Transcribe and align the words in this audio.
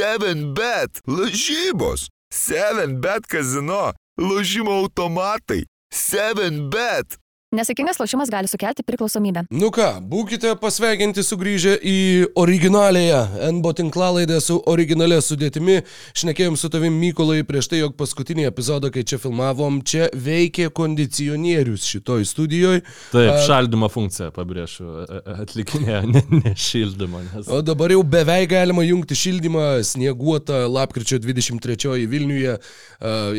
7bet, 0.00 1.00
lažybos, 1.06 2.08
7bet 2.32 3.26
kazino, 3.28 3.92
lošimo 4.18 4.72
automatai, 4.72 5.64
7bet. 5.94 7.18
Nesėkmingas 7.50 7.98
lošimas 7.98 8.30
gali 8.30 8.46
sukelti 8.46 8.84
priklausomybę. 8.86 9.40
Nu 9.50 9.72
ką, 9.74 9.88
būkite 10.06 10.52
pasveikinti 10.62 11.24
sugrįžę 11.26 11.72
į 11.82 11.94
originalėją 12.38 13.48
NBO 13.56 13.72
tinklalaidę 13.80 14.36
su 14.38 14.60
originalė 14.70 15.16
sudėtimi. 15.26 15.80
Šnekėjom 16.14 16.54
su 16.54 16.70
tavim 16.70 16.94
Mykolai 17.02 17.40
prieš 17.48 17.72
tai, 17.72 17.80
jog 17.80 17.96
paskutinį 17.98 18.44
epizodą, 18.46 18.92
kai 18.94 19.02
čia 19.02 19.18
filmavom, 19.18 19.80
čia 19.82 20.06
veikė 20.14 20.68
kondicionierius 20.78 21.88
šitoj 21.90 22.28
studijoje. 22.30 22.84
Taip, 23.10 23.32
šaldymo 23.48 23.88
funkciją 23.90 24.30
pabrėšiu, 24.38 24.86
atlikinėjo, 25.34 26.04
ne, 26.14 26.24
ne 26.44 26.54
šildymo. 26.54 27.24
Nes... 27.32 27.50
O 27.50 27.58
dabar 27.66 27.90
jau 27.90 28.06
beveik 28.14 28.52
galima 28.54 28.86
jungti 28.86 29.18
šildymą, 29.24 29.66
snieguota 29.90 30.68
lapkričio 30.70 31.18
23 31.26 32.06
Vilniuje, 32.14 32.54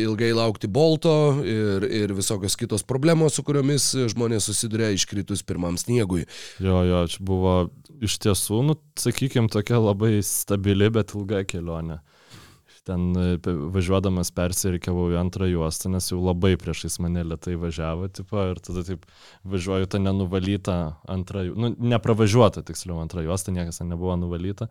ilgai 0.04 0.30
laukti 0.36 0.68
bolto 0.68 1.16
ir, 1.48 1.88
ir 1.88 2.16
visokios 2.20 2.60
kitos 2.60 2.84
problemos, 2.84 3.40
su 3.40 3.48
kuriomis 3.48 4.01
žmonės 4.10 4.48
susiduria 4.48 4.90
iškritus 4.94 5.44
pirmam 5.46 5.78
sniegui. 5.80 6.26
Jo, 6.62 6.82
jo, 6.88 7.02
čia 7.12 7.22
buvo 7.26 7.56
iš 8.02 8.18
tiesų, 8.22 8.62
nu, 8.66 8.78
sakykime, 8.98 9.50
tokia 9.52 9.78
labai 9.82 10.16
stabili, 10.26 10.90
bet 10.92 11.14
ilga 11.16 11.44
kelionė. 11.48 12.00
Ten 12.82 13.12
e, 13.14 13.36
važiuodamas 13.70 14.32
persirikiavau 14.34 15.12
į 15.12 15.18
antrą 15.20 15.46
juostą, 15.46 15.92
nes 15.92 16.08
jau 16.10 16.18
labai 16.18 16.56
priešais 16.58 16.98
mane 17.04 17.22
lietai 17.30 17.54
važiavo, 17.60 18.08
tipo, 18.10 18.40
ir 18.50 18.58
tada 18.58 18.82
taip 18.88 19.06
važiuoju 19.46 19.86
tą 19.92 20.00
nenuvalytą 20.02 20.78
antrą, 21.14 21.44
nu, 21.54 21.70
nepravažiuotą, 21.78 22.64
tiksliau, 22.66 22.98
antrą 23.04 23.22
juostą, 23.28 23.54
niekas 23.54 23.78
ten 23.78 23.92
nebuvo 23.94 24.18
nuvalyta. 24.18 24.66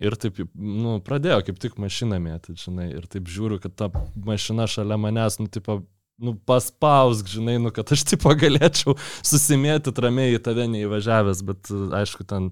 Ir 0.00 0.16
taip, 0.16 0.40
nu, 0.56 0.96
pradėjo 1.04 1.42
kaip 1.44 1.60
tik 1.60 1.76
mašiną 1.82 2.16
mėtyti, 2.24 2.56
žinai, 2.62 2.88
ir 2.96 3.04
taip 3.12 3.28
žiūriu, 3.28 3.60
kad 3.60 3.76
ta 3.76 3.90
mašina 4.16 4.64
šalia 4.64 4.96
manęs, 4.96 5.36
nu, 5.42 5.50
tipo, 5.52 5.82
nu, 6.20 6.34
paspausk, 6.46 7.28
žinai, 7.32 7.56
nu, 7.62 7.72
kad 7.74 7.88
aš 7.94 8.04
tipo 8.12 8.32
galėčiau 8.36 8.96
susimėti 9.24 9.92
ramiai 10.04 10.36
į 10.36 10.42
tave 10.44 10.66
neįvažiavęs, 10.70 11.42
bet 11.48 11.72
aišku, 11.96 12.26
ten 12.28 12.50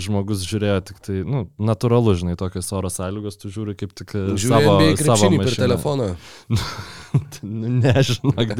žmogus 0.00 0.44
žiūrėjo 0.46 0.78
tik 0.90 1.00
tai, 1.02 1.16
nu, 1.26 1.44
natūralu, 1.60 2.14
žinai, 2.18 2.36
tokios 2.38 2.70
oro 2.76 2.90
sąlygos, 2.92 3.38
tu 3.40 3.50
žiūri 3.52 3.74
kaip 3.78 3.94
tik 3.98 4.14
e, 4.14 4.24
Žiūrėjau 4.40 4.96
savo, 5.02 5.18
savo 5.18 5.30
per 5.42 5.56
telefoną. 5.58 6.08
nu, 7.60 7.72
nežinok, 7.80 8.54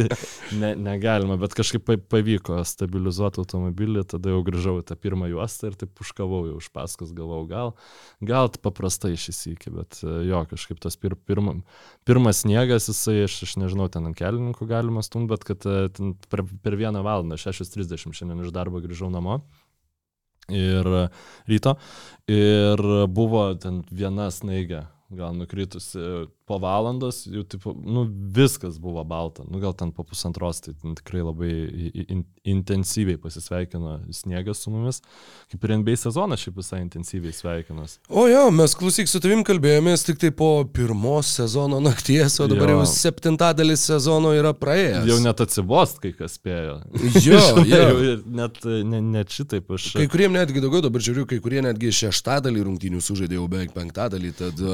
ne, 0.58 0.72
negalima, 0.74 1.38
bet 1.40 1.54
kažkaip 1.58 1.86
pavyko 2.10 2.58
stabilizuoti 2.66 3.42
automobilį, 3.44 4.04
tada 4.10 4.34
jau 4.34 4.42
grįžau 4.46 4.76
į 4.82 4.86
tą 4.90 4.98
pirmą 4.98 5.30
juostą 5.30 5.70
ir 5.70 5.78
taip 5.80 6.02
užkavau 6.02 6.42
jau 6.48 6.58
už 6.58 6.70
paskas, 6.74 7.14
galvau, 7.16 7.44
gal, 7.50 7.74
gal 8.18 8.50
paprastai 8.60 9.14
šis 9.20 9.44
iki, 9.54 9.70
bet 9.74 10.02
e, 10.02 10.16
jo, 10.28 10.42
kažkaip 10.50 10.82
tas 10.82 10.98
pir, 10.98 11.14
pirma, 11.28 11.60
pirmas 12.08 12.42
sniegas, 12.44 12.90
jisai, 12.90 13.20
aš, 13.28 13.40
aš 13.46 13.56
nežinau, 13.62 13.86
ten 13.92 14.10
ant 14.10 14.18
kelininkų 14.40 14.66
galima 14.68 15.02
stumti, 15.02 15.30
bet 15.30 15.44
kad 15.44 15.66
e, 15.66 15.88
per, 16.30 16.44
per 16.62 16.76
vieną 16.76 17.02
valandą, 17.04 17.36
6.30 17.36 18.12
šiandien 18.14 18.44
iš 18.44 18.52
darbo 18.52 18.80
grįžau 18.80 19.10
namo 19.10 19.40
ir 20.48 20.86
ryto. 21.46 21.76
Ir 22.26 22.80
buvo 23.08 23.54
ten 23.60 23.84
viena 23.90 24.30
snaigė, 24.30 24.86
gal 25.10 25.36
nukritusi 25.36 26.26
po 26.50 26.58
valandos 26.58 27.22
jau 27.30 27.44
tipo, 27.46 27.70
nu, 27.84 28.02
viskas 28.34 28.78
buvo 28.82 29.04
balta, 29.06 29.44
nu, 29.46 29.60
gal 29.62 29.74
ten 29.78 29.92
po 29.94 30.02
pusantros, 30.02 30.58
tai 30.64 30.74
tikrai 30.98 31.22
labai 31.22 31.50
in, 32.10 32.24
intensyviai 32.42 33.20
pasisveikino 33.22 34.00
sniegas 34.10 34.64
su 34.64 34.72
mumis, 34.74 34.98
kaip 35.52 35.66
ir 35.66 35.74
NBA 35.78 35.94
sezonas 36.00 36.42
šiaip 36.42 36.58
visai 36.58 36.80
intensyviai 36.82 37.36
sveikinas. 37.36 38.00
O 38.08 38.26
jo, 38.26 38.48
mes 38.54 38.74
klausyk 38.74 39.10
su 39.10 39.20
tavim 39.22 39.44
kalbėjomės 39.46 40.02
tik 40.08 40.18
tai 40.24 40.32
po 40.34 40.48
pirmos 40.74 41.30
sezono 41.38 41.78
nakties, 41.84 42.40
o 42.42 42.48
dabar 42.50 42.74
jo. 42.74 42.80
jau 42.80 42.88
septintadalis 42.96 43.86
sezono 43.92 44.34
yra 44.34 44.50
praėjęs. 44.56 45.06
Jau 45.12 45.20
net 45.22 45.44
atsibost, 45.46 46.02
kai 46.02 46.10
kas 46.18 46.34
spėjo. 46.40 46.80
Jo, 47.20 47.44
jo. 47.74 48.16
net, 48.40 48.58
ne, 48.66 49.04
net 49.12 49.30
šitaip 49.38 49.70
aš. 49.78 49.92
Kai 50.00 50.08
kuriem 50.10 50.34
netgi 50.34 50.64
daugiau, 50.66 50.82
dabar 50.88 51.06
žiūriu, 51.06 51.28
kai 51.30 51.38
kurie 51.46 51.62
netgi 51.62 51.94
šeštadalį 52.02 52.66
rungtynių 52.66 53.06
sužaidė 53.06 53.38
jau 53.38 53.46
beveik 53.54 53.70
penktadalį, 53.76 54.34
tad, 54.42 54.66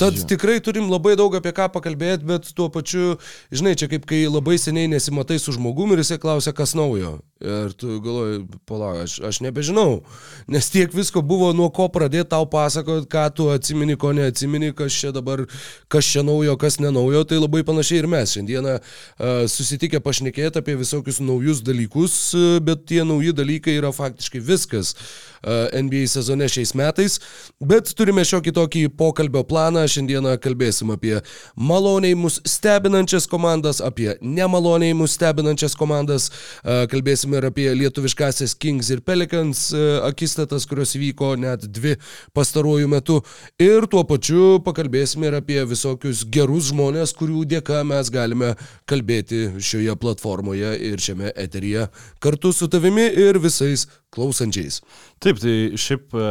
tad 0.00 0.24
tikrai 0.30 0.56
turim 0.64 0.88
labai 0.88 1.01
labai 1.02 1.18
daug 1.18 1.34
apie 1.34 1.50
ką 1.50 1.66
pakalbėti, 1.74 2.24
bet 2.24 2.46
tuo 2.54 2.70
pačiu, 2.70 3.18
žinai, 3.50 3.74
čia 3.74 3.90
kaip 3.90 4.06
kai 4.06 4.22
labai 4.30 4.54
seniai 4.58 4.86
nesimatai 4.86 5.40
su 5.42 5.52
žmogumi 5.52 5.96
ir 5.96 6.04
jisai 6.04 6.20
klausia, 6.22 6.54
kas 6.54 6.76
naujo. 6.78 7.18
Ir 7.42 7.72
tu 7.74 7.98
galvoji, 7.98 8.44
palauk, 8.70 9.00
aš, 9.02 9.16
aš 9.26 9.40
nebežinau, 9.42 10.04
nes 10.46 10.68
tiek 10.70 10.92
visko 10.94 11.24
buvo, 11.26 11.48
nuo 11.56 11.72
ko 11.74 11.88
pradėti 11.90 12.30
tau 12.30 12.46
pasakoti, 12.46 13.08
ką 13.10 13.24
tu 13.34 13.48
atsimeni, 13.50 13.96
ko 13.98 14.12
neatsimeni, 14.14 14.70
kas 14.78 14.94
čia 14.94 15.10
dabar, 15.10 15.42
kas 15.90 16.06
čia 16.06 16.22
naujo, 16.22 16.54
kas 16.60 16.78
nenaujo, 16.78 17.24
tai 17.26 17.40
labai 17.42 17.64
panašiai 17.66 18.04
ir 18.04 18.08
mes 18.12 18.36
šiandieną 18.36 18.76
uh, 18.78 19.42
susitikę 19.50 19.98
pašnekėti 20.04 20.62
apie 20.62 20.78
visokius 20.78 21.18
naujus 21.18 21.64
dalykus, 21.66 22.14
uh, 22.38 22.60
bet 22.62 22.86
tie 22.86 23.02
nauji 23.02 23.34
dalykai 23.34 23.74
yra 23.80 23.90
faktiškai 23.96 24.44
viskas 24.46 24.94
uh, 24.94 25.66
NBA 25.74 26.06
sezone 26.14 26.46
šiais 26.46 26.76
metais, 26.78 27.18
bet 27.58 27.90
turime 27.98 28.22
šiokį 28.22 28.54
tokį 28.54 28.84
pokalbio 29.02 29.42
planą, 29.42 29.82
šiandieną 29.90 30.36
kalbėsim 30.46 30.91
apie 30.96 31.16
maloniai 31.56 32.16
mus 32.18 32.40
stebinančias 32.48 33.28
komandas, 33.30 33.82
apie 33.84 34.12
nemaloniai 34.20 34.94
mus 34.96 35.16
stebinančias 35.18 35.76
komandas, 35.78 36.30
kalbėsim 36.62 37.12
kalbėsime 37.12 37.38
ir 37.38 37.46
apie 37.48 37.66
lietuviškasias 37.76 38.54
Kings 38.58 38.90
ir 38.90 39.00
Pelicans 39.02 39.72
e, 39.72 40.00
akistatas, 40.06 40.66
kurios 40.66 40.94
vyko 40.96 41.36
net 41.36 41.66
dvi 41.66 41.96
pastaruoju 42.34 42.88
metu. 42.88 43.22
Ir 43.60 43.86
tuo 43.86 44.04
pačiu 44.04 44.60
pakalbėsime 44.64 45.28
ir 45.28 45.38
apie 45.40 45.62
visokius 45.64 46.24
gerus 46.24 46.70
žmonės, 46.70 47.14
kurių 47.14 47.44
dėka 47.46 47.82
mes 47.84 48.10
galime 48.10 48.54
kalbėti 48.86 49.60
šioje 49.60 49.96
platformoje 49.96 50.76
ir 50.78 50.98
šiame 50.98 51.32
eteryje 51.36 51.88
kartu 52.20 52.52
su 52.52 52.68
tavimi 52.68 53.06
ir 53.06 53.38
visais 53.38 53.86
klausančiais. 54.12 54.82
Taip, 55.20 55.40
tai 55.40 55.76
šiaip 55.76 56.14
e, 56.14 56.28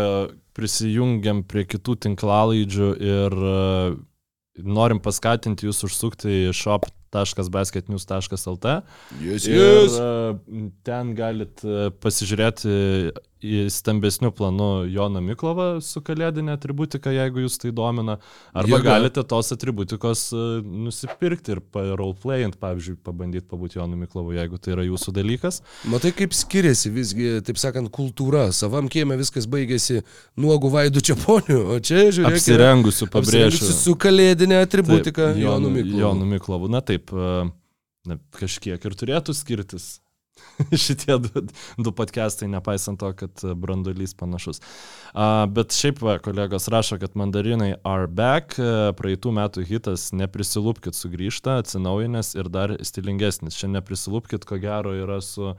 prisijungiam 0.56 1.44
prie 1.44 1.66
kitų 1.66 1.98
tinklalaidžių 2.08 2.94
ir 3.00 3.38
e, 3.38 3.60
norim 4.64 5.02
paskatinti 5.04 5.68
jūs 5.68 5.84
užsukti 5.88 6.48
į 6.50 6.56
shop 6.56 6.88
www.basketnews.lt. 7.12 8.66
Yes, 9.22 9.48
yes. 9.48 9.48
Ir 9.48 10.00
e, 10.00 10.70
ten 10.88 11.16
galit 11.18 11.64
e, 11.66 11.90
pasižiūrėti 12.04 12.78
į 13.42 13.64
stambesnių 13.74 14.30
planų 14.38 14.70
Joną 14.94 15.22
Miklovą 15.26 15.68
su 15.82 16.02
kalėdinė 16.06 16.54
atributika, 16.54 17.10
jeigu 17.14 17.42
jūs 17.46 17.58
tai 17.62 17.72
domina. 17.74 18.20
Arba 18.54 18.78
Jėga. 18.78 18.86
galite 18.86 19.24
tos 19.26 19.50
atributikos 19.56 20.28
e, 20.34 20.44
nusipirkti 20.86 21.56
ir 21.56 21.62
roleplayint, 21.98 22.60
pavyzdžiui, 22.62 23.00
pabandyti 23.02 23.48
pabūti 23.50 23.80
Jonu 23.80 23.98
Miklovu, 23.98 24.36
jeigu 24.38 24.62
tai 24.62 24.76
yra 24.76 24.86
jūsų 24.86 25.14
dalykas. 25.18 25.62
Matai, 25.90 26.14
kaip 26.18 26.36
skiriasi 26.38 26.94
visgi, 26.94 27.32
taip 27.48 27.58
sakant, 27.62 27.90
kultūra. 27.94 28.50
Savam 28.56 28.90
kieme 28.92 29.18
viskas 29.20 29.50
baigėsi 29.50 30.04
nuogų 30.40 30.72
vaidų 30.76 31.04
čiaponių, 31.10 31.60
o 31.74 31.80
čia, 31.82 32.06
žiūrėk, 32.14 32.38
apsirengusiu, 32.38 33.10
pabrėžiu. 33.10 33.58
Apsirengusiu 33.58 33.80
su 33.80 33.98
kalėdinė 34.06 34.62
atributika 34.62 35.32
taip, 35.32 35.42
Jonu 35.42 35.74
Miklovu. 35.74 36.04
Jonu 36.06 36.30
Miklovu, 36.30 36.72
na 36.72 36.84
taip, 36.86 37.01
e, 37.10 37.50
na, 38.10 38.18
kažkiek 38.38 38.86
ir 38.86 38.98
turėtų 38.98 39.36
skirtis 39.38 39.96
šitie 40.86 41.18
du, 41.18 41.44
du 41.78 41.92
podcastai, 41.92 42.48
nepaisant 42.52 43.00
to, 43.00 43.12
kad 43.18 43.44
brandulys 43.56 44.14
panašus. 44.18 44.62
Uh, 45.12 45.46
bet 45.52 45.76
šiaip, 45.76 46.02
va, 46.04 46.18
kolegos 46.24 46.70
rašo, 46.72 46.98
kad 47.02 47.16
mandarinai 47.20 47.74
are 47.88 48.08
back, 48.08 48.56
praeitų 48.98 49.34
metų 49.36 49.66
hitas 49.68 50.10
Neprisilūpkit 50.16 50.96
sugrįžta, 50.98 51.60
atsinaujinęs 51.62 52.34
ir 52.38 52.50
dar 52.52 52.76
stilingesnis. 52.86 53.58
Čia 53.60 53.72
Neprisilūpkit, 53.76 54.46
ko 54.48 54.60
gero, 54.62 54.94
yra 54.96 55.20
su 55.26 55.52
e, 55.52 55.56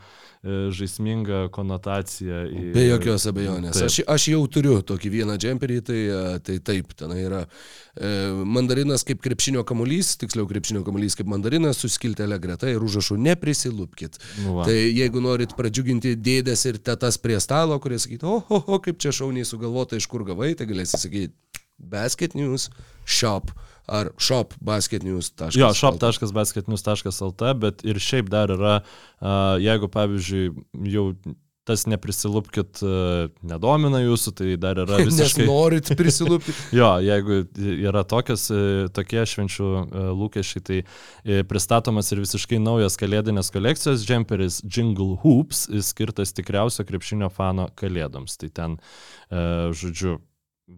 žaisminga 0.74 1.46
konotacija. 1.54 2.44
Į... 2.48 2.64
Be 2.76 2.86
jokios 2.88 3.26
abejonės. 3.30 3.78
Taip. 3.78 3.90
Aš, 3.90 4.00
aš 4.16 4.28
jau 4.32 4.42
turiu 4.52 4.78
tokį 4.86 5.12
vieną 5.18 5.38
džemperį, 5.40 5.80
tai, 5.88 6.00
e, 6.00 6.22
tai 6.46 6.58
taip, 6.64 6.94
ten 6.98 7.14
yra 7.16 7.44
e, 7.44 8.12
mandarinas 8.56 9.04
kaip 9.08 9.22
krepšinio 9.24 9.64
kamuolys, 9.68 10.14
tiksliau 10.22 10.48
krepšinio 10.50 10.84
kamuolys 10.86 11.18
kaip 11.18 11.30
mandarinas, 11.32 11.80
su 11.82 11.90
skiltelė 11.92 12.40
greta 12.42 12.70
ir 12.72 12.84
užrašu 12.84 13.18
Neprisilūpkit. 13.22 14.20
Nu 14.46 14.61
va. 14.62 14.70
tai 14.70 14.78
jeigu 14.94 15.22
norit 15.24 15.52
pradžiuginti 15.58 16.14
dėdės 16.16 16.64
ir 16.70 16.80
tetas 16.82 17.18
prie 17.20 17.36
stalo, 17.42 17.76
kurie 17.82 18.00
sakytų, 18.02 18.30
o, 18.30 18.40
o, 18.46 18.62
o 18.76 18.80
kaip 18.82 19.02
čia 19.02 19.12
šauniai 19.14 19.48
sugalvota, 19.48 19.98
iš 19.98 20.08
kur 20.10 20.24
gavai, 20.28 20.54
tai 20.58 20.70
galėsi 20.70 21.00
sakyti 21.02 21.34
Basket 21.82 22.34
News 22.38 22.70
Shop 23.04 23.50
ar 23.90 24.12
shopbasketnews.lt. 24.22 25.56
Jo, 25.58 25.72
shop.basketnews.lt, 25.74 27.54
bet 27.58 27.82
ir 27.86 27.98
šiaip 28.00 28.30
dar 28.32 28.52
yra, 28.54 28.76
jeigu 29.60 29.90
pavyzdžiui 29.92 30.52
jau 30.92 31.08
tas 31.68 31.84
neprisilupkit 31.90 32.80
nedomina 33.46 34.00
jūsų, 34.02 34.32
tai 34.38 34.56
dar 34.60 34.80
yra 34.82 34.98
visiškai... 35.06 35.44
Nes 35.44 35.50
norit 35.50 35.92
prisilupkit. 35.98 36.58
jo, 36.80 36.88
jeigu 37.04 37.42
yra 37.74 38.02
tokias, 38.08 38.48
tokie 38.96 39.22
švenčių 39.34 39.68
lūkesčiai, 40.18 40.64
tai 40.66 40.80
pristatomas 41.50 42.10
ir 42.12 42.24
visiškai 42.24 42.58
naujas 42.62 42.98
kalėdinės 43.00 43.52
kolekcijos 43.54 44.06
džemperis 44.08 44.62
Jingle 44.66 45.20
Hoops, 45.22 45.68
skirtas 45.86 46.34
tikriausio 46.36 46.86
krepšinio 46.88 47.30
fano 47.34 47.70
kalėdoms. 47.78 48.38
Tai 48.42 48.52
ten, 48.58 48.76
žodžiu, 49.30 50.18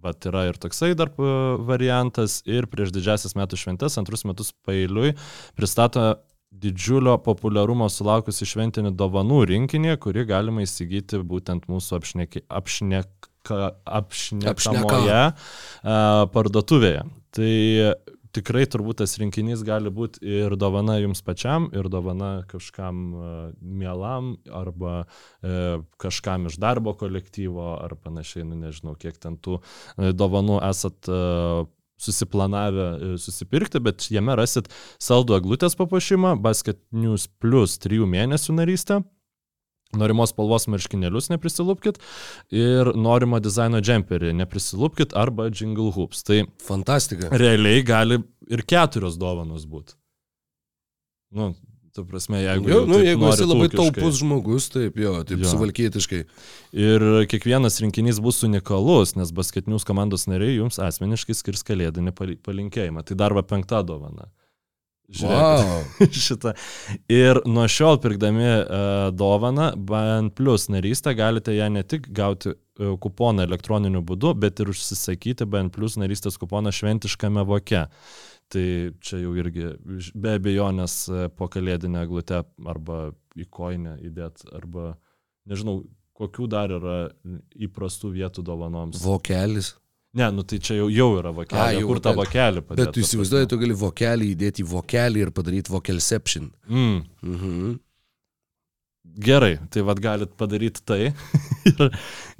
vat 0.02 0.26
yra 0.28 0.46
ir 0.48 0.58
toksai 0.60 0.92
dar 0.98 1.12
e, 1.12 1.32
variantas. 1.68 2.40
Ir 2.48 2.68
prieš 2.70 2.92
didžiasias 2.94 3.36
metų 3.38 3.58
šventes, 3.60 3.98
antrus 4.00 4.24
metus 4.28 4.52
pailiui, 4.66 5.14
pristato 5.58 6.14
didžiulio 6.62 7.16
populiarumo 7.24 7.88
sulaukusi 7.90 8.46
šventinį 8.48 8.94
dovanų 8.98 9.42
rinkinį, 9.50 9.96
kurį 10.02 10.26
galima 10.30 10.64
įsigyti 10.64 11.20
būtent 11.24 11.68
mūsų 11.70 11.98
apšneki, 11.98 12.44
apšnek, 12.48 13.30
apšnekamoje 13.44 15.20
Apšneka. 15.20 16.30
parduotuvėje. 16.32 17.04
Tai 17.34 17.52
tikrai 18.34 18.64
turbūt 18.70 19.02
tas 19.02 19.16
rinkinys 19.20 19.62
gali 19.66 19.92
būti 19.94 20.22
ir 20.26 20.56
dovana 20.58 20.96
jums 21.00 21.22
pačiam, 21.26 21.68
ir 21.76 21.88
dovana 21.92 22.32
kažkam 22.50 23.02
mielam, 23.60 24.34
arba 24.50 25.04
e, 25.04 25.78
kažkam 26.02 26.48
iš 26.50 26.58
darbo 26.62 26.96
kolektyvo, 26.98 27.74
ar 27.84 27.94
panašiai, 28.00 28.46
nu 28.48 28.58
nežinau, 28.58 28.96
kiek 28.98 29.18
ten 29.22 29.38
tų 29.38 29.60
e, 29.60 30.12
dovanų 30.16 30.60
esat 30.70 31.10
e, 31.10 31.20
susiplanavę 32.04 33.16
susipirkti, 33.20 33.82
bet 33.84 34.06
jame 34.12 34.36
rasit 34.38 34.70
saldų 35.02 35.40
eglutės 35.40 35.76
papuošimą, 35.80 36.36
Basket 36.44 36.80
News 36.92 37.26
plus 37.42 37.78
3 37.82 38.06
mėnesių 38.14 38.60
narystę 38.60 39.02
norimos 39.98 40.32
spalvos 40.32 40.66
marškinėlius 40.70 41.30
neprisilupkit 41.32 42.00
ir 42.54 42.90
norimo 42.98 43.40
dizaino 43.42 43.80
džemperį 43.84 44.34
neprisilupkit 44.40 45.14
arba 45.18 45.50
jingle 45.50 45.92
hoops. 45.94 46.24
Tai 46.26 46.44
fantastika. 46.62 47.30
Realiai 47.34 47.84
gali 47.86 48.20
ir 48.50 48.64
keturios 48.68 49.18
dovanos 49.20 49.66
būti. 49.70 49.96
Nu, 51.34 51.52
tu 51.94 52.04
prasme, 52.08 52.40
jeigu... 52.42 52.68
Jo, 52.70 52.82
nu, 52.90 52.98
jeigu 53.04 53.28
esi 53.30 53.46
labai 53.46 53.68
taupus 53.72 54.18
žmogus, 54.18 54.68
taip, 54.74 54.98
jo, 54.98 55.16
taip 55.26 55.44
jo. 55.44 55.50
suvalkietiškai. 55.52 56.22
Ir 56.84 57.04
kiekvienas 57.30 57.78
rinkinys 57.84 58.18
bus 58.24 58.42
unikalus, 58.46 59.14
nes 59.18 59.30
basketinius 59.34 59.86
komandos 59.86 60.26
nariai 60.30 60.58
jums 60.58 60.80
asmeniškai 60.82 61.36
skirs 61.38 61.62
kalėdinį 61.66 62.14
palinkėjimą. 62.42 63.06
Tai 63.06 63.18
dar 63.22 63.36
va 63.38 63.46
penkta 63.46 63.84
dovana. 63.86 64.26
Žiūrėk, 65.12 65.36
wow. 65.36 66.10
šitą. 66.26 66.54
Ir 67.12 67.42
nuo 67.44 67.66
šiol 67.68 67.98
pirkdami 68.00 68.46
uh, 68.48 69.08
dovaną 69.12 69.74
BN 69.76 70.30
Plus 70.34 70.70
narystę 70.72 71.12
galite 71.18 71.52
ją 71.52 71.68
ne 71.74 71.82
tik 71.84 72.08
gauti 72.16 72.54
uh, 72.54 72.94
kuponą 73.00 73.44
elektroniniu 73.44 74.00
būdu, 74.06 74.32
bet 74.40 74.64
ir 74.64 74.72
užsisakyti 74.72 75.44
BN 75.44 75.68
Plus 75.74 75.98
narystės 76.00 76.40
kuponą 76.40 76.72
šventiškame 76.72 77.44
voke. 77.46 77.84
Tai 78.52 78.66
čia 79.02 79.18
jau 79.22 79.32
irgi 79.40 79.70
be 80.14 80.34
abejonės 80.38 80.96
uh, 81.10 81.26
po 81.32 81.48
kalėdinę 81.50 82.04
glutę 82.10 82.42
arba 82.70 83.06
į 83.34 83.48
koinę 83.50 83.96
įdėt, 84.04 84.44
arba 84.54 84.92
nežinau, 85.50 85.80
kokių 86.14 86.46
dar 86.50 86.74
yra 86.76 86.98
įprastų 87.66 88.12
vietų 88.14 88.44
dovanoms. 88.46 89.00
Vokelis. 89.02 89.72
Ne, 90.14 90.28
nu 90.30 90.44
tai 90.46 90.60
čia 90.62 90.76
jau, 90.78 90.86
jau 90.92 91.08
yra 91.18 91.32
vokelė. 91.34 91.80
A, 91.80 91.86
kur 91.88 91.98
tą 92.02 92.12
vokelį 92.14 92.62
padaryti? 92.62 92.84
Bet 92.84 92.94
tu 92.94 93.02
įsivaizduoji, 93.02 93.48
tu 93.50 93.58
gali 93.58 93.74
vokelį 93.80 94.28
įdėti 94.36 94.62
į 94.62 94.68
vokelį 94.70 95.24
ir 95.24 95.32
padaryti 95.34 95.74
vokelception. 95.74 96.52
Mm. 96.70 97.00
Mhm. 97.24 97.72
Gerai, 99.04 99.58
tai 99.70 99.82
vad 99.86 100.00
galit 100.02 100.32
padaryti 100.36 100.82
tai 100.82 101.00
ir, 101.70 101.82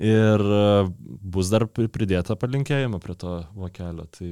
ir 0.00 0.42
e, 0.42 0.62
bus 1.36 1.52
dar 1.52 1.66
pridėta 1.68 2.34
palinkėjimą 2.40 2.98
prie 3.04 3.14
to 3.20 3.34
vokelio. 3.54 4.08
Tai 4.16 4.30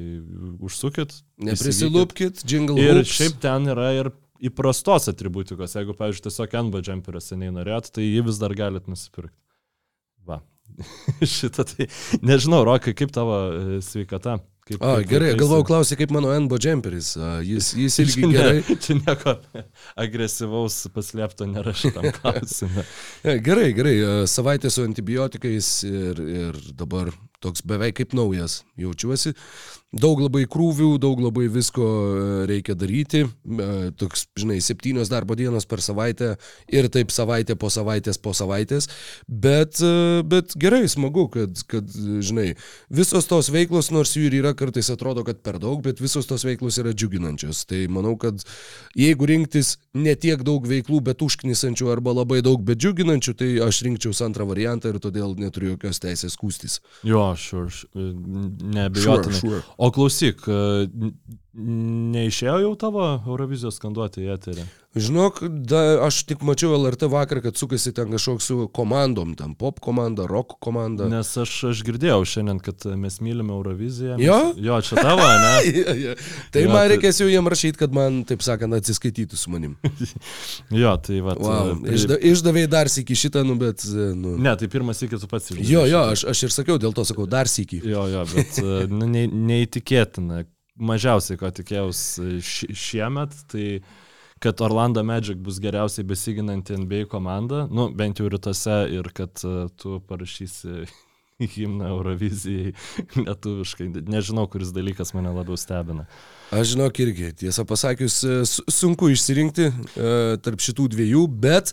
užsukit. 0.65 1.15
Neprisilupkit, 1.45 2.43
jingle. 2.49 2.81
Ir 2.83 3.03
hoops. 3.03 3.15
šiaip 3.19 3.39
ten 3.45 3.71
yra 3.71 3.93
ir 3.99 4.11
įprastos 4.43 5.07
atributikos. 5.13 5.77
Jeigu, 5.79 5.95
pavyzdžiui, 5.99 6.27
tiesiog 6.27 6.57
NB 6.67 6.83
jumperio 6.89 7.23
seniai 7.23 7.55
norėt, 7.55 7.93
tai 7.95 8.09
jį 8.09 8.25
vis 8.27 8.41
dar 8.43 8.57
galit 8.59 8.91
nusipirkti. 8.91 9.37
Va, 10.27 10.41
Šitą 11.37 11.67
tai 11.69 11.89
nežinau, 12.25 12.65
Rokai, 12.67 12.95
kaip 12.99 13.13
tavo 13.15 13.39
e, 13.53 13.79
sveikata? 13.85 14.41
Kaip, 14.73 14.83
o, 14.83 14.95
kaip, 14.99 15.09
gerai, 15.11 15.33
galvojau 15.39 15.67
klausyti, 15.69 15.99
kaip 16.03 16.15
mano 16.15 16.33
NBO 16.45 16.59
džemperis. 16.61 17.13
Jis, 17.47 17.73
jis 17.79 17.99
irgi 18.05 18.17
čia 18.21 18.31
gerai. 18.33 18.55
Ne, 18.61 18.77
čia 18.85 18.97
nieko 19.01 19.37
agresyvaus 20.05 20.79
paslėpto 20.95 21.49
nėra 21.51 21.75
šitam 21.77 22.09
klausimui. 22.19 22.87
gerai, 23.45 23.69
gerai, 23.77 23.97
savaitė 24.31 24.73
su 24.73 24.87
antibiotikais 24.87 25.75
ir, 25.89 26.25
ir 26.43 26.65
dabar 26.79 27.13
toks 27.43 27.65
beveik 27.67 27.99
kaip 28.01 28.17
naujas 28.17 28.63
jaučiuosi. 28.79 29.35
Daug 29.93 30.23
labai 30.25 30.47
krūvių, 30.49 30.95
daug 30.97 31.19
labai 31.21 31.51
visko 31.53 31.85
e, 31.85 32.21
reikia 32.49 32.73
daryti. 32.81 33.27
E, 33.29 33.67
toks, 34.01 34.23
žinai, 34.41 34.57
septynios 34.65 35.11
darbo 35.13 35.37
dienos 35.37 35.67
per 35.69 35.83
savaitę 35.85 36.31
ir 36.73 36.87
taip 36.89 37.13
savaitė 37.13 37.59
po 37.61 37.69
savaitės 37.69 38.17
po 38.17 38.33
savaitės. 38.33 38.89
Bet, 39.29 39.83
e, 39.85 40.23
bet 40.25 40.55
gerai, 40.57 40.87
smagu, 40.89 41.27
kad, 41.35 41.61
kad, 41.69 41.93
žinai, 42.25 42.55
visos 42.89 43.29
tos 43.29 43.51
veiklos, 43.53 43.91
nors 43.93 44.15
jų 44.17 44.31
ir 44.31 44.39
yra 44.39 44.55
kartais 44.57 44.89
atrodo, 44.95 45.27
kad 45.29 45.43
per 45.45 45.59
daug, 45.61 45.83
bet 45.85 46.01
visos 46.01 46.31
tos 46.31 46.47
veiklos 46.49 46.81
yra 46.81 46.95
džiuginančios. 46.97 47.67
Tai 47.69 47.83
manau, 47.93 48.15
kad 48.17 48.41
jeigu 48.97 49.29
rinktis 49.29 49.75
ne 49.93 50.17
tiek 50.17 50.41
daug 50.41 50.65
veiklų, 50.73 51.03
bet 51.11 51.21
užknisančių 51.21 51.93
arba 51.93 52.17
labai 52.23 52.41
daug, 52.41 52.65
bet 52.65 52.81
džiuginančių, 52.81 53.37
tai 53.37 53.51
aš 53.69 53.85
rinkčiausi 53.91 54.25
antrą 54.25 54.49
variantą 54.49 54.89
ir 54.89 55.03
todėl 55.05 55.37
neturiu 55.37 55.75
jokios 55.75 56.01
teisės 56.01 56.41
skūstis. 56.41 56.81
Jo, 57.05 57.29
sure, 57.37 57.69
sure. 57.69 58.09
neabejotinai. 58.73 59.37
Sure, 59.37 59.61
sure. 59.61 59.63
O 59.83 59.91
klausyk, 59.91 60.45
neišėjo 61.55 62.61
jau 62.65 62.77
tavo 62.81 63.09
Eurovizijos 63.27 63.77
skanduoti 63.81 64.25
į 64.25 64.31
eterį? 64.37 64.65
Žinok, 64.93 65.39
da, 65.65 65.79
aš 66.05 66.19
tik 66.29 66.43
mačiau 66.45 66.75
LRT 66.77 67.09
vakar, 67.09 67.39
kad 67.41 67.57
sukasi 67.57 67.95
ten 67.97 68.11
kažkoks 68.13 68.49
su 68.51 68.67
komandom, 68.77 69.31
ten 69.39 69.55
pop 69.57 69.81
komanda, 69.81 70.27
rock 70.29 70.59
komanda. 70.61 71.07
Nes 71.09 71.31
aš, 71.41 71.55
aš 71.71 71.81
girdėjau 71.87 72.19
šiandien, 72.29 72.61
kad 72.61 72.85
mes 73.01 73.17
mylime 73.25 73.55
Euroviziją. 73.57 74.19
Jo? 74.21 74.39
Mes, 74.51 74.61
jo, 74.67 74.77
čia 74.85 75.01
tavo, 75.01 75.25
ne? 75.25 75.55
ja, 75.81 75.97
ja. 75.97 76.15
Tai 76.53 76.67
jo, 76.67 76.73
man 76.75 76.85
tai- 76.85 76.93
reikės 76.93 77.23
jau 77.25 77.31
jiem 77.33 77.49
rašyti, 77.55 77.81
kad 77.81 77.97
man, 77.97 78.21
taip 78.29 78.45
sakant, 78.45 78.77
atsiskaitytų 78.77 79.41
su 79.41 79.53
manim. 79.55 79.79
jo, 80.83 80.95
tai 81.09 81.25
va. 81.25 81.41
Wow. 81.41 81.75
Pri... 81.81 81.97
Išda, 81.97 82.21
išdavėjai 82.35 82.73
dar 82.77 82.93
sėki 82.93 83.17
šitą, 83.17 83.49
nu 83.49 83.57
bet... 83.61 83.89
Nu... 83.89 84.37
Ne, 84.37 84.53
tai 84.61 84.69
pirmas 84.73 85.01
sėki 85.01 85.17
tu 85.17 85.29
pats 85.31 85.55
išdavėjai. 85.55 85.73
Jo, 85.73 85.89
jo, 85.89 86.05
aš, 86.13 86.29
aš 86.37 86.49
ir 86.51 86.57
sakiau, 86.61 86.77
dėl 86.81 86.93
to 86.93 87.09
sakau, 87.09 87.25
dar 87.25 87.49
sėki. 87.49 87.81
Jo, 87.81 88.11
jo, 88.13 88.29
bet 88.37 88.61
nu, 88.93 89.09
ne, 89.09 89.25
neįtikėtina. 89.33 90.45
Mažiausiai, 90.83 91.39
ko 91.39 91.51
tikėjausi 91.55 92.41
šiemet, 92.43 93.37
tai 93.53 93.67
kad 94.43 94.61
Orlando 94.65 95.05
Magic 95.07 95.39
bus 95.39 95.61
geriausiai 95.63 96.07
besiginanti 96.07 96.75
NBA 96.75 97.05
komanda, 97.13 97.67
nu, 97.71 97.87
bent 97.95 98.19
jau 98.19 98.27
rytuose, 98.33 98.81
ir 98.91 99.13
kad 99.15 99.45
uh, 99.47 99.69
tu 99.79 100.01
parašysi 100.09 100.89
himną 101.55 101.93
Eurovizijai 101.95 102.75
lietuviškai. 103.27 103.93
Nežinau, 104.11 104.49
kuris 104.51 104.75
dalykas 104.75 105.15
mane 105.15 105.31
labiau 105.35 105.59
stebina. 105.61 106.09
Aš 106.53 106.75
žinok 106.75 106.99
irgi, 107.01 107.31
tiesą 107.41 107.63
pasakius, 107.65 108.19
e, 108.29 108.43
sunku 108.69 109.07
išsirinkti 109.09 109.65
e, 109.65 110.09
tarp 110.45 110.61
šitų 110.61 110.85
dviejų, 110.93 111.23
bet 111.41 111.71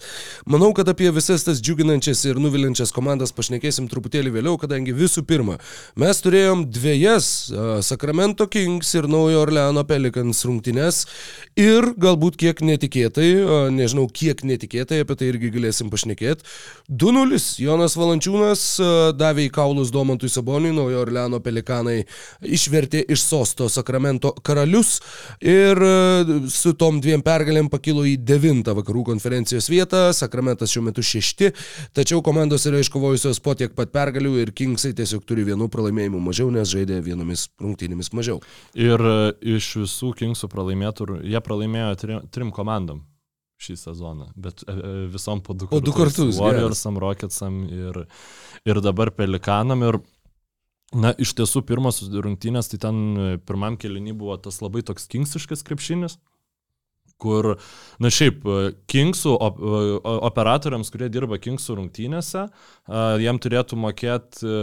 manau, 0.47 0.69
kad 0.71 0.87
apie 0.87 1.09
visas 1.11 1.43
tas 1.43 1.59
džiuginančias 1.59 2.21
ir 2.29 2.37
nuvilinčias 2.39 2.93
komandas 2.95 3.35
pašnekėsim 3.35 3.89
truputėlį 3.91 4.31
vėliau, 4.37 4.53
kadangi 4.61 4.93
visų 4.95 5.25
pirma, 5.27 5.57
mes 5.99 6.23
turėjom 6.23 6.63
dviejas 6.71 7.27
e, 7.51 7.65
Sacramento 7.83 8.47
Kings 8.47 8.93
ir 8.95 9.09
Naujo 9.11 9.41
Orleano 9.41 9.83
Pelicans 9.89 10.45
rungtynes 10.47 11.01
ir 11.59 11.89
galbūt 11.99 12.39
kiek 12.39 12.63
netikėtai, 12.63 13.33
e, 13.35 13.59
nežinau 13.75 14.07
kiek 14.07 14.45
netikėtai, 14.47 15.01
apie 15.03 15.19
tai 15.19 15.33
irgi 15.33 15.51
galėsim 15.57 15.91
pašnekėti. 15.91 16.47
2-0 16.87 17.41
Jonas 17.65 17.99
Valančiūnas 17.99 18.65
e, 18.79 18.89
davė 19.19 19.49
į 19.49 19.53
kaulus 19.59 19.91
Domantui 19.91 20.31
Saboniui, 20.31 20.71
Naujo 20.79 21.03
Orleano 21.03 21.43
Pelikanai 21.43 21.99
išvertė 22.47 23.03
iš 23.11 23.27
sosto 23.27 23.67
Sacramento 23.67 24.31
karalių 24.39 24.68
finalius 24.69 25.01
ir 25.41 25.77
e, 25.81 26.49
su 26.49 26.73
tom 26.77 26.99
dviem 27.01 27.21
pergalėm 27.21 27.69
pakilo 27.69 28.05
į 28.05 28.17
devintą 28.17 28.75
vakarų 28.77 29.03
konferencijos 29.11 29.69
vietą, 29.69 30.11
Sakramentas 30.13 30.71
šiuo 30.71 30.83
metu 30.83 31.01
šešti, 31.01 31.51
tačiau 31.93 32.21
komandos 32.21 32.65
yra 32.65 32.79
iškovojusios 32.79 33.39
po 33.39 33.55
tiek 33.55 33.73
pat 33.75 33.91
pergalių 33.91 34.39
ir 34.43 34.53
Kingsai 34.53 34.93
tiesiog 34.93 35.25
turi 35.25 35.45
vienų 35.47 35.69
pralaimėjimų 35.69 36.19
mažiau, 36.19 36.49
nes 36.51 36.69
žaidė 36.69 37.01
vienomis 37.01 37.49
rungtynėmis 37.59 38.13
mažiau. 38.13 38.41
Ir 38.75 38.99
e, 38.99 39.33
iš 39.57 39.75
visų 39.83 40.13
Kingsų 40.19 40.49
pralaimėtų, 40.51 41.21
jie 41.23 41.41
pralaimėjo 41.41 41.95
trim, 41.99 42.27
trim 42.31 42.51
komandom 42.51 43.05
šį 43.59 43.75
sezoną, 43.75 44.29
bet 44.39 44.61
e, 44.63 44.75
visom 45.11 45.41
po 45.43 45.53
du 45.53 45.67
kartus. 45.67 45.73
Po 45.73 45.83
du 45.83 45.95
kartus. 45.95 46.37
Warriorsam, 46.39 46.99
Rocketsam 47.01 47.65
ir, 47.67 48.05
ir 48.63 48.79
dabar 48.83 49.11
Pelikanam. 49.11 49.83
Ir 49.83 49.99
Na, 50.89 51.11
iš 51.21 51.35
tiesų, 51.37 51.61
pirmas 51.69 52.01
rungtynės, 52.01 52.71
tai 52.71 52.79
ten 52.81 52.99
e, 53.13 53.25
pirmam 53.45 53.75
kelinį 53.77 54.15
buvo 54.17 54.39
tas 54.41 54.57
labai 54.63 54.81
toks 54.85 55.05
kingsiškas 55.11 55.61
krepšinis, 55.67 56.17
kur, 57.21 57.51
na 58.01 58.09
šiaip, 58.13 58.41
e, 58.41 58.71
Kingsų 58.89 59.35
op, 59.37 59.59
e, 59.61 59.81
operatoriams, 60.31 60.89
kurie 60.89 61.11
dirba 61.13 61.37
Kingsų 61.37 61.77
rungtynėse, 61.77 62.47
jiem 63.21 63.41
turėtų 63.43 63.77
mokėti, 63.77 64.55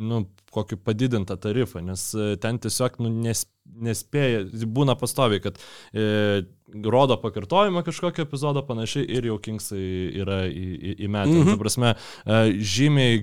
nu, 0.00 0.22
kokį 0.54 0.80
padidintą 0.80 1.36
tarifą, 1.38 1.82
nes 1.84 2.08
ten 2.40 2.58
tiesiog, 2.62 2.96
nu, 3.04 3.12
nes, 3.26 3.44
nespėja, 3.84 4.44
būna 4.66 4.96
pastoviai, 4.98 5.42
kad 5.44 5.60
e, 5.92 6.42
rodo 6.90 7.16
pakartojimą 7.20 7.82
kažkokio 7.86 8.24
epizodo 8.26 8.62
panašiai 8.66 9.06
ir 9.08 9.26
jau 9.30 9.38
Kingsai 9.42 9.82
yra 10.20 10.42
įmetę. 10.50 11.34
Mhm. 11.34 11.50
Ta 11.50 11.56
prasme, 11.60 11.92
e, 12.24 12.40
žymiai 12.58 13.20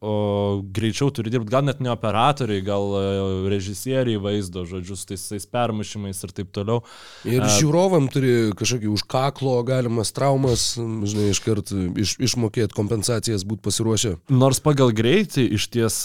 o, 0.00 0.62
greičiau 0.76 1.10
turi 1.14 1.32
dirbti, 1.32 1.50
gal 1.52 1.66
net 1.66 1.80
ne 1.84 1.90
operatoriai, 1.92 2.64
gal 2.66 2.94
e, 2.98 3.04
režisieriai 3.52 4.20
vaizdo, 4.22 4.66
žodžiu, 4.68 4.98
su 4.98 5.08
tais, 5.10 5.26
tais 5.32 5.48
permušimais 5.50 6.22
ir 6.26 6.34
taip 6.36 6.52
toliau. 6.56 6.82
Ir 7.28 7.42
uh, 7.42 7.50
žiūrovam 7.58 8.08
turi 8.12 8.34
kažkokį 8.58 8.92
užkaklo 8.92 9.56
galimas 9.66 10.12
traumas, 10.16 10.68
žinai, 10.76 11.30
iškart 11.34 11.72
iš, 12.02 12.16
išmokėti 12.30 12.76
kompensacijas, 12.76 13.46
būti 13.48 13.64
pasiruošę. 13.66 14.16
Nors 14.34 14.62
pagal 14.64 14.94
greitį 14.96 15.48
iš 15.56 15.68
ties 15.74 16.02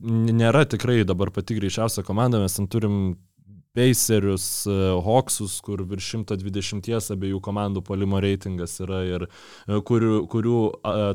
nėra 0.00 0.66
tikrai 0.68 1.02
dabar 1.06 1.32
pati 1.34 1.56
greičiausia 1.58 2.04
komanda, 2.06 2.40
mes 2.42 2.56
ten 2.58 2.68
turim 2.70 3.16
Pacerius, 3.76 4.46
e, 4.66 4.76
Hawksus, 5.04 5.58
kur 5.64 5.82
virš 5.84 6.14
120 6.16 7.12
abiejų 7.12 7.40
komandų 7.44 7.82
polimo 7.84 8.20
reitingas 8.22 8.78
yra 8.80 9.02
ir 9.04 9.26
e, 9.26 9.80
kurių, 9.90 10.22
kurių 10.32 10.60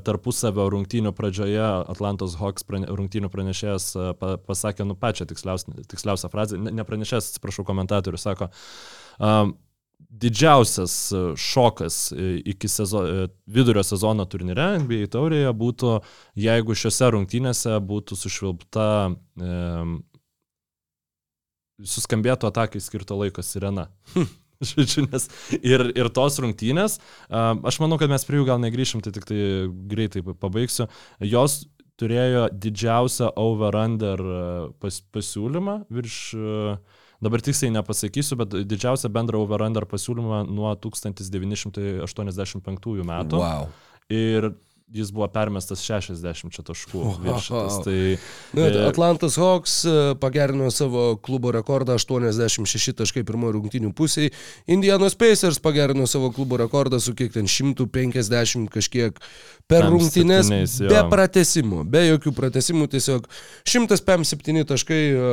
tarpusavio 0.06 0.68
rungtynių 0.74 1.16
pradžioje 1.18 1.66
Atlantos 1.92 2.38
Hawks 2.42 2.68
prane, 2.68 2.90
rungtynių 2.92 3.32
pranešėjas 3.34 3.90
pasakė, 4.46 4.86
nu 4.86 4.98
pačią 5.00 5.26
tiksliausią, 5.32 5.82
tiksliausią 5.90 6.30
frazę, 6.32 6.62
ne 6.62 6.86
pranešėjas, 6.86 7.34
atsiprašau, 7.34 7.66
komentatorius 7.68 8.28
sako, 8.28 8.52
um, 9.18 9.56
didžiausias 10.22 10.96
šokas 11.40 12.12
iki 12.46 12.68
sezo, 12.70 13.04
vidurio 13.46 13.84
sezono 13.86 14.26
turnyre 14.30 14.68
NBA 14.84 15.10
taurėje 15.14 15.54
būtų, 15.58 15.98
jeigu 16.46 16.76
šiuose 16.78 17.12
rungtynėse 17.16 17.78
būtų 17.88 18.18
sušvilpta 18.20 18.88
um, 19.12 20.00
suskambėtų 21.88 22.52
atakai 22.52 22.84
skirto 22.84 23.18
laiko 23.20 23.44
sirena. 23.46 23.90
Žodžiu, 24.62 25.08
nes 25.10 25.24
ir, 25.58 25.82
ir 25.98 26.08
tos 26.14 26.36
rungtynės, 26.42 27.00
aš 27.34 27.80
manau, 27.82 27.98
kad 27.98 28.12
mes 28.12 28.26
prie 28.28 28.38
jų 28.38 28.46
gal 28.46 28.60
negryšim, 28.62 29.02
tai 29.02 29.14
tik 29.16 29.26
tai 29.26 29.40
greitai 29.90 30.22
pabaigsiu, 30.22 30.86
jos 31.26 31.64
turėjo 32.02 32.48
didžiausią 32.54 33.32
over-under 33.42 34.22
pas, 34.82 35.02
pasiūlymą 35.14 35.76
virš, 35.94 36.18
dabar 37.22 37.40
tiksliai 37.46 37.74
nepasakysiu, 37.78 38.38
bet 38.42 38.50
didžiausią 38.70 39.08
bendrą 39.14 39.38
over-under 39.46 39.84
pasiūlymą 39.90 40.38
nuo 40.50 40.72
1985 40.86 43.06
metų. 43.12 43.36
Wow. 43.42 43.64
Ir 44.12 44.42
jis 44.94 45.12
buvo 45.12 45.28
permestas 45.32 45.82
60 45.86 46.62
taškų 46.68 47.02
viršytas. 47.24 47.78
Tai, 47.86 47.98
e, 48.60 48.66
Atlantas 48.84 49.38
Hawks 49.40 49.78
e, 49.88 49.94
pagerino 50.20 50.68
savo 50.74 51.16
klubo 51.24 51.54
rekordą 51.56 51.96
86 52.00 52.98
taškai 53.00 53.24
pirmojo 53.28 53.56
rungtinių 53.56 53.94
pusėje. 53.96 54.34
Indianos 54.72 55.16
Pacers 55.20 55.62
pagerino 55.64 56.08
savo 56.12 56.32
klubo 56.36 56.60
rekordą 56.60 57.00
su 57.00 57.16
kiek 57.16 57.32
ten 57.34 57.48
150 57.48 58.68
kažkiek 58.74 59.22
per 59.72 59.88
rungtynės 59.88 60.52
be 60.82 61.00
pratesimų, 61.12 61.86
be 61.88 62.04
jokių 62.10 62.36
pratesimų, 62.36 62.90
tiesiog 62.92 63.30
157 63.64 64.68
taškai 64.74 65.02
e, 65.08 65.32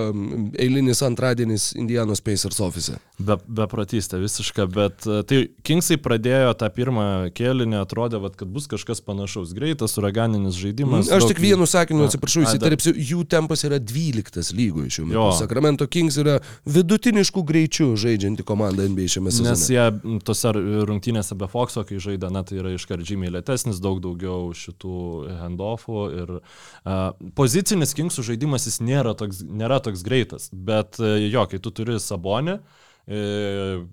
eilinis 0.66 1.02
antradienis 1.06 1.72
Indianos 1.78 2.22
Pacers 2.22 2.62
ofise. 2.62 3.00
Be, 3.18 3.40
bepratystė 3.42 4.22
visiška, 4.22 4.68
bet 4.70 5.02
tai 5.02 5.42
Kingsai 5.66 5.98
pradėjo 5.98 6.54
tą 6.58 6.70
pirmą 6.72 7.08
kėlinį, 7.34 7.80
atrodė, 7.82 8.22
vat, 8.22 8.38
kad 8.38 8.50
bus 8.54 8.70
kažkas 8.70 9.02
panašaus 9.02 9.47
toks 9.48 9.56
greitas, 9.56 9.96
uraganinis 9.98 10.54
žaidimas. 10.54 11.10
Aš 11.10 11.26
tik 11.28 11.40
vienu 11.40 11.66
sakiniu 11.66 12.06
atsiprašau, 12.06 12.44
įsiterpsiu, 12.44 12.92
jų 12.94 13.24
tempas 13.28 13.64
yra 13.64 13.78
12 13.80 14.52
lygoje 14.56 14.90
šiuo 14.90 15.06
metu. 15.08 15.24
Sacramento 15.38 15.86
Kings 15.86 16.18
yra 16.20 16.38
vidutiniškų 16.68 17.44
greičių 17.48 17.88
žaidžianti 17.98 18.44
komanda 18.46 18.86
NBA 18.88 19.08
šiame 19.14 19.32
sezone. 19.32 19.54
Nes 19.54 19.66
jie 19.72 20.20
tose 20.26 20.52
rungtynėse 20.88 21.36
be 21.38 21.48
Foxo, 21.50 21.84
kai 21.88 22.00
žaidė, 22.02 22.30
na 22.32 22.44
tai 22.46 22.60
yra 22.60 22.74
iškart 22.76 23.06
žymiai 23.08 23.32
lėtesnis, 23.38 23.80
daug 23.82 24.02
daugiau 24.04 24.52
šitų 24.56 24.98
handoffų 25.42 26.02
ir 26.22 26.34
uh, 26.38 26.98
pozicinis 27.38 27.96
Kingsų 27.98 28.26
žaidimas 28.32 28.68
jis 28.68 28.80
nėra 28.84 29.14
toks, 29.18 29.42
nėra 29.42 29.80
toks 29.84 30.04
greitas, 30.06 30.50
bet 30.52 31.00
uh, 31.02 31.16
jo, 31.24 31.46
kai 31.50 31.62
tu 31.62 31.72
turi 31.74 31.98
sabonį, 32.02 32.58
uh, 32.60 33.88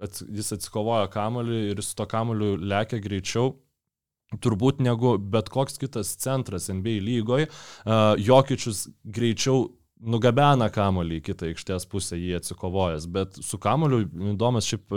jis 0.00 0.54
atsikovoja 0.56 1.10
kamoliu 1.12 1.72
ir 1.72 1.82
su 1.84 1.96
to 1.96 2.06
kamoliu 2.08 2.54
lekia 2.56 3.00
greičiau, 3.02 3.54
turbūt 4.38 4.78
negu 4.84 5.16
bet 5.18 5.50
koks 5.50 5.80
kitas 5.80 6.14
centras 6.22 6.68
NBA 6.70 7.00
lygoje. 7.02 7.48
Jokičius 8.22 8.86
greičiau 9.02 9.68
nugabena 10.00 10.70
kamolį 10.72 11.18
į 11.18 11.24
kitą 11.26 11.50
aikštės 11.50 11.84
pusę, 11.90 12.16
jį 12.16 12.38
atsikovojęs, 12.38 13.08
bet 13.12 13.40
su 13.44 13.58
kamoliu 13.60 14.06
įdomus 14.32 14.68
šiaip, 14.70 14.94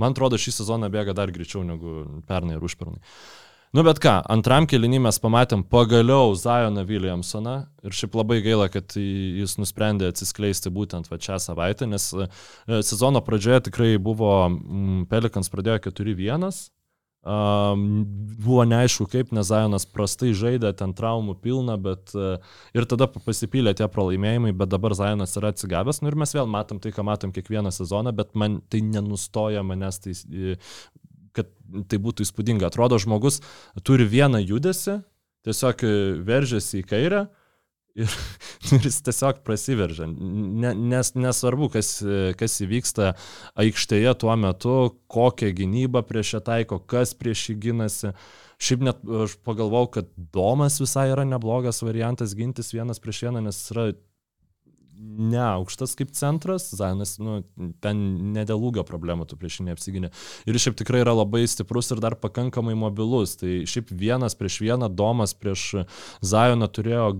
man 0.00 0.14
atrodo, 0.14 0.38
šį 0.40 0.54
sezoną 0.62 0.88
bėga 0.92 1.16
dar 1.16 1.32
greičiau 1.34 1.64
negu 1.66 2.22
pernai 2.28 2.56
ir 2.56 2.64
užpernai. 2.64 3.02
Nu 3.76 3.82
bet 3.84 3.98
ką, 4.00 4.12
antram 4.32 4.64
kelinį 4.70 5.02
mes 5.04 5.18
pamatėm 5.20 5.66
pagaliau 5.68 6.30
Zajoną 6.38 6.86
Williamsoną 6.88 7.56
ir 7.84 7.96
šiaip 7.98 8.14
labai 8.16 8.38
gaila, 8.44 8.70
kad 8.72 8.94
jis 8.96 9.58
nusprendė 9.60 10.08
atsiskleisti 10.08 10.72
būtent 10.72 11.10
va 11.10 11.18
šią 11.20 11.36
savaitę, 11.42 11.88
nes 11.90 12.06
sezono 12.88 13.20
pradžioje 13.26 13.66
tikrai 13.66 13.90
buvo, 14.00 14.30
Pelikans 15.10 15.52
pradėjo 15.52 15.90
4-1, 15.90 16.46
Um, 17.26 18.04
buvo 18.38 18.62
neaišku 18.70 19.08
kaip, 19.10 19.32
nes 19.34 19.48
Zajonas 19.48 19.82
prastai 19.90 20.28
žaidė, 20.36 20.70
ten 20.78 20.92
traumų 20.94 21.32
pilna, 21.42 21.74
bet 21.74 22.12
uh, 22.14 22.36
ir 22.70 22.86
tada 22.86 23.08
pasipylė 23.10 23.72
tie 23.74 23.88
pralaimėjimai, 23.90 24.52
bet 24.54 24.70
dabar 24.70 24.94
Zajonas 24.94 25.34
yra 25.40 25.50
atsigavęs, 25.50 25.98
nu 26.04 26.12
ir 26.12 26.18
mes 26.22 26.34
vėl 26.36 26.46
matom 26.46 26.78
tai, 26.78 26.92
ką 26.94 27.02
matom 27.08 27.32
kiekvieną 27.34 27.72
sezoną, 27.74 28.12
bet 28.14 28.36
man 28.38 28.60
tai 28.70 28.84
nenustoja 28.86 29.64
manęs, 29.66 29.98
tai, 30.04 30.14
kad 31.34 31.50
tai 31.90 31.98
būtų 32.06 32.28
įspūdinga. 32.28 32.70
Atrodo, 32.70 33.00
žmogus 33.02 33.40
turi 33.82 34.06
vieną 34.06 34.44
judesi, 34.44 35.00
tiesiog 35.50 35.82
veržiasi 36.30 36.84
į 36.84 36.86
kairę, 36.94 37.24
ir, 37.96 38.16
ir 38.76 38.88
jis 38.88 39.00
tiesiog 39.06 39.42
prasiveržia. 39.46 40.08
Ne, 40.08 40.72
nes, 40.74 41.12
nesvarbu, 41.18 41.70
kas, 41.76 41.98
kas 42.38 42.58
įvyksta 42.64 43.12
aikštėje 43.66 44.16
tuo 44.22 44.34
metu, 44.40 44.78
kokią 45.12 45.52
gynybą 45.60 46.04
prieš 46.08 46.36
ją 46.36 46.42
taiko, 46.50 46.80
kas 46.80 47.16
prieš 47.18 47.50
jį 47.50 47.60
gynasi. 47.68 48.16
Šiaip 48.56 48.84
net 48.86 49.02
aš 49.26 49.36
pagalvojau, 49.44 49.92
kad 49.98 50.12
Domas 50.32 50.80
visai 50.80 51.10
yra 51.12 51.26
neblogas 51.28 51.82
variantas 51.84 52.32
gintis 52.36 52.72
vienas 52.72 53.02
prieš 53.02 53.26
vieną, 53.26 53.42
nes 53.44 53.58
yra 53.74 53.90
neaukštas 54.96 55.92
kaip 55.98 56.12
centras, 56.16 56.70
Zainas, 56.76 57.16
nu, 57.20 57.42
ten 57.84 58.00
nedėlūgio 58.32 58.84
problemų 58.88 59.26
tu 59.28 59.36
prieš 59.36 59.60
jį 59.60 59.68
neapsiginė. 59.68 60.10
Ir 60.48 60.58
šiaip 60.60 60.78
tikrai 60.80 61.02
yra 61.04 61.12
labai 61.16 61.44
stiprus 61.50 61.92
ir 61.92 62.00
dar 62.00 62.16
pakankamai 62.20 62.72
mobilus. 62.78 63.36
Tai 63.40 63.58
šiaip 63.68 63.92
vienas 63.92 64.38
prieš 64.38 64.62
vieną, 64.64 64.88
Domas 64.88 65.36
prieš 65.36 65.86
Zajoną 66.24 66.70
turėjo 66.72 67.10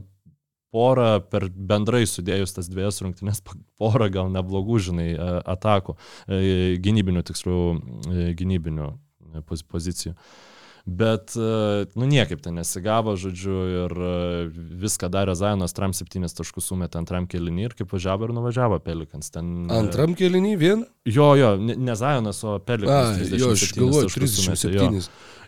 porą 0.76 1.08
per 1.32 1.48
bendrai 1.50 2.04
sudėjus 2.08 2.56
tas 2.56 2.68
dviejas 2.72 3.00
rungtynės, 3.04 3.42
porą 3.80 4.10
gal 4.12 4.32
neblogų, 4.34 4.80
žinai, 4.90 5.08
atakų, 5.56 5.96
e, 6.28 6.76
gynybinių, 6.84 7.24
tiksliau, 7.30 7.76
e, 8.12 8.28
gynybinių 8.36 8.90
e, 8.90 9.44
pozicijų. 9.72 10.16
Bet, 10.86 11.32
nu, 11.98 12.06
niekaip 12.06 12.44
ten 12.44 12.54
nesigavo, 12.60 13.16
žodžiu, 13.18 13.54
ir 13.82 13.94
viską 14.78 15.08
darė 15.10 15.34
Zajonas, 15.34 15.74
Tram 15.74 15.90
7 15.98 16.30
taškus 16.38 16.70
sumetė 16.70 17.00
antram 17.00 17.26
kelinį 17.26 17.64
ir 17.66 17.74
kaip 17.74 17.90
važiavo 17.90 18.28
ir 18.28 18.34
nuvažiavo 18.36 18.78
Pelikans. 18.84 19.32
Ten, 19.34 19.66
antram 19.74 20.14
kelinį 20.14 20.52
vien? 20.60 20.84
Jo, 21.02 21.32
jo, 21.34 21.56
ne, 21.58 21.74
ne 21.74 21.98
Zajonas, 21.98 22.44
o 22.46 22.60
Pelikans. 22.62 23.18
A, 23.18 23.34
jo, 23.34 23.50
aš 23.56 23.74
galvoju, 23.74 24.12
37. 24.14 24.78
Sumetė, 24.78 25.02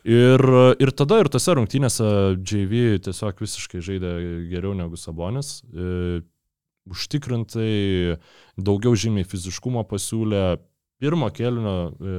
Ir, 0.09 0.41
ir 0.79 0.91
tada 0.97 1.19
ir 1.21 1.29
tose 1.29 1.55
rungtynėse 1.59 2.07
JV 2.39 2.99
tiesiog 3.05 3.41
visiškai 3.43 3.81
žaidė 3.85 4.13
geriau 4.51 4.75
negu 4.79 4.99
Sabonis. 4.99 5.59
E, 5.69 6.21
užtikrintai 6.89 8.19
daugiau 8.57 8.97
žymiai 8.99 9.27
fiziškumo 9.29 9.83
pasiūlė 9.91 10.45
pirmo 11.03 11.29
kelnio. 11.35 11.75
E, 11.99 12.15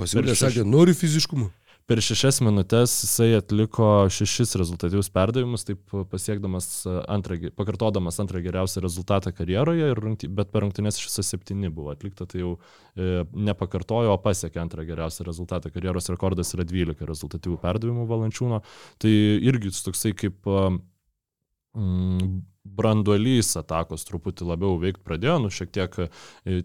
pasiūlė, 0.00 0.34
sakė, 0.36 0.64
nori 0.68 0.96
fiziškumo 0.96 1.52
per 1.86 2.00
šešias 2.02 2.40
minutės 2.42 2.92
jisai 3.04 3.28
atliko 3.38 3.86
šešis 4.10 4.56
rezultatyvius 4.58 5.10
perdavimus, 5.14 5.64
taip 5.68 5.94
pasiekdamas 6.10 6.66
antrą, 7.12 7.38
pakartodamas 7.58 8.18
antrą 8.22 8.42
geriausią 8.42 8.82
rezultatą 8.82 9.32
karjeroje, 9.36 9.92
rungty, 9.98 10.30
bet 10.30 10.50
per 10.54 10.64
rungtynės 10.66 10.98
iš 10.98 11.06
viso 11.10 11.24
septyni 11.26 11.70
buvo 11.70 11.92
atlikta, 11.94 12.26
tai 12.26 12.42
jau 12.42 12.56
e, 12.56 13.22
nepakartojo, 13.48 14.16
o 14.16 14.18
pasiekė 14.22 14.60
antrą 14.64 14.86
geriausią 14.88 15.28
rezultatą. 15.28 15.70
Karjeros 15.74 16.10
rekordas 16.10 16.50
yra 16.58 16.66
12 16.66 17.06
rezultatyvių 17.06 17.60
perdavimų 17.62 18.08
valančiūno. 18.10 18.62
Tai 19.02 19.14
irgi 19.46 19.70
toksai 19.86 20.14
kaip 20.18 20.50
mm, 20.50 22.42
branduolys 22.76 23.52
atakos 23.58 24.04
truputį 24.08 24.46
labiau 24.48 24.76
veikti 24.80 25.04
pradėjo, 25.06 25.36
nu 25.44 25.50
šiek 25.52 25.72
tiek 25.74 25.96
e, 26.02 26.08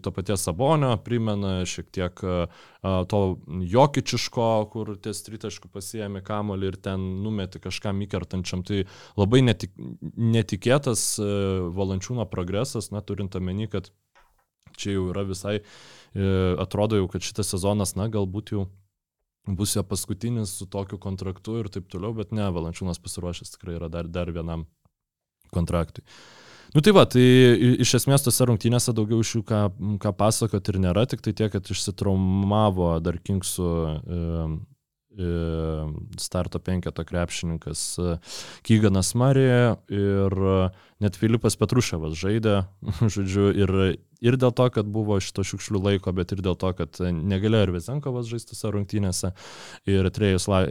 to 0.02 0.12
paties 0.14 0.44
Sabonio 0.46 0.94
primena, 1.04 1.54
šiek 1.68 1.88
tiek 1.94 2.22
e, 2.24 2.36
to 3.10 3.22
jokičiško, 3.72 4.48
kur 4.72 4.94
ties 5.02 5.22
tritaškų 5.28 5.70
pasijėmė 5.72 6.24
kamolį 6.26 6.72
ir 6.72 6.78
ten 6.88 7.06
numeti 7.24 7.62
kažkam 7.62 8.02
įkertančiam. 8.06 8.64
Tai 8.66 8.84
labai 9.20 9.42
netik, 9.46 9.74
netikėtas 10.16 11.06
e, 11.22 11.30
valančiūno 11.78 12.26
progresas, 12.32 12.90
na 12.94 13.04
turint 13.04 13.38
omeny, 13.38 13.68
kad 13.72 13.92
čia 14.76 14.96
jau 14.96 15.10
yra 15.12 15.26
visai, 15.28 15.58
atrodo 16.62 16.96
jau, 16.96 17.10
kad 17.12 17.24
šitas 17.24 17.50
sezonas, 17.52 17.92
na, 17.92 18.06
galbūt 18.12 18.54
jau 18.54 18.62
bus 19.46 19.76
jo 19.76 19.82
paskutinis 19.82 20.54
su 20.58 20.66
tokiu 20.70 20.98
kontraktu 21.02 21.58
ir 21.60 21.68
taip 21.72 21.88
toliau, 21.92 22.14
bet 22.16 22.32
ne, 22.32 22.46
Valančiūnas 22.54 23.00
pasiruošęs 23.02 23.56
tikrai 23.56 23.76
yra 23.76 23.90
dar, 23.92 24.08
dar 24.08 24.30
vienam 24.32 24.64
kontraktui. 25.54 26.04
Nu 26.72 26.80
tai 26.80 26.94
va, 26.96 27.04
tai 27.04 27.22
iš 27.84 27.98
esmės 27.98 28.24
tose 28.24 28.46
rungtynėse 28.48 28.94
daugiau 28.96 29.20
iš 29.20 29.34
jų 29.36 29.42
ką, 29.48 29.60
ką 30.00 30.12
pasakot 30.16 30.68
ir 30.72 30.78
nėra, 30.80 31.04
tik 31.08 31.20
tai 31.24 31.34
tiek, 31.36 31.52
kad 31.52 31.68
išsitraumavo 31.68 32.94
dar 33.04 33.18
Kingsų 33.20 33.68
e, 33.68 34.20
e, 35.20 35.32
starto 36.22 36.62
penketo 36.64 37.04
krepšininkas 37.04 37.82
e, 38.00 38.14
Kyganas 38.64 39.12
Marija 39.20 39.74
ir 39.92 40.38
net 41.02 41.18
Filipas 41.18 41.58
Petruševas 41.60 42.16
žaidė, 42.18 42.62
žodžiu, 43.14 43.50
ir 43.52 43.76
ir 44.22 44.38
dėl 44.38 44.54
to, 44.54 44.68
kad 44.72 44.88
buvo 44.88 45.18
šito 45.22 45.42
šiukšlių 45.46 45.80
laiko, 45.82 46.12
bet 46.14 46.32
ir 46.34 46.42
dėl 46.44 46.56
to, 46.58 46.70
kad 46.78 47.00
negalėjo 47.02 47.66
ir 47.66 47.74
Vezenkovas 47.74 48.30
žaisti 48.30 48.54
tose 48.54 48.70
rungtynėse. 48.72 49.32
Ir 49.90 50.08
Trejus 50.14 50.46
e, 50.46 50.62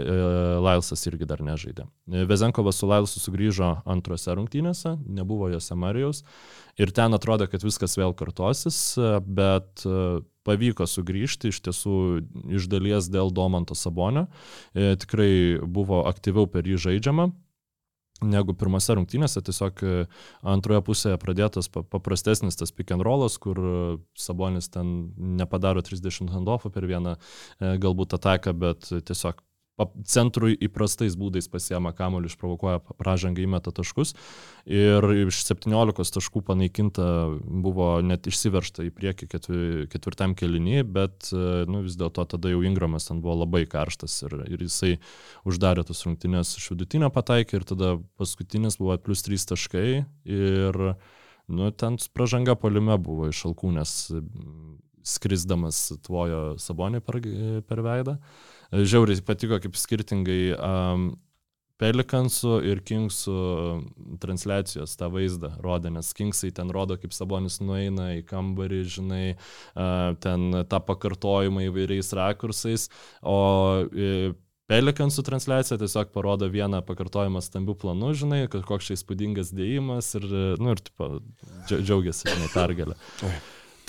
Lailsas 0.64 1.04
irgi 1.12 1.28
dar 1.28 1.44
nežaidė. 1.44 1.86
Vezenkovas 2.30 2.80
su 2.80 2.90
Lailsu 2.90 3.20
sugrįžo 3.20 3.74
antrose 3.84 4.36
rungtynėse, 4.38 4.96
nebuvo 5.04 5.52
jose 5.52 5.76
Marijos. 5.76 6.24
Ir 6.80 6.96
ten 6.96 7.14
atrodo, 7.14 7.50
kad 7.52 7.64
viskas 7.68 7.98
vėl 8.00 8.16
kartosis, 8.18 8.80
bet 9.28 9.84
e, 9.84 10.24
pavyko 10.48 10.88
sugrįžti 10.88 11.52
iš 11.52 11.62
tiesų 11.68 11.96
iš 12.56 12.72
dalies 12.72 13.12
dėl 13.12 13.36
Domanto 13.36 13.76
Sabonio, 13.78 14.30
e, 14.74 14.96
tikrai 15.02 15.60
buvo 15.68 16.06
aktyviau 16.10 16.48
per 16.50 16.68
jį 16.68 16.80
žaidžiama 16.88 17.32
negu 18.22 18.56
pirmose 18.58 18.96
rungtynėse, 18.98 19.42
tiesiog 19.46 19.84
e, 19.86 19.94
antroje 20.54 20.82
pusėje 20.88 21.20
pradėtas 21.22 21.70
paprastesnis 21.72 22.60
tas 22.60 22.74
pick 22.76 22.94
and 22.94 23.06
rollas, 23.06 23.38
kur 23.42 23.60
e, 23.60 23.78
Sabonis 24.18 24.70
ten 24.74 25.12
nepadaro 25.42 25.84
30 25.86 26.32
handoffų 26.34 26.74
per 26.74 26.88
vieną 26.90 27.16
e, 27.18 27.76
galbūt 27.82 28.18
ataką, 28.20 28.54
bet 28.58 28.92
tiesiog 29.10 29.42
centrui 30.08 30.56
įprastais 30.56 31.16
būdais 31.20 31.48
pasiema 31.52 31.92
kamuolį, 31.96 32.32
išprovokuoja 32.32 32.82
pražangą, 33.00 33.44
įmeta 33.44 33.74
taškus. 33.76 34.14
Ir 34.70 35.06
iš 35.26 35.42
17 35.48 36.14
taškų 36.18 36.44
panaikinta 36.46 37.06
buvo 37.42 37.94
net 38.06 38.28
išsiveršta 38.30 38.86
į 38.88 38.94
priekį 38.98 39.30
ketvirtam 39.92 40.36
kelinį, 40.38 40.84
bet 40.86 41.32
nu, 41.34 41.84
vis 41.86 41.98
dėlto 42.00 42.28
tada 42.36 42.54
jau 42.54 42.62
Ingramas 42.66 43.10
ten 43.10 43.24
buvo 43.24 43.40
labai 43.42 43.64
karštas 43.70 44.20
ir, 44.28 44.38
ir 44.52 44.66
jisai 44.68 44.98
uždarė 45.50 45.86
tas 45.88 46.06
rungtynės 46.06 46.56
iš 46.60 46.72
vidutinio 46.74 47.12
pataikį 47.14 47.58
ir 47.58 47.68
tada 47.74 47.96
paskutinis 48.22 48.78
buvo 48.82 48.98
plus 49.02 49.26
3 49.28 49.50
taškai 49.54 49.88
ir 50.30 50.82
nu, 51.52 51.72
ten 51.72 51.98
pražanga 52.14 52.56
polime 52.56 52.98
buvo 53.02 53.32
iš 53.32 53.46
alkūnės 53.50 53.98
skrisdamas 55.02 55.88
tvojo 56.06 56.60
sabonį 56.62 57.02
per, 57.02 57.18
per 57.66 57.82
veidą. 57.82 58.20
Uh, 58.22 58.51
žiauriai 58.72 59.24
patiko, 59.26 59.60
kaip 59.64 59.78
skirtingai 59.80 60.42
um, 60.56 61.12
Pelikansų 61.82 62.60
ir 62.70 62.84
Kingsų 62.86 63.36
transliacijos 64.22 64.94
tą 65.00 65.08
vaizdą 65.10 65.56
rodė, 65.64 65.90
nes 65.96 66.12
Kingsai 66.14 66.52
ten 66.54 66.70
rodo, 66.74 66.94
kaip 67.02 67.16
Sabonis 67.16 67.58
nueina 67.64 68.12
į 68.20 68.22
kambarį, 68.28 68.82
žinai, 68.86 69.24
ten 70.22 70.60
tą 70.70 70.80
pakartojimą 70.86 71.66
įvairiais 71.72 72.14
rakursais, 72.20 72.86
o 73.26 73.40
Pelikansų 74.72 75.26
transliacija 75.28 75.80
tiesiog 75.82 76.14
parodo 76.14 76.48
vieną 76.54 76.84
pakartojimą 76.88 77.42
stambių 77.44 77.74
planų, 77.82 78.12
žinai, 78.22 78.44
koks 78.54 78.92
čia 78.92 79.00
įspūdingas 79.00 79.50
dėjimas 79.58 80.14
ir, 80.22 80.28
nu, 80.62 80.76
ir 80.76 80.84
tipo, 80.86 81.10
džiaugiasi, 81.66 82.30
žinai, 82.30 82.52
pergalę. 82.54 82.96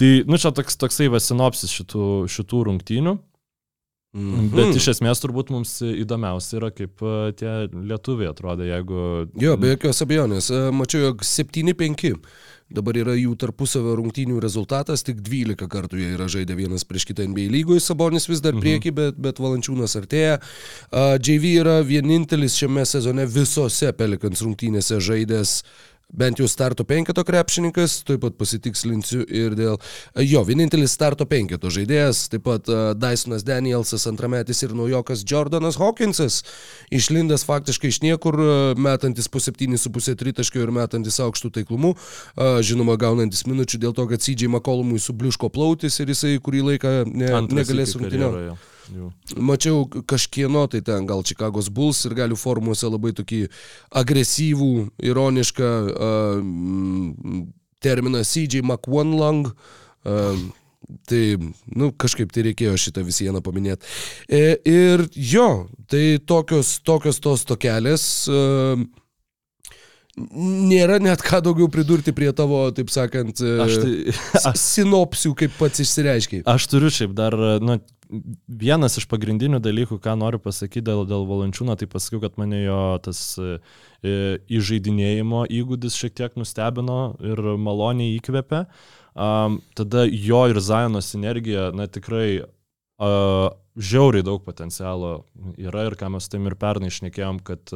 Tai, 0.00 0.10
nu, 0.26 0.40
čia 0.40 0.50
toks, 0.56 0.80
toksai 0.80 1.12
va 1.12 1.20
sinopsis 1.22 1.70
šitų, 1.76 2.08
šitų 2.32 2.64
rungtynių. 2.70 3.14
-hmm. 4.12 4.48
Bet 4.52 4.76
iš 4.76 4.88
esmės 4.92 5.22
turbūt 5.24 5.50
mums 5.50 5.78
įdomiausia 5.80 6.58
yra, 6.58 6.70
kaip 6.70 7.00
e, 7.00 7.32
tie 7.32 7.52
lietuviai 7.72 8.28
atrodo, 8.28 8.64
jeigu... 8.64 9.28
Jo, 9.40 9.56
be 9.56 9.72
jokios 9.72 10.02
abejonės. 10.04 10.50
E, 10.52 10.70
mačiau, 10.70 11.00
jog 11.08 11.24
7-5 11.24 12.18
dabar 12.72 12.96
yra 12.96 13.14
jų 13.16 13.34
tarpusavio 13.40 13.94
rungtynių 13.98 14.40
rezultatas, 14.42 15.04
tik 15.04 15.20
12 15.24 15.68
kartų 15.68 16.00
jie 16.00 16.10
yra 16.16 16.28
žaidę 16.32 16.56
vienas 16.56 16.84
prieš 16.88 17.06
kitą 17.10 17.26
NBA 17.28 17.48
lygoje, 17.52 17.80
Sabonis 17.84 18.28
vis 18.28 18.40
dar 18.44 18.54
mhm. 18.54 18.64
prieki, 18.64 18.92
bet, 18.96 19.18
bet 19.20 19.40
Valančiūnas 19.42 19.96
artėja. 20.00 20.38
JV 21.20 21.54
yra 21.60 21.80
vienintelis 21.86 22.56
šiame 22.60 22.84
sezone 22.88 23.26
visose 23.28 23.92
Pelikans 23.96 24.44
rungtynėse 24.44 25.00
žaidęs 25.04 25.62
bent 26.12 26.40
jau 26.40 26.46
starto 26.50 26.84
penketo 26.84 27.24
krepšininkas, 27.24 28.02
taip 28.08 28.22
pat 28.24 28.36
pasitikslinsiu 28.40 29.24
ir 29.26 29.56
dėl 29.56 29.78
jo, 30.28 30.42
vienintelis 30.46 30.92
starto 30.92 31.26
penketo 31.28 31.72
žaidėjas, 31.72 32.26
taip 32.32 32.44
pat 32.46 32.68
uh, 32.68 32.92
Dysonas 32.98 33.46
Danielsas, 33.46 34.04
antrametis 34.10 34.62
ir 34.66 34.74
naujokas 34.76 35.24
Jordanas 35.28 35.80
Hawkinsas, 35.80 36.42
išlindęs 36.92 37.46
faktiškai 37.48 37.92
iš 37.92 38.02
niekur, 38.04 38.38
uh, 38.38 38.60
metantis 38.76 39.30
po 39.32 39.40
7,5 39.42 40.18
tritaškio 40.20 40.66
ir 40.66 40.74
metantis 40.74 41.18
aukštų 41.22 41.52
taiklumų, 41.56 41.94
žinoma, 42.64 42.98
gaunantis 43.00 43.46
minučių 43.48 43.80
dėl 43.82 43.96
to, 43.96 44.06
kad 44.10 44.22
CJ 44.22 44.50
McCollumui 44.50 45.00
subliuško 45.02 45.50
plautis 45.52 45.98
ir 46.02 46.12
jisai 46.12 46.36
kurį 46.42 46.66
laiką 46.72 46.94
ne, 47.08 47.32
negalės 47.48 47.96
rungtyniauti. 47.98 48.71
Jau. 48.90 49.10
Mačiau 49.38 49.84
kažkieno, 49.86 50.66
tai 50.72 50.82
ten 50.86 51.06
gal 51.06 51.22
Čikagos 51.26 51.70
Bulls 51.70 52.02
ir 52.08 52.16
galių 52.18 52.38
formuose 52.40 52.90
labai 52.90 53.12
tokį 53.16 53.44
agresyvų, 54.02 54.72
ironišką 55.12 55.70
uh, 55.92 57.44
terminą 57.82 58.24
CJ 58.26 58.64
McOnelang. 58.66 59.52
Uh, 60.02 60.50
Tai, 61.08 61.36
nu, 61.78 61.90
kažkaip 61.94 62.32
tai 62.34 62.42
reikėjo 62.48 62.74
šitą 62.80 63.04
visieną 63.06 63.40
paminėti. 63.44 63.86
E, 64.26 64.56
ir 64.68 65.04
jo, 65.14 65.68
tai 65.90 66.18
tokios, 66.26 66.74
tokios 66.84 67.22
tos 67.22 67.46
tokelės. 67.48 68.04
E, 68.28 68.42
Nėra 70.12 70.98
net 71.00 71.22
ką 71.24 71.38
daugiau 71.40 71.70
pridurti 71.72 72.12
prie 72.12 72.28
tavo, 72.36 72.66
taip 72.76 72.90
sakant, 72.92 73.38
aš 73.40 73.78
tai, 73.80 73.92
aš, 74.42 74.58
sinopsių, 74.60 75.32
kaip 75.40 75.54
pats 75.56 75.80
išsireiškiai. 75.80 76.42
Aš 76.52 76.66
turiu 76.68 76.90
šiaip 76.92 77.14
dar, 77.16 77.32
nu, 77.64 77.78
vienas 78.46 78.98
iš 79.00 79.06
pagrindinių 79.10 79.60
dalykų, 79.62 79.98
ką 80.02 80.14
noriu 80.20 80.40
pasakyti 80.42 80.84
dėl, 80.88 81.04
dėl 81.08 81.24
Valančiūno, 81.28 81.76
tai 81.78 81.88
pasakiau, 81.90 82.20
kad 82.24 82.36
mane 82.40 82.62
jo 82.62 82.80
tas 83.04 83.20
e, 83.40 83.56
įžeidinėjimo 84.52 85.46
įgūdis 85.52 85.96
šiek 85.98 86.16
tiek 86.20 86.36
nustebino 86.40 87.14
ir 87.24 87.40
maloniai 87.56 88.18
įkvėpė. 88.18 88.66
Um, 89.12 89.60
tada 89.76 90.06
jo 90.08 90.44
ir 90.48 90.60
Zajono 90.64 91.02
sinergija, 91.04 91.68
na 91.76 91.84
tikrai 91.84 92.40
uh, 92.40 93.48
žiauriai 93.76 94.24
daug 94.24 94.42
potencialo 94.44 95.24
yra 95.60 95.86
ir 95.88 95.96
ką 95.96 96.10
mes 96.12 96.28
tam 96.28 96.46
ir 96.48 96.56
pernai 96.60 96.90
išnekėjom, 96.92 97.40
kad, 97.46 97.72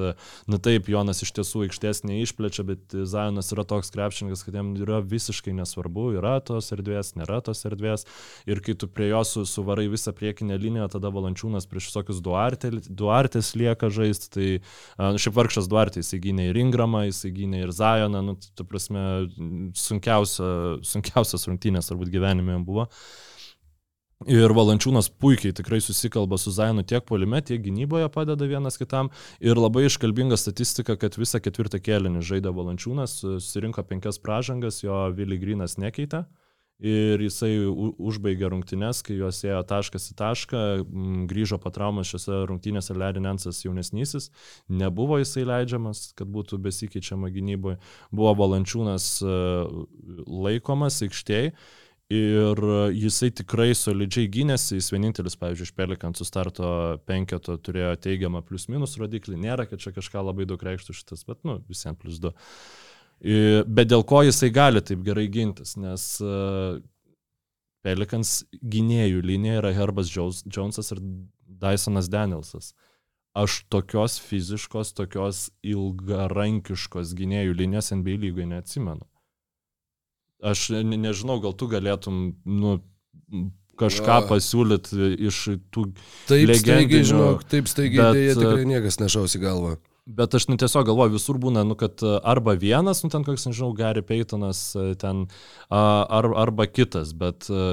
na 0.50 0.58
taip, 0.62 0.90
Jonas 0.92 1.22
iš 1.24 1.32
tiesų 1.38 1.66
aikštės 1.66 2.02
neišplečia, 2.06 2.64
bet 2.68 2.96
Zajonas 3.08 3.48
yra 3.54 3.64
toks 3.68 3.92
krepšininkas, 3.94 4.44
kad 4.46 4.58
jam 4.58 4.74
yra 4.76 5.00
visiškai 5.00 5.54
nesvarbu, 5.56 6.10
yra 6.20 6.36
tos 6.44 6.68
erdvės, 6.76 7.14
nėra 7.16 7.40
tos 7.44 7.64
erdvės. 7.68 8.06
Ir 8.48 8.60
kai 8.64 8.76
tu 8.78 8.90
prie 8.92 9.08
jo 9.10 9.22
su, 9.24 9.44
suvarai 9.48 9.86
visą 9.92 10.12
priekinę 10.16 10.58
liniją, 10.60 10.90
tada 10.92 11.12
valančiūnas 11.14 11.68
prieš 11.70 11.90
visokius 11.90 12.20
duartė, 12.24 12.74
duartės 12.88 13.54
lieka 13.56 13.90
žaisti. 13.92 14.32
Tai 14.36 15.12
nu, 15.14 15.22
šiaip 15.22 15.36
vargšas 15.38 15.70
duartė 15.70 16.02
įsigynė 16.04 16.50
ir 16.50 16.60
Ingramą, 16.60 17.06
įsigynė 17.10 17.64
ir 17.64 17.72
Zajoną, 17.76 18.24
nu, 18.26 18.36
tu 18.36 18.68
prasme, 18.68 19.06
sunkiausia, 19.78 20.50
sunkiausias 20.84 21.48
rungtynės 21.48 21.88
turbūt 21.88 22.12
gyvenime 22.12 22.60
buvo. 22.66 22.90
Ir 24.24 24.48
Valančiūnas 24.56 25.10
puikiai 25.20 25.52
tikrai 25.52 25.76
susikalba 25.84 26.38
su 26.40 26.48
Zainu 26.54 26.80
tiek 26.88 27.04
polime, 27.04 27.42
tiek 27.44 27.60
gynyboje 27.60 28.08
padeda 28.14 28.48
vienas 28.48 28.80
kitam. 28.80 29.10
Ir 29.44 29.60
labai 29.60 29.84
iškalbinga 29.90 30.38
statistika, 30.40 30.96
kad 30.96 31.18
visą 31.20 31.42
ketvirtą 31.44 31.82
kėlinį 31.84 32.24
žaidė 32.24 32.54
Valančiūnas, 32.56 33.18
susirinko 33.20 33.84
penkias 33.84 34.16
pražangas, 34.16 34.80
jo 34.80 35.04
Vili 35.12 35.36
Grinas 35.36 35.76
nekeitė. 35.76 36.24
Ir 36.80 37.20
jisai 37.24 37.54
užbaigė 37.68 38.50
rungtynes, 38.52 38.98
kai 39.04 39.14
juos 39.16 39.38
ėjo 39.44 39.62
taškas 39.68 40.10
į 40.12 40.16
tašką, 40.16 40.64
grįžo 41.28 41.56
po 41.60 41.72
traumos 41.72 42.08
šiose 42.08 42.42
rungtynėse 42.48 42.96
Larry 42.96 43.22
Nensas 43.24 43.62
jaunesnysis, 43.64 44.28
nebuvo 44.68 45.16
jisai 45.20 45.46
leidžiamas, 45.48 46.10
kad 46.16 46.28
būtų 46.28 46.60
besikeičiama 46.64 47.32
gynyboje, 47.32 47.78
buvo 48.12 48.34
Valančiūnas 48.42 49.08
e, 49.24 49.40
laikomas 50.28 51.00
aikštėje 51.04 51.56
Ir 52.06 52.60
jisai 52.94 53.32
tikrai 53.34 53.72
solidžiai 53.74 54.28
gynėsi, 54.30 54.76
jis 54.76 54.92
vienintelis, 54.94 55.34
pavyzdžiui, 55.40 55.66
iš 55.66 55.74
Pelikantų 55.74 56.26
starto 56.28 56.68
penketo 57.02 57.56
turėjo 57.58 57.96
teigiamą 58.04 58.44
plius 58.46 58.68
minus 58.70 58.94
rodiklį, 59.00 59.34
nėra, 59.42 59.64
kad 59.66 59.82
čia 59.82 59.90
kažką 59.96 60.22
labai 60.22 60.46
daug 60.46 60.62
reikštų 60.62 60.94
šitas, 60.94 61.24
bet, 61.26 61.40
nu, 61.42 61.58
visiems 61.66 61.98
plius 61.98 62.20
du. 62.22 62.30
Bet 63.18 63.90
dėl 63.90 64.06
ko 64.06 64.20
jisai 64.22 64.52
gali 64.54 64.84
taip 64.86 65.02
gerai 65.02 65.26
gintis, 65.32 65.74
nes 65.80 66.04
e, 66.22 66.36
Pelikans 67.82 68.36
gynėjų 68.62 69.26
linija 69.26 69.58
yra 69.64 69.74
Herbas 69.74 70.12
Jonesas 70.14 70.92
ir 70.94 71.02
Dysonas 71.58 72.12
Danielsas. 72.12 72.70
Aš 73.34 73.64
tokios 73.72 74.20
fiziškos, 74.22 74.94
tokios 74.94 75.48
ilgarankiškos 75.66 77.16
gynėjų 77.18 77.58
linijos 77.58 77.90
NBA 77.98 78.20
lygoje 78.28 78.50
neatsimenu. 78.54 79.02
Aš 80.42 80.68
ne, 80.76 80.98
nežinau, 81.00 81.38
gal 81.42 81.54
tu 81.56 81.68
galėtum, 81.70 82.20
nu, 82.44 82.76
kažką 83.80 84.20
Va. 84.22 84.26
pasiūlyti 84.30 85.12
iš 85.28 85.42
tų 85.74 85.90
Taip 86.28 86.48
staigiai, 86.48 86.48
legendinių, 86.52 87.08
žinok, 87.10 87.44
taip 87.50 87.68
staigiai, 87.70 88.02
bet, 88.02 88.18
dėja 88.18 88.34
e, 88.34 88.38
tikrai 88.40 88.68
niekas 88.68 89.00
nešaus 89.02 89.36
į 89.36 89.42
galvą. 89.44 89.76
Bet 90.06 90.34
aš 90.38 90.44
nu, 90.46 90.54
tiesiog 90.54 90.84
galvoju, 90.86 91.16
visur 91.16 91.34
būna, 91.42 91.64
nu, 91.66 91.74
kad 91.74 91.98
a, 92.06 92.20
arba 92.30 92.52
vienas, 92.54 93.00
nu, 93.02 93.08
ten 93.10 93.24
koks, 93.26 93.48
nežinau, 93.48 93.72
Gary 93.74 94.04
Paytonas, 94.06 94.60
a, 94.78 94.92
ten, 94.94 95.24
ar, 95.66 96.28
arba 96.38 96.68
kitas, 96.70 97.10
bet... 97.10 97.48
a, 97.50 97.64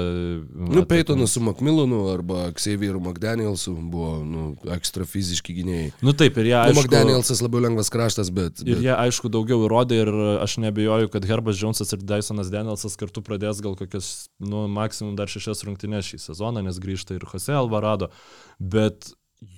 Nu, 0.54 0.80
va, 0.80 0.82
Peytonas 0.90 1.36
su 1.36 1.42
McMillanu 1.44 2.00
arba 2.10 2.48
Xavieru 2.58 2.98
McDanielsu 2.98 3.76
buvo, 3.92 4.10
nu, 4.26 4.48
ekstra 4.74 5.06
fiziški 5.06 5.54
gynėjai. 5.60 5.88
Nu 6.02 6.16
taip, 6.18 6.42
ir 6.42 6.50
jie, 6.50 6.58
Nu, 6.58 6.74
aišku, 6.74 6.82
McDanielsas 6.82 7.42
labiau 7.44 7.62
lengvas 7.68 7.92
kraštas, 7.94 8.34
bet... 8.34 8.64
ir 8.66 8.72
bet... 8.72 8.84
jie, 8.88 8.92
aišku, 8.98 9.30
daugiau 9.30 9.62
įrodė 9.68 10.02
ir 10.02 10.14
aš 10.42 10.58
nebejoju, 10.66 11.14
kad 11.14 11.30
Herbas 11.30 11.62
Jonesas 11.62 11.94
ir 11.94 12.02
Dysonas 12.02 12.50
Danielsas 12.50 12.98
kartu 12.98 13.22
pradės 13.22 13.62
gal 13.62 13.78
kokias, 13.78 14.14
nu, 14.42 14.66
maksimum 14.66 15.14
dar 15.14 15.30
šešias 15.30 15.62
rungtynės 15.68 16.10
šį 16.10 16.24
sezoną, 16.32 16.66
nes 16.66 16.82
grįžta 16.82 17.14
ir 17.14 17.30
Jose 17.30 17.54
Alvarado, 17.54 18.10
bet 18.58 19.14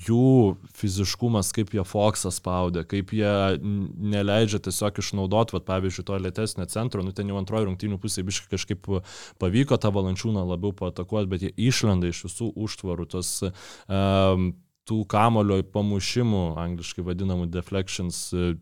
jų 0.07 0.57
fiziškumas, 0.75 1.53
kaip 1.55 1.73
jie 1.75 1.85
Foxą 1.87 2.33
spaudė, 2.35 2.83
kaip 2.89 3.13
jie 3.15 3.33
neleidžia 3.61 4.61
tiesiog 4.67 5.01
išnaudoti, 5.03 5.57
vat, 5.57 5.67
pavyzdžiui, 5.69 6.07
to 6.09 6.19
lėtesnio 6.25 6.67
centro, 6.73 7.05
nu 7.07 7.15
ten 7.15 7.31
jau 7.31 7.39
antroji 7.41 7.69
rungtynių 7.69 8.01
pusė 8.03 8.25
biškai 8.27 8.51
kažkaip 8.57 8.91
pavyko 9.43 9.79
tą 9.79 9.93
valančiūną 9.95 10.47
labiau 10.49 10.75
patakuoti, 10.77 11.31
bet 11.31 11.47
jie 11.47 11.55
išlenda 11.69 12.11
iš 12.11 12.25
visų 12.27 12.51
užtvarų, 12.67 13.09
tos 13.15 13.33
um, 13.47 14.51
tų 14.87 15.03
kamulio 15.11 15.61
pamušimų, 15.75 16.45
angliškai 16.63 17.05
vadinamų 17.07 17.49
deflections, 17.51 18.29
e, 18.31 18.53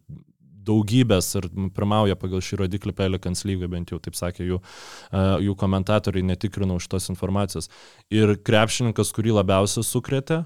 daugybės 0.64 1.28
ir 1.36 1.50
pirmauja 1.76 2.16
pagal 2.16 2.40
šį 2.44 2.62
rodiklį 2.62 2.94
Pelicans 2.96 3.44
lygoje, 3.44 3.68
bent 3.68 3.92
jau 3.92 3.98
taip 4.00 4.16
sakė 4.16 4.46
jų, 4.48 4.60
e, 5.12 5.24
jų 5.44 5.56
komentatoriai, 5.60 6.24
netikrinau 6.24 6.78
šitos 6.80 7.10
informacijos. 7.12 7.68
Ir 8.08 8.38
krepšininkas, 8.40 9.12
kurį 9.16 9.36
labiausiai 9.36 9.84
sukrėtė, 9.84 10.44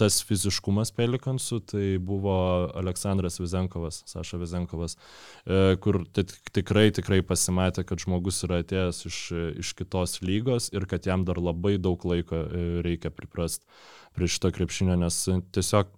tas 0.00 0.20
fiziškumas 0.24 0.92
Pelikansų, 0.96 1.58
tai 1.72 1.84
buvo 2.02 2.34
Aleksandras 2.78 3.40
Vizenkovas, 3.40 4.02
Saša 4.08 4.40
Vizenkovas, 4.40 4.96
e, 5.44 5.76
kur 5.82 6.02
tik- 6.16 6.52
tikrai, 6.52 6.90
tikrai 6.96 7.20
pasimatė, 7.26 7.84
kad 7.84 8.00
žmogus 8.00 8.42
yra 8.48 8.62
atėjęs 8.64 9.02
iš, 9.10 9.18
iš 9.60 9.72
kitos 9.78 10.20
lygos 10.22 10.70
ir 10.72 10.86
kad 10.86 11.06
jam 11.06 11.24
dar 11.24 11.36
labai 11.36 11.76
daug 11.78 12.00
laiko 12.04 12.36
e, 12.36 12.82
reikia 12.86 13.10
priprasti 13.10 13.66
prie 14.16 14.28
šito 14.28 14.50
krepšinio, 14.52 14.96
nes 14.96 15.28
tiesiog 15.52 15.90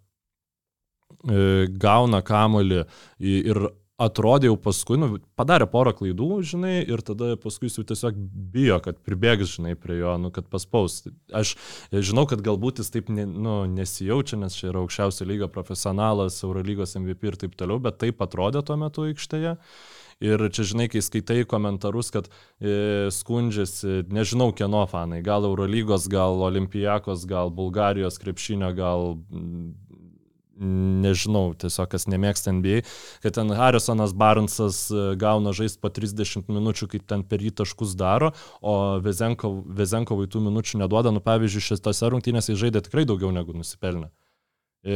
e, 1.28 1.68
gauna 1.78 2.22
kamolį 2.26 2.84
ir 3.18 3.66
atrodė 4.02 4.50
jau 4.50 4.56
paskui, 4.60 4.98
nu, 5.00 5.08
padarė 5.38 5.68
porą 5.70 5.94
klaidų, 5.96 6.28
žinai, 6.52 6.74
ir 6.82 7.02
tada 7.06 7.34
paskui 7.40 7.68
jis 7.68 7.78
jau 7.80 7.86
tiesiog 7.92 8.18
bijo, 8.54 8.78
kad 8.84 8.98
pribėgs, 9.06 9.56
žinai, 9.56 9.74
prie 9.78 10.00
jo, 10.00 10.16
nu, 10.22 10.32
kad 10.34 10.48
paspaus. 10.52 11.02
Aš 11.32 11.54
žinau, 11.92 12.26
kad 12.30 12.44
galbūt 12.44 12.82
jis 12.82 12.92
taip 12.94 13.10
ne, 13.12 13.26
nu, 13.26 13.62
nesijaučia, 13.70 14.40
nes 14.42 14.58
čia 14.58 14.70
yra 14.72 14.82
aukščiausio 14.82 15.28
lygio 15.28 15.50
profesionalas, 15.52 16.42
Eurolygos 16.46 16.96
MVP 17.00 17.32
ir 17.32 17.40
taip 17.44 17.58
toliau, 17.58 17.82
bet 17.82 18.00
taip 18.02 18.22
atrodė 18.24 18.64
tuo 18.66 18.78
metu 18.80 19.08
aikštėje. 19.08 19.58
Ir 20.22 20.42
čia, 20.54 20.64
žinai, 20.70 20.86
kai 20.86 21.00
skaitai 21.02 21.40
komentarus, 21.50 22.12
kad 22.14 22.28
e, 22.62 23.10
skundžiasi, 23.10 24.04
nežinau 24.12 24.52
kieno 24.54 24.84
fanai, 24.86 25.18
gal 25.26 25.42
Eurolygos, 25.48 26.06
gal 26.10 26.38
Olimpijakos, 26.46 27.24
gal 27.26 27.50
Bulgarijos 27.50 28.20
krepšinio, 28.22 28.70
gal 28.78 29.16
nežinau, 30.58 31.52
tiesiog 31.58 31.90
kas 31.94 32.06
nemėgsta 32.10 32.52
NBA, 32.54 32.82
kad 33.24 33.36
ten 33.38 33.52
Harrisonas 33.56 34.12
Barnsas 34.16 34.84
e, 34.92 35.12
gauna 35.20 35.54
žaisti 35.56 35.80
po 35.82 35.90
30 35.92 36.50
minučių, 36.52 36.90
kaip 36.92 37.06
ten 37.08 37.24
per 37.28 37.44
jį 37.44 37.54
taškus 37.62 37.94
daro, 37.98 38.32
o 38.60 38.98
Vezenko- 39.04 39.62
Vezenkovui 39.66 40.28
tų 40.30 40.44
minučių 40.48 40.82
neduoda, 40.84 41.14
nu 41.14 41.24
pavyzdžiui, 41.24 41.64
šitose 41.72 42.12
rungtynėse 42.12 42.52
jis 42.52 42.60
žaidė 42.66 42.84
tikrai 42.84 43.06
daugiau 43.08 43.32
negu 43.34 43.56
nusipelnė. 43.56 44.12
E, 44.82 44.94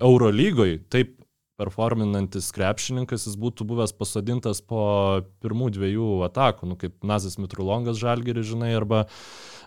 Eurolygoj 0.00 0.78
taip 0.92 1.16
performinantis 1.60 2.48
krepšininkas, 2.54 3.26
jis 3.28 3.36
būtų 3.38 3.66
buvęs 3.68 3.92
pasodintas 3.96 4.62
po 4.64 4.82
pirmų 5.44 5.70
dviejų 5.76 6.08
atakų, 6.28 6.68
nu, 6.70 6.78
kaip 6.80 6.96
Nazas 7.06 7.38
Mitrulongas 7.40 8.00
Žalgiri, 8.00 8.44
žinai, 8.46 8.72
arba, 8.78 9.04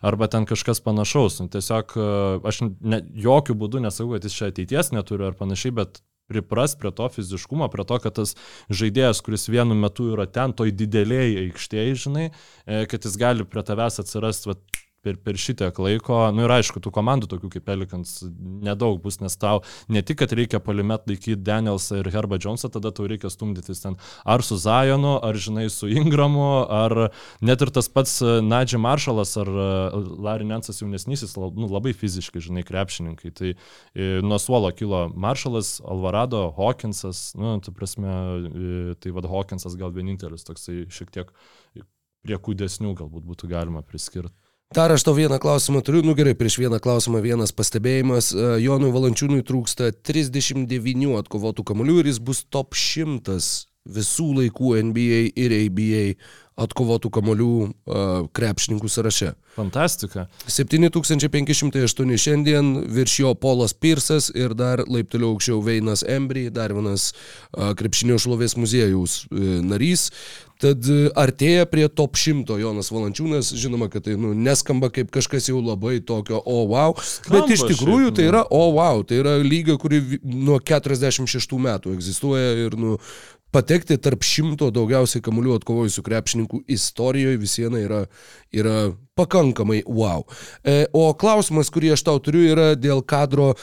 arba 0.05 0.27
ten 0.31 0.45
kažkas 0.45 0.81
panašaus. 0.85 1.39
Nu, 1.41 1.49
tiesiog 1.51 1.95
e, 1.97 2.09
aš 2.47 2.61
ne, 2.79 3.01
jokių 3.25 3.55
būdų 3.61 3.81
nesakau, 3.87 4.13
kad 4.15 4.27
jis 4.27 4.37
čia 4.37 4.51
ateities 4.51 4.91
neturi 4.93 5.25
ar 5.27 5.37
panašiai, 5.39 5.73
bet 5.81 6.01
pripras 6.29 6.73
prie 6.77 6.91
to 6.95 7.07
fiziškumo, 7.13 7.67
prie 7.73 7.85
to, 7.87 7.99
kad 8.01 8.17
tas 8.19 8.33
žaidėjas, 8.73 9.21
kuris 9.25 9.49
vienu 9.49 9.77
metu 9.77 10.09
yra 10.13 10.25
ten, 10.25 10.53
toj 10.57 10.73
didelėje 10.77 11.45
aikštėje, 11.47 11.99
žinai, 12.05 12.25
e, 12.29 12.85
kad 12.89 13.05
jis 13.05 13.17
gali 13.21 13.45
prie 13.49 13.65
tavęs 13.65 14.01
atsirasti 14.03 14.53
per, 15.05 15.19
per 15.21 15.37
šitiek 15.39 15.77
laiko, 15.81 16.17
nu 16.35 16.45
ir 16.45 16.53
aišku, 16.57 16.81
tų 16.81 16.91
komandų 16.95 17.29
tokių 17.31 17.51
kaip 17.55 17.65
Pelikans 17.67 18.17
nedaug 18.65 18.97
bus, 19.03 19.19
nes 19.21 19.37
tau 19.39 19.61
ne 19.91 20.01
tik, 20.05 20.19
kad 20.23 20.33
reikia 20.35 20.61
polimet 20.63 21.05
laikyti 21.09 21.37
Danielsą 21.45 22.01
ir 22.01 22.09
Herbą 22.13 22.39
Jonesą, 22.41 22.71
tada 22.73 22.91
tau 22.95 23.07
reikia 23.09 23.29
stumdytis 23.33 23.83
ten 23.83 23.99
ar 24.25 24.43
su 24.45 24.57
Zajonu, 24.61 25.17
ar 25.25 25.37
žinai, 25.37 25.67
su 25.73 25.89
Ingramu, 25.91 26.65
ar 26.65 27.09
net 27.45 27.61
ir 27.61 27.73
tas 27.75 27.89
pats 27.91 28.17
Nadži 28.45 28.79
Maršalas 28.81 29.35
ar 29.41 29.51
e, 29.51 29.69
Larry 30.25 30.47
Nensas 30.49 30.81
jaunesnysis, 30.81 31.35
nu, 31.37 31.69
labai 31.71 31.93
fiziškai, 31.97 32.43
žinai, 32.43 32.65
krepšininkai. 32.67 33.33
Tai 33.35 33.51
e, 33.53 34.09
nuo 34.25 34.39
suolo 34.41 34.71
kilo 34.75 35.05
Maršalas, 35.13 35.77
Alvarado, 35.85 36.47
Hawkinsas, 36.57 37.27
nu, 37.39 37.57
tai 37.65 37.75
prasme, 37.75 38.15
e, 38.15 38.97
tai 39.01 39.13
vad 39.15 39.29
Hawkinsas 39.29 39.77
gal 39.79 39.93
vienintelis 39.95 40.47
toksai 40.47 40.85
šiek 40.93 41.13
tiek 41.13 41.35
prie 42.25 42.41
kūdesnių 42.41 42.95
galbūt 42.97 43.25
būtų 43.29 43.51
galima 43.51 43.85
priskirti. 43.85 44.33
Dar 44.75 44.91
aš 44.91 45.05
tau 45.07 45.13
vieną 45.15 45.37
klausimą 45.39 45.79
turiu, 45.87 46.01
nu 46.03 46.11
gerai, 46.19 46.33
prieš 46.35 46.57
vieną 46.59 46.81
klausimą 46.83 47.21
vienas 47.23 47.53
pastebėjimas. 47.55 48.33
E, 48.35 48.47
Jonui 48.59 48.89
Valančiūnui 48.91 49.45
trūksta 49.47 49.93
39 50.03 51.13
atkovotų 51.21 51.63
kamolių 51.69 52.01
ir 52.01 52.09
jis 52.11 52.19
bus 52.19 52.41
top 52.51 52.75
100 52.75 53.37
visų 53.85 54.33
laikų 54.41 54.73
NBA 54.89 55.21
ir 55.39 55.55
ABA 55.61 56.03
atkovotų 56.55 57.09
kamolių 57.11 57.53
uh, 57.63 58.27
krepšininkų 58.35 58.87
sąraše. 58.87 59.33
Fantastika. 59.57 60.25
7508 60.47 62.15
šiandien, 62.19 62.69
virš 62.95 63.15
jo 63.21 63.33
Polas 63.39 63.75
Pirsas 63.75 64.29
ir 64.31 64.55
dar 64.55 64.83
laipteliu 64.87 65.33
aukščiau 65.33 65.59
Veinas 65.63 66.03
Embry, 66.07 66.47
dar 66.51 66.73
vienas 66.75 67.09
a, 67.51 67.73
krepšinio 67.75 68.17
šlovės 68.19 68.55
muziejaus 68.59 69.25
e, 69.27 69.59
narys. 69.63 70.09
Tad 70.61 70.87
e, 70.87 71.09
artėja 71.19 71.65
prie 71.67 71.87
top 71.91 72.15
100 72.19 72.59
Jonas 72.61 72.91
Valančiūnas, 72.93 73.51
žinoma, 73.59 73.89
kad 73.91 74.05
tai 74.07 74.15
nu, 74.19 74.31
neskamba 74.37 74.87
kaip 74.93 75.11
kažkas 75.13 75.49
jau 75.51 75.59
labai 75.59 75.97
tokio 75.99 76.39
o 76.39 76.61
oh, 76.61 76.65
wow, 76.71 76.95
bet 76.95 77.51
iš 77.51 77.65
Skamba 77.65 77.71
tikrųjų 77.73 78.09
šiaip, 78.09 78.17
tai 78.19 78.27
nu. 78.27 78.31
yra 78.31 78.43
o 78.47 78.61
oh, 78.61 78.75
wow, 78.77 79.03
tai 79.07 79.19
yra 79.19 79.35
lyga, 79.43 79.75
kuri 79.81 80.01
nuo 80.23 80.61
46 80.63 81.59
metų 81.67 81.95
egzistuoja 81.97 82.53
ir 82.65 82.79
nu, 82.79 82.95
patekti 83.55 83.97
tarp 84.01 84.23
šimto 84.25 84.69
daugiausiai 84.75 85.23
kamuolių 85.23 85.59
atkovojusių 85.59 86.03
krepšininkų 86.05 86.61
istorijoje 86.75 87.39
vis 87.39 87.55
viena 87.59 87.81
yra, 87.83 88.01
yra 88.55 88.75
pakankamai 89.19 89.81
wow. 89.87 90.25
E, 90.63 90.85
o 90.95 91.07
klausimas, 91.19 91.71
kurį 91.71 91.93
aš 91.95 92.05
tau 92.07 92.19
turiu, 92.23 92.43
yra 92.51 92.73
dėl 92.79 93.03
kadro 93.03 93.53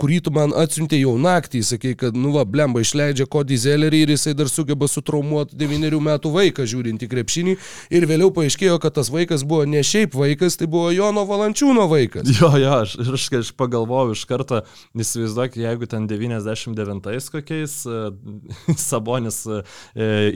kurį 0.00 0.18
tu 0.26 0.32
man 0.34 0.52
atsiuntė 0.56 0.98
jau 1.00 1.14
naktį, 1.20 1.62
sakai, 1.66 1.92
kad, 1.98 2.16
nu 2.18 2.32
va, 2.34 2.44
blemba 2.48 2.82
išleidžia 2.82 3.26
Kodį 3.30 3.58
Zelerį 3.62 4.02
ir 4.04 4.12
jisai 4.14 4.34
dar 4.38 4.50
sugeba 4.50 4.88
sutraumuoti 4.90 5.56
9 5.60 6.00
metų 6.06 6.32
vaiką 6.34 6.66
žiūrint 6.70 7.04
į 7.06 7.08
krepšinį 7.12 7.54
ir 7.96 8.06
vėliau 8.10 8.30
paaiškėjo, 8.36 8.78
kad 8.82 8.96
tas 8.98 9.10
vaikas 9.12 9.44
buvo 9.46 9.64
ne 9.68 9.82
šiaip 9.86 10.14
vaikas, 10.18 10.58
tai 10.60 10.68
buvo 10.70 10.90
Jono 10.94 11.24
Valančiūno 11.28 11.86
vaikas. 11.90 12.28
Jo, 12.40 12.52
jo, 12.60 12.72
aš, 12.82 12.96
aš, 13.04 13.26
aš 13.40 13.52
pagalvojau 13.58 14.14
iš 14.16 14.24
karto, 14.30 14.62
įsivaizduok, 14.98 15.58
jeigu 15.60 15.88
ten 15.90 16.08
99 16.10 17.30
kokiais 17.30 17.76
e, 17.86 18.00
Sabonis 18.88 19.42
e, 19.46 19.62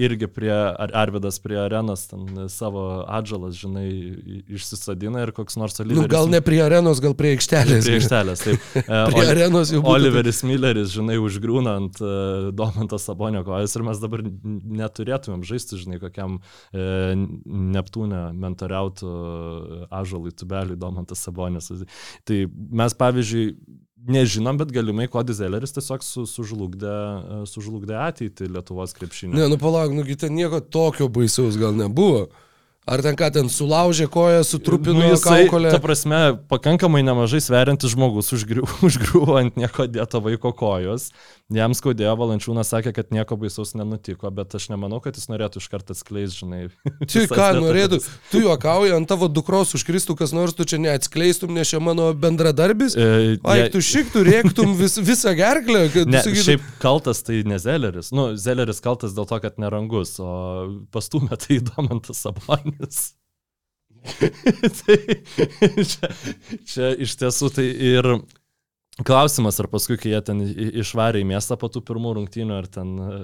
irgi 0.05 0.29
prie, 0.31 0.53
ar 0.55 0.95
Arvidas 1.05 1.41
prie 1.43 1.59
arenos 1.61 2.07
ten 2.11 2.27
e, 2.45 2.49
savo 2.53 3.03
atžalas, 3.09 3.57
žinai, 3.61 3.89
išsisadina 4.55 5.25
ir 5.27 5.35
koks 5.37 5.59
nors 5.61 5.75
Nu, 5.75 5.89
Oliveris. 5.89 6.11
gal 6.13 6.29
ne 6.31 6.39
prie 6.45 6.61
arenos, 6.63 7.01
gal 7.03 7.17
prie 7.19 7.35
aikštelės. 7.35 7.85
Prie 7.89 7.99
aikštelės, 7.99 8.45
taip. 8.47 8.61
E, 8.85 8.99
Prie 9.11 9.24
arenos 9.31 9.73
jau 9.73 9.81
būtų 9.85 9.95
Oliveris 9.95 10.43
Milleris, 10.47 10.93
žinai, 10.95 11.17
užgrūna 11.23 11.77
ant 11.81 12.01
uh, 12.03 12.51
Domanto 12.57 12.99
Sabonio 13.01 13.45
kojas 13.47 13.77
ir 13.77 13.87
mes 13.87 14.03
dabar 14.03 14.25
neturėtumėm 14.25 15.45
žaisti, 15.47 15.79
žinai, 15.81 16.01
kokiam 16.03 16.39
e, 16.39 17.15
Neptūne 17.75 18.27
mentariautų 18.41 19.15
ažalui 19.95 20.35
tubeliui 20.37 20.79
Domantas 20.81 21.25
Sabonis. 21.25 21.71
Tai 22.29 22.39
mes, 22.53 22.97
pavyzdžiui, 23.01 23.49
nežinom, 24.05 24.59
bet 24.61 24.73
galimai 24.75 25.09
Kodis 25.11 25.39
Zelleris 25.41 25.75
tiesiog 25.75 26.05
su, 26.05 26.25
sužlugdė, 26.29 26.95
e, 26.95 27.43
sužlugdė 27.51 27.97
ateitį 28.05 28.51
Lietuvos 28.53 28.95
krepšinio. 28.97 29.37
Ne, 29.39 29.49
nu 29.53 29.61
palauk, 29.61 29.95
nugi 29.97 30.19
ten 30.21 30.35
nieko 30.37 30.61
tokio 30.61 31.09
baisaus 31.13 31.59
gal 31.61 31.77
nebuvo. 31.77 32.27
Ar 32.85 33.01
ten 33.01 33.17
ką 33.17 33.31
ten 33.33 33.47
sulaužė 33.49 34.11
koją, 34.13 34.43
sutrupino 34.45 34.99
Nu, 35.01 35.07
jisai, 35.15 35.47
kaukolę? 35.49 35.71
ta 35.73 35.79
prasme, 35.81 36.19
pakankamai 36.53 37.01
nemažai 37.07 37.41
sveriantis 37.41 37.95
žmogus 37.95 38.29
užgriu- 38.37 38.67
užgriuvo 38.87 39.39
ant 39.41 39.57
nieko 39.57 39.87
dėto 39.89 40.21
vaiko 40.21 40.53
kojos. 40.53 41.07
Jam 41.53 41.75
skaudėjo, 41.77 42.15
Valančiūnas 42.17 42.71
sakė, 42.73 42.95
kad 42.97 43.11
nieko 43.13 43.37
baisaus 43.37 43.75
nenutiko, 43.77 44.31
bet 44.33 44.55
aš 44.57 44.71
nemanau, 44.73 44.97
kad 45.05 45.19
jis 45.19 45.27
norėtų 45.29 45.61
iš 45.61 45.67
karto 45.69 45.93
atskleisti, 45.93 46.39
žinai. 46.41 46.61
Tu 47.05 47.21
visas 47.21 47.35
ką 47.37 47.49
norėtų, 47.59 47.99
tu 48.31 48.41
juokauji, 48.41 48.95
ant 48.97 49.09
tavo 49.11 49.29
dukros 49.29 49.75
užkristų 49.77 50.17
kas 50.17 50.33
nors, 50.33 50.55
tu 50.57 50.65
čia 50.65 50.79
neatskleistum, 50.81 51.53
nes 51.53 51.69
čia 51.69 51.83
mano 51.85 52.07
bendradarbis. 52.17 52.97
E, 52.97 53.09
Ai, 53.45 53.59
jei- 53.61 53.73
tu 53.75 53.83
šiktų, 53.85 54.23
rėktum 54.25 54.73
vis, 54.79 54.97
visą 55.11 55.35
gerklę, 55.37 55.83
kad 55.93 56.09
Ne, 56.09 56.23
tu 56.25 56.31
sakytum, 56.33 56.47
šiaip 56.49 56.65
kaltas 56.81 57.21
tai 57.27 57.43
ne 57.45 57.59
Zelleris. 57.61 58.09
Nu, 58.17 58.31
Zelleris 58.41 58.81
kaltas 58.85 59.13
dėl 59.13 59.29
to, 59.29 59.41
kad 59.45 59.61
nerangus, 59.61 60.15
o 60.25 60.33
pastumė 60.97 61.37
tai 61.45 61.59
įdomantas 61.61 62.25
Sabonis. 62.25 63.03
tai 64.81 64.97
čia, 65.85 66.09
čia 66.69 66.91
iš 67.05 67.15
tiesų 67.21 67.53
tai 67.57 67.69
ir 67.69 68.09
klausimas, 69.03 69.59
ar 69.59 69.69
paskui, 69.73 69.97
kai 69.99 70.13
jie 70.13 70.21
ten 70.23 70.43
išvarė 70.83 71.25
į 71.25 71.29
miestą 71.33 71.59
po 71.59 71.71
tų 71.73 71.83
pirmų 71.89 72.15
rungtynių, 72.21 72.55
ar 72.57 72.69
ten 72.71 72.95
e, 73.01 73.19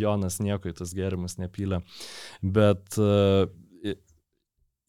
Jonas 0.00 0.40
nieko 0.40 0.70
į 0.70 0.78
tas 0.80 0.94
gerimus 0.96 1.36
nepylė. 1.40 1.82
Bet 2.40 2.96
e, 2.96 3.96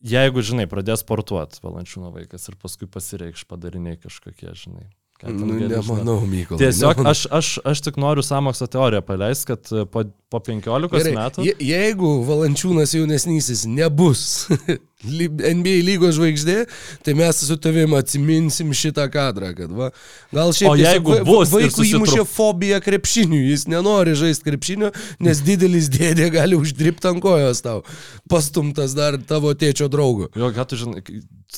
jeigu, 0.05 0.45
žinai, 0.45 0.69
pradės 0.71 1.03
sportuoti 1.03 1.59
Valančiūno 1.63 2.13
vaikas 2.15 2.47
ir 2.47 2.59
paskui 2.61 2.87
pasireikš 2.91 3.47
padariniai 3.49 3.99
kažkokie, 3.99 4.53
žinai. 4.55 4.87
Nu, 5.23 5.55
nemanau, 5.67 6.19
Mykolai. 6.27 6.59
Tiesiog 6.59 6.97
nemanau. 6.99 7.11
aš, 7.15 7.21
aš, 7.31 7.51
aš 7.63 7.81
tik 7.87 7.95
noriu 8.01 8.23
samokslo 8.25 8.67
teoriją 8.67 9.01
paleisti, 9.01 9.47
kad 9.53 9.71
e, 9.71 9.85
po, 9.87 10.03
po 10.29 10.41
15 10.43 10.89
Gerai, 10.91 11.13
metų... 11.15 11.45
je, 11.47 11.53
jeigu 11.63 12.09
Valančiūnas 12.27 12.91
jaunesnysis 12.97 13.63
nebus 13.69 14.25
NBA 15.05 15.75
lygos 15.85 16.15
žvaigždė, 16.17 16.57
tai 17.05 17.13
mes 17.17 17.39
su 17.47 17.55
tavim 17.61 17.93
atsiminsim 17.97 18.73
šitą 18.75 19.05
kadrą, 19.13 19.51
kad 19.57 19.71
va, 19.75 19.91
gal 20.35 20.51
šiaip 20.55 20.71
O 20.71 20.75
tiesiog 20.75 20.83
jeigu 20.89 21.15
va- 21.15 21.23
bus 21.29 21.53
susitrup- 21.53 21.91
įmušė 22.01 22.25
fobiją 22.29 22.81
krepšiniui, 22.83 23.43
jis 23.53 23.67
nenori 23.71 24.15
žaisti 24.19 24.49
krepšinio, 24.49 24.91
nes 25.23 25.43
didelis 25.45 25.87
dėdė 25.93 26.27
gali 26.35 26.59
uždirbti 26.59 27.11
ant 27.11 27.23
kojos 27.23 27.63
tau, 27.65 27.83
pastumtas 28.31 28.97
dar 28.97 29.19
tavo 29.29 29.53
tėčio 29.55 29.87
draugo. 29.93 30.27
Jo, 30.35 30.51
ką 30.55 30.67
tu 30.73 30.79
žinai, 30.81 31.05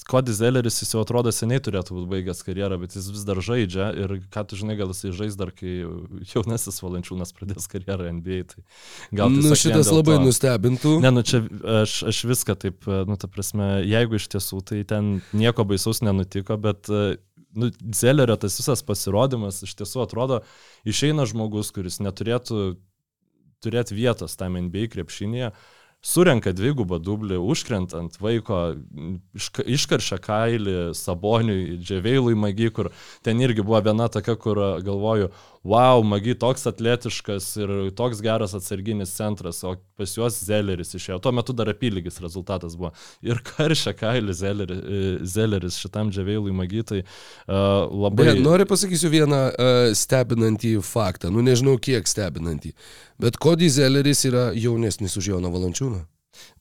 Kodis 0.07 0.37
Zelleris 0.39 0.77
jis 0.81 0.93
jau 0.95 1.01
atrodo 1.03 1.31
seniai 1.35 1.59
turėtų 1.63 1.95
būti 1.97 2.07
baigęs 2.13 2.39
karjerą, 2.47 2.77
bet 2.79 2.95
jis 2.95 3.09
vis 3.11 3.25
dar 3.27 3.41
žaidžia 3.43 3.89
ir 3.99 4.13
ką 4.31 4.43
tu 4.47 4.55
žinai, 4.59 4.77
gal 4.79 4.93
jisai 4.93 5.11
žais 5.17 5.35
dar, 5.35 5.51
kai 5.51 5.73
jaunasis 6.31 6.79
Valančiūnas 6.83 7.33
pradės 7.35 7.67
karjerą 7.71 8.07
NBA. 8.21 8.39
Tai 8.53 8.63
gal 9.19 9.33
Nu, 9.35 9.51
šitas 9.59 9.91
labai 9.91 10.15
to. 10.15 10.23
nustebintų. 10.29 10.93
Ne, 11.03 11.11
nu 11.11 11.25
čia 11.27 11.43
aš, 11.83 11.97
aš 12.13 12.21
viską 12.31 12.55
taip, 12.63 12.87
nu, 12.87 13.19
ta 13.19 13.27
prasme, 13.27 13.69
jeigu 13.83 14.15
iš 14.21 14.29
tiesų 14.31 14.63
tai 14.71 14.81
ten 14.87 15.17
nieko 15.35 15.67
baisaus 15.67 15.99
nenutiko, 16.05 16.55
bet, 16.61 16.87
nu, 17.57 17.71
Zellerio 17.91 18.39
tas 18.39 18.55
visas 18.61 18.83
pasirodymas 18.87 19.59
iš 19.67 19.75
tiesų 19.81 20.05
atrodo, 20.07 20.41
išeina 20.87 21.27
žmogus, 21.27 21.73
kuris 21.75 21.99
neturėtų 21.99 22.77
turėti 23.65 23.95
vietos 23.97 24.37
tam 24.37 24.55
NBA 24.55 24.87
krepšinėje, 24.93 25.51
surenka 26.07 26.53
dvigubą 26.55 26.99
dublį, 27.03 27.37
užkrentant 27.51 28.15
vaiko, 28.23 28.61
iška- 29.35 29.65
iškaršia 29.75 30.19
kailį 30.23 30.75
Saboniui, 30.95 31.77
Dževeilui 31.83 32.37
Magi, 32.39 32.69
kur 32.71 32.91
ten 33.23 33.41
irgi 33.43 33.65
buvo 33.65 33.81
viena 33.83 34.07
tokia, 34.07 34.37
kur 34.39 34.61
galvoju, 34.85 35.31
wow, 35.67 36.01
Magi 36.03 36.35
toks 36.39 36.65
atletiškas 36.69 37.49
ir 37.59 37.73
toks 37.97 38.21
geras 38.23 38.55
atsarginis 38.57 39.11
centras, 39.17 39.59
o 39.67 39.75
pas 39.99 40.13
juos 40.15 40.39
Zelleris 40.47 40.95
išėjo. 40.95 41.19
Tuo 41.23 41.33
metu 41.35 41.55
dar 41.57 41.71
apylygis 41.73 42.21
rezultatas 42.23 42.77
buvo. 42.79 42.93
Ir 43.25 43.41
karšia 43.45 43.93
kailį 43.97 44.35
Zelleris, 44.37 44.83
Zelleris 45.35 45.79
šitam 45.81 46.11
Dževeilui 46.13 46.55
Magi, 46.55 46.83
tai 46.87 47.03
uh, 47.03 47.87
labai... 47.91 48.31
Beje, 48.31 48.43
noriu 48.45 48.67
pasakysiu 48.69 49.11
vieną 49.13 49.41
uh, 49.51 49.79
stebinantį 49.97 50.77
faktą, 50.85 51.31
nu 51.33 51.43
nežinau 51.45 51.77
kiek 51.81 52.07
stebinantį, 52.07 52.73
bet 53.21 53.39
Cody 53.43 53.69
Zelleris 53.73 54.23
yra 54.29 54.49
jaunesnis 54.55 55.19
už 55.19 55.33
Joną 55.35 55.51
Valančiūną. 55.53 56.05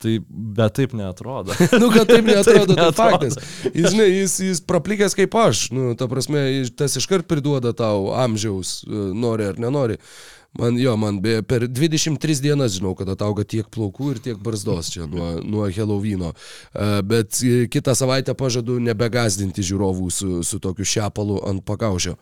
Tai 0.02 0.12
bet 0.28 0.76
taip 0.78 0.94
neatrodo. 0.96 1.56
nu, 1.80 1.90
kad 1.94 2.08
taip 2.12 2.28
neatrodo, 2.28 2.74
tai 2.74 2.84
neatrodo. 2.84 2.96
faktas. 2.96 3.38
Jis, 3.72 3.90
žinai, 3.94 4.08
jis, 4.12 4.38
jis 4.50 4.62
praplikęs 4.66 5.16
kaip 5.18 5.36
aš, 5.40 5.68
nu, 5.76 5.92
ta 5.98 6.08
prasme, 6.10 6.46
tas 6.76 6.96
iškart 7.00 7.28
priduoda 7.30 7.74
tau 7.76 8.12
amžiaus, 8.16 8.80
e, 8.86 9.04
nori 9.16 9.50
ar 9.52 9.60
nenori. 9.62 10.00
Man 10.56 10.78
jo, 10.80 10.94
man 10.96 11.18
beje, 11.20 11.42
per 11.42 11.66
23 11.68 12.40
dienas 12.40 12.78
žinau, 12.78 12.94
kad 12.96 13.10
atauga 13.12 13.44
tiek 13.44 13.66
plaukų 13.72 14.14
ir 14.14 14.20
tiek 14.24 14.38
barzdos 14.40 14.88
čia 14.94 15.04
nuo, 15.10 15.34
nuo 15.44 15.66
Helovino. 15.68 16.32
Uh, 16.32 17.02
bet 17.04 17.42
e, 17.44 17.66
kitą 17.68 17.92
savaitę 17.98 18.32
pažadu 18.38 18.78
nebegazdinti 18.80 19.64
žiūrovų 19.66 20.08
su, 20.12 20.30
su 20.46 20.60
tokiu 20.62 20.88
šepalu 20.88 21.42
ant 21.50 21.64
pakaušio. 21.66 22.16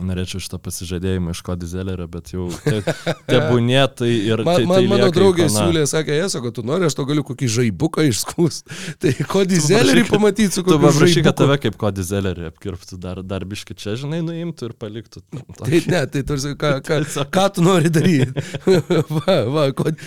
Norėčiau 0.00 0.40
šitą 0.40 0.56
pasižadėjimą 0.64 1.34
iš 1.34 1.40
Kodizelerio, 1.44 2.06
bet 2.08 2.30
jau 2.32 2.46
te, 2.64 2.78
tebūnė 3.28 3.82
tai 3.92 4.08
ir... 4.08 4.40
Man, 4.40 4.56
tai, 4.56 4.64
man 4.70 4.78
tai 4.80 4.86
mano 4.88 5.08
draugė 5.12 5.48
siūlė, 5.52 5.82
sakė, 5.90 6.14
jie 6.16 6.28
sako, 6.32 6.48
tu 6.56 6.62
nori, 6.64 6.86
aš 6.88 6.94
to 6.96 7.04
galiu 7.10 7.20
kokį 7.28 7.48
žaibuką 7.58 8.06
išskūs. 8.08 8.62
Tai 9.02 9.10
kodį 9.28 9.58
zelerį 9.60 10.06
pamatyti 10.08 10.56
su 10.56 10.64
Tu 10.64 10.78
paprašy, 10.80 11.20
kad 11.26 11.36
tave 11.36 11.58
kaip 11.60 11.76
Kodizelerį 11.80 12.48
apkirptų, 12.48 12.96
dar, 13.02 13.20
dar 13.20 13.44
biški 13.48 13.76
čia, 13.76 13.92
žinai, 14.00 14.22
nuimtų 14.24 14.70
ir 14.70 14.74
paliktų. 14.80 15.20
Tai 15.60 15.80
ne, 15.92 16.00
tai 16.14 16.22
tarsi, 16.30 16.54
ką, 16.56 16.70
ką, 16.88 17.00
ką 17.36 17.44
tu 17.58 17.66
nori 17.66 17.92
daryti? 17.92 18.46
va, 19.18 19.36
va, 19.58 19.66
kod... 19.76 20.00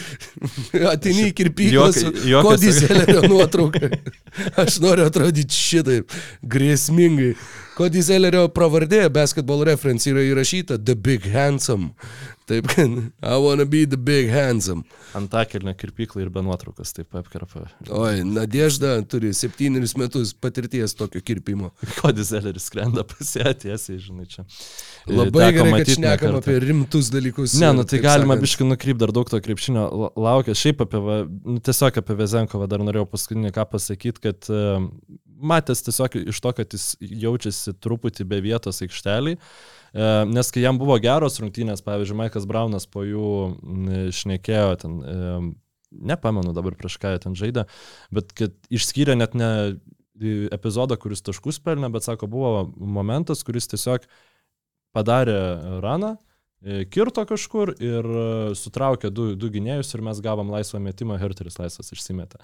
Atini 0.95 1.27
į 1.29 1.35
kirpyklą 1.37 1.91
su 1.93 2.09
juokas- 2.25 2.49
kodį 2.49 2.73
zelerio 2.79 3.21
nuotrauką. 3.29 3.91
Aš 4.65 4.81
noriu 4.81 5.05
atrodyti 5.11 5.61
šitaip, 5.61 6.17
grėsmingai. 6.41 7.35
Kodį 7.75 8.01
zelerio 8.07 8.45
pravardė 8.55 9.01
basketball 9.11 9.65
reference 9.67 10.07
yra 10.07 10.21
įrašyta 10.23 10.77
The 10.79 10.93
Big 10.95 11.25
Handsome. 11.33 11.89
Taip, 12.45 12.67
kad 12.69 12.89
I 13.23 13.37
wanna 13.41 13.65
be 13.65 13.85
the 13.85 13.97
big 13.97 14.29
handsome. 14.29 14.83
Antakelnio 15.17 15.73
kirpyklą 15.73 16.21
ir 16.21 16.29
be 16.29 16.43
nuotraukos 16.45 16.91
taip 16.93 17.15
apkarpa. 17.17 17.63
Oi, 17.89 18.19
Nadežda 18.27 18.99
turi 19.09 19.31
septynerius 19.33 19.95
metus 19.97 20.33
patirties 20.37 20.93
tokio 20.93 21.23
kirpimo. 21.25 21.71
Kodizeleris 21.97 22.67
skrenda 22.69 23.01
pasietiesiai, 23.09 23.97
žinai, 24.03 24.27
čia. 24.29 24.45
E, 25.07 25.15
Labai 25.15 25.47
teko 25.47 25.63
gerai, 25.63 25.79
kad 25.79 25.93
šnekam 25.95 26.37
apie 26.37 26.59
rimtus 26.61 27.09
dalykus. 27.13 27.55
Ne, 27.57 27.71
ir, 27.71 27.79
nu 27.79 27.85
tai 27.89 28.01
galima 28.03 28.37
biškai 28.41 28.67
nukryp 28.69 28.99
dar 29.01 29.13
daug 29.15 29.31
to 29.31 29.39
krepšinio 29.41 29.85
la- 30.03 30.11
laukia. 30.27 30.53
Šiaip 30.59 30.83
apie, 30.85 31.01
va, 31.01 31.21
nu, 31.25 31.57
tiesiog 31.65 31.97
apie 32.03 32.19
Vezenkovą 32.19 32.67
dar 32.69 32.83
norėjau 32.85 33.07
paskutinį 33.15 33.55
ką 33.57 33.65
pasakyti, 33.73 34.21
kad 34.27 34.51
uh, 34.53 34.85
matęs 35.41 35.81
tiesiog 35.87 36.19
iš 36.27 36.43
to, 36.45 36.53
kad 36.61 36.77
jis 36.77 36.91
jaučiasi 37.25 37.73
truputį 37.81 38.29
be 38.29 38.43
vietos 38.45 38.83
aikštelį, 38.85 39.33
uh, 39.39 39.74
nes 39.95 40.49
kai 40.51 40.63
jam 40.63 40.79
buvo 40.81 40.97
geros 40.99 41.39
rungtynės, 41.39 41.83
pavyzdžiui, 41.85 42.17
Maikas 42.19 42.47
Braunas 42.49 42.87
po 42.91 43.05
jų 43.07 43.29
šnekėjo 44.15 44.73
ten, 44.81 44.97
uh, 44.99 45.45
nepamenu 46.01 46.53
dabar 46.55 46.75
prieš 46.77 46.97
ką 47.01 47.15
jie 47.15 47.21
ten 47.23 47.35
žaidė, 47.37 47.65
bet 48.13 48.33
kad 48.37 48.55
išskyrė 48.73 49.15
net 49.17 49.35
ne 49.37 49.49
e, 49.71 50.35
epizodą, 50.55 50.97
kuris 50.99 51.23
taškus 51.25 51.61
pelnė, 51.63 51.91
bet 51.93 52.07
sako, 52.07 52.29
buvo 52.31 52.67
momentas, 52.75 53.43
kuris 53.47 53.69
tiesiog 53.71 54.07
padarė 54.95 55.37
raną, 55.83 56.15
e, 56.15 56.24
kirto 56.89 57.25
kažkur 57.29 57.75
ir 57.77 58.07
e, 58.09 58.25
sutraukė 58.57 59.11
du, 59.13 59.33
du 59.37 59.51
gynėjus 59.53 59.93
ir 59.93 60.01
mes 60.05 60.21
gavom 60.23 60.49
laisvą 60.53 60.81
metimą, 60.81 61.19
Herteris 61.21 61.59
laisvas 61.61 61.93
išsimetė. 61.93 62.41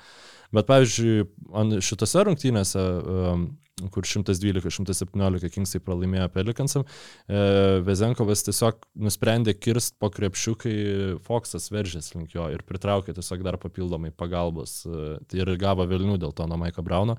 Bet 0.54 0.68
pavyzdžiui, 0.68 1.82
šitose 1.82 2.26
rungtynėse, 2.28 2.82
em, 2.82 3.46
kur 3.90 4.06
112-117 4.06 5.50
Kingsai 5.50 5.82
pralaimėjo 5.82 6.28
Pelikansam, 6.36 6.86
e, 6.86 7.42
Vezenkovas 7.88 8.46
tiesiog 8.46 8.86
nusprendė 9.08 9.56
kirst 9.58 9.98
po 9.98 10.12
krepšių, 10.14 10.56
kai 10.62 10.78
Foxas 11.26 11.72
veržės 11.74 12.14
link 12.14 12.36
jo 12.36 12.46
ir 12.54 12.62
pritraukė 12.68 13.16
tiesiog 13.18 13.42
dar 13.48 13.58
papildomai 13.62 14.14
pagalbos 14.14 14.84
e, 14.86 15.18
ir 15.40 15.56
gavo 15.58 15.88
Vilnių 15.90 16.22
dėl 16.22 16.36
to 16.38 16.46
nuo 16.52 16.62
Maiko 16.62 16.86
Brauno. 16.86 17.18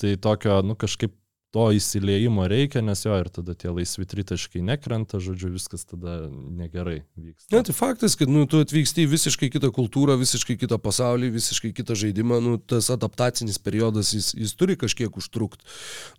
Tai 0.00 0.16
tokio, 0.22 0.62
nu 0.64 0.78
kažkaip 0.78 1.12
to 1.54 1.70
įsileimo 1.72 2.44
reikia, 2.50 2.82
nes 2.84 3.00
jo 3.06 3.14
ir 3.16 3.30
tada 3.32 3.54
tie 3.56 3.70
laisvi 3.72 4.04
tritaškai 4.04 4.60
nekrenta, 4.68 5.16
žodžiu, 5.22 5.48
viskas 5.54 5.86
tada 5.88 6.26
negerai 6.28 6.98
vyksta. 7.16 7.48
Ne, 7.54 7.62
tai 7.64 7.72
faktas, 7.72 8.18
kad 8.20 8.28
nu, 8.28 8.42
tu 8.44 8.60
atvyksti 8.60 9.06
į 9.06 9.10
visiškai 9.14 9.48
kitą 9.54 9.70
kultūrą, 9.72 10.18
visiškai 10.20 10.58
kitą 10.60 10.76
pasaulį, 10.84 11.30
visiškai 11.38 11.70
kitą 11.76 11.96
žaidimą, 11.96 12.40
nu, 12.44 12.58
tas 12.60 12.90
adaptacinis 12.92 13.56
periodas, 13.64 14.10
jis, 14.12 14.34
jis 14.36 14.52
turi 14.60 14.76
kažkiek 14.76 15.16
užtrukti. 15.16 15.64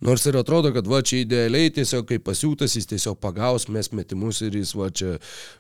Nors 0.02 0.26
ir 0.26 0.40
atrodo, 0.40 0.72
kad 0.74 0.90
va 0.90 1.04
čia 1.06 1.22
idealiai 1.22 1.70
tiesiog 1.78 2.10
kaip 2.10 2.26
pasiūtas, 2.26 2.74
jis 2.80 2.90
tiesiog 2.90 3.22
pagaus 3.22 3.68
mes 3.70 3.92
metimus 3.94 4.42
ir 4.42 4.58
jis 4.58 4.74
va 4.74 4.90
čia 4.90 5.20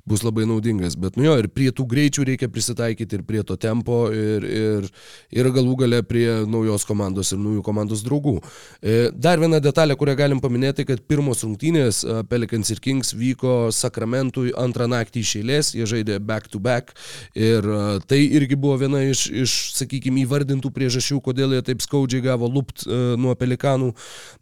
bus 0.10 0.26
labai 0.26 0.48
naudingas. 0.50 0.98
Bet 0.98 1.22
nu 1.22 1.30
jo, 1.30 1.38
ir 1.44 1.50
prie 1.54 1.70
tų 1.70 1.86
greičių 1.94 2.26
reikia 2.32 2.50
prisitaikyti 2.50 3.20
ir 3.20 3.28
prie 3.28 3.46
to 3.46 3.60
tempo 3.62 4.02
ir, 4.10 4.50
ir, 4.50 4.90
ir 5.30 5.54
galų 5.54 5.78
gale 5.86 6.02
prie 6.10 6.26
naujos 6.50 6.90
komandos 6.90 7.36
ir 7.36 7.44
naujų 7.46 7.62
komandos 7.70 8.02
draugų. 8.08 8.40
E, 8.82 8.98
Dar 9.14 9.38
vienas 9.38 9.59
viena 9.60 9.72
detalė, 9.72 9.96
kurią 9.98 10.16
galim 10.16 10.40
paminėti, 10.40 10.86
kad 10.88 11.02
pirmos 11.08 11.44
rungtynės 11.44 12.04
e, 12.04 12.24
Pelicans 12.30 12.70
ir 12.72 12.80
Kings 12.80 13.14
vyko 13.14 13.72
Sakramentui 13.72 14.54
antrą 14.56 14.88
naktį 14.88 15.20
iš 15.22 15.36
eilės, 15.42 15.74
jie 15.76 15.86
žaidė 15.86 16.20
back 16.20 16.48
to 16.48 16.60
back 16.60 16.96
ir 17.36 17.64
e, 17.64 18.00
tai 18.08 18.22
irgi 18.24 18.56
buvo 18.56 18.78
viena 18.80 19.04
iš, 19.04 19.30
iš 19.30 19.56
sakykime, 19.76 20.24
įvardintų 20.24 20.72
priežasčių, 20.72 21.20
kodėl 21.22 21.54
jie 21.54 21.64
taip 21.64 21.82
skaudžiai 21.82 22.24
gavo 22.24 22.48
lupt 22.48 22.86
nuo 22.88 23.36
Pelikanų. 23.36 23.94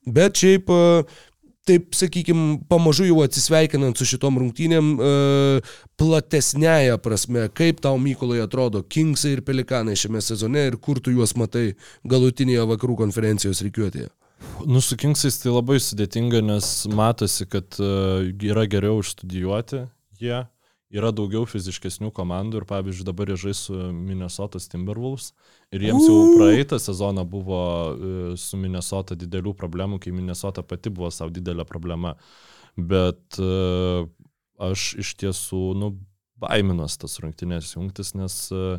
Bet 0.05 0.37
šiaip 0.37 0.69
taip, 1.67 1.89
sakykime, 1.97 2.61
pamažu 2.69 3.07
jau 3.07 3.23
atsisveikinant 3.25 3.97
su 3.97 4.07
šitom 4.07 4.37
rungtynėm, 4.39 4.93
e, 4.93 5.63
platesnėje 5.99 6.99
prasme, 7.03 7.47
kaip 7.57 7.81
tau 7.83 7.97
Mykolai 7.99 8.39
atrodo 8.45 8.83
Kingsai 8.83 9.35
ir 9.37 9.43
Pelikanai 9.47 9.97
šiame 9.99 10.21
sezone 10.23 10.67
ir 10.69 10.77
kur 10.79 11.01
tu 11.03 11.11
juos 11.15 11.35
matai 11.39 11.73
galutinėje 12.07 12.69
vakarų 12.71 13.01
konferencijos 13.03 13.65
reikiuotėje? 13.65 14.11
Nu, 14.67 14.81
su 14.83 14.97
Kingsais 14.99 15.39
tai 15.41 15.53
labai 15.53 15.79
sudėtinga, 15.81 16.43
nes 16.45 16.67
matosi, 16.93 17.47
kad 17.49 17.79
uh, 17.81 18.27
yra 18.43 18.67
geriau 18.69 19.01
išstudijuoti 19.03 19.85
jie. 20.19 20.29
Yeah 20.33 20.45
yra 20.93 21.11
daugiau 21.11 21.45
fiziškesnių 21.47 22.11
komandų 22.15 22.61
ir 22.61 22.65
pavyzdžiui 22.67 23.07
dabar 23.07 23.31
jie 23.31 23.37
žais 23.47 23.65
su 23.67 23.75
Minnesota 23.91 24.59
Timberwolves 24.71 25.31
ir 25.75 25.83
jiems 25.83 26.05
jau 26.07 26.19
praeitą 26.37 26.79
sezoną 26.79 27.25
buvo 27.27 27.59
e, 27.91 28.11
su 28.39 28.59
Minnesota 28.59 29.17
didelių 29.19 29.53
problemų, 29.59 29.99
kai 30.03 30.15
Minnesota 30.15 30.63
pati 30.63 30.93
buvo 30.93 31.11
savo 31.11 31.33
didelė 31.35 31.67
problema. 31.67 32.15
Bet 32.77 33.39
uh, 33.41 34.05
aš 34.61 34.91
iš 35.01 35.15
tiesų, 35.17 35.61
nu, 35.81 35.87
baiminos 36.37 36.93
tas 37.01 37.17
rungtynės 37.23 37.71
jungtis, 37.73 38.11
nes 38.13 38.35
uh, 38.53 38.77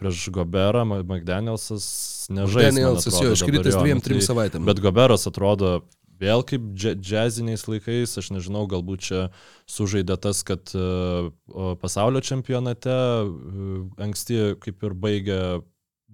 prieš 0.00 0.28
Goberą 0.34 0.84
McDanielsas 0.86 1.86
nežais. 2.30 2.72
McDanielsas 2.72 3.20
jo 3.22 3.36
iškritęs 3.36 3.78
dviem, 3.80 4.02
trim 4.04 4.22
savaitėm. 4.24 4.66
Bet 4.68 4.82
Goberas 4.84 5.26
atrodo 5.28 5.80
vėl 6.20 6.44
kaip 6.48 6.64
džiaziniais 6.76 7.66
laikais, 7.68 8.16
aš 8.20 8.32
nežinau, 8.34 8.64
galbūt 8.70 9.06
čia 9.08 9.22
sužaidė 9.70 10.16
tas, 10.20 10.42
kad 10.46 10.72
e, 10.72 11.30
pasaulio 11.82 12.22
čempionate 12.24 12.92
e, 12.92 13.80
anksti 14.08 14.56
kaip 14.62 14.86
ir 14.86 14.96
baigė 14.96 15.40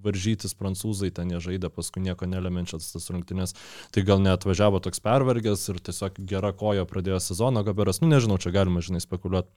varžytis 0.02 0.56
prancūzai, 0.58 1.12
ten 1.14 1.30
jie 1.30 1.40
žaidė 1.44 1.70
paskui 1.70 2.02
nieko 2.02 2.26
nelemenčias 2.26 2.90
tas 2.90 3.06
rungtynės, 3.12 3.54
tai 3.94 4.02
gal 4.06 4.18
neatvažiavo 4.24 4.82
toks 4.82 5.02
pervargęs 5.04 5.68
ir 5.70 5.78
tiesiog 5.86 6.18
gera 6.26 6.50
koja 6.50 6.86
pradėjo 6.90 7.20
sezoną 7.22 7.62
Gaberas, 7.68 8.02
nu 8.02 8.10
nežinau, 8.10 8.40
čia 8.42 8.50
galima, 8.54 8.82
žinai, 8.82 9.02
spekuliuoti, 9.04 9.52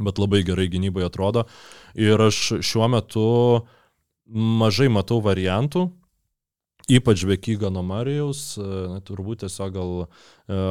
bet 0.00 0.18
labai 0.18 0.42
gerai 0.46 0.68
gynybai 0.72 1.06
atrodo. 1.06 1.46
Ir 1.94 2.20
aš 2.20 2.60
šiuo 2.64 2.88
metu 2.90 3.26
mažai 4.26 4.88
matau 4.92 5.20
variantų, 5.24 5.88
Ypač 6.84 7.22
be 7.24 7.38
Kygano 7.40 7.80
Marijaus, 7.80 8.58
turbūt 9.08 9.40
tiesiog 9.40 9.70
gal 9.72 9.92
uh, 10.04 10.08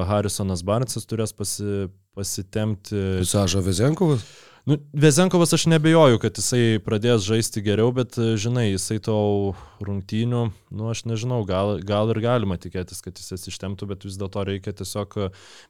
Harrisonas 0.05 0.61
Barnsas 0.61 1.07
turės 1.09 1.33
pasi, 1.33 1.87
pasitemti. 2.13 3.23
Saža 3.25 3.63
Vezenkovas? 3.65 4.21
Nu, 4.65 4.77
Vezenkovas 4.93 5.53
aš 5.53 5.65
nebejoju, 5.67 6.21
kad 6.23 6.37
jisai 6.39 6.79
pradės 6.79 7.25
žaisti 7.27 7.59
geriau, 7.65 7.89
bet 7.91 8.15
žinai, 8.15 8.69
jisai 8.69 8.95
tau 9.03 9.51
rungtynių, 9.83 10.43
nu 10.71 10.87
aš 10.87 11.01
nežinau, 11.09 11.41
gal, 11.47 11.81
gal 11.83 12.13
ir 12.13 12.21
galima 12.23 12.55
tikėtis, 12.55 13.01
kad 13.03 13.19
jis 13.19 13.33
jas 13.33 13.43
ištemtų, 13.51 13.89
bet 13.91 14.07
vis 14.07 14.15
dėlto 14.21 14.45
reikia 14.47 14.71
tiesiog 14.79 15.17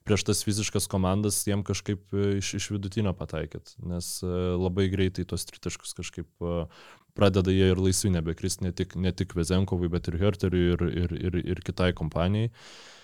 prieš 0.06 0.28
tas 0.30 0.46
fiziškas 0.46 0.86
komandas 0.92 1.42
jiem 1.50 1.66
kažkaip 1.66 2.14
iš, 2.38 2.54
iš 2.62 2.70
vidutinio 2.76 3.16
pataikyti, 3.18 3.80
nes 3.90 4.20
labai 4.22 4.92
greitai 4.94 5.26
tos 5.26 5.50
tritaškus 5.50 5.98
kažkaip 5.98 6.30
pradeda 7.18 7.54
jie 7.54 7.74
ir 7.74 7.82
laisvi 7.82 8.14
nebekristi 8.14 8.70
ne 8.70 8.78
tik, 8.78 8.94
ne 8.94 9.10
tik 9.10 9.34
Vezenkovui, 9.34 9.90
bet 9.90 10.10
ir 10.12 10.22
Herteriui 10.22 10.74
ir, 10.78 10.90
ir, 11.06 11.22
ir, 11.32 11.42
ir 11.56 11.66
kitai 11.66 11.96
kompanijai. 11.98 12.54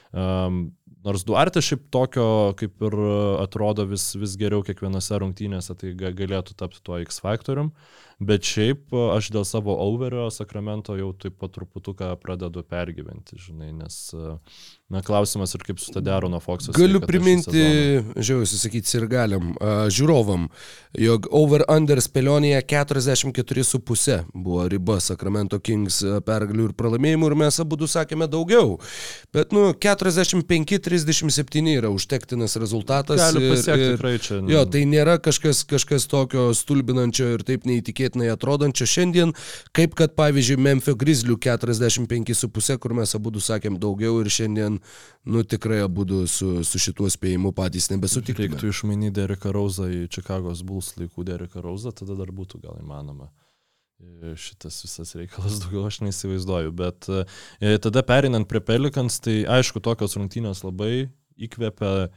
Um, 0.09 0.71
nors 1.05 1.23
Duarte 1.27 1.61
šiaip 1.63 1.87
tokio 1.93 2.27
kaip 2.59 2.83
ir 2.89 2.97
atrodo 3.39 3.85
vis, 3.89 4.11
vis 4.19 4.35
geriau 4.39 4.63
kiekvienose 4.65 5.19
rungtynėse, 5.21 5.75
tai 5.79 5.93
galėtų 5.95 6.57
tapti 6.59 6.81
tuo 6.83 6.99
X 7.03 7.21
faktorium, 7.23 7.71
bet 8.19 8.47
šiaip 8.47 8.93
aš 9.15 9.31
dėl 9.35 9.47
savo 9.47 9.77
overio 9.85 10.27
Sakramento 10.33 10.97
jau 10.99 11.13
taip 11.15 11.39
pat 11.39 11.55
truputuką 11.55 12.11
pradedu 12.21 12.65
pergyventi, 12.67 13.39
žinai, 13.39 13.71
nes 13.79 14.01
Na, 14.89 15.03
klausimas 15.05 15.51
ir 15.53 15.61
kaip 15.61 15.77
su 15.77 15.91
ta 15.93 16.01
dero 16.01 16.25
nuo 16.33 16.39
Fox'o. 16.41 16.73
Galiu 16.73 16.97
priminti, 17.03 17.61
žiūrėjau, 18.17 18.47
sakyti 18.57 18.95
ir 18.97 19.03
galim, 19.11 19.51
uh, 19.61 19.83
žiūrovam, 19.93 20.47
jog 20.97 21.27
over-under 21.37 22.01
spėlionėje 22.01 22.63
44,5 22.71 24.31
buvo 24.33 24.65
riba 24.73 24.97
Sacramento 24.97 25.59
Kings 25.61 25.99
pergalių 26.25 26.71
ir 26.71 26.73
pralaimėjimų 26.79 27.29
ir 27.29 27.37
mes 27.43 27.61
abu 27.61 27.77
sakėme 27.85 28.25
daugiau. 28.33 28.79
Bet, 29.35 29.53
nu, 29.53 29.67
45-37 30.79 31.71
yra 31.77 31.89
užtektinas 31.93 32.55
rezultatas. 32.61 33.19
Gali 33.21 33.49
pasiekti 33.51 33.85
ir, 33.85 33.97
tikrai 33.97 34.13
čia. 34.23 34.39
Nu. 34.41 34.51
Jo, 34.53 34.63
tai 34.69 34.83
nėra 34.89 35.17
kažkas, 35.23 35.63
kažkas 35.69 36.07
tokio 36.11 36.49
stulbinančio 36.57 37.31
ir 37.35 37.43
taip 37.47 37.67
neįtikėtinai 37.69 38.31
atrodančio 38.33 38.87
šiandien, 38.89 39.33
kaip 39.75 39.97
kad, 39.99 40.15
pavyzdžiui, 40.19 40.59
Memphis 40.69 40.97
Grizzlių 40.99 41.39
45,5, 41.43 42.77
kur 42.79 42.95
mes 42.97 43.15
abu 43.17 43.33
sakėm 43.39 43.79
daugiau 43.81 44.21
ir 44.23 44.31
šiandien 44.33 44.79
nu 45.29 45.43
tikrai 45.43 45.83
abu 45.85 46.07
su, 46.27 46.63
su 46.63 46.81
šituo 46.81 47.09
spėjimu 47.11 47.53
patys 47.55 47.91
nebesutiktų. 47.93 48.47
Reiktų 48.47 48.71
išmainyti 48.73 49.17
Dereką 49.19 49.53
Rauzą 49.55 49.89
į 49.91 50.07
Čikagos 50.13 50.63
Bulls 50.65 50.95
laikų 50.99 51.27
Dereką 51.27 51.63
Rauzą, 51.65 51.93
tada 51.95 52.17
dar 52.19 52.33
būtų 52.35 52.63
gal 52.63 52.79
įmanoma 52.81 53.29
šitas 54.39 54.81
visas 54.83 55.15
reikalas, 55.17 55.59
daugiau 55.63 55.87
aš 55.89 56.01
neįsivaizduoju. 56.05 56.73
Bet 56.79 57.09
e, 57.11 57.77
tada 57.83 58.03
perinant 58.07 58.47
prie 58.49 58.61
Pelikans, 58.63 59.19
tai 59.23 59.41
aišku, 59.59 59.81
tokios 59.83 60.17
rungtynės 60.19 60.63
labai 60.65 61.09
įkvepia 61.39 62.09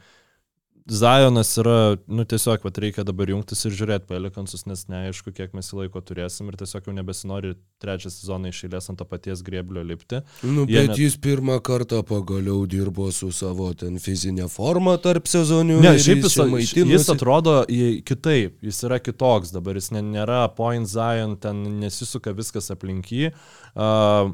Zajonas 0.86 1.52
yra, 1.60 1.96
nu 2.06 2.24
tiesiog, 2.26 2.64
vat, 2.64 2.78
reikia 2.82 3.04
dabar 3.06 3.30
jungtis 3.30 3.60
ir 3.68 3.74
žiūrėti 3.78 4.08
pelikansus, 4.08 4.64
nes 4.66 4.82
neaišku, 4.90 5.30
kiek 5.36 5.54
mes 5.54 5.68
laiko 5.78 6.02
turėsim 6.02 6.48
ir 6.50 6.56
tiesiog 6.58 6.88
jau 6.88 6.94
nebesinori 6.96 7.52
trečią 7.82 8.10
sezoną 8.10 8.50
išėlės 8.50 8.90
ant 8.90 8.98
to 8.98 9.06
paties 9.06 9.44
grėblio 9.46 9.84
lipti. 9.86 10.22
Nu, 10.42 10.66
Jie 10.66 10.80
bet 10.80 10.92
net... 10.92 10.98
jis 10.98 11.16
pirmą 11.22 11.60
kartą 11.62 12.02
pagaliau 12.06 12.66
dirbo 12.66 13.10
su 13.14 13.30
savo 13.36 13.70
ten 13.78 14.00
fizinė 14.02 14.48
forma 14.50 14.96
tarp 15.02 15.30
sezonių. 15.30 15.78
Ne, 15.84 15.94
šiaip 16.02 16.26
jis, 16.26 16.38
jis, 16.74 16.76
jis 16.96 17.10
atrodo 17.14 17.60
kitaip, 18.08 18.58
jis 18.66 18.82
yra 18.88 18.98
kitoks 19.02 19.54
dabar, 19.54 19.78
jis 19.78 19.92
nėra 19.94 20.44
point 20.56 20.90
Zion, 20.90 21.38
ten 21.38 21.62
nesisuka 21.84 22.34
viskas 22.34 22.72
aplink 22.74 23.14
jį. 23.14 23.30
Uh, 23.76 24.32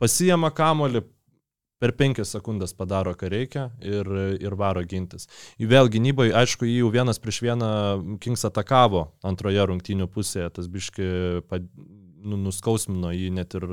Pasijama 0.00 0.48
kamolį, 0.56 1.02
per 1.80 1.94
penkias 1.96 2.34
sekundės 2.36 2.74
padaro, 2.76 3.14
ką 3.18 3.30
reikia 3.32 3.68
ir, 3.80 4.10
ir 4.40 4.56
varo 4.60 4.84
gintis. 4.86 5.28
Vėl 5.58 5.88
gynybai, 5.92 6.30
aišku, 6.42 6.68
jį 6.68 6.82
jau 6.82 6.92
vienas 6.92 7.22
prieš 7.22 7.40
vieną 7.46 7.70
Kings 8.20 8.44
atakavo 8.48 9.08
antroje 9.26 9.64
rungtynių 9.72 10.10
pusėje, 10.12 10.50
tas 10.58 10.68
biški 10.70 11.08
nu, 12.24 12.38
nuskausmino 12.40 13.12
jį 13.14 13.30
net 13.34 13.54
ir 13.58 13.66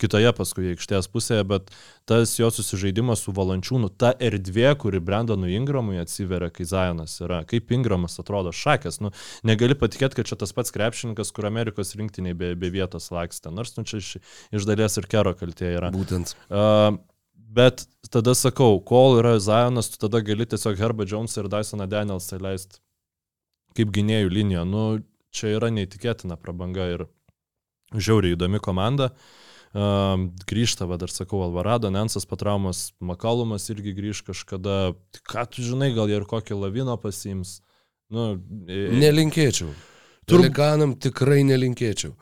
kitoje 0.00 0.32
paskui 0.36 0.72
aikštės 0.74 1.08
pusėje, 1.12 1.46
bet 1.48 1.72
tas 2.08 2.34
jo 2.38 2.50
susižaidimas 2.52 3.24
su 3.24 3.34
valančiūnu, 3.36 3.90
ta 3.98 4.12
erdvė, 4.28 4.68
kuri 4.80 5.00
Brandonui 5.04 5.56
Ingramui 5.56 6.00
atsiveria, 6.02 6.50
kai 6.52 6.68
Zajonas 6.68 7.16
yra, 7.24 7.42
kaip 7.48 7.72
Ingramas 7.76 8.18
atrodo 8.22 8.52
šakės, 8.56 9.00
nu, 9.04 9.12
negali 9.46 9.78
patikėti, 9.78 10.20
kad 10.20 10.30
čia 10.30 10.40
tas 10.40 10.54
pats 10.56 10.74
krepšininkas, 10.76 11.32
kur 11.36 11.48
Amerikos 11.48 11.96
rinktiniai 11.98 12.36
be, 12.36 12.54
be 12.58 12.72
vietos 12.74 13.10
laksta, 13.14 13.54
nors 13.54 13.76
nu, 13.78 13.86
čia 13.88 14.00
iš, 14.02 14.16
iš 14.54 14.68
dalies 14.68 15.00
ir 15.00 15.10
kero 15.10 15.34
kaltė 15.38 15.76
yra. 15.78 15.92
Būtent. 15.94 16.36
Uh, 16.50 17.00
Bet 17.56 17.86
tada 18.12 18.34
sakau, 18.36 18.80
kol 18.84 19.20
yra 19.20 19.38
Zionas, 19.40 19.88
tu 19.92 20.00
tada 20.02 20.20
gali 20.24 20.44
tiesiog 20.44 20.76
Herba 20.80 21.06
Jones 21.08 21.36
ir 21.40 21.48
Dysoną 21.52 21.88
Danielsą 21.88 22.40
leisti 22.42 22.82
kaip 23.76 23.92
gynėjų 23.94 24.30
liniją. 24.32 24.64
Nu, 24.68 24.84
čia 25.34 25.56
yra 25.56 25.70
neįtikėtina 25.74 26.38
prabanga 26.40 26.88
ir 26.94 27.04
žiauriai 27.94 28.36
įdomi 28.36 28.60
komanda. 28.62 29.10
Um, 29.76 30.30
grįžta, 30.48 30.86
va, 30.88 30.96
dar 30.96 31.12
sakau, 31.12 31.42
Alvarado, 31.44 31.90
Nensas 31.92 32.24
patraumas, 32.28 32.94
Makalumas 33.04 33.68
irgi 33.72 33.92
grįž 33.96 34.22
kažkada. 34.30 34.94
Ką 35.28 35.44
tu 35.52 35.64
žinai, 35.66 35.90
gal 35.96 36.08
ir 36.12 36.24
kokį 36.28 36.56
laviną 36.62 36.96
pasiims. 37.02 37.58
Nu, 38.12 38.36
e... 38.70 38.86
Nelinkėčiau. 38.96 39.68
Turganam 40.26 40.94
tikrai 40.98 41.42
nelinkėčiau. 41.46 42.14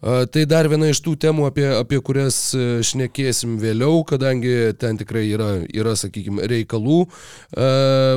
Tai 0.00 0.44
dar 0.48 0.68
viena 0.72 0.88
iš 0.88 1.02
tų 1.04 1.12
temų, 1.20 1.44
apie, 1.50 1.66
apie 1.76 1.98
kurias 2.00 2.36
e, 2.56 2.62
šnekėsim 2.88 3.58
vėliau, 3.60 3.98
kadangi 4.08 4.70
ten 4.80 4.96
tikrai 5.00 5.26
yra, 5.28 5.50
yra 5.68 5.92
sakykime, 5.98 6.46
reikalų. 6.48 7.02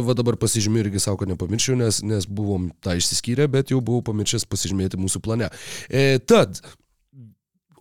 Va 0.07 0.15
dabar 0.15 0.37
pasižymėjau 0.39 0.87
irgi 0.87 1.01
savo, 1.03 1.19
kad 1.19 1.33
nepamirščiau, 1.33 1.75
nes, 1.81 1.99
nes 2.07 2.29
buvom 2.29 2.69
tą 2.83 2.95
išsiskyrę, 2.99 3.49
bet 3.51 3.73
jau 3.75 3.81
buvau 3.83 4.05
pamiršęs 4.13 4.47
pasižymėti 4.47 5.01
mūsų 5.01 5.23
plane. 5.25 5.51
E, 5.91 6.21
tad. 6.23 6.61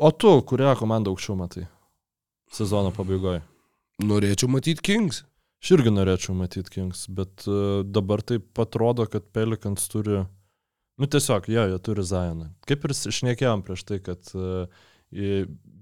O 0.02 0.10
tu, 0.10 0.34
kurią 0.50 0.74
komandą 0.80 1.14
aukščiau 1.14 1.38
matai 1.38 1.68
sezono 2.52 2.92
pabaigoje? 2.94 3.42
Norėčiau 4.02 4.50
matyti 4.50 4.82
Kings. 4.84 5.22
Aš 5.62 5.76
irgi 5.76 5.92
norėčiau 5.94 6.34
matyti 6.34 6.72
Kings, 6.74 7.06
bet 7.06 7.46
uh, 7.46 7.82
dabar 7.86 8.22
taip 8.26 8.58
atrodo, 8.58 9.06
kad 9.06 9.28
Pelikans 9.34 9.86
turi 9.92 10.24
Nu 11.02 11.10
tiesiog, 11.10 11.50
jo, 11.50 11.66
jie 11.72 11.82
turi 11.82 12.06
Zioną. 12.06 12.48
Kaip 12.70 12.86
ir 12.86 12.94
šnekėjom 12.94 13.66
prieš 13.66 13.82
tai, 13.88 13.98
kad 14.06 14.32
uh, 14.38 14.70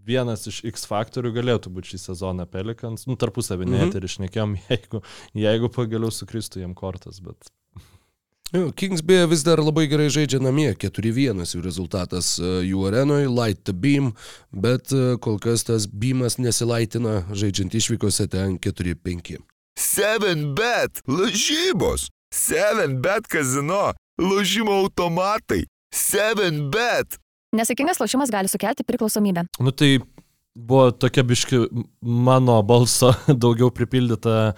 vienas 0.06 0.46
iš 0.48 0.62
X 0.72 0.86
faktorių 0.88 1.32
galėtų 1.36 1.70
būti 1.76 1.92
šį 1.94 2.00
sezoną 2.08 2.46
Pelikans. 2.50 3.06
Nu, 3.06 3.18
tarpusavį 3.20 3.68
Mhm. 3.68 3.76
net 3.76 3.94
ir 4.00 4.06
išnekėjom, 4.08 4.56
jeigu, 4.72 5.02
jeigu 5.36 5.68
pagaliau 5.76 6.10
sukristų 6.14 6.64
jam 6.64 6.74
kortas, 6.74 7.20
bet 7.20 7.52
Jo, 8.50 8.72
Kings 8.74 8.98
beje 9.06 9.28
vis 9.30 9.44
dar 9.46 9.60
labai 9.62 9.84
gerai 9.86 10.08
žaidžia 10.10 10.40
namie, 10.42 10.72
4-1 10.74 11.44
jų 11.54 11.60
rezultatas 11.62 12.32
e, 12.42 12.48
jų 12.66 12.80
arenoje, 12.88 13.28
light 13.30 13.60
the 13.62 13.70
beam, 13.72 14.08
bet 14.50 14.90
e, 14.90 15.14
kol 15.22 15.38
kas 15.38 15.62
tas 15.68 15.86
beamas 15.86 16.34
nesilaitina, 16.42 17.28
žaidžiant 17.30 17.76
išvykose 17.78 18.26
ten 18.32 18.58
4-5. 18.58 19.38
7bet 19.78 20.98
lažybos. 21.06 22.08
7bet 22.34 23.30
kazino. 23.30 23.92
Lošimo 24.20 24.74
automatai. 24.82 25.62
7bet. 25.96 27.16
Nesėkmingas 27.56 27.98
lošimas 28.02 28.30
gali 28.30 28.50
sukelti 28.52 28.84
priklausomybę. 28.86 29.46
Nu 29.64 29.72
tai 29.72 29.94
buvo 30.54 30.90
tokia 30.92 31.24
biški 31.24 31.62
mano 32.02 32.58
balso 32.66 33.14
daugiau 33.44 33.70
pripildyta 33.72 34.52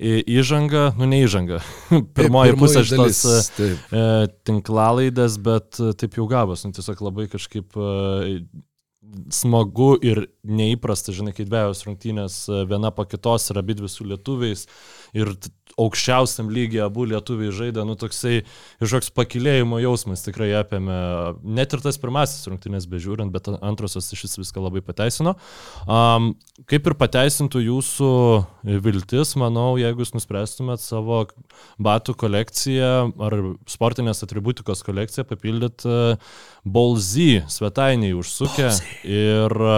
įžanga, 0.00 0.90
nu 0.98 1.08
ne 1.08 1.22
įžanga. 1.24 1.62
Pirmoji 2.18 2.58
pusė 2.58 2.82
šitos 2.88 3.22
e, 3.30 3.40
Taip. 3.60 3.86
e, 3.86 4.04
tinklalaidės, 4.50 5.38
bet 5.46 5.78
e, 5.78 5.94
taip 6.00 6.18
jau 6.18 6.26
gavos, 6.30 6.66
nu 6.66 6.74
tiesiog 6.74 7.06
labai 7.06 7.28
kažkaip 7.32 7.78
smagu 9.30 9.92
ir 10.02 10.24
neįprasta, 10.42 11.14
žinai, 11.14 11.36
kai 11.36 11.46
dviejos 11.46 11.84
rungtynės 11.86 12.38
viena 12.66 12.90
po 12.90 13.04
kitos 13.06 13.46
ir 13.52 13.60
abi 13.60 13.76
dvi 13.78 13.90
su 13.92 14.06
lietuviais 14.10 14.66
ir 15.14 15.36
aukščiausiam 15.80 16.50
lygiai 16.52 16.84
abu 16.86 17.06
lietuviai 17.08 17.52
žaidė, 17.54 17.84
nu 17.86 17.96
toksai 17.98 18.42
kažkoks 18.82 19.10
pakilėjimo 19.16 19.80
jausmas 19.82 20.24
tikrai 20.26 20.52
apėmė, 20.60 20.98
net 21.42 21.74
ir 21.74 21.82
tas 21.84 21.98
pirmasis 22.00 22.46
rungtynės 22.50 22.86
bežiūrint, 22.90 23.32
bet 23.34 23.50
antrosios 23.56 24.10
iš 24.14 24.26
vis 24.26 24.38
viską 24.42 24.64
labai 24.64 24.84
pateisino. 24.86 25.34
Um, 25.84 26.32
kaip 26.70 26.86
ir 26.90 26.96
pateisintų 27.00 27.64
jūsų 27.66 28.12
viltis, 28.84 29.34
manau, 29.40 29.74
jeigu 29.80 30.04
jūs 30.04 30.14
nuspręstumėt 30.16 30.82
savo 30.84 31.24
batų 31.82 32.16
kolekciją 32.24 32.92
ar 33.22 33.38
sportinės 33.70 34.24
atributikos 34.26 34.84
kolekciją 34.86 35.26
papildyti 35.28 36.00
Bolzy 36.64 37.44
svetainiai 37.50 38.14
užsukę 38.16 38.70
ir 39.04 39.52
e, 39.52 39.76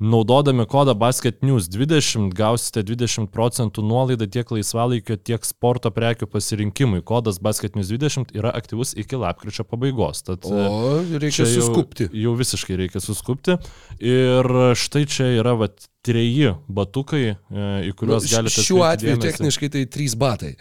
naudodami 0.00 0.66
kodą 0.66 0.94
Basket 0.94 1.42
News 1.42 1.68
20 1.72 2.34
gausite 2.36 2.82
20 2.84 3.26
procentų 3.32 3.82
nuolaidą 3.82 4.26
tiek 4.28 4.50
laisvalaikio, 4.52 5.16
tiek 5.16 5.44
sporto 5.48 5.90
prekių 5.90 6.28
pasirinkimui. 6.28 7.00
Kodas 7.02 7.38
Basket 7.40 7.76
News 7.76 7.88
20 7.88 8.34
yra 8.36 8.52
aktyvus 8.52 8.92
iki 8.96 9.16
lapkričio 9.16 9.64
pabaigos. 9.64 10.22
Tad, 10.26 10.44
O, 10.44 11.00
reikia 11.18 11.44
jau- 11.46 11.60
suskupti. 11.60 12.08
Jau 12.12 12.34
visiškai 12.36 12.76
reikia 12.76 13.00
suskupti. 13.00 13.56
Ir 14.00 14.44
štai 14.76 15.06
čia 15.08 15.30
yra 15.40 15.56
vat, 15.56 15.88
treji 16.06 16.52
batukai, 16.68 17.24
e, 17.34 17.36
į 17.88 17.92
kuriuos 17.98 18.28
Nu, 18.28 18.36
galite. 18.36 18.62
Šiuo 18.62 18.84
atveju 18.86 19.16
dėmesį. 19.16 19.32
techniškai 19.32 19.70
tai 19.72 19.86
3 19.86 20.14
batai. 20.14 20.56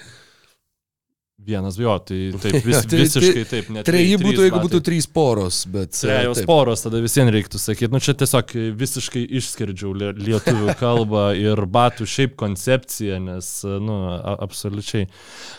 Vienas, 1.46 1.76
jo, 1.78 1.94
tai 2.02 2.20
taip, 2.42 2.56
vis, 2.70 2.80
Tai- 2.90 3.00
visiškai 3.04 3.44
taip. 3.52 3.68
Treji 3.86 4.16
trys 4.18 4.24
būtų, 4.26 4.46
jeigu 4.48 4.56
batai. 4.58 4.66
būtų 4.70 4.80
3 4.88 5.08
poros, 5.14 5.60
bet... 5.70 5.92
e, 6.00 6.08
Trejos 6.08 6.40
taip. 6.42 6.48
poros, 6.50 6.82
tada 6.86 7.02
visiems 7.04 7.32
reiktų 7.36 7.62
sakyti. 7.62 7.92
Nu, 7.94 8.00
čia 8.02 8.16
tiesiog 8.18 8.54
visiškai 8.80 9.24
išskirdžiau 9.40 9.92
lie- 9.94 10.14
lietuvių 10.26 10.74
kalbą 10.84 11.26
ir 11.38 11.62
batų 11.70 12.08
šiaip 12.10 12.34
koncepciją, 12.40 13.20
nes, 13.28 13.52
nu, 13.64 14.00
a- 14.16 14.38
absoliučiai. 14.48 15.06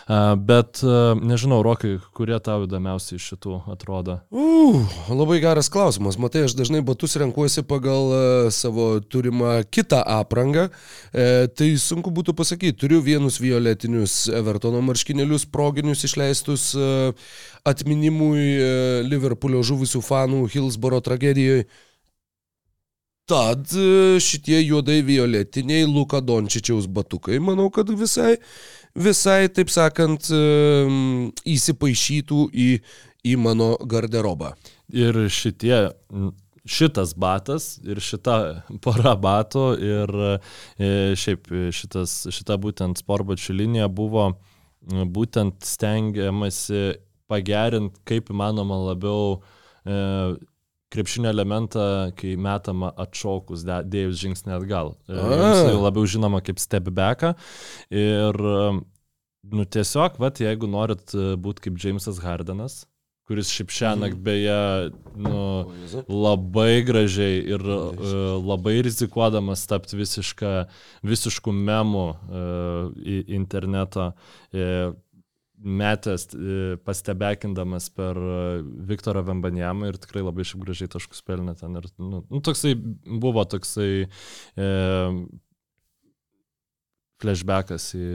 A, 0.07 0.21
Bet, 0.37 0.81
nežinau, 1.23 1.61
Rokai, 1.65 1.97
kurie 2.15 2.37
tau 2.43 2.63
įdomiausiai 2.67 3.17
iš 3.19 3.25
šitų 3.33 3.57
atrodo? 3.73 4.19
Uh, 4.31 4.83
labai 5.11 5.39
geras 5.43 5.67
klausimas. 5.73 6.17
Matai, 6.21 6.43
aš 6.47 6.55
dažnai 6.59 6.79
batus 6.85 7.15
renkuosi 7.19 7.63
pagal 7.67 8.49
savo 8.53 8.97
turimą 9.01 9.61
kitą 9.71 9.99
aprangą. 10.17 10.67
E, 11.13 11.47
tai 11.47 11.69
sunku 11.81 12.11
būtų 12.15 12.35
pasakyti. 12.37 12.75
Turiu 12.83 12.99
vienus 13.05 13.39
violetinius 13.43 14.27
Evertono 14.33 14.81
marškinėlius, 14.85 15.47
proginius 15.77 16.03
išleistus 16.03 16.73
uh, 16.75 17.13
atminimui 17.63 18.57
uh, 18.57 19.05
Liverpoolio 19.05 19.61
žuvusių 19.61 20.01
fanų 20.01 20.47
Hillsboro 20.49 21.01
tragedijoje. 21.01 21.67
Tad 23.27 23.67
e, 23.75 24.21
šitie 24.23 24.61
juodai 24.61 25.01
violetiniai 25.03 25.83
Luka 25.83 26.21
Dončičiaus 26.23 26.85
batukai, 26.87 27.41
manau, 27.43 27.65
kad 27.67 27.89
visai, 27.91 28.37
visai 28.95 29.49
taip 29.51 29.67
sakant, 29.67 30.29
įsipaišytų 31.43 32.45
į, 32.55 32.69
į 33.27 33.35
mano 33.35 33.73
garderobą. 33.83 34.53
Ir 34.95 35.25
šitie, 35.27 35.81
šitas 36.63 37.11
batas 37.19 37.73
ir 37.83 37.99
šita 37.99 38.37
pora 38.79 39.17
batų 39.19 39.67
ir 39.75 40.17
e, 40.23 40.31
šiaip 41.19 41.51
šitas, 41.75 42.21
šita 42.31 42.55
būtent 42.63 43.03
sportbačių 43.03 43.59
linija 43.59 43.91
buvo 43.91 44.37
būtent 44.87 45.65
stengiamasi 45.67 46.97
pagerinti 47.27 47.99
kaip 48.07 48.31
įmanoma 48.31 48.77
labiau 48.89 49.39
e, 49.83 50.35
krepšinio 50.93 51.31
elementą, 51.33 51.87
kai 52.15 52.35
metama 52.39 52.93
atšokus, 53.03 53.65
dėjus 53.67 54.21
žingsnį 54.21 54.55
atgal. 54.61 54.93
E, 55.09 55.17
jis 55.17 55.63
jau 55.67 55.81
labiau 55.83 56.07
žinoma 56.07 56.43
kaip 56.45 56.61
step 56.63 56.87
backą. 56.95 57.33
Ir 57.91 58.39
nu, 58.41 59.65
tiesiog, 59.65 60.21
vat, 60.23 60.39
jeigu 60.43 60.69
norit 60.71 61.11
būti 61.43 61.67
kaip 61.67 61.81
Jamesas 61.83 62.21
Hardenas, 62.23 62.85
kuris 63.27 63.51
šiaip 63.51 63.73
šią 63.75 63.93
naktį 64.01 64.21
beje 64.23 64.59
nu, 65.19 65.39
labai 66.07 66.83
gražiai 66.87 67.41
ir 67.55 67.63
uh, 67.63 68.37
labai 68.39 68.77
rizikuodamas 68.87 69.65
tapti 69.67 69.99
visišką, 69.99 70.53
visiškų 71.07 71.55
memų 71.57 72.05
uh, 72.07 72.93
į 72.95 73.19
internetą, 73.39 74.13
uh, 74.53 74.95
metęs, 75.57 76.27
pastebekindamas 76.85 77.87
per 77.97 78.17
Viktorą 78.85 79.23
Vembanjamą 79.25 79.87
ir 79.89 79.97
tikrai 79.97 80.21
labai 80.21 80.45
šiaip 80.45 80.61
gražiai 80.67 80.91
taškus 80.93 81.23
pelnė 81.25 81.55
ten. 81.57 81.79
Ir, 81.79 81.87
nu, 81.97 82.21
nu, 82.21 82.41
toksai 82.45 82.75
buvo 82.77 83.41
toksai 83.49 83.89
uh, 84.05 85.17
flashbackas 87.21 87.89
į 87.97 88.07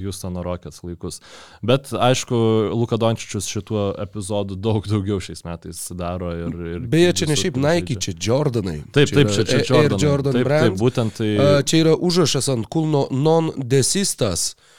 Houstono 0.00 0.42
Rockets 0.42 0.82
laikus. 0.82 1.20
Bet 1.62 1.92
aišku, 1.94 2.36
Luka 2.74 2.98
Dončičius 3.00 3.46
šituo 3.50 3.90
epizodu 4.02 4.58
daug 4.58 4.86
daugiau 4.88 5.20
šiais 5.22 5.44
metais 5.46 5.84
daro. 5.98 6.32
Ir, 6.34 6.58
ir 6.74 6.90
Beje, 6.92 7.14
čia 7.22 7.30
ne 7.30 7.38
šiaip 7.38 7.60
Nike, 7.62 7.98
čia 8.02 8.16
Jordanai. 8.18 8.80
Taip, 8.94 9.14
taip, 9.14 9.32
čia, 9.34 9.46
čia 9.46 9.84
Air 9.84 9.96
Jordan. 9.98 10.36
Taip, 10.36 10.52
taip, 10.52 10.76
būtent 10.80 11.18
tai. 11.20 11.32
Čia 11.68 11.84
yra 11.84 11.96
užrašas 11.96 12.50
ant 12.52 12.70
kulno 12.72 13.06
non-desistas. 13.14 14.52
a, 14.52 14.71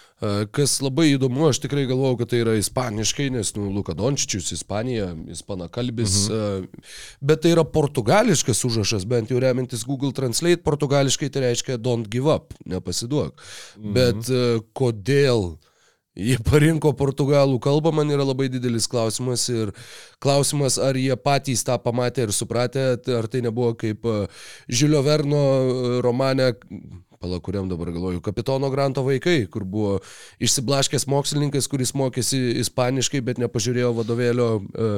Kas 0.55 0.77
labai 0.79 1.09
įdomu, 1.13 1.49
aš 1.49 1.59
tikrai 1.65 1.83
galvojau, 1.89 2.19
kad 2.21 2.29
tai 2.31 2.43
yra 2.43 2.53
ispaniškai, 2.55 3.27
nes, 3.33 3.49
nu, 3.57 3.67
Luka 3.75 3.95
Dončičius, 3.97 4.53
Ispanija, 4.55 5.09
ispanakalbis, 5.33 6.15
mhm. 6.29 6.85
bet 7.19 7.43
tai 7.43 7.51
yra 7.55 7.65
portugališkas 7.67 8.63
užrašas, 8.69 9.07
bent 9.09 9.33
jau 9.33 9.41
remintis 9.43 9.83
Google 9.87 10.13
Translate, 10.15 10.63
portugališkai 10.63 11.31
tai 11.33 11.49
reiškia 11.49 11.75
don't 11.81 12.07
give 12.13 12.31
up, 12.31 12.55
nepasiduok. 12.63 13.35
Mhm. 13.81 13.93
Bet 13.97 14.31
a, 14.31 14.47
kodėl 14.77 15.55
Jie 16.13 16.35
parinko 16.45 16.91
portugalų 16.93 17.57
kalbą, 17.57 17.89
man 17.97 18.11
yra 18.13 18.21
labai 18.21 18.45
didelis 18.53 18.85
klausimas 18.85 19.47
ir 19.49 19.71
klausimas, 20.21 20.77
ar 20.77 20.93
jie 20.93 21.15
patys 21.17 21.65
tą 21.65 21.79
pamatė 21.81 22.27
ir 22.27 22.33
supratė, 22.37 22.83
ar 23.17 23.25
tai 23.33 23.41
nebuvo 23.41 23.71
kaip 23.73 24.05
e, 24.05 24.19
Žilio 24.69 25.01
Verno 25.01 25.41
e, 25.41 25.95
romane, 26.05 26.51
pala 27.23 27.39
kuriam 27.39 27.69
dabar 27.71 27.91
galvoju, 27.91 28.19
kapitono 28.21 28.67
Granto 28.69 29.01
vaikai, 29.05 29.45
kur 29.51 29.63
buvo 29.63 29.93
išsiblaškęs 30.43 31.05
mokslininkas, 31.07 31.69
kuris 31.71 31.93
mokėsi 31.95 32.39
ispaniškai, 32.59 33.21
bet 33.23 33.39
nepažiūrėjo 33.39 33.93
vadovėlio 33.95 34.47
e, 34.59 34.89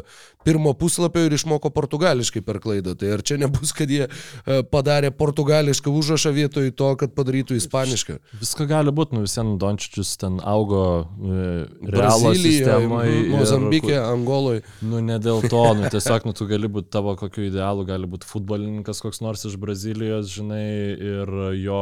pirmo 0.47 0.73
puslapio 0.73 1.27
ir 1.27 1.35
išmoko 1.37 1.69
portugališkai 1.75 2.41
per 2.45 2.57
klaidą. 2.63 2.95
Tai 2.97 3.11
ar 3.17 3.23
čia 3.25 3.37
nebus, 3.43 3.75
kad 3.77 3.93
jie 3.93 4.07
e, 4.07 4.63
padarė 4.71 5.11
portugališką 5.13 5.93
užrašą 6.01 6.33
vietoj 6.33 6.71
to, 6.73 6.89
kad 7.03 7.13
padarytų 7.13 7.59
ispanišką? 7.59 8.17
Viską 8.41 8.67
gali 8.73 8.95
būti, 8.95 9.19
nu 9.19 9.25
visiems 9.27 9.59
Dončičius 9.61 10.15
ten 10.21 10.41
augo 10.41 10.81
e, 11.05 11.45
Brazilijoje, 11.85 13.29
Mozambike, 13.35 13.99
Angoloje. 14.01 14.65
Nu, 14.81 15.03
ne 15.05 15.19
dėl 15.21 15.45
to, 15.45 15.63
nu, 15.77 15.85
tiesiog, 15.93 16.25
nu, 16.25 16.33
tu 16.33 16.49
gali 16.49 16.73
būti 16.73 16.89
tavo 16.97 17.13
kokiu 17.21 17.45
idealu, 17.51 17.85
gali 17.85 18.09
būti 18.09 18.33
futbolininkas 18.33 19.05
koks 19.05 19.21
nors 19.21 19.45
iš 19.45 19.61
Brazilijos, 19.61 20.33
žinai, 20.33 20.65
ir 21.13 21.35
jo 21.61 21.81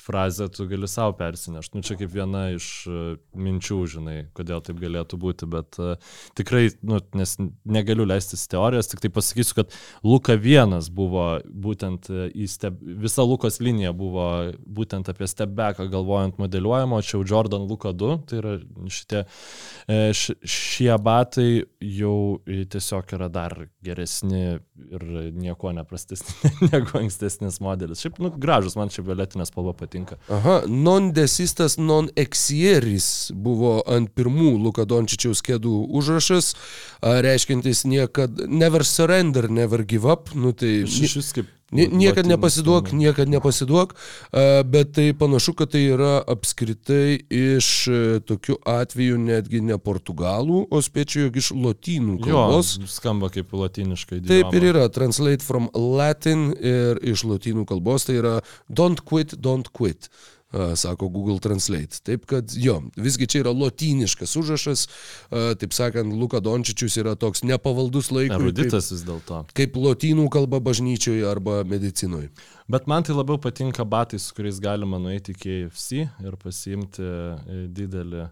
frazę 0.00 0.48
tu 0.48 0.66
gali 0.68 0.88
savo 0.88 1.12
persinešti. 1.16 1.76
Nu, 1.76 1.82
čia 1.82 1.96
kaip 1.98 2.10
viena 2.12 2.46
iš 2.54 2.68
uh, 2.90 3.02
minčių, 3.38 3.78
žinai, 3.94 4.16
kodėl 4.36 4.62
taip 4.64 4.80
galėtų 4.82 5.18
būti, 5.20 5.48
bet 5.50 5.78
uh, 5.82 5.94
tikrai, 6.38 6.68
nu, 6.82 7.00
nes 7.18 7.36
negaliu 7.64 8.06
leistis 8.08 8.46
teorijas, 8.50 8.90
tik 8.90 9.02
tai 9.04 9.10
pasakysiu, 9.14 9.60
kad 9.60 9.76
Luka 10.04 10.36
vienas 10.40 10.90
buvo 10.92 11.26
būtent 11.46 12.10
uh, 12.12 12.26
į 12.30 12.48
steb... 12.50 12.80
visa 13.04 13.24
Lukos 13.26 13.60
linija 13.64 13.94
buvo 13.96 14.26
būtent 14.64 15.08
apie 15.12 15.28
stebbeką 15.30 15.88
galvojant 15.92 16.40
modeliuojamo, 16.42 17.02
čia 17.04 17.16
jau 17.18 17.24
Jordan 17.34 17.68
Luka 17.70 17.94
2, 17.94 18.18
tai 18.28 18.40
yra 18.40 18.56
šitie, 18.92 19.24
š, 19.88 20.38
šie 20.42 20.92
batai 21.02 21.48
jau 21.84 22.16
tiesiog 22.44 23.14
yra 23.16 23.30
dar 23.32 23.56
geresni 23.84 24.44
ir 24.54 25.04
nieko 25.34 25.72
neprastesni 25.74 26.52
negu 26.72 26.98
ankstesnis 26.98 27.60
modelis. 27.64 28.02
Šiaip, 28.04 28.18
nu, 28.22 28.32
gražus, 28.40 28.76
man 28.78 28.92
čia 28.92 29.04
violetinė 29.06 29.46
spalva 29.48 29.73
patinka. 29.76 30.18
Aha, 30.32 30.62
non-desistas 30.68 31.76
non-exieris 31.80 33.08
buvo 33.34 33.76
ant 33.90 34.12
pirmų 34.14 34.54
Luka 34.62 34.86
Dončičiaus 34.88 35.42
kėdų 35.44 35.74
užrašas, 36.00 36.54
reiškintis 37.02 37.84
niekad 37.90 38.46
never 38.48 38.86
surrender, 38.86 39.50
never 39.50 39.84
give 39.84 40.08
up. 40.10 40.32
Nu, 40.34 40.54
tai, 40.56 40.84
Šis 40.88 41.32
kaip 41.36 41.50
niekad 41.74 42.28
nepasiduok, 42.30 42.92
niekad 42.94 43.30
nepasiduok, 43.32 43.94
bet 44.70 44.92
tai 44.96 45.08
panašu, 45.18 45.56
kad 45.58 45.72
tai 45.74 45.82
yra 45.94 46.16
apskritai 46.22 47.18
iš 47.28 47.70
tokių 48.28 48.58
atvejų 48.74 49.18
netgi 49.20 49.62
ne 49.64 49.78
portugalų, 49.82 50.64
o 50.70 50.82
spėčiau, 50.84 51.26
jog 51.26 51.40
iš 51.42 51.50
lotynų 51.58 52.20
kalbos. 52.22 52.76
Jo, 52.78 52.90
skamba 52.94 53.32
kaip 53.34 53.52
latiniškai. 53.54 54.22
Taip 54.28 54.54
ir 54.54 54.68
yra, 54.70 54.86
translate 54.94 55.44
from 55.44 55.68
Latin 55.74 56.52
ir 56.54 57.02
iš 57.02 57.26
lotynų 57.28 57.66
kalbos 57.68 58.06
tai 58.06 58.20
yra 58.20 58.36
don't 58.70 59.02
quit, 59.04 59.34
don't 59.42 59.72
quit 59.74 60.08
sako 60.78 61.08
Google 61.08 61.38
Translate. 61.42 62.00
Taip 62.06 62.26
kad 62.30 62.52
jo, 62.56 62.78
visgi 62.96 63.26
čia 63.30 63.42
yra 63.44 63.52
lotyniškas 63.54 64.36
užrašas, 64.40 64.86
taip 65.60 65.74
sakant, 65.76 66.14
Luka 66.14 66.40
Dončičius 66.44 66.98
yra 67.02 67.16
toks 67.18 67.44
nepavaldus 67.46 68.12
laikui. 68.14 68.38
Eruditas 68.38 68.92
vis 68.92 69.02
dėlto. 69.06 69.44
Kaip 69.56 69.78
lotynų 69.80 70.28
kalba 70.32 70.60
bažnyčioje 70.64 71.26
arba 71.28 71.62
medicinoje. 71.68 72.30
Bet 72.70 72.88
man 72.88 73.04
tai 73.04 73.16
labiau 73.16 73.40
patinka 73.40 73.84
batai, 73.84 74.20
su 74.22 74.34
kuriais 74.36 74.60
galima 74.62 75.00
nueiti 75.02 75.34
į 75.34 75.40
KFC 75.42 76.06
ir 76.24 76.38
pasiimti 76.40 77.04
e, 77.04 77.60
didelį 77.74 78.24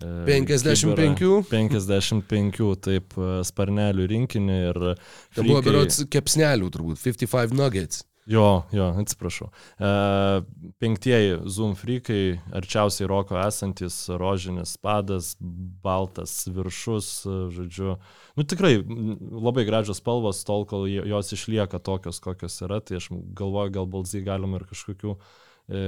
55. 0.00 1.46
55, 1.48 2.66
taip, 2.84 3.14
sparnelių 3.48 4.08
rinkinį 4.12 4.58
ir... 4.70 4.80
Tai 5.32 5.46
buvo 5.46 5.62
berots 5.64 6.04
kepsnelių 6.12 6.68
turbūt, 6.74 7.00
55 7.00 7.56
nuggets. 7.56 8.04
Jo, 8.26 8.62
jo, 8.72 8.88
atsiprašau. 8.98 9.48
E, 9.78 9.88
penktieji 10.82 11.36
Zoom 11.46 11.76
freakai, 11.78 12.40
arčiausiai 12.58 13.06
roko 13.06 13.38
esantis 13.38 14.00
rožinis 14.10 14.74
padas, 14.82 15.36
baltas 15.38 16.34
viršus, 16.50 17.10
žodžiu. 17.54 17.94
Nu 18.34 18.42
tikrai 18.42 18.80
labai 18.82 19.62
gražios 19.68 20.02
spalvos, 20.02 20.42
tol 20.48 20.66
kol 20.66 20.88
jos 20.90 21.30
išlieka 21.38 21.78
tokios, 21.78 22.18
kokios 22.24 22.58
yra, 22.66 22.80
tai 22.82 22.98
aš 22.98 23.12
galvoju, 23.14 23.76
gal 23.78 23.86
balzai 23.94 24.24
galima 24.26 24.58
ir 24.58 24.66
kažkokių 24.72 25.14
e, 25.70 25.84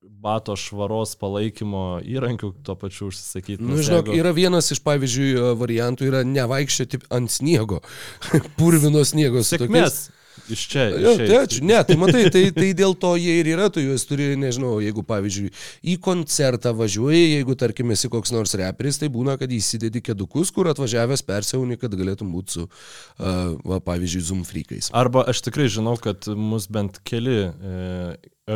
bato 0.00 0.54
švaros 0.54 1.16
palaikymo 1.18 1.98
įrankių 2.06 2.52
tuo 2.62 2.78
pačiu 2.78 3.10
užsisakyti. 3.10 3.58
Na, 3.58 3.74
nu, 3.74 3.82
žinok, 3.82 4.06
jeigu... 4.06 4.22
yra 4.22 4.30
vienas 4.38 4.70
iš, 4.70 4.84
pavyzdžiui, 4.86 5.34
variantų, 5.58 6.08
yra 6.14 6.22
nevaikščioti 6.30 7.02
ant 7.10 7.34
sniego, 7.34 7.82
purvino 8.60 9.02
sniego. 9.02 9.42
Sėkmės. 9.42 9.66
Tokiais 10.06 10.19
Iš 10.50 10.62
čia. 10.70 10.84
Jo, 10.94 11.14
tai 11.18 11.38
ačiū. 11.42 11.62
Ne, 11.66 11.78
tai 11.86 11.96
matai, 12.00 12.24
tai, 12.32 12.42
tai 12.58 12.70
dėl 12.76 12.94
to 12.98 13.12
jie 13.20 13.36
ir 13.40 13.50
yra, 13.52 13.68
tu 13.72 13.82
juos 13.82 14.04
turi, 14.08 14.32
nežinau, 14.40 14.76
jeigu 14.82 15.04
pavyzdžiui 15.06 15.50
į 15.92 15.96
koncertą 16.02 16.72
važiuoji, 16.78 17.36
jeigu 17.36 17.56
tarkim 17.58 17.92
esi 17.94 18.10
koks 18.12 18.32
nors 18.34 18.54
reperis, 18.58 19.00
tai 19.02 19.10
būna, 19.12 19.36
kad 19.40 19.52
įsidedi 19.54 20.02
kedukus, 20.04 20.52
kur 20.54 20.70
atvažiavęs 20.72 21.24
persiauni, 21.26 21.78
kad 21.80 21.94
galėtum 21.98 22.32
būti 22.34 22.58
su, 22.58 22.66
uh, 22.66 23.40
va, 23.66 23.80
pavyzdžiui, 23.90 24.24
zoom 24.30 24.44
freakais. 24.48 24.90
Arba 24.96 25.26
aš 25.30 25.44
tikrai 25.46 25.68
žinau, 25.72 25.96
kad 26.00 26.30
mus 26.38 26.68
bent 26.70 27.02
keli 27.06 27.38
e, 27.50 27.80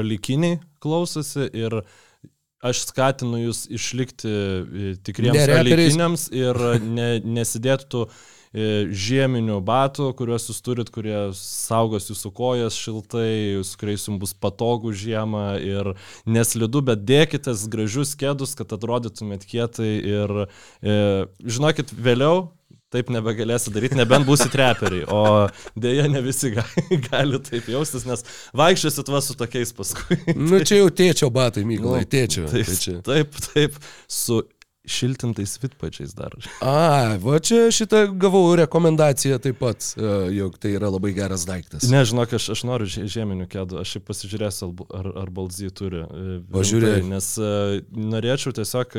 likiniai 0.04 0.58
klausosi 0.82 1.48
ir 1.54 1.80
aš 2.64 2.86
skatinu 2.88 3.42
jūs 3.42 3.64
išlikti 3.72 4.30
e, 4.30 4.94
tikriems 5.04 5.50
relikiniams 5.50 6.30
ir 6.34 6.60
ne, 6.84 7.08
nesidėtų 7.24 7.90
tų 7.92 8.06
žieminių 8.54 9.58
batų, 9.66 10.12
kuriuos 10.18 10.48
jūs 10.50 10.60
turit, 10.62 10.90
kurie 10.94 11.16
saugos 11.34 12.06
jūsų 12.10 12.30
kojas 12.36 12.78
šiltai, 12.78 13.62
su 13.66 13.78
kuriais 13.80 14.06
jums 14.06 14.22
bus 14.22 14.34
patogu 14.38 14.94
žiemą 14.94 15.46
ir 15.58 15.94
neslidu, 16.26 16.84
bet 16.86 17.02
dėkitės 17.08 17.66
gražius 17.70 18.14
kėdus, 18.18 18.54
kad 18.58 18.70
atrodytumėt 18.76 19.46
kietai 19.50 19.90
ir 19.98 20.36
e, 20.46 20.98
žinokit, 21.42 21.90
vėliau 21.98 22.52
taip 22.94 23.10
nebegalėsi 23.10 23.72
daryti, 23.74 23.98
nebent 23.98 24.26
būsi 24.28 24.46
treperiai. 24.52 25.06
O 25.10 25.48
dėja, 25.78 26.06
ne 26.12 26.22
visi 26.24 26.52
gali, 26.54 26.84
gali 27.08 27.40
taip 27.42 27.68
jaustis, 27.72 28.06
nes 28.08 28.22
vaikščiosit 28.56 29.10
va 29.10 29.22
su 29.24 29.36
tokiais 29.38 29.74
paskui. 29.74 30.20
Nu 30.38 30.62
čia 30.62 30.78
jau 30.82 30.90
tėčio 30.94 31.30
batai, 31.34 31.66
Mykolai, 31.68 32.04
nu, 32.04 32.10
tėčio. 32.14 32.46
Taip, 32.52 32.70
tai 32.70 32.78
čia. 32.84 32.96
taip, 33.06 33.38
taip, 33.48 33.78
su 34.06 34.42
šiltintais 34.84 35.56
vitpačiais 35.62 36.12
dar. 36.16 36.34
A, 36.60 37.16
va 37.20 37.38
čia 37.40 37.70
šitą 37.72 38.04
gavau 38.20 38.52
rekomendaciją 38.58 39.38
taip 39.42 39.60
pat, 39.62 39.86
e, 39.96 40.10
jog 40.36 40.58
tai 40.60 40.74
yra 40.76 40.90
labai 40.92 41.14
geras 41.16 41.46
daiktas. 41.48 41.86
Nežinok, 41.90 42.36
aš, 42.36 42.50
aš 42.56 42.64
noriu 42.68 42.88
žieminių 42.88 43.48
kėdų, 43.52 43.80
aš 43.80 43.94
šiaip 43.96 44.08
pasižiūrėsiu, 44.10 44.70
ar, 44.98 45.08
ar 45.24 45.32
balzy 45.34 45.70
turi. 45.72 46.04
E, 46.04 46.36
Pažiūrėjau. 46.54 47.06
Nes 47.08 47.30
uh, 47.40 47.78
norėčiau 47.96 48.52
tiesiog 48.56 48.98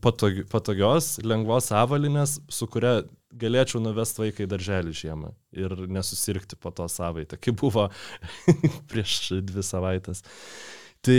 patog, 0.00 0.40
patogios, 0.52 1.18
lengvos 1.24 1.68
avalinės, 1.74 2.38
su 2.52 2.68
kuria 2.70 3.02
galėčiau 3.34 3.82
nuvesti 3.82 4.22
vaiką 4.22 4.44
į 4.46 4.50
darželį 4.50 4.94
žiemą 4.96 5.32
ir 5.56 5.74
nesusirgti 5.92 6.56
po 6.60 6.72
to 6.74 6.86
savaitę, 6.90 7.38
kaip 7.40 7.58
buvo 7.60 7.88
prieš 8.90 9.42
dvi 9.44 9.64
savaitės. 9.66 10.24
Tai 11.04 11.18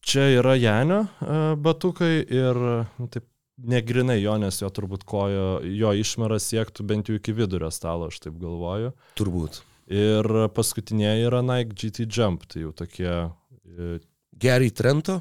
čia 0.00 0.26
yra 0.38 0.56
Janio 0.58 1.04
e, 1.04 1.40
batukai 1.60 2.14
ir 2.24 2.60
nu, 2.98 3.08
taip 3.10 3.26
negrinai 3.60 4.20
jo, 4.22 4.36
nes 4.40 4.60
jo 4.62 4.70
turbūt 4.72 5.04
kojo, 5.08 5.60
jo 5.64 5.92
išmeras 5.96 6.46
siektų 6.48 6.86
bent 6.88 7.10
jau 7.10 7.18
iki 7.18 7.34
vidurio 7.36 7.70
stalo, 7.74 8.08
aš 8.08 8.20
taip 8.24 8.38
galvoju. 8.40 8.94
Turbūt. 9.20 9.60
Ir 9.90 10.26
paskutiniai 10.54 11.26
yra 11.26 11.42
Nike 11.44 11.74
GT 11.76 12.06
Jump, 12.06 12.46
tai 12.50 12.64
jau 12.64 12.72
tokie... 12.76 13.10
E, 13.10 13.98
Gary 14.40 14.70
Trento? 14.72 15.18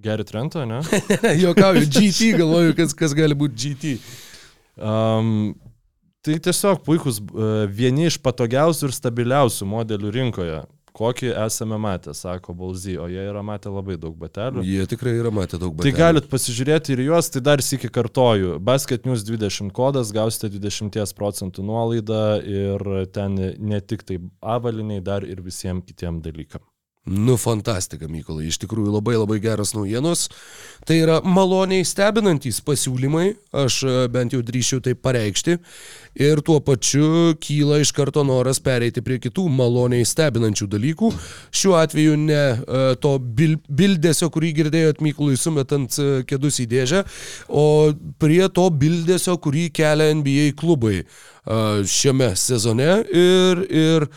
Gary 0.00 0.24
Trento, 0.24 0.64
ne? 0.64 0.80
Jokauju, 1.44 1.84
GT, 1.90 2.32
galvoju, 2.38 2.76
kas, 2.78 2.94
kas 2.96 3.14
gali 3.16 3.36
būti 3.36 3.58
GT. 3.60 3.96
Um, 4.80 5.50
tai 6.24 6.38
tiesiog 6.40 6.80
puikus, 6.86 7.18
uh, 7.20 7.66
vieni 7.68 8.06
iš 8.08 8.16
patogiausių 8.24 8.88
ir 8.88 8.96
stabiliausių 8.96 9.68
modelių 9.68 10.14
rinkoje 10.14 10.62
kokį 11.00 11.32
esame 11.46 11.78
matę, 11.80 12.14
sako 12.16 12.54
Balzy, 12.56 12.96
o 13.00 13.08
jie 13.10 13.22
yra 13.30 13.42
matę 13.46 13.72
labai 13.72 13.96
daug 14.00 14.16
batelių. 14.20 14.64
Jie 14.66 14.86
tikrai 14.90 15.16
yra 15.18 15.32
matę 15.34 15.58
daug 15.60 15.74
batelių. 15.74 15.88
Tai 15.88 15.94
galit 15.98 16.30
pasižiūrėti 16.32 16.94
ir 16.94 17.04
juos, 17.08 17.30
tai 17.32 17.42
dar 17.50 17.64
sėki 17.64 17.90
kartoju. 17.92 18.58
Basket 18.70 19.08
News 19.08 19.24
20 19.28 19.72
kodas, 19.76 20.12
gausite 20.16 20.52
20 20.52 21.16
procentų 21.18 21.64
nuolaidą 21.66 22.24
ir 22.44 22.86
ten 23.14 23.38
ne 23.58 23.80
tik 23.80 24.04
tai 24.08 24.20
avaliniai, 24.40 25.02
dar 25.04 25.26
ir 25.26 25.40
visiems 25.44 25.86
kitiem 25.88 26.20
dalykam. 26.24 26.64
Nu, 27.08 27.38
fantastika, 27.40 28.04
Mykolai, 28.12 28.50
iš 28.50 28.58
tikrųjų 28.60 28.90
labai 28.92 29.14
labai 29.16 29.38
geras 29.40 29.70
naujienos. 29.72 30.26
Tai 30.84 30.98
yra 31.00 31.14
maloniai 31.24 31.80
stebinantys 31.88 32.58
pasiūlymai, 32.60 33.30
aš 33.56 33.78
e, 33.88 33.94
bent 34.12 34.34
jau 34.36 34.42
drįšiau 34.44 34.82
tai 34.84 34.92
pareikšti. 34.92 35.54
Ir 36.20 36.42
tuo 36.44 36.58
pačiu 36.60 37.32
kyla 37.40 37.78
iš 37.80 37.94
karto 37.96 38.20
noras 38.28 38.60
pereiti 38.60 39.00
prie 39.00 39.16
kitų 39.22 39.46
maloniai 39.48 40.04
stebinančių 40.04 40.68
dalykų. 40.74 41.10
Šiuo 41.56 41.78
atveju 41.80 42.18
ne 42.20 42.36
e, 42.36 42.82
to 43.00 43.14
bil 43.16 43.56
bildesio, 43.64 44.28
kurį 44.28 44.52
girdėjot 44.60 45.00
Mykolai 45.00 45.40
sumetant 45.40 45.96
e, 45.96 46.10
kėdus 46.28 46.60
į 46.60 46.68
dėžę, 46.74 47.00
o 47.48 47.64
prie 48.20 48.44
to 48.52 48.68
bildesio, 48.76 49.38
kurį 49.40 49.70
kelia 49.72 50.12
NBA 50.20 50.52
klubai 50.60 51.00
šiame 51.88 52.34
sezone. 52.36 52.92
Ir, 53.16 53.64
ir 53.72 54.08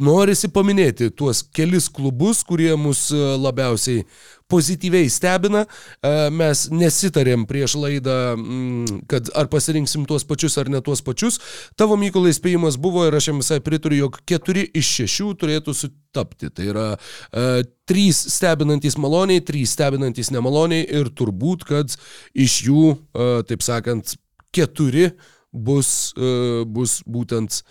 norisi 0.00 0.50
paminėti 0.52 1.08
tuos 1.16 1.42
kelis 1.54 1.88
klubus, 1.92 2.42
kurie 2.46 2.74
mus 2.78 3.08
e, 3.14 3.20
labiausiai 3.40 4.04
pozityviai 4.48 5.08
stebina. 5.12 5.64
E, 5.64 6.12
mes 6.34 6.66
nesitarėm 6.72 7.44
prieš 7.48 7.76
laidą, 7.80 8.18
mm, 8.36 9.00
kad 9.10 9.30
ar 9.38 9.48
pasirinksim 9.52 10.06
tuos 10.08 10.26
pačius 10.28 10.58
ar 10.60 10.70
ne 10.72 10.80
tuos 10.84 11.02
pačius. 11.04 11.40
Tavo 11.78 11.98
Mykolai 12.00 12.34
spėjimas 12.36 12.78
buvo 12.80 13.06
ir 13.08 13.16
aš 13.18 13.30
jam 13.30 13.42
visai 13.42 13.60
pritariu, 13.64 14.04
jog 14.06 14.20
keturi 14.28 14.66
iš 14.78 14.92
šešių 15.00 15.32
turėtų 15.40 15.76
sutapti. 15.76 16.52
Tai 16.54 16.70
yra 16.72 16.86
e, 16.94 17.64
trys 17.88 18.22
stebinantys 18.36 18.98
maloniai, 19.00 19.44
trys 19.44 19.76
stebinantys 19.76 20.32
nemaloniai 20.34 20.86
ir 21.00 21.12
turbūt, 21.16 21.68
kad 21.68 21.98
iš 22.36 22.62
jų, 22.68 22.86
e, 22.96 23.30
taip 23.48 23.64
sakant, 23.66 24.16
keturi 24.54 25.10
bus, 25.52 26.14
e, 26.16 26.64
bus 26.68 27.00
būtent 27.08 27.62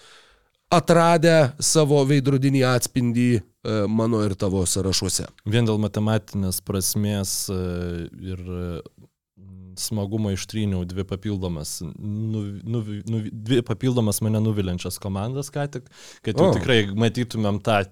atradę 0.73 1.53
savo 1.63 1.99
veidrodinį 2.07 2.63
atspindį 2.67 3.29
e, 3.37 3.41
mano 3.87 4.21
ir 4.25 4.35
tavo 4.39 4.63
sąrašuose. 4.67 5.27
Vien 5.47 5.67
dėl 5.67 5.79
matematinės 5.81 6.59
prasmės 6.67 7.35
e, 7.53 7.59
ir 8.33 8.41
e, 8.41 8.65
smagumo 9.77 10.33
ištryniau 10.33 10.83
dvi 10.89 11.05
papildomas, 11.07 11.77
nu, 11.85 12.41
nu, 12.63 12.81
nu, 13.07 13.21
dvi 13.31 13.61
papildomas 13.65 14.21
mane 14.25 14.41
nuviliančias 14.43 14.97
komandas, 15.01 15.51
ką 15.53 15.67
tik, 15.77 15.91
kad 16.25 16.39
jau 16.39 16.49
O. 16.49 16.55
tikrai 16.55 16.81
matytumėm 16.97 17.61
tą, 17.63 17.83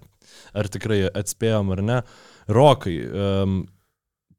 ar 0.56 0.70
tikrai 0.72 1.04
atspėjom 1.06 1.70
ar 1.76 1.84
ne. 1.86 2.00
Rokai, 2.50 2.96
um, 3.06 3.60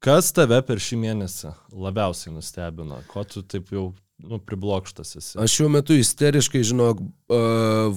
kas 0.04 0.34
tave 0.36 0.60
per 0.68 0.84
šį 0.84 1.00
mėnesį 1.06 1.54
labiausiai 1.72 2.36
nustebino? 2.36 3.00
Ko 3.12 3.24
tu 3.28 3.46
taip 3.48 3.72
jau 3.74 3.90
nu, 4.18 4.40
priblokštas 4.40 5.16
esi? 5.16 5.38
Aš 5.40 5.54
šiuo 5.54 5.70
metu 5.70 5.94
isteriškai, 5.94 6.64
žinok, 6.66 7.02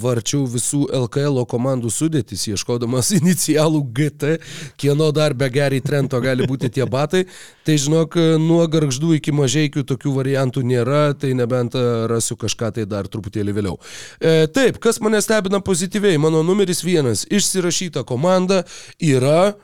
varčiau 0.00 0.44
visų 0.50 0.82
LKL 0.92 1.44
komandų 1.48 1.90
sudėtis, 1.92 2.44
ieškodamas 2.52 3.12
inicialų 3.20 3.80
GT, 3.96 4.34
kieno 4.80 5.10
dar 5.16 5.34
be 5.34 5.48
gerai 5.52 5.80
trento 5.84 6.20
gali 6.20 6.46
būti 6.48 6.70
tie 6.76 6.84
batai. 6.90 7.24
Tai 7.64 7.76
žinok, 7.80 8.18
nuo 8.42 8.60
garždų 8.70 9.14
iki 9.16 9.34
mažiekių 9.36 9.86
tokių 9.88 10.14
variantų 10.18 10.64
nėra, 10.66 11.02
tai 11.16 11.32
nebent 11.38 11.76
rasiu 12.10 12.36
kažką 12.40 12.74
tai 12.76 12.86
dar 12.90 13.08
truputėlį 13.08 13.56
vėliau. 13.56 13.78
E, 14.20 14.44
taip, 14.52 14.80
kas 14.82 15.00
mane 15.00 15.22
stebina 15.24 15.62
pozityviai, 15.64 16.20
mano 16.20 16.44
numeris 16.46 16.84
vienas 16.84 17.24
išsirašyta 17.30 18.04
komanda 18.08 18.64
yra 19.00 19.54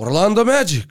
Orlando 0.00 0.44
Magic. 0.48 0.90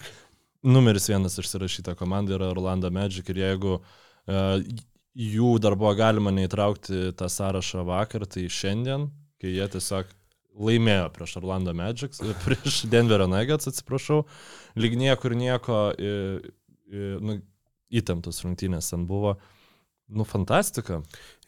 Numeris 0.64 1.10
vienas 1.10 1.36
išsirašyta 1.42 1.98
komanda 1.98 2.38
yra 2.38 2.52
Orlando 2.54 2.92
Magic 2.94 3.28
ir 3.34 3.40
jeigu 3.42 3.80
uh, 3.80 3.98
jų 4.28 5.52
dar 5.64 5.76
buvo 5.80 5.94
galima 5.98 6.34
neįtraukti 6.36 7.12
tą 7.18 7.30
sąrašą 7.32 7.86
vakar, 7.88 8.26
tai 8.30 8.48
šiandien, 8.52 9.10
kai 9.42 9.56
jie 9.56 9.68
tiesiog 9.74 10.12
laimėjo 10.62 11.08
prieš 11.16 11.38
Orlando 11.40 11.74
Magic, 11.78 12.18
prieš 12.46 12.84
Denverio 12.92 13.28
Nuggets, 13.32 13.70
atsiprašau, 13.72 14.24
lyg 14.80 14.98
niekur 15.00 15.36
nieko, 15.38 15.88
i, 15.96 16.12
nu, 17.24 17.40
įtemptos 17.92 18.44
rungtynės 18.46 18.92
ten 18.94 19.08
buvo. 19.10 19.38
Nu, 20.12 20.26
fantastika. 20.28 21.00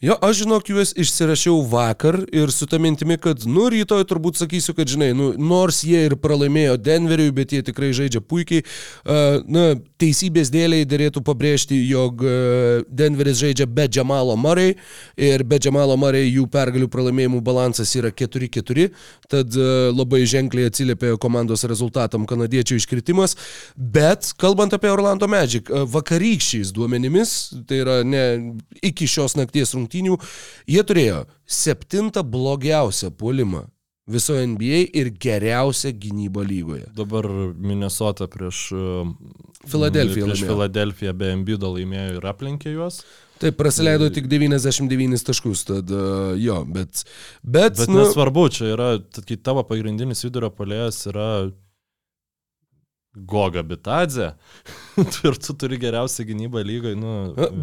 Jo, 0.04 0.18
aš 0.20 0.42
žinok, 0.42 0.68
juos 0.68 0.90
išsirašiau 1.00 1.62
vakar 1.72 2.18
ir 2.36 2.52
su 2.52 2.66
tą 2.68 2.76
mintimi, 2.84 3.16
kad, 3.24 3.46
nu, 3.48 3.70
rytoj 3.72 4.04
turbūt 4.04 4.36
sakysiu, 4.36 4.74
kad, 4.76 4.90
žinai, 4.92 5.14
nu, 5.16 5.30
nors 5.40 5.78
jie 5.88 6.02
ir 6.10 6.18
pralaimėjo 6.20 6.74
Denveriui, 6.76 7.32
bet 7.32 7.54
jie 7.56 7.62
tikrai 7.64 7.94
žaidžia 7.96 8.20
puikiai. 8.20 8.66
Uh, 9.08 9.38
na, 9.48 9.62
teisybės 10.04 10.52
dėliai 10.52 10.84
dėlėtų 10.92 11.24
pabrėžti, 11.24 11.78
jog 11.88 12.20
uh, 12.28 12.82
Denveris 12.92 13.40
žaidžia 13.40 13.64
be 13.64 13.86
Džamalo 13.88 14.36
Murray 14.36 14.74
ir 15.16 15.46
be 15.48 15.62
Džamalo 15.64 15.96
Murray 15.96 16.28
jų 16.28 16.50
pergalių 16.52 16.92
pralaimėjimų 16.92 17.40
balansas 17.48 17.96
yra 17.96 18.12
4-4, 18.12 18.90
tad 19.32 19.56
uh, 19.56 19.88
labai 19.96 20.26
ženkliai 20.28 20.68
atsiliepė 20.68 21.14
komandos 21.24 21.64
rezultatam 21.64 22.28
kanadiečių 22.28 22.82
iškritimas. 22.82 23.38
Bet, 23.80 24.34
kalbant 24.36 24.76
apie 24.76 24.92
Orlando 24.92 25.32
Magic, 25.32 25.72
uh, 25.72 25.88
vakarykščiais 25.96 26.76
duomenimis, 26.76 27.40
tai 27.72 27.82
yra 27.86 28.02
ne 28.04 28.28
iki 28.84 29.08
šios 29.08 29.40
nakties 29.40 29.72
rungtynės, 29.72 29.93
rungtynių, 29.94 30.18
jie 30.68 30.84
turėjo 30.84 31.26
septintą 31.46 32.24
blogiausią 32.24 33.12
puolimą 33.12 33.68
visoje 34.08 34.48
NBA 34.48 34.92
ir 34.94 35.12
geriausią 35.16 35.94
gynybą 35.96 36.44
lygoje. 36.44 36.88
Dabar 36.96 37.26
Minnesota 37.56 38.28
prieš 38.28 38.74
Filadelfiją 39.68 40.26
Prieš. 40.28 40.44
Filadelfiją 40.44 41.14
be 41.14 41.32
Embido 41.32 41.72
laimėjo 41.72 42.18
ir 42.18 42.26
aplenkė 42.28 42.74
juos. 42.74 43.04
Taip, 43.40 43.58
praleido 43.58 44.10
tik 44.14 44.28
99 44.32 45.24
taškus, 45.26 45.66
tad 45.68 45.90
uh, 45.92 46.36
jo, 46.40 46.64
bet... 46.68 47.04
Bet, 47.44 47.76
Bet 47.80 47.90
nu, 47.90 48.04
nesvarbu, 48.04 48.46
čia 48.56 48.70
yra, 48.72 48.90
tad 49.04 49.26
kai 49.28 49.36
tavo 49.36 49.64
pagrindinis 49.68 50.24
vidurio 50.24 50.52
polėjas 50.54 51.02
yra 51.12 51.50
Goga 53.14 53.64
Bitadze 53.64 54.34
ir 55.28 55.38
tu 55.42 55.56
turi 55.60 55.80
geriausią 55.82 56.26
gynybą 56.30 56.64
lygoje, 56.66 56.98
nu... 57.00 57.14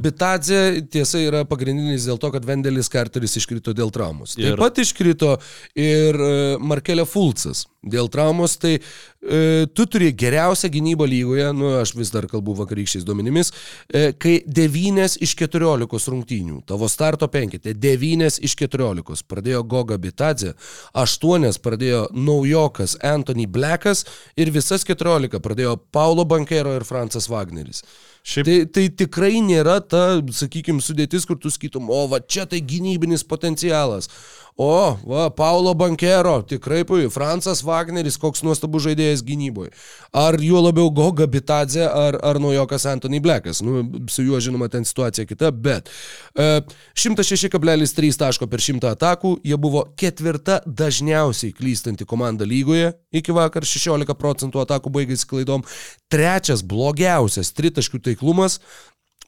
Bitadze 0.03 0.61
tiesa 0.91 1.20
yra 1.22 1.45
pagrindinis 1.49 2.09
dėl 2.09 2.20
to, 2.22 2.33
kad 2.35 2.47
Vendelis 2.47 2.91
Carteris 2.93 3.37
iškrito 3.41 3.74
dėl 3.76 3.93
traumos. 3.95 4.37
Taip 4.39 4.55
Ir- 4.55 4.61
pat 4.61 4.81
iškrito 4.83 5.37
ir 5.78 6.16
e, 6.16 6.33
Markelė 6.62 7.07
Fulcas 7.09 7.66
dėl 7.81 8.11
traumos, 8.12 8.59
tai 8.61 8.74
e, 8.76 9.66
tu 9.72 9.87
turi 9.89 10.11
geriausią 10.12 10.68
gynybą 10.72 11.07
lygoje, 11.09 11.47
nu 11.57 11.70
aš 11.78 11.95
vis 11.97 12.11
dar 12.12 12.26
kalbu 12.28 12.53
vakarykščiais 12.59 13.07
duomenimis, 13.09 13.53
e, 13.89 14.11
kai 14.12 14.35
9 14.45 15.16
iš 15.24 15.33
14 15.41 16.11
rungtynių, 16.12 16.61
tavo 16.68 16.89
starto 16.93 17.28
penkite, 17.33 17.72
9 17.72 18.41
iš 18.45 18.57
14 18.61 19.24
pradėjo 19.31 19.62
Goga 19.64 19.97
Bitadze, 20.01 20.53
8 20.93 21.49
pradėjo 21.64 22.07
naujokas 22.12 22.99
Anthony 23.01 23.47
Blackas 23.49 24.05
ir 24.37 24.53
visas 24.53 24.85
14 24.85 25.41
pradėjo 25.41 25.78
Paulo 25.93 26.26
Bankero 26.28 26.76
ir 26.76 26.85
Francas 26.85 27.20
Wagneris. 27.29 27.83
Šiaip 28.25 28.47
Tai, 28.47 28.57
tai 28.73 28.85
tikrai 29.03 29.41
nėra 29.45 29.79
ta, 29.81 30.21
sakykime, 30.35 30.83
sudėtis, 30.85 31.27
kur 31.29 31.39
tu 31.41 31.53
skaitum, 31.53 31.89
o 31.93 32.01
va 32.11 32.21
čia 32.21 32.47
tai 32.49 32.61
gynybinis 32.61 33.25
potencialas. 33.27 34.11
O, 34.57 34.97
va, 35.07 35.31
Paulo 35.31 35.75
Bankero, 35.75 36.43
tikrai 36.43 36.83
puiku, 36.85 37.11
Francas 37.15 37.63
Wagneris, 37.65 38.19
koks 38.21 38.43
nuostabus 38.45 38.85
žaidėjas 38.85 39.23
gynyboje. 39.25 39.71
Ar 40.13 40.37
juo 40.43 40.61
labiau 40.61 40.91
Goga 40.93 41.29
Bitadze, 41.31 41.87
ar, 41.87 42.19
ar 42.27 42.41
naujokas 42.43 42.85
Anthony 42.91 43.23
Blackas. 43.25 43.63
Nu, 43.65 43.85
su 44.11 44.25
juo 44.27 44.41
žinoma 44.43 44.69
ten 44.69 44.85
situacija 44.85 45.25
kita, 45.29 45.53
bet 45.55 45.89
e, 46.35 46.61
106,3 46.93 48.21
taško 48.21 48.51
per 48.51 48.65
100 48.65 48.93
atakų, 48.93 49.37
jie 49.47 49.57
buvo 49.61 49.87
ketvirta 49.97 50.61
dažniausiai 50.67 51.55
klystanti 51.57 52.09
komanda 52.09 52.45
lygoje, 52.45 52.93
iki 53.13 53.33
vakar 53.37 53.65
16 53.65 54.19
procentų 54.19 54.65
atakų 54.67 54.93
baigėsi 54.99 55.29
klaidom, 55.31 55.65
trečias 56.13 56.65
blogiausias 56.67 57.55
tritaškių 57.57 58.03
taiklumas, 58.11 58.61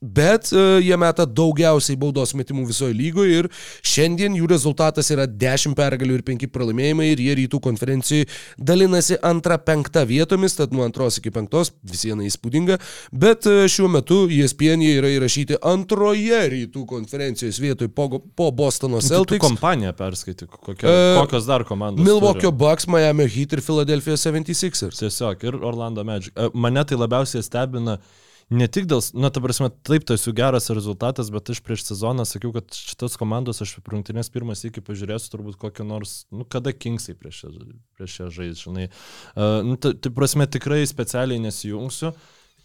Bet 0.02 0.50
e, 0.50 0.62
jie 0.82 0.96
meta 0.98 1.22
daugiausiai 1.26 1.96
baudos 2.00 2.32
metimų 2.34 2.64
visoje 2.66 2.94
lygoje 2.98 3.42
ir 3.42 3.48
šiandien 3.86 4.34
jų 4.34 4.48
rezultatas 4.50 5.10
yra 5.14 5.28
10 5.30 5.76
pergalių 5.78 6.16
ir 6.18 6.24
5 6.26 6.48
pralaimėjimai 6.50 7.06
ir 7.12 7.22
jie 7.22 7.36
rytų 7.38 7.60
konferencijai 7.62 8.26
dalinasi 8.58 9.20
antrą 9.22 9.60
penktą 9.62 10.02
vietomis, 10.10 10.56
tad 10.58 10.74
nuo 10.74 10.82
antros 10.88 11.20
iki 11.20 11.30
penktos 11.30 11.70
vis 11.86 12.02
viena 12.08 12.26
įspūdinga, 12.26 12.80
bet 13.14 13.46
e, 13.46 13.68
šiuo 13.70 13.90
metu 13.94 14.24
ESPN 14.26 14.82
jie 14.82 14.96
yra 14.98 15.12
įrašyti 15.14 15.60
antroje 15.70 16.40
rytų 16.56 16.82
konferencijos 16.90 17.60
vietoje 17.62 17.92
po, 17.94 18.08
po 18.18 18.50
Bostono 18.50 18.98
tu, 18.98 19.06
tu 19.06 19.14
Celtics. 19.14 19.44
kompaniją 19.46 19.94
perskaitai, 19.98 20.50
kokia, 20.50 20.88
E, 20.90 21.14
kokios 21.20 21.46
dar 21.46 21.62
komandos. 21.68 22.02
Milwaukee. 22.04 22.50
Bucks, 22.52 22.88
Miami 22.90 23.28
Heat 23.30 23.54
ir 23.56 23.62
Philadelphia 23.62 24.18
76ers. 24.18 24.98
Tiesiog 24.98 25.46
ir 25.46 25.56
Orlando 25.62 26.02
Magic. 26.04 26.34
Mane 26.54 26.82
tai 26.84 26.98
labiausiai 26.98 27.42
stebina 27.46 27.96
ne 28.52 28.68
tik 28.68 28.86
dėl, 28.90 29.00
na, 29.16 29.30
ta 29.32 29.40
prasme, 29.44 29.70
taip, 29.86 30.04
tai 30.08 30.18
jų 30.20 30.34
geras 30.36 30.68
rezultatas, 30.74 31.30
bet 31.32 31.50
aš 31.54 31.62
prieš 31.64 31.86
sezoną 31.88 32.26
sakiau, 32.28 32.52
kad 32.54 32.68
šitas 32.76 33.16
komandos 33.20 33.62
aš 33.64 33.74
rungtynės 33.88 34.30
pirmas 34.34 34.64
iki 34.68 34.84
pažiūrėsiu 34.84 35.32
turbūt 35.32 35.58
kokį 35.62 35.86
nors, 35.88 36.14
nu, 36.34 36.44
kada 36.44 36.74
Kingsai 36.76 37.16
prieš, 37.18 37.44
prieš 37.96 38.20
ją 38.20 38.28
žais, 38.38 38.62
žinai. 38.62 38.86
Uh, 39.34 39.60
nu, 39.66 39.76
tai, 39.80 39.94
tai 39.96 40.12
prasme, 40.14 40.46
tikrai 40.46 40.82
specialiai 40.88 41.42
nesijungsiu 41.42 42.12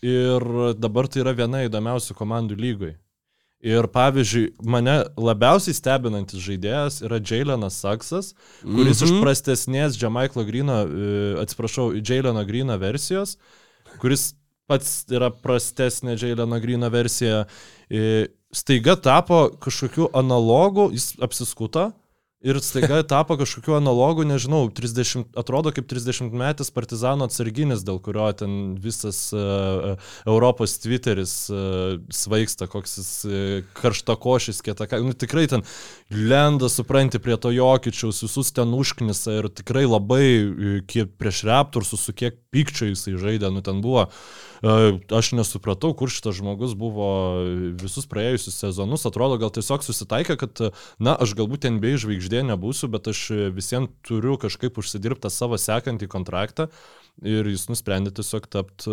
ir 0.05 0.47
dabar 0.77 1.09
tai 1.09 1.23
yra 1.23 1.33
viena 1.38 1.65
įdomiausių 1.65 2.15
komandų 2.19 2.57
lygoj. 2.59 2.95
Ir 3.67 3.88
pavyzdžiui, 3.89 4.51
mane 4.69 4.99
labiausiai 5.17 5.73
stebinantis 5.73 6.43
žaidėjas 6.45 6.99
yra 7.07 7.17
Jailenas 7.17 7.79
Saksas, 7.81 8.35
kuris 8.61 9.01
Mhm. 9.01 9.07
iš 9.07 9.13
prastesnės 9.23 9.97
Jamaiklo 9.97 10.45
Grino, 10.45 10.83
e, 10.85 11.41
atsiprašau, 11.41 11.88
Jaileno 11.97 12.45
Grino 12.45 12.77
versijos, 12.77 13.33
kuris 13.97 14.35
pats 14.68 15.05
yra 15.11 15.32
prastesnė 15.32 16.18
Jaileno 16.20 16.59
Grino 16.63 16.89
versija, 16.93 17.45
staiga 18.51 18.95
tapo 18.95 19.47
kažkokiu 19.63 20.11
analogu, 20.18 20.89
jis 20.95 21.15
apsiskuto. 21.24 21.91
Ir 22.45 22.59
staiga 22.61 22.99
tapo 23.15 23.34
kažkokiu 23.38 23.74
analogu, 23.80 24.22
nežinau, 24.28 24.68
30, 24.70 25.32
atrodo 25.41 25.72
kaip 25.74 25.88
30 25.89 26.30
metais 26.38 26.70
partizano 26.70 27.26
atsarginis, 27.26 27.82
dėl 27.86 27.97
kurio 28.05 28.28
ten 28.38 28.76
visas 28.78 29.24
uh, 29.34 29.97
Europos 30.22 30.78
Twitteris 30.84 31.34
uh, 31.49 31.97
svaigsta, 32.13 32.70
koks 32.70 32.99
jis 32.99 33.11
uh, 33.26 33.41
karštakošis, 33.82 34.61
kieta, 34.61 34.86
nu 35.01 35.18
tikrai 35.18 35.47
ten 35.49 35.65
lenda, 36.13 36.70
supranti, 36.70 37.18
prie 37.18 37.39
to 37.41 37.49
jokičiaus, 37.57 38.22
visus 38.30 38.53
ten 38.53 38.70
užknisa 38.70 39.39
ir 39.41 39.49
tikrai 39.49 39.88
labai 39.89 40.28
kiek 40.86 41.18
prieš 41.18 41.41
Raptorsus, 41.49 42.05
su 42.05 42.13
kiek 42.13 42.38
pykčio 42.53 42.93
jisai 42.93 43.18
žaidė, 43.18 43.49
nu 43.49 43.65
ten 43.65 43.82
buvo. 43.82 44.11
Uh, 44.11 44.45
aš 44.62 45.32
nesupratau, 45.38 45.93
kur 45.97 46.12
šitas 46.12 46.38
žmogus 46.39 46.74
buvo 46.78 47.10
visus 47.82 48.08
praėjusius 48.10 48.58
sezonus, 48.64 49.05
atrodo 49.10 49.38
gal 49.41 49.51
tiesiog 49.53 49.86
susitaikė, 49.86 50.38
kad, 50.39 50.64
na, 50.99 51.16
aš 51.16 51.36
galbūt 51.38 51.70
NBA 51.70 51.97
žvaigždė 52.03 52.43
nebūsiu, 52.47 52.89
bet 52.93 53.10
aš 53.12 53.28
visiems 53.55 53.93
turiu 54.08 54.38
kažkaip 54.41 54.80
užsidirbtą 54.80 55.32
savo 55.34 55.60
sekantį 55.62 56.10
kontraktą 56.12 56.70
ir 57.26 57.47
jis 57.49 57.68
nusprendė 57.72 58.14
tiesiog 58.18 58.49
tapti 58.51 58.91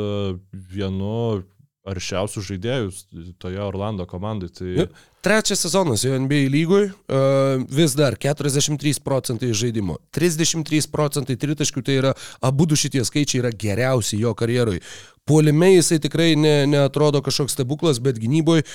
vienu 0.52 1.44
aršiausių 1.84 2.44
žaidėjų 2.48 3.34
toje 3.42 3.60
Orlando 3.64 4.08
komandai. 4.08 4.52
Tai... 4.54 4.70
Jo. 4.84 4.88
Trečias 5.24 5.62
sezonas 5.64 6.04
jo 6.04 6.18
NBA 6.20 6.50
lygoj, 6.52 6.84
uh, 6.84 7.62
vis 7.70 7.94
dar 7.96 8.16
43 8.20 9.00
procentai 9.00 9.54
žaidimo, 9.56 9.96
33 10.12 10.90
procentai 10.92 11.38
tritaškių, 11.40 11.82
tai 11.86 11.96
yra 12.02 12.12
abu 12.44 12.66
du 12.68 12.76
šitie 12.76 13.00
skaičiai 13.08 13.40
yra 13.40 13.52
geriausi 13.56 14.20
jo 14.20 14.34
karjeroj. 14.36 14.82
Puolime 15.24 15.70
jisai 15.70 15.96
tikrai 16.04 16.34
ne, 16.36 16.66
neatrodo 16.68 17.22
kažkoks 17.24 17.54
stebuklas, 17.56 17.96
bet 18.04 18.18
gynyboje 18.20 18.66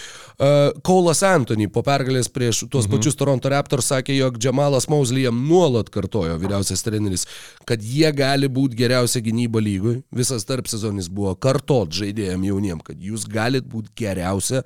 Kaulas 0.82 1.22
Anthony 1.28 1.68
po 1.70 1.84
pergalės 1.86 2.32
prieš 2.34 2.64
tuos 2.64 2.88
mhm. 2.88 2.96
pačius 2.96 3.20
Toronto 3.20 3.52
Raptors 3.54 3.92
sakė, 3.92 4.16
jog 4.18 4.40
Džemalas 4.42 4.90
Mausley 4.90 5.28
jam 5.28 5.44
nuolat 5.46 5.94
kartojo 5.94 6.40
vyriausias 6.42 6.82
treneris, 6.82 7.28
kad 7.70 7.86
jie 7.86 8.10
gali 8.18 8.50
būti 8.50 8.82
geriausia 8.82 9.22
gynyba 9.22 9.62
lygoj. 9.62 10.00
Visas 10.10 10.50
tarp 10.50 10.66
sezonis 10.72 11.12
buvo 11.14 11.36
kartot 11.38 11.94
žaidėjim 11.94 12.50
jauniem, 12.50 12.82
kad 12.82 12.98
jūs 12.98 13.30
galit 13.30 13.70
būti 13.70 13.94
geriausia 14.02 14.64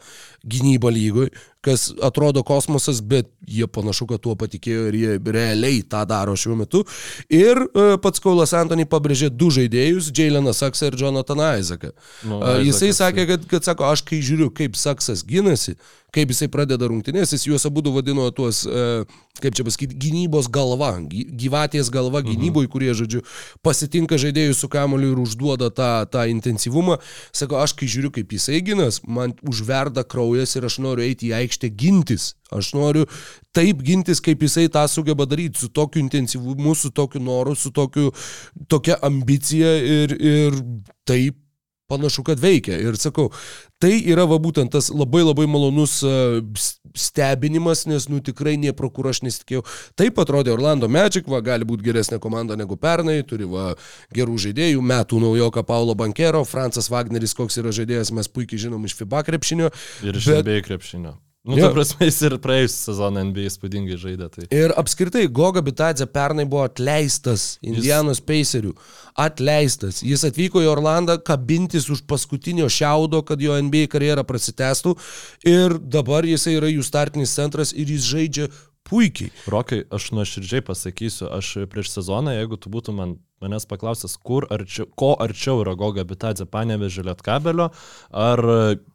gynyba 0.48 0.88
lygoj 0.88 1.34
kas 1.64 1.88
atrodo 2.03 2.43
kosmosas, 2.43 2.99
bet 3.01 3.30
jie 3.47 3.68
panašu, 3.72 4.07
kad 4.11 4.22
tuo 4.24 4.36
patikėjo 4.39 4.88
ir 4.89 4.97
jie 4.99 5.16
realiai 5.36 5.80
tą 5.88 6.03
daro 6.09 6.36
šiuo 6.39 6.57
metu. 6.59 6.84
Ir 7.32 7.61
uh, 7.66 7.95
pats 8.03 8.24
Kaulas 8.24 8.53
Antony 8.57 8.86
pabrėžė 8.89 9.32
du 9.32 9.51
žaidėjus- 9.53 10.11
Jaileną 10.18 10.53
Saksą 10.55 10.91
ir 10.91 10.99
Jonathaną 10.99 11.53
Isaacą. 11.61 11.93
Nu, 12.28 12.41
uh, 12.41 12.59
jisai 12.64 12.91
sakė, 12.95 13.28
kad, 13.32 13.47
kad 13.51 13.70
sako, 13.70 13.88
aš 13.93 14.03
kai 14.07 14.20
žiūriu, 14.20 14.51
kaip 14.51 14.76
Saksas 14.80 15.24
gynasi, 15.28 15.78
kaip 16.14 16.32
jisai 16.34 16.49
pradeda 16.51 16.88
rungtynės, 16.89 17.34
jis 17.34 17.47
juos 17.49 17.66
abu 17.68 17.84
vadino 17.93 18.28
tuos, 18.36 18.64
e, 18.68 19.03
kaip 19.41 19.57
čia 19.57 19.66
pasakyti, 19.66 19.97
gynybos 19.97 20.49
galva, 20.53 20.93
gyvatės 21.09 21.89
galva 21.93 22.22
mhm. 22.22 22.30
gynyboje, 22.32 22.70
kurie, 22.72 22.91
žodžiu, 22.97 23.24
pasitinka 23.66 24.20
žaidėjus 24.22 24.61
su 24.64 24.70
kamoliu 24.72 25.14
ir 25.14 25.24
užduoda 25.24 25.72
tą, 25.74 25.91
tą 26.14 26.28
intensyvumą. 26.32 26.99
Sako, 27.36 27.59
aš 27.64 27.76
kai 27.80 27.89
žiūriu, 27.89 28.14
kaip 28.14 28.38
jisai 28.38 28.61
ginas, 28.66 29.01
man 29.03 29.36
užverda 29.49 30.05
kraujas 30.05 30.55
ir 30.57 30.70
aš 30.70 30.80
noriu 30.84 31.07
eiti 31.07 31.32
į 31.32 31.38
aikštę 31.41 31.74
gintis. 31.74 32.34
Aš 32.53 32.76
noriu 32.78 33.07
taip 33.55 33.82
gintis, 33.86 34.22
kaip 34.22 34.43
jisai 34.45 34.68
tą 34.70 34.86
sugeba 34.91 35.26
daryti, 35.26 35.57
su 35.57 35.72
tokiu 35.74 36.03
intensyvumu, 36.03 36.76
su 36.78 36.93
tokiu 36.93 37.22
noru, 37.24 37.55
su 37.57 37.74
tokiu, 37.74 38.11
tokia 38.70 38.99
ambicija 39.01 39.74
ir, 39.82 40.14
ir 40.14 40.59
taip 41.09 41.43
panašu, 41.92 42.24
kad 42.24 42.40
veikia. 42.40 42.78
Ir 42.82 42.98
sakau, 43.00 43.30
tai 43.82 43.96
yra 44.00 44.26
va 44.30 44.40
būtent 44.42 44.72
tas 44.74 44.90
labai 44.94 45.24
labai 45.24 45.46
malonus 45.50 46.00
stebinimas, 46.94 47.86
nes 47.90 48.08
nu 48.12 48.22
tikrai 48.24 48.56
nie 48.62 48.74
pro 48.78 48.90
kur 48.94 49.10
aš 49.12 49.24
nesitikėjau. 49.26 49.66
Taip 50.00 50.22
atrodė 50.24 50.54
Orlando 50.54 50.90
Magic, 50.92 51.28
va 51.30 51.42
gali 51.46 51.68
būti 51.68 51.88
geresnė 51.88 52.22
komanda 52.24 52.58
negu 52.60 52.78
pernai, 52.80 53.20
turi 53.28 53.50
va 53.50 53.74
gerų 54.16 54.40
žaidėjų, 54.48 54.86
metų 54.94 55.22
naujoką 55.26 55.66
Paulo 55.68 55.98
Bankero, 56.00 56.46
Francas 56.48 56.90
Wagneris, 56.94 57.36
koks 57.38 57.60
yra 57.62 57.76
žaidėjas, 57.76 58.14
mes 58.16 58.32
puikiai 58.32 58.68
žinom 58.68 58.88
iš 58.88 58.98
FIBA 59.02 59.26
krepšinio. 59.30 59.74
Ir 60.06 60.20
iš 60.20 60.32
bet... 60.32 60.44
NBA 60.46 60.66
krepšinio. 60.70 61.18
Nu, 61.44 61.58
jo. 61.58 61.68
ta 61.68 61.74
prasme, 61.76 62.08
jis 62.08 62.22
ir 62.24 62.38
praėjusią 62.39 62.78
sezoną 62.86 63.26
NBA 63.28 63.50
įspūdingai 63.50 63.98
žaidė. 64.00 64.30
Tai. 64.32 64.46
Ir 64.56 64.72
apskritai, 64.80 65.26
Goga 65.28 65.60
Bitadze 65.66 66.06
pernai 66.08 66.46
buvo 66.48 66.64
atleistas 66.64 67.58
Indianos 67.60 68.22
jis... 68.22 68.26
Pacerių. 68.30 68.72
Atleistas. 69.20 70.00
Jis 70.08 70.24
atvyko 70.30 70.64
į 70.64 70.70
Orlandą 70.72 71.18
kabintis 71.20 71.89
už 71.91 72.06
paskutinio 72.08 72.70
šiaudo, 72.72 73.20
kad 73.28 73.44
jo 73.44 73.58
NBA 73.60 73.89
karjera 73.91 74.24
prasitęstų. 74.24 74.96
Ir 75.52 75.76
dabar 75.84 76.24
jisai 76.24 76.56
yra 76.62 76.72
jų 76.72 76.86
startinis 76.88 77.36
centras 77.36 77.76
ir 77.76 77.91
jis 77.91 78.08
žaidžia 78.08 78.48
puikiai. 78.88 79.36
Rokai, 79.52 79.82
aš 79.91 80.14
nuoširdžiai 80.16 80.64
pasakysiu, 80.64 81.28
aš 81.28 81.52
prieš 81.72 81.91
sezoną, 81.98 82.38
jeigu 82.38 82.56
tu 82.56 82.72
būtum 82.72 83.00
man, 83.00 83.18
manęs 83.44 83.68
paklausęs, 83.68 84.16
kur 84.24 84.48
arčiau, 84.48 84.88
ko 84.96 85.12
arčiau 85.20 85.60
yra 85.64 85.76
Goga 85.80 86.08
Bitadze 86.08 86.48
panevežė 86.48 87.04
Lietkabelio, 87.10 87.70
ar 88.12 88.44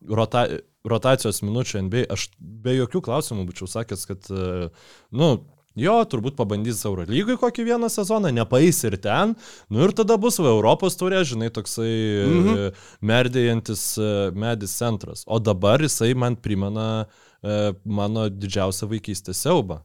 rota, 0.08 0.48
rotacijos 0.86 1.42
minučių 1.42 1.84
NBA, 1.86 2.08
aš 2.12 2.28
be 2.38 2.76
jokių 2.78 3.02
klausimų 3.04 3.46
būčiau 3.48 3.68
sakęs, 3.70 4.04
kad, 4.08 4.28
e, 4.30 4.68
nu, 5.10 5.30
jo, 5.78 5.96
turbūt 6.10 6.36
pabandys 6.38 6.84
Euro 6.88 7.06
lygui 7.08 7.38
kokį 7.40 7.66
vieną 7.70 7.90
sezoną, 7.92 8.30
nepais 8.34 8.78
ir 8.86 8.98
ten, 9.02 9.34
nu 9.70 9.84
ir 9.86 9.94
tada 9.96 10.18
bus 10.20 10.38
va, 10.42 10.52
Europos 10.54 10.98
turė, 11.00 11.24
žinai, 11.28 11.50
toksai 11.54 11.90
mhm. 12.26 12.80
merdėjantis 13.10 13.84
e, 13.98 14.12
medis 14.38 14.76
centras. 14.78 15.24
O 15.26 15.40
dabar 15.42 15.82
jisai 15.84 16.14
man 16.18 16.38
primena 16.38 16.88
e, 17.04 17.72
mano 17.84 18.28
didžiausią 18.30 18.90
vaikystės 18.92 19.42
siaubą. 19.46 19.82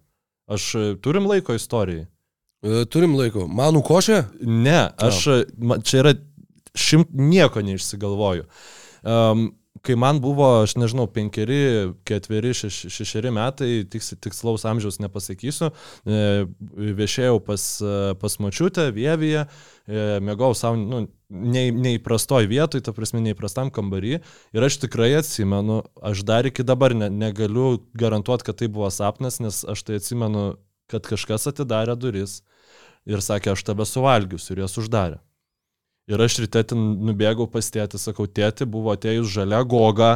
Aš 0.51 0.73
turim 0.99 1.25
laiko 1.29 1.55
istorijai. 1.55 2.05
Turim 2.91 3.15
laiko. 3.15 3.45
Manų 3.47 3.81
košė? 3.83 4.17
Ne, 4.43 4.85
aš, 4.99 5.23
čia 5.87 5.97
yra 6.01 6.13
šimt 6.75 7.11
nieko 7.15 7.63
neišsigalvoju. 7.63 8.45
Um, 9.03 9.49
kai 9.83 9.95
man 9.99 10.21
buvo, 10.23 10.45
aš 10.63 10.77
nežinau, 10.79 11.05
penkeri, 11.11 11.91
ketveri, 12.07 12.53
šeš, 12.55 12.77
šešeri 12.93 13.33
metai, 13.35 13.71
tiks, 13.91 14.13
tikslaus 14.23 14.63
amžiaus 14.69 15.01
nepasakysiu, 15.03 15.73
e, 16.07 16.45
viešėjau 16.99 17.41
pas, 17.43 17.65
pas 18.21 18.37
mačiutę, 18.45 18.87
Vievyje, 18.95 19.43
e, 19.43 20.05
mėgau 20.23 20.53
savo, 20.55 20.79
nu, 20.79 21.03
neįprastoj 21.33 22.47
vietoj, 22.47 22.83
ta 22.85 22.93
prasme, 22.95 23.19
neįprastam 23.25 23.73
kambarį. 23.73 24.21
Ir 24.55 24.67
aš 24.69 24.79
tikrai 24.85 25.11
atsimenu, 25.17 25.81
aš 25.99 26.23
dar 26.27 26.47
iki 26.47 26.63
dabar 26.63 26.95
ne, 26.95 27.09
negaliu 27.11 27.81
garantuoti, 27.97 28.47
kad 28.47 28.61
tai 28.61 28.71
buvo 28.71 28.91
sapnas, 28.93 29.41
nes 29.43 29.63
aš 29.67 29.83
tai 29.87 29.99
atsimenu, 29.99 30.53
kad 30.91 31.03
kažkas 31.09 31.49
atidarė 31.51 31.97
duris 31.99 32.41
ir 33.09 33.23
sakė, 33.23 33.57
aš 33.57 33.67
tave 33.67 33.87
suvalgiusiu 33.89 34.55
ir 34.55 34.63
jas 34.63 34.79
uždarė. 34.79 35.19
Ir 36.11 36.19
aš 36.19 36.41
ryte 36.43 36.65
ten 36.67 36.83
nubėgau 37.07 37.47
pas 37.47 37.69
tėtį, 37.71 37.99
sakau, 38.01 38.27
tėti 38.27 38.67
buvo 38.67 38.91
atėjus 38.91 39.29
žalia 39.31 39.63
goga. 39.63 40.13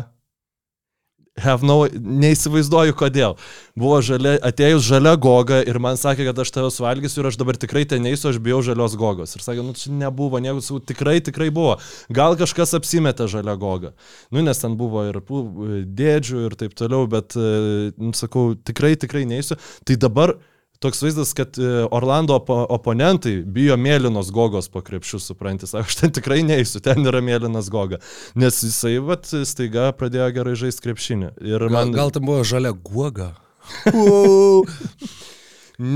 Have 1.37 1.61
no, 1.61 1.83
neįsivaizduoju 1.85 2.95
kodėl. 2.97 3.35
Buvo 3.77 3.99
žalia, 4.01 4.33
atėjus 4.49 4.87
žalia 4.87 5.13
goga 5.21 5.59
ir 5.61 5.77
man 5.79 5.99
sakė, 6.01 6.25
kad 6.31 6.41
aš 6.41 6.51
tave 6.55 6.71
suvalgysiu 6.73 7.21
ir 7.21 7.29
aš 7.29 7.37
dabar 7.37 7.59
tikrai 7.61 7.85
ten 7.87 8.01
neįsiu, 8.03 8.31
aš 8.31 8.39
bijau 8.43 8.63
žalios 8.65 8.97
gogos. 8.97 9.35
Ir 9.37 9.45
sakė, 9.45 9.63
nu 9.63 9.77
čia 9.77 9.93
nebuvo, 9.93 10.41
nieko, 10.41 10.81
tikrai, 10.89 11.19
tikrai 11.23 11.51
buvo. 11.53 11.77
Gal 12.09 12.35
kažkas 12.41 12.73
apsimetė 12.79 13.29
žalia 13.31 13.55
goga. 13.61 13.93
Nu, 14.33 14.41
nes 14.41 14.59
ten 14.59 14.75
buvo 14.81 15.05
ir 15.07 15.21
dėdžių 15.21 16.43
ir 16.49 16.57
taip 16.57 16.75
toliau, 16.75 17.05
bet, 17.13 17.37
nu, 17.37 18.11
sakau, 18.17 18.49
tikrai, 18.57 18.95
tikrai 18.99 19.27
neįsiu. 19.29 19.61
Tai 19.85 20.01
dabar 20.07 20.39
toks 20.83 21.01
vaizdas, 21.01 21.33
kad 21.37 21.57
e, 21.57 21.69
Orlando 21.91 22.37
op 22.37 22.49
oponentai 22.49 23.39
bijo 23.43 23.77
mėlynos 23.79 24.31
gogos 24.33 24.69
po 24.71 24.83
krepšių, 24.85 25.19
suprantis, 25.23 25.73
aš 25.77 25.97
ten 26.01 26.13
tikrai 26.15 26.43
neįsiu, 26.47 26.81
ten 26.83 27.05
yra 27.07 27.21
mėlynas 27.23 27.71
goga, 27.73 28.01
nes 28.37 28.61
jisai, 28.65 28.97
vat, 29.03 29.29
staiga 29.49 29.89
pradėjo 29.97 30.29
gerai 30.37 30.55
žaisti 30.59 30.87
krepšinį. 30.87 31.33
Ir 31.47 31.67
man... 31.69 31.91
Gal, 31.91 32.07
gal 32.07 32.15
tam 32.17 32.29
buvo 32.29 32.45
žalia 32.47 32.73
goga? 32.75 33.33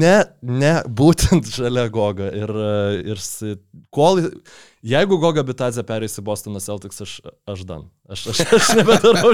ne, 0.01 0.17
ne, 0.41 0.73
būtent 1.01 1.47
žalia 1.55 1.87
goga. 1.93 2.31
Ir, 2.35 2.53
ir 3.13 3.23
kol 3.93 4.25
Jeigu 4.81 5.19
Goga 5.21 5.43
Bitazė 5.45 5.83
perės 5.85 6.17
į 6.17 6.23
Bostoną 6.25 6.57
Celtics, 6.63 7.03
aš, 7.03 7.11
aš 7.49 7.59
dan. 7.69 7.83
Aš, 8.09 8.23
aš, 8.31 8.39
aš 8.57 8.69
nebedarau, 8.79 9.29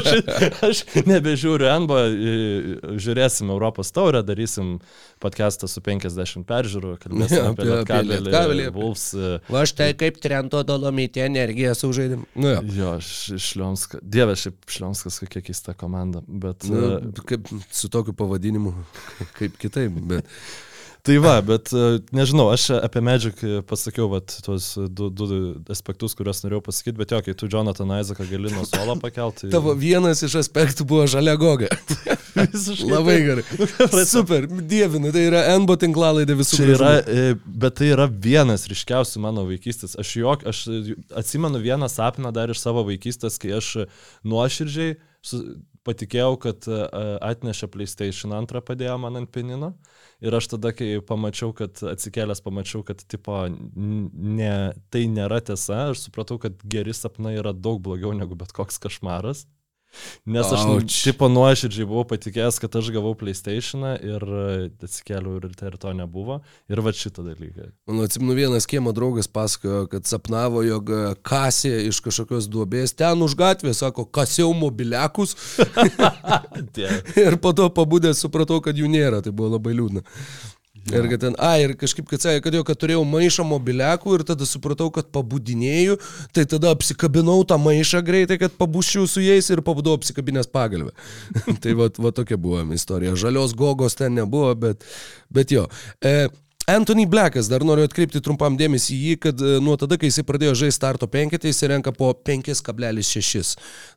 aš 0.68 0.82
nebežiūriu 1.08 1.70
NBA, 1.86 2.02
žiūrėsim 3.00 3.54
Europos 3.54 3.94
taurę, 3.96 4.20
darysim 4.28 4.76
podcastą 5.24 5.70
su 5.72 5.80
50 5.86 6.44
peržiūrų, 6.52 6.98
kalbėsim 7.06 7.40
ja, 7.40 7.48
apie 7.54 7.70
Lietkabelį, 7.70 8.68
Wolves. 8.76 9.08
E, 9.16 9.32
Va 9.48 9.64
štai 9.72 9.94
kaip 9.98 10.20
Trento 10.24 10.66
Dolomitė 10.68 11.24
energiją 11.30 11.72
sužaidim. 11.80 12.28
Nu, 12.36 12.58
jo, 12.58 12.68
jo 12.76 12.94
Šlionskas. 13.40 14.04
Dieve, 14.04 14.36
šiaip 14.36 14.60
Šlionskas 14.68 15.24
kokia 15.24 15.46
keista 15.48 15.78
komanda, 15.80 16.26
bet... 16.28 16.68
Nu, 16.68 16.98
e, 17.00 17.28
kaip 17.32 17.48
su 17.72 17.88
tokiu 17.94 18.12
pavadinimu, 18.20 18.76
kaip 19.40 19.56
kitaip, 19.64 19.96
bet... 20.12 20.40
Tai 21.08 21.18
va, 21.24 21.38
bet 21.46 21.72
e, 21.72 21.86
nežinau, 22.16 22.50
aš 22.52 22.66
apie 22.82 23.02
Magic 23.06 23.40
pasakiau 23.70 24.10
vat, 24.12 24.34
tuos 24.44 24.74
du, 24.76 25.08
du 25.08 25.28
aspektus, 25.72 26.16
kuriuos 26.18 26.44
norėjau 26.44 26.66
pasakyti, 26.66 26.98
bet 27.00 27.14
jo, 27.16 27.22
kai 27.24 27.36
tu 27.40 27.48
Jonathan 27.52 27.94
Isaac 27.96 28.20
gali 28.28 28.52
nuo 28.52 28.66
suolo 28.68 28.98
pakelti. 29.00 29.46
Tai... 29.46 29.54
Tavo 29.56 29.76
vienas 29.80 30.24
iš 30.28 30.36
aspektų 30.42 30.88
buvo 30.90 31.06
žalia 31.08 31.38
goga. 31.40 31.72
Labai 32.94 33.18
gerai. 33.24 33.46
Super, 34.16 34.48
dievinu, 34.48 35.14
tai 35.16 35.24
yra 35.30 35.46
NBO 35.62 35.78
tinklalaidė 35.82 36.38
visų. 36.42 36.60
Tai 36.60 36.68
yra, 36.76 36.92
e, 37.00 37.24
bet 37.64 37.80
tai 37.80 37.92
yra 37.94 38.10
vienas 38.12 38.68
ryškiausių 38.70 39.24
mano 39.24 39.48
vaikystės. 39.48 39.96
Aš, 40.00 40.14
jok, 40.20 40.46
aš 40.52 40.66
atsimenu 41.24 41.62
vieną 41.64 41.90
sapną 41.92 42.34
dar 42.36 42.52
iš 42.54 42.62
savo 42.62 42.84
vaikystės, 42.88 43.40
kai 43.42 43.56
aš 43.58 43.74
nuoširdžiai 44.28 44.98
patikėjau, 45.88 46.36
kad 46.44 46.68
e, 46.68 46.82
atnešė 47.26 47.70
PlayStation 47.72 48.36
2 48.36 48.64
padėjo 48.68 48.98
man 49.02 49.22
ant 49.22 49.32
pinino. 49.34 49.74
Ir 50.18 50.34
aš 50.34 50.48
tada, 50.56 50.72
kai 50.74 50.98
pamačiau, 51.06 51.52
kad 51.54 51.78
atsikėlęs 51.86 52.42
pamačiau, 52.42 52.82
kad 52.86 53.04
tipo, 53.06 53.44
ne, 53.48 54.54
tai 54.90 55.04
nėra 55.14 55.38
tiesa, 55.46 55.92
aš 55.92 56.08
supratau, 56.08 56.40
kad 56.42 56.58
geri 56.66 56.96
sapnai 56.98 57.36
yra 57.38 57.54
daug 57.54 57.84
blogiau 57.86 58.16
negu 58.18 58.38
bet 58.40 58.56
koks 58.58 58.82
košmaras. 58.82 59.46
Nes 60.28 60.46
aš, 60.46 60.66
nu, 60.68 60.78
Auč. 60.82 61.00
tipo, 61.06 61.30
nuoširdžiai 61.32 61.88
buvau 61.88 62.06
patikėjęs, 62.10 62.60
kad 62.64 62.76
aš 62.80 62.92
gavau 62.96 63.14
PlayStation 63.18 63.86
ir 63.96 64.24
e, 64.24 64.48
atsikėliau 64.84 65.38
ir, 65.40 65.48
ir 65.52 65.78
to 65.82 65.94
nebuvo. 65.96 66.40
Ir 66.72 66.82
va 66.84 66.94
šitą 66.96 67.26
dalyką. 67.26 67.70
Man 67.90 68.04
atsimenu, 68.06 68.36
vienas 68.38 68.68
kiemo 68.70 68.94
draugas 68.96 69.30
pasakojo, 69.32 69.86
kad 69.92 70.10
sapnavo, 70.10 70.64
jog 70.68 70.92
e, 70.92 71.02
kasė 71.28 71.74
iš 71.88 72.02
kažkokios 72.06 72.50
duobės 72.52 72.96
ten 72.98 73.24
už 73.24 73.38
gatvės, 73.40 73.82
sako, 73.84 74.08
kasiau 74.10 74.54
mobiliakus 74.58 75.36
ir 77.28 77.40
po 77.42 77.54
to 77.56 77.70
pabudęs 77.74 78.22
supratau, 78.24 78.60
kad 78.64 78.78
jų 78.78 78.92
nėra, 78.92 79.24
tai 79.24 79.36
buvo 79.36 79.56
labai 79.58 79.76
liūdna. 79.78 80.06
Ir 80.88 81.10
kad 81.12 81.20
ten, 81.20 81.36
a, 81.44 81.52
ir 81.60 81.74
kažkaip, 81.80 82.06
kad 82.08 82.24
sakė, 82.24 82.42
kad 82.46 82.56
jau, 82.56 82.64
kad 82.68 82.80
turėjau 82.80 83.04
maišą 83.08 83.44
mobiliakų 83.48 84.18
ir 84.18 84.24
tada 84.30 84.48
supratau, 84.48 84.88
kad 84.94 85.10
pabudinėjau, 85.12 85.98
tai 86.36 86.46
tada 86.48 86.72
apsikabinau 86.76 87.42
tą 87.48 87.60
maišą 87.60 88.02
greitai, 88.08 88.40
kad 88.40 88.56
pabuščiau 88.60 89.08
su 89.12 89.24
jais 89.26 89.52
ir 89.52 89.64
pabudau 89.68 89.98
apsikabinęs 89.98 90.48
pagalbę. 90.54 90.94
tai 91.64 91.76
va, 91.78 91.90
va 91.92 92.14
tokia 92.16 92.40
buvo 92.40 92.64
istorija. 92.78 93.18
Žalios 93.20 93.56
gogos 93.58 93.98
ten 94.00 94.16
nebuvo, 94.16 94.54
bet, 94.56 94.86
bet 95.34 95.52
jo. 95.52 95.66
E, 96.00 96.30
Anthony 96.68 97.06
Blackas, 97.08 97.48
dar 97.48 97.64
noriu 97.64 97.86
atkreipti 97.88 98.20
trumpam 98.20 98.58
dėmesį 98.60 98.92
į 98.92 98.98
jį, 99.00 99.18
kad 99.24 99.40
e, 99.40 99.52
nuo 99.64 99.78
tada, 99.80 99.96
kai 99.96 100.10
jisai 100.10 100.26
pradėjo 100.28 100.56
žaisti 100.66 100.76
starto 100.76 101.08
penketą, 101.08 101.48
jis 101.48 101.64
renka 101.72 101.94
po 101.96 102.10
5,6 102.12 103.54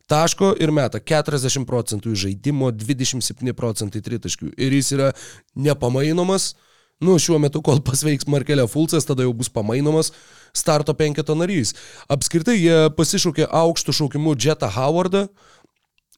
taško 0.07 0.53
ir 0.55 0.71
meta 0.71 1.01
40 1.03 1.67
procentų 1.67 2.15
žaidimo, 2.23 2.71
27 2.71 3.55
procentai 3.59 3.99
tritaškių. 4.03 4.53
Ir 4.55 4.75
jis 4.79 4.91
yra 4.95 5.09
nepamainomas. 5.55 6.53
Nu, 7.01 7.17
šiuo 7.17 7.39
metu, 7.41 7.63
kol 7.65 7.81
pasveiks 7.81 8.27
Markelė 8.29 8.67
Fulcas, 8.69 9.07
tada 9.09 9.25
jau 9.25 9.33
bus 9.33 9.49
pamainomas 9.49 10.11
starto 10.53 10.93
penketo 10.93 11.33
narys. 11.33 11.73
Apskritai, 12.11 12.59
jie 12.59 12.77
pasišaukė 12.97 13.47
aukštų 13.47 13.95
šaukimų 14.01 14.35
Jetą 14.37 14.69
Howardą, 14.75 15.25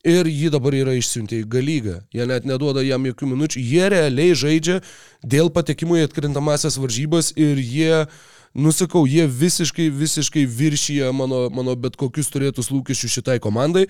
Ir 0.03 0.27
jį 0.27 0.49
dabar 0.51 0.75
yra 0.75 0.93
išsiuntę 0.99 1.37
į 1.39 1.45
galygą. 1.47 2.01
Jie 2.11 2.25
net 2.27 2.43
neduoda 2.43 2.81
jam 2.83 3.05
jokių 3.07 3.29
minučių. 3.31 3.61
Jie 3.63 3.85
realiai 3.87 4.33
žaidžia 4.35 4.81
dėl 5.23 5.47
patekimo 5.55 5.95
į 5.95 6.09
atkrintamasias 6.09 6.75
varžybas 6.75 7.31
ir 7.39 7.61
jie, 7.63 8.01
nusakau, 8.51 9.05
jie 9.07 9.29
visiškai, 9.31 9.87
visiškai 9.87 10.43
viršyje 10.43 11.13
mano, 11.15 11.45
mano 11.55 11.77
bet 11.79 11.95
kokius 11.95 12.27
turėtus 12.33 12.67
lūkesčius 12.73 13.15
šitai 13.15 13.37
komandai. 13.39 13.85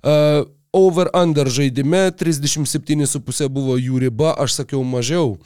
Uh, 0.00 0.48
over-under 0.72 1.52
žaidime 1.52 2.06
37,5 2.16 3.52
buvo 3.52 3.76
jų 3.76 4.00
riba, 4.08 4.32
aš 4.40 4.62
sakiau 4.62 4.80
mažiau. 4.88 5.36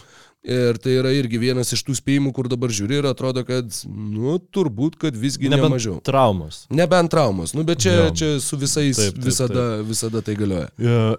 Ir 0.43 0.75
tai 0.83 0.97
yra 0.99 1.13
irgi 1.15 1.39
vienas 1.39 1.69
iš 1.71 1.85
tų 1.87 1.95
spėjimų, 2.01 2.33
kur 2.35 2.49
dabar 2.51 2.73
žiūri 2.75 2.97
ir 2.99 3.07
atrodo, 3.07 3.45
kad, 3.47 3.69
nu, 3.87 4.41
turbūt, 4.51 4.97
kad 4.99 5.15
visgi 5.15 5.47
ne 5.53 5.61
mažiau. 5.63 6.01
traumos. 6.03 6.65
Nebent 6.75 7.13
traumos, 7.15 7.53
nu 7.55 7.63
bet 7.69 7.79
čia, 7.85 7.93
Jo. 8.09 8.09
čia 8.11 8.31
su 8.43 8.59
visais 8.59 8.99
Taip, 8.99 9.15
taip, 9.15 9.25
visada, 9.25 9.67
visada 9.87 10.23
tai 10.27 10.35
galioja. 10.35 10.67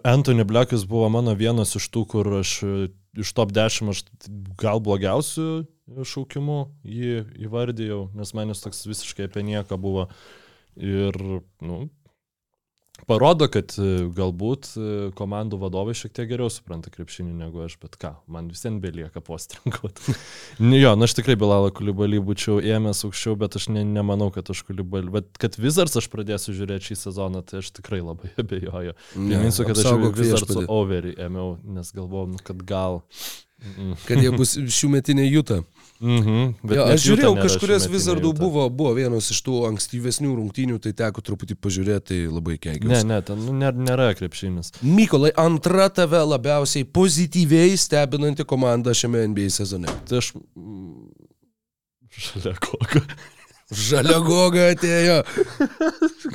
Anthony 0.03 0.43
Blackas 0.43 0.84
buvo 0.84 1.07
mano 1.07 1.32
vienas 1.39 1.71
iš 1.80 1.88
tų, 1.88 2.03
kur 2.11 2.28
aš 2.41 2.57
iš 3.15 3.32
top 3.38 3.53
10 3.55 3.93
aš 3.95 4.03
gal 4.59 4.84
blogiausių 4.84 5.47
šaukimų 6.03 6.59
jį 6.84 7.15
įvardėjau, 7.47 8.09
nes 8.19 8.34
man 8.36 8.51
jis 8.51 8.59
toks 8.65 8.84
visiškai 8.91 9.30
apie 9.32 9.43
nieką 9.47 9.80
buvo. 9.80 10.09
Ir, 10.76 11.15
nu, 11.63 11.86
parodo, 13.08 13.47
kad 13.51 13.74
e, 13.78 13.89
galbūt 14.16 14.70
e, 14.76 14.88
komandų 15.18 15.60
vadovai 15.62 15.95
šiek 15.97 16.14
tiek 16.16 16.30
geriau 16.32 16.49
supranta 16.54 16.91
krepšinį 16.93 17.36
negu 17.43 17.64
aš, 17.66 17.78
bet 17.82 17.97
ką, 18.01 18.14
man 18.32 18.49
visiems 18.51 18.82
belieka 18.84 19.24
postrinkuoti. 19.24 20.16
jo, 20.84 20.95
na 20.97 21.10
aš 21.10 21.18
tikrai 21.20 21.38
Bilalą 21.39 21.72
Kulibalį 21.76 22.22
būčiau 22.26 22.60
ėmęs 22.64 23.06
aukščiau, 23.08 23.38
bet 23.39 23.60
aš 23.60 23.70
ne, 23.76 23.86
nemanau, 23.88 24.30
kad 24.36 24.49
aš 24.54 24.66
Kulibalį, 24.68 25.14
bet 25.20 25.41
kad 25.41 25.58
Wizards 25.62 25.99
aš 25.99 26.10
pradėsiu 26.14 26.56
žiūrėti 26.58 26.91
šį 26.91 26.99
sezoną, 27.06 27.45
tai 27.47 27.64
aš 27.64 27.74
tikrai 27.80 28.01
labai 28.04 28.34
abejoju. 28.43 28.97
Priminsiu, 29.16 29.68
kad 29.70 29.80
aš 29.80 29.95
viešpatį. 30.20 30.68
overį 30.72 31.18
ėmiau, 31.28 31.58
nes 31.80 31.95
galvojau, 31.95 32.34
nu, 32.36 32.43
kad 32.43 32.62
gal... 32.68 33.04
Mm 33.04 33.43
Kad 34.08 34.20
jie 34.20 34.32
bus 34.36 34.58
šių 34.60 34.89
metinė 34.97 35.24
jūta. 35.24 35.62
-hmm, 36.04 36.76
Jo, 36.76 36.86
aš 36.93 37.06
žiūrėjau, 37.08 37.34
kažkurias 37.39 37.88
Wizardų 37.88 38.34
buvo, 38.38 38.70
buvo 38.70 38.93
vienas 38.97 39.30
iš 39.32 39.39
tų 39.45 39.62
ankstyvesnių 39.70 40.36
rungtynių, 40.36 40.80
tai 40.84 40.91
teko 40.93 41.22
truputį 41.24 41.56
pažiūrėti, 41.56 42.06
tai 42.12 42.20
labai 42.28 42.58
Ne, 42.58 42.64
keikiausi. 42.66 43.06
ne, 43.08 43.22
ten 43.22 43.38
nu, 43.39 43.54
nėra, 43.54 43.78
nėra 43.78 44.10
krepšinis. 44.20 44.74
Mykolai, 44.84 45.32
antra 45.39 45.89
tave 45.89 46.20
labiausiai 46.28 46.84
pozityviai 46.84 47.78
stebinanti 47.78 48.43
komanda 48.43 48.93
šiame 48.93 49.28
NBA 49.32 49.49
sezone. 49.49 49.88
Tai 50.10 50.18
aš... 50.20 50.34
mm, 50.56 51.08
Šalia 52.24 52.54
kokio. 52.62 53.01
Žalia 53.74 54.19
goga 54.24 54.69
atėjo. 54.74 55.17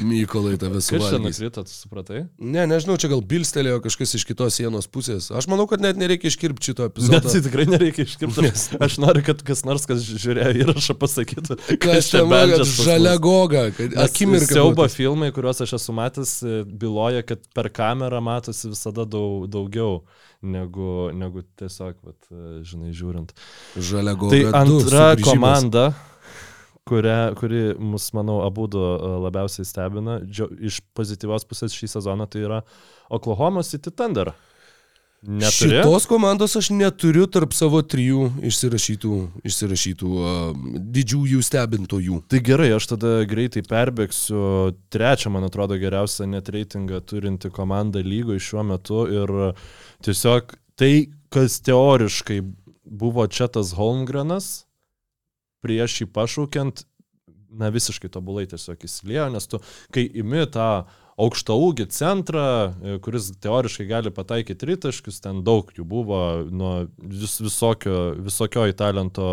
Mykolai 0.02 0.56
tave 0.60 0.80
čia 0.82 0.98
suvalgys. 0.98 1.38
nukrito, 1.38 1.64
supratai? 1.70 2.22
Ne, 2.38 2.64
nežinau, 2.70 2.96
čia 3.00 3.10
gal 3.12 3.22
bilstelėjo 3.24 3.80
kažkas 3.84 4.14
iš 4.18 4.24
kitos 4.28 4.58
sienos 4.58 4.88
pusės. 4.90 5.30
Aš 5.34 5.48
manau, 5.50 5.68
kad 5.70 5.82
net 5.84 5.98
nereikia 6.00 6.30
iškirpti 6.32 6.70
šito 6.70 6.86
epizodo. 6.88 7.22
tai 7.30 7.42
tikrai 7.44 7.66
nereikia 7.70 8.06
iškirpti. 8.08 8.52
Aš 8.84 8.98
noriu, 9.02 9.22
kad 9.26 9.42
kas 9.46 9.64
nors, 9.68 9.86
kas 9.88 10.04
žiūrėjo 10.06 10.54
įrašą, 10.64 10.96
pasakytų, 11.00 11.58
Kas 11.82 12.10
čia 12.12 12.24
kad 12.28 12.64
žalia 12.68 13.16
goga, 13.22 13.68
akimirka. 14.04 14.52
Siaubo 14.52 14.82
buvo. 14.82 14.88
filmai, 14.92 15.30
kuriuos 15.34 15.62
aš 15.64 15.76
esu 15.78 15.94
matęs, 15.96 16.32
byloja, 16.68 17.24
kad 17.26 17.42
per 17.56 17.70
kamerą 17.74 18.20
matosi 18.24 18.70
visada 18.72 19.06
daug, 19.08 19.46
daugiau 19.50 20.02
negu, 20.42 21.08
negu 21.18 21.42
tiesiog, 21.58 21.96
vat, 22.06 22.28
žinai, 22.66 22.92
žiūrint. 22.96 23.32
Žalia 23.78 24.14
goga. 24.18 24.36
Tai 24.36 24.62
antra 24.62 25.08
komanda, 25.22 25.88
kuria, 26.88 27.18
kuri 27.38 27.74
mus, 27.78 28.10
manau, 28.16 28.40
abu 28.46 28.66
e, 28.72 28.84
labiausiai 29.28 29.68
stebina 29.68 30.18
džio- 30.24 30.50
iš 30.70 30.80
pozityvios 30.96 31.46
pusės 31.48 31.76
šį 31.76 31.92
sezoną, 31.98 32.28
tai 32.30 32.46
yra 32.48 32.62
Oklahoma 33.12 33.62
City 33.66 33.92
Thunder. 33.92 34.32
Neturi? 35.22 35.50
Šitos 35.50 36.04
komandos 36.06 36.52
aš 36.56 36.68
neturiu 36.70 37.24
tarp 37.26 37.50
savo 37.56 37.80
trijų 37.82 38.28
išsirašytų, 38.46 39.14
išsirašytų 39.50 40.10
uh, 40.14 40.52
didžiųjų 40.94 41.40
stebintojų. 41.42 42.20
Tai 42.30 42.38
gerai, 42.46 42.68
aš 42.76 42.86
tada 42.92 43.10
greitai 43.26 43.64
perbėgsiu. 43.66 44.76
Trečią, 44.94 45.32
man 45.34 45.48
atrodo, 45.48 45.74
geriausią 45.80 46.28
net 46.30 46.52
reitingą 46.54 47.02
turinti 47.02 47.50
komanda 47.50 47.98
lygoje 47.98 48.44
šiuo 48.46 48.62
metu 48.70 49.02
ir 49.10 49.34
tiesiog 50.06 50.54
tai, 50.78 50.92
kas 51.34 51.58
teoriškai 51.66 52.38
buvo 52.86 53.26
čia 53.26 53.50
tas 53.50 53.74
Holmgrenas, 53.74 54.67
prieš 55.64 56.02
jį 56.02 56.10
pašaukiant, 56.14 56.84
na 57.48 57.70
visiškai 57.72 58.10
tobulai 58.12 58.46
tiesiog 58.48 58.82
įsiliejo, 58.84 59.28
nes 59.32 59.46
tu, 59.48 59.60
kai 59.94 60.04
imi 60.20 60.44
tą 60.52 60.86
aukštą 61.18 61.54
ūgį 61.58 61.86
centrą, 61.90 62.44
e, 62.70 62.96
kuris 63.02 63.32
teoriškai 63.42 63.86
gali 63.88 64.12
pataikyti 64.14 64.60
tritaškius, 64.60 65.18
ten 65.24 65.40
daug 65.46 65.70
jų 65.74 65.82
buvo 65.88 66.20
nuo 66.46 66.72
vis, 66.98 67.38
visokio, 67.42 67.96
visokioj 68.22 68.76
talento, 68.78 69.26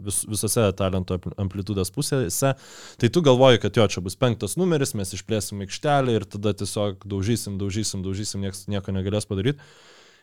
vis, 0.00 0.22
visose 0.28 0.64
talento 0.78 1.18
ampli- 1.18 1.34
amplitudės 1.44 1.92
pusėse, 1.92 2.54
tai 3.02 3.12
tu 3.12 3.24
galvoji, 3.24 3.60
kad 3.66 3.76
jo, 3.76 3.88
čia 3.92 4.04
bus 4.04 4.16
penktas 4.16 4.56
numeris, 4.60 4.94
mes 4.96 5.12
išplėsim 5.18 5.60
aikštelę 5.66 6.16
ir 6.16 6.28
tada 6.36 6.54
tiesiog 6.56 7.04
daužysim, 7.04 7.60
daužysim, 7.60 8.06
daužysim, 8.06 8.46
niekas 8.46 8.64
nieko 8.72 8.96
negalės 8.96 9.28
padaryti. 9.28 9.60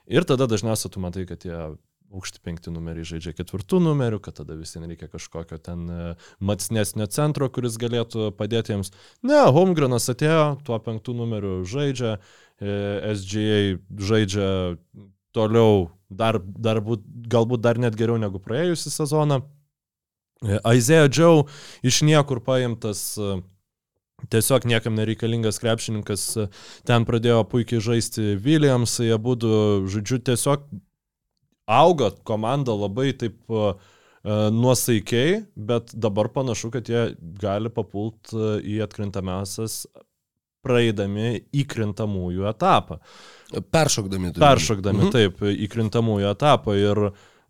Ir 0.10 0.26
tada 0.26 0.50
dažniausiai 0.50 0.90
tu 0.90 1.04
matai, 1.04 1.28
kad 1.30 1.44
tie 1.44 1.54
aukšti 2.14 2.42
penkti 2.44 2.72
numeriai 2.74 3.08
žaidžia 3.08 3.34
ketvirtų 3.38 3.80
numerių, 3.84 4.20
kad 4.24 4.40
tada 4.40 4.58
visiems 4.58 4.90
reikia 4.90 5.10
kažkokio 5.12 5.60
ten 5.62 5.86
e, 5.90 6.00
matsnesnio 6.42 7.08
centro, 7.14 7.50
kuris 7.54 7.78
galėtų 7.82 8.32
padėti 8.38 8.74
jiems. 8.74 8.92
Ne, 9.26 9.40
Holmgrenas 9.54 10.10
atėjo, 10.12 10.58
tuo 10.66 10.80
penktų 10.86 11.16
numeriu 11.20 11.54
žaidžia, 11.70 12.18
e, 12.58 13.14
SGA 13.14 13.62
žaidžia 14.10 14.50
toliau, 15.36 15.90
dar, 16.10 16.42
dar 16.42 16.82
būt, 16.86 17.06
galbūt 17.30 17.64
dar 17.66 17.82
net 17.82 17.98
geriau 18.00 18.18
negu 18.22 18.42
praėjusią 18.42 18.96
sezoną. 18.96 19.44
E, 20.42 20.60
Isaiah 20.74 21.10
Joe 21.12 21.46
iš 21.86 22.04
niekur 22.08 22.42
paimtas 22.44 23.22
Tiesiog 24.28 24.66
niekam 24.68 24.98
nereikalingas 25.00 25.62
krepšininkas 25.64 26.24
ten 26.84 27.06
pradėjo 27.08 27.46
puikiai 27.48 27.80
žaisti 27.80 28.34
Williamsai, 28.44 29.14
abu, 29.16 29.38
du, 29.40 29.52
žodžiu, 29.88 30.20
tiesiog 30.28 30.66
auga 31.70 32.10
komanda 32.26 32.74
labai 32.74 33.14
taip 33.14 33.38
uh, 33.54 33.74
nuosaikiai, 34.52 35.44
bet 35.56 35.94
dabar 35.94 36.32
panašu, 36.34 36.72
kad 36.74 36.90
jie 36.90 37.14
gali 37.40 37.70
papult 37.72 38.34
uh, 38.34 38.58
į 38.60 38.82
atkrintamiausias 38.88 39.84
praeidami 40.66 41.40
įkrintamųjų 41.56 42.48
etapą. 42.50 43.00
Peršokdami. 43.72 44.34
turiu 44.34 44.44
Peršokdami 44.44 45.06
Mhm. 45.06 45.12
taip 45.16 45.40
įkrintamųjų 45.40 46.32
etapą 46.34 46.76
ir 46.76 47.00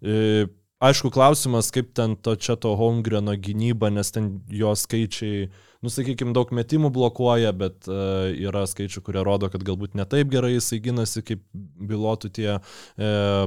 e, 0.01 0.47
aišku 0.79 1.11
klausimas, 1.11 1.71
kaip 1.71 1.93
ten 1.97 2.15
to 2.15 2.35
čia 2.35 2.55
to 2.55 2.75
Holmgreno 2.79 3.33
gynyba, 3.35 3.89
nes 3.91 4.11
ten 4.11 4.41
jo 4.47 4.75
skaičiai, 4.77 5.49
nu 5.81 5.89
sakykime, 5.93 6.33
daug 6.35 6.49
metimų 6.55 6.89
blokuoja, 6.95 7.53
bet 7.55 7.87
e, 7.87 7.99
yra 8.47 8.65
skaičių, 8.67 9.01
kurie 9.05 9.23
rodo, 9.23 9.47
kad 9.53 9.63
galbūt 9.63 9.95
ne 9.95 10.05
taip 10.09 10.29
gerai 10.33 10.53
jisai 10.57 10.79
gynasi, 10.83 11.23
kaip 11.23 11.43
bylotų 11.53 12.31
tie 12.35 12.49
e, 12.57 12.59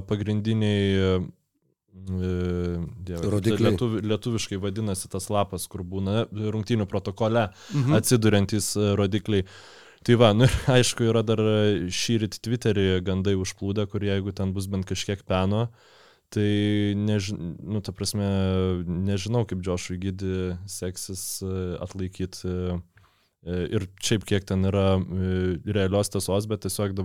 pagrindiniai 0.09 0.87
e, 0.97 1.13
Dieve, 1.93 3.29
Rodikliai. 3.31 3.71
lietuvi, 3.71 4.01
lietuviškai 4.09 4.57
vadinasi 4.63 5.11
tas 5.13 5.29
lapas, 5.31 5.67
kur 5.69 5.83
būna 5.85 6.25
rungtynių 6.33 6.87
protokole 6.89 7.51
Mhm. 7.75 7.93
atsiduriantys 7.99 8.73
rodikliai. 8.97 9.45
Tai 10.03 10.15
va, 10.19 10.33
nu 10.35 10.49
ir 10.49 10.55
aišku, 10.81 11.05
yra 11.13 11.23
dar 11.23 11.39
šį 11.93 12.17
rytį 12.25 12.41
Twitterį 12.49 12.87
gandai 13.07 13.37
užplūdę, 13.39 13.85
kur 13.93 14.01
jeigu 14.03 14.33
ten 14.35 14.55
bus 14.57 14.67
bent 14.67 14.89
kažkiek 14.89 15.21
peno, 15.29 15.69
tai 16.33 16.95
než, 16.97 17.33
nu, 17.37 17.81
ta 17.85 17.93
prasme, 17.93 18.25
nežinau, 18.89 19.45
kaip 19.49 19.61
Džošui 19.65 19.99
gydį 20.01 20.39
seksis 20.71 21.43
e, 21.45 21.53
atlaikyti 21.85 22.49
e, 22.49 22.79
ir 23.77 23.87
šiaip 24.01 24.25
kiek 24.29 24.49
ten 24.49 24.65
yra 24.71 24.97
e, 24.97 25.31
realios 25.77 26.13
tiesos, 26.13 26.49
bet 26.49 26.65
tiesiog 26.65 26.97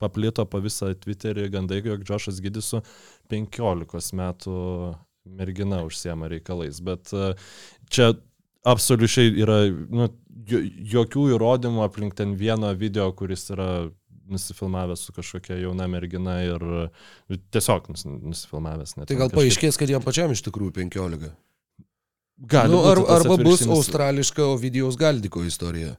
paplito 0.00 0.46
po 0.48 0.62
visą 0.62 0.92
Twitterį 0.94 1.50
gandai, 1.52 1.82
jog 1.84 2.06
Džošas 2.06 2.40
gydys 2.44 2.72
su 2.72 2.82
15 3.32 4.14
metų 4.16 4.56
mergina 5.26 5.82
užsiema 5.84 6.30
reikalais. 6.30 6.80
Bet 6.86 7.10
čia 7.92 8.12
absoliučiai 8.64 9.34
yra 9.42 9.58
nu, 9.68 10.08
jokių 10.94 11.26
įrodymų 11.34 11.84
aplink 11.84 12.16
ten 12.16 12.38
vieną 12.38 12.72
video, 12.78 13.10
kuris 13.16 13.50
yra 13.52 13.90
nusifilmavęs 14.32 15.06
su 15.06 15.14
kažkokia 15.16 15.58
jauna 15.60 15.86
mergina 15.90 16.40
ir 16.46 16.64
nu, 16.64 17.38
tiesiog 17.54 17.90
nus, 17.92 18.06
nusifilmavęs. 18.08 18.96
Tai 18.96 19.06
gal 19.06 19.28
kažkaip... 19.28 19.38
paaiškės, 19.38 19.80
kad 19.80 19.92
jam 19.92 20.04
pačiam 20.04 20.34
iš 20.34 20.44
tikrųjų 20.46 20.76
15. 20.82 21.30
Gali. 22.50 22.72
Nu, 22.72 22.84
ar, 22.88 23.02
arba 23.18 23.36
bus 23.36 23.66
australiška 23.68 24.46
Ovidijaus 24.54 24.96
Galdiko 24.96 25.42
istorija. 25.44 25.96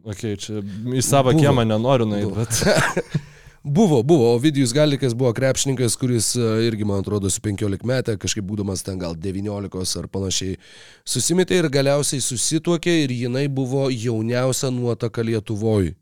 Ok, 0.00 0.22
čia 0.40 0.62
į 0.96 1.02
savo 1.04 1.34
Buvo. 1.34 1.42
kiemą 1.42 1.66
nenoriu 1.68 2.06
nueiti, 2.08 2.32
bet... 2.38 3.20
Buvo, 3.62 4.02
buvo. 4.02 4.34
Ovidijus 4.34 4.72
Galikas 4.72 5.14
buvo 5.14 5.32
krepšininkas, 5.32 5.96
kuris 5.96 6.36
e, 6.36 6.40
irgi, 6.66 6.84
man 6.84 7.02
atrodo, 7.04 7.30
su 7.30 7.40
15 7.44 7.84
metę, 7.84 8.16
kažkaip 8.16 8.44
būdamas 8.48 8.80
ten 8.84 8.98
gal 8.98 9.12
19 9.12 9.98
ar 10.00 10.08
panašiai, 10.08 10.56
susimetė 11.04 11.60
ir 11.60 11.68
galiausiai 11.68 12.24
susituokė 12.24 12.94
ir 13.04 13.12
jinai 13.12 13.48
buvo 13.52 13.90
jauniausia 13.92 14.72
nuotaka 14.72 15.22
Lietuvoje 15.22 15.92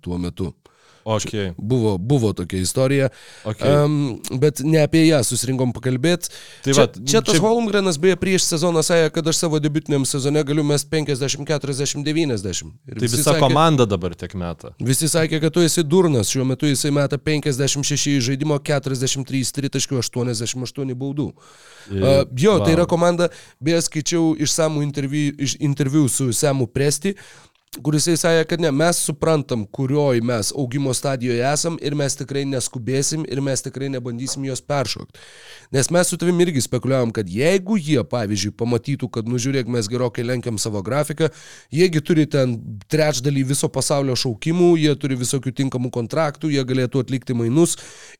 tuo 0.00 0.18
metu. 0.18 0.54
Okay. 1.04 1.52
Buvo, 1.58 1.98
buvo 1.98 2.32
tokia 2.32 2.60
istorija, 2.64 3.08
okay. 3.44 3.84
um, 3.84 4.20
bet 4.40 4.62
ne 4.64 4.80
apie 4.80 5.02
ją 5.04 5.18
susirinkom 5.26 5.74
pakalbėti. 5.76 6.30
Tai 6.64 6.72
čia, 6.72 6.86
va, 6.86 7.04
čia 7.04 7.20
tas 7.20 7.36
čia... 7.36 7.42
Holmgrenas 7.44 7.98
beje 8.00 8.16
prieš 8.20 8.46
sezoną 8.48 8.80
sąja, 8.86 9.10
kad 9.12 9.28
aš 9.28 9.42
savo 9.42 9.60
debutiniam 9.60 10.06
sezone 10.08 10.40
galiu 10.48 10.64
mes 10.64 10.86
50, 10.88 11.44
40, 11.44 12.00
90. 12.06 12.72
Ir 12.88 13.02
tai 13.02 13.10
visa 13.12 13.26
sakė, 13.28 13.42
komanda 13.44 13.84
dabar 13.88 14.16
tiek 14.16 14.32
metą. 14.40 14.72
Visi 14.80 15.10
sakė, 15.12 15.42
kad 15.44 15.52
tu 15.52 15.66
esi 15.66 15.84
durnas, 15.84 16.32
šiuo 16.32 16.48
metu 16.48 16.72
jisai 16.72 16.94
meta 16.96 17.20
56 17.20 18.16
žaidimo, 18.24 18.56
43 18.64 19.54
tritaškių, 19.60 20.00
88 20.00 20.96
baudų. 20.96 21.30
Ir, 21.92 22.00
uh, 22.00 22.22
jo, 22.32 22.56
wow. 22.56 22.64
tai 22.64 22.78
yra 22.78 22.88
komanda, 22.88 23.28
beje, 23.60 23.84
skaičiau 23.90 24.32
išsamų 24.40 24.86
interviu, 24.88 25.26
iš 25.36 25.58
interviu 25.60 26.08
su 26.08 26.32
Semu 26.32 26.64
Presti, 26.64 27.12
kuris 27.82 28.06
sakė, 28.20 28.44
kad 28.48 28.62
ne, 28.62 28.70
mes 28.74 28.98
suprantam, 29.06 29.64
kurioj 29.66 30.20
mes 30.24 30.50
augimo 30.54 30.92
stadijoje 30.94 31.42
esam 31.48 31.78
ir 31.82 31.96
mes 31.98 32.16
tikrai 32.18 32.44
neskubėsim 32.48 33.24
ir 33.30 33.40
mes 33.44 33.62
tikrai 33.64 33.88
nebandysim 33.92 34.44
jos 34.46 34.62
peršokti. 34.62 35.20
Nes 35.74 35.90
mes 35.90 36.10
su 36.10 36.18
tavimi 36.20 36.46
irgi 36.46 36.62
spekuliavom, 36.64 37.12
kad 37.14 37.28
jeigu 37.30 37.78
jie, 37.80 37.98
pavyzdžiui, 38.08 38.54
pamatytų, 38.58 39.08
kad, 39.16 39.28
nu 39.30 39.40
žiūrėk, 39.42 39.70
mes 39.70 39.88
gerokai 39.90 40.24
lenkiam 40.26 40.58
savo 40.60 40.82
grafiką, 40.86 41.30
jiegi 41.74 42.02
turi 42.04 42.26
ten 42.30 42.56
trečdalį 42.92 43.46
viso 43.50 43.70
pasaulio 43.72 44.16
šaukimų, 44.18 44.70
jie 44.84 44.94
turi 45.00 45.18
visokių 45.18 45.54
tinkamų 45.62 45.90
kontraktų, 45.94 46.52
jie 46.54 46.64
galėtų 46.68 47.02
atlikti 47.04 47.36
mainus. 47.38 47.78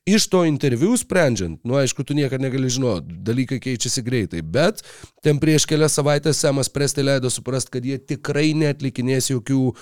Iš 0.09 0.27
to 0.33 0.43
interviu 0.49 0.97
sprendžiant, 0.99 1.61
nu 1.63 1.79
aišku, 1.79 2.03
tu 2.03 2.17
niekada 2.17 2.43
negali 2.43 2.69
žinoti, 2.71 3.19
dalykai 3.25 3.61
keičiasi 3.63 4.03
greitai, 4.05 4.43
bet 4.43 4.83
ten 5.25 5.39
prieš 5.41 5.65
kelias 5.69 5.95
savaitės 5.97 6.41
Semas 6.43 6.69
Presti 6.69 7.05
leido 7.05 7.31
suprasti, 7.31 7.77
kad 7.77 7.85
jie 7.87 7.97
tikrai 8.01 8.51
netlikinės 8.57 9.31
jokių 9.31 9.44
tokių, 9.45 9.73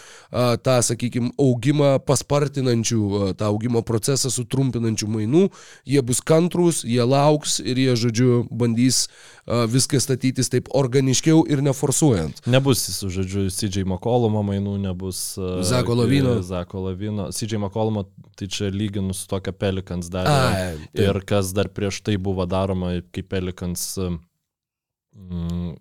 tą, 0.63 0.81
sakykime, 0.83 1.31
augimą 1.39 1.99
paspartinančių, 2.05 3.33
tą 3.37 3.45
augimo 3.47 3.81
procesą 3.83 4.29
sutrumpinančių 4.29 5.07
mainų. 5.07 5.49
Jie 5.85 6.01
bus 6.03 6.21
kantrus, 6.21 6.83
jie 6.83 7.03
lauks 7.03 7.59
ir 7.59 7.77
jie, 7.77 7.95
žodžiu, 7.95 8.47
bandys 8.51 9.07
viską 9.47 9.99
statytis 9.99 10.49
taip 10.49 10.69
organiškiau 10.73 11.45
ir 11.49 11.61
neforsuojant. 11.63 12.43
Nebus, 12.47 12.85
žodžiu, 13.03 13.49
CJ 13.51 13.85
McCollumo 13.85 14.43
mainų, 14.43 14.77
nebus 14.83 15.37
Zako 15.63 15.95
Lavino. 16.01 16.41
Zako 16.41 16.87
Lavino. 16.89 17.29
CJ 17.31 17.59
McCollumo, 17.59 18.07
tai 18.35 18.47
čia 18.47 18.71
lyginu 18.73 19.13
su 19.15 19.27
tokia 19.31 19.53
Pelikans 19.53 20.11
darė. 20.11 20.77
Ir 20.93 21.23
kas 21.27 21.53
dar 21.55 21.69
prieš 21.71 22.01
tai 22.03 22.17
buvo 22.17 22.45
daroma, 22.49 22.95
kaip 23.13 23.29
Pelikans 23.31 23.95
mm, 23.99 25.75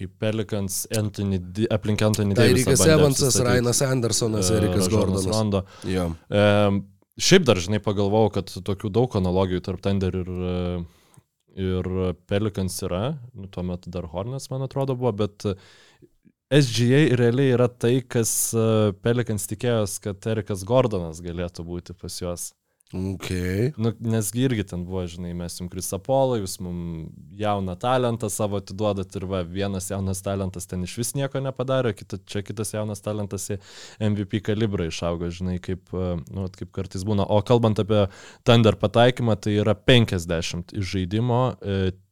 kaip 0.00 0.14
Pelikans, 0.22 0.82
Anthony, 0.96 1.40
aplink 1.72 2.02
Anthony 2.06 2.36
tai 2.36 2.48
Davis. 2.48 2.64
Erikas 2.64 2.86
Evansas, 2.88 3.36
Rainas 3.44 3.82
Andersonas, 3.86 4.50
Erikas 4.56 4.88
Gordonas. 4.92 5.28
Rondo. 5.28 5.62
Jo. 5.88 6.08
E, 6.28 6.44
šiaip 7.20 7.44
dar, 7.48 7.60
žinai, 7.60 7.82
pagalvojau, 7.84 8.32
kad 8.38 8.52
tokių 8.70 8.92
daug 8.96 9.16
analogijų 9.20 9.64
tarp 9.68 9.84
Tender 9.84 10.16
ir, 10.22 10.30
ir 11.68 11.90
Pelikans 12.30 12.80
yra, 12.88 13.04
nu, 13.34 13.50
tuo 13.52 13.66
metu 13.66 13.92
dar 13.92 14.08
Hornets, 14.10 14.48
man 14.52 14.64
atrodo, 14.66 14.96
buvo, 14.98 15.12
bet 15.24 15.50
SGA 16.50 17.04
realiai 17.20 17.54
yra 17.54 17.68
tai, 17.70 18.00
kas 18.02 18.32
Pelikans 19.04 19.46
tikėjos, 19.52 20.00
kad 20.02 20.32
Erikas 20.32 20.64
Gordonas 20.66 21.20
galėtų 21.22 21.66
būti 21.68 21.94
pas 21.94 22.16
juos. 22.22 22.50
Okay. 22.94 23.72
Nu, 23.76 23.92
nesgi 24.00 24.42
irgi 24.48 24.64
ten 24.66 24.82
buvo, 24.82 25.04
žinai, 25.06 25.30
mes 25.38 25.54
jums 25.60 25.70
Krisapolą, 25.70 26.40
jūs 26.40 26.56
mums 26.58 27.12
jauną 27.38 27.76
talentą 27.78 28.26
savo 28.32 28.58
atiduodat 28.58 29.14
ir 29.14 29.28
va, 29.30 29.44
vienas 29.46 29.86
jaunas 29.92 30.24
talentas 30.26 30.66
ten 30.66 30.82
iš 30.82 30.96
vis 30.98 31.14
nieko 31.14 31.38
nepadarė, 31.44 31.94
kita, 31.94 32.18
čia 32.26 32.42
kitas 32.42 32.74
jaunas 32.74 33.04
talentas 33.04 33.46
į 33.54 33.60
MVP 34.10 34.42
kalibrą 34.50 34.88
išaugo, 34.90 35.30
žinai, 35.30 35.60
kaip, 35.62 35.94
nu, 35.94 36.48
kaip 36.58 36.74
kartais 36.74 37.06
būna. 37.06 37.28
O 37.30 37.38
kalbant 37.46 37.78
apie 37.78 38.08
Thunder 38.42 38.74
pataikymą, 38.80 39.38
tai 39.38 39.60
yra 39.62 39.78
50 39.78 40.74
iš 40.74 40.94
žaidimo, 40.96 41.44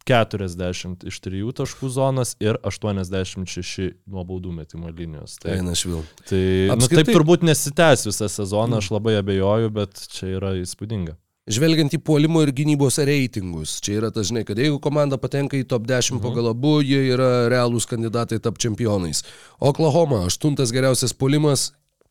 40 0.09 1.05
iš 1.09 1.21
3 1.25 1.55
taškų 1.61 1.93
zonos 1.93 2.35
ir 2.41 2.59
86 2.67 3.93
nuo 4.09 4.25
baudų 4.25 4.55
metimo 4.57 4.89
linijos. 4.89 5.37
Tai, 5.43 5.59
Eina 5.59 5.77
švil. 5.77 6.01
Tai 6.25 6.43
Apskritai... 6.75 6.79
nu, 6.81 6.91
taip 6.91 7.13
turbūt 7.13 7.47
nesitęs 7.47 8.09
visą 8.09 8.29
sezoną, 8.33 8.81
aš 8.81 8.93
labai 8.97 9.19
abejoju, 9.21 9.73
bet 9.77 10.07
čia 10.15 10.35
yra 10.39 10.55
įspūdinga. 10.63 11.19
Žvelgiant 11.49 11.95
į 11.97 12.01
puolimo 12.05 12.43
ir 12.45 12.51
gynybos 12.53 12.99
reitingus, 13.09 13.79
čia 13.85 13.95
yra 14.03 14.11
tas, 14.13 14.29
žinai, 14.29 14.43
kad 14.45 14.59
jeigu 14.61 14.77
komanda 14.85 15.17
patenka 15.21 15.57
į 15.57 15.65
top 15.69 15.87
10 15.89 16.19
mhm. 16.19 16.25
pagal 16.25 16.51
abu, 16.51 16.75
jie 16.85 17.07
yra 17.15 17.47
realūs 17.53 17.89
kandidatai 17.89 18.41
tap 18.45 18.61
čempionais. 18.61 19.25
Oklahoma- 19.61 20.25
aštuntas 20.29 20.75
geriausias 20.77 21.17
puolimas, 21.17 21.71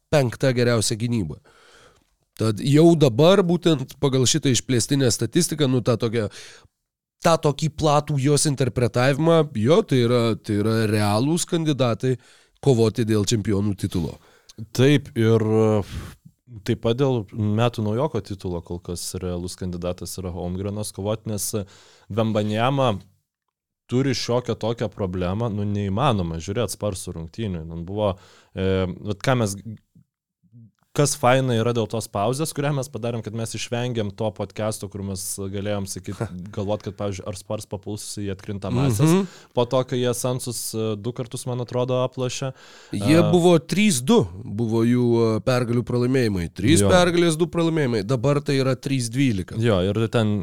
penkta 0.09 0.53
geriausia 0.57 0.97
gynyba. 0.97 1.37
Tad 2.37 2.61
jau 2.61 2.91
dabar 2.97 3.41
būtent 3.45 3.95
pagal 4.01 4.25
šitą 4.29 4.51
išplėstinę 4.53 5.09
statistiką, 5.13 5.69
nu 5.69 5.81
tą 5.81 5.97
tokią 5.97 6.27
tą 7.27 7.35
tokį 7.49 7.71
platų 7.75 8.17
jos 8.23 8.47
interpretavimą, 8.49 9.41
jo, 9.59 9.81
tai 9.83 10.03
yra, 10.05 10.21
tai 10.39 10.61
yra 10.61 10.77
realūs 10.89 11.47
kandidatai 11.49 12.15
kovoti 12.63 13.05
dėl 13.07 13.27
čempionų 13.27 13.75
titulo. 13.79 14.15
Taip, 14.75 15.11
ir 15.19 15.43
taip 16.65 16.81
pat 16.85 16.97
dėl 16.97 17.25
metų 17.31 17.83
naujoko 17.85 18.23
titulo 18.25 18.63
kol 18.65 18.79
kas 18.83 19.03
realus 19.21 19.57
kandidatas 19.59 20.15
yra 20.21 20.31
Holmgrenas 20.33 20.93
kovoti, 20.95 21.29
nes 21.33 21.51
Vembanjama 22.07 22.95
turi 23.87 24.15
šiokią 24.17 24.55
tokią 24.59 24.89
problemą, 24.91 25.51
nu 25.53 25.63
neįmanoma 25.67 26.41
žiūrėti 26.43 26.75
sparsų 26.75 27.13
rungtynių. 27.15 27.63
Nu, 27.67 27.81
buvo, 27.87 28.15
e, 28.55 28.87
ką 29.23 29.37
mes 29.39 29.55
kas 30.97 31.13
faina 31.19 31.55
yra 31.57 31.73
dėl 31.77 31.87
tos 31.89 32.07
pauzės, 32.09 32.53
kurią 32.55 32.71
mes 32.79 32.89
padarėm, 32.89 33.21
kad 33.25 33.35
mes 33.37 33.53
išvengėm 33.57 34.09
to 34.17 34.29
podcast'o, 34.37 34.89
kur 34.91 35.03
mes 35.05 35.23
galėjom 35.53 35.85
sakyti, 35.89 36.27
galvot, 36.55 36.81
kad, 36.85 36.95
pavyzdžiui, 36.97 37.25
ar 37.29 37.37
spars 37.37 37.69
papuls 37.69 38.05
į 38.21 38.31
atkrintamasias. 38.33 39.05
Mm 39.05 39.19
-hmm. 39.19 39.43
Po 39.53 39.65
to, 39.69 39.83
kai 39.89 39.99
jie 40.01 40.13
Sansus 40.17 40.61
e, 40.73 40.95
du 40.97 41.13
kartus, 41.13 41.45
man 41.45 41.61
atrodo, 41.61 41.99
aplašė. 42.05 42.51
Jie 42.91 43.19
uh, 43.19 43.29
buvo 43.31 43.57
3-2, 43.57 44.17
buvo 44.43 44.83
jų 44.87 45.07
e, 45.21 45.39
pergalių 45.45 45.83
pralaimėjimai. 45.83 46.49
3 46.61 46.81
jo. 46.81 46.89
pergalės, 46.89 47.37
2 47.37 47.49
pralaimėjimai. 47.53 48.03
Dabar 48.03 48.41
tai 48.41 48.57
yra 48.63 48.75
3-12. 48.75 49.61
Jo, 49.61 49.81
ir 49.85 50.01
ten 50.09 50.33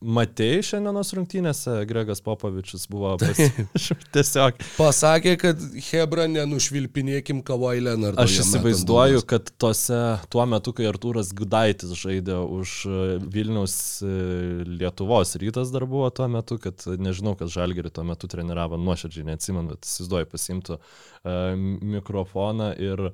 matėjai 0.00 0.62
šiandienos 0.70 1.12
rungtynėse, 1.18 1.76
Gregas 1.90 2.22
Popovičius 2.22 2.86
buvo 2.90 3.16
pas... 3.22 3.42
tiesiog. 4.14 4.62
Pasakė, 4.76 5.36
kad 5.40 5.66
Hebra 5.90 6.26
nenušvilpinėkim 6.30 7.42
Leonardą. 7.46 8.22
Aš 8.22 8.40
įsivaizduoju, 8.44 9.22
kad 9.26 9.50
tose 9.58 9.95
tuo 10.32 10.46
metu, 10.48 10.72
kai 10.76 10.88
Artūras 10.90 11.32
Gudaitis 11.36 11.92
žaidė 11.98 12.38
už 12.40 12.72
e, 12.86 13.02
Vilniaus 13.32 13.76
e, 14.04 14.12
Lietuvos 14.68 15.36
rytas 15.42 15.72
dar 15.74 15.86
buvo 15.90 16.08
tuo 16.14 16.28
metu, 16.32 16.58
kad 16.62 16.86
nežinau, 17.00 17.36
kas 17.38 17.54
Žalgerį 17.54 17.92
tuo 17.94 18.06
metu 18.08 18.30
treniravo, 18.30 18.78
nuoširdžiai 18.80 19.28
neatsimenu, 19.30 19.74
bet 19.74 19.88
įsivaizduoju 19.88 20.30
pasimtų 20.32 20.78
uh, 20.78 21.54
mikrofoną 21.96 22.72
ir, 22.80 23.08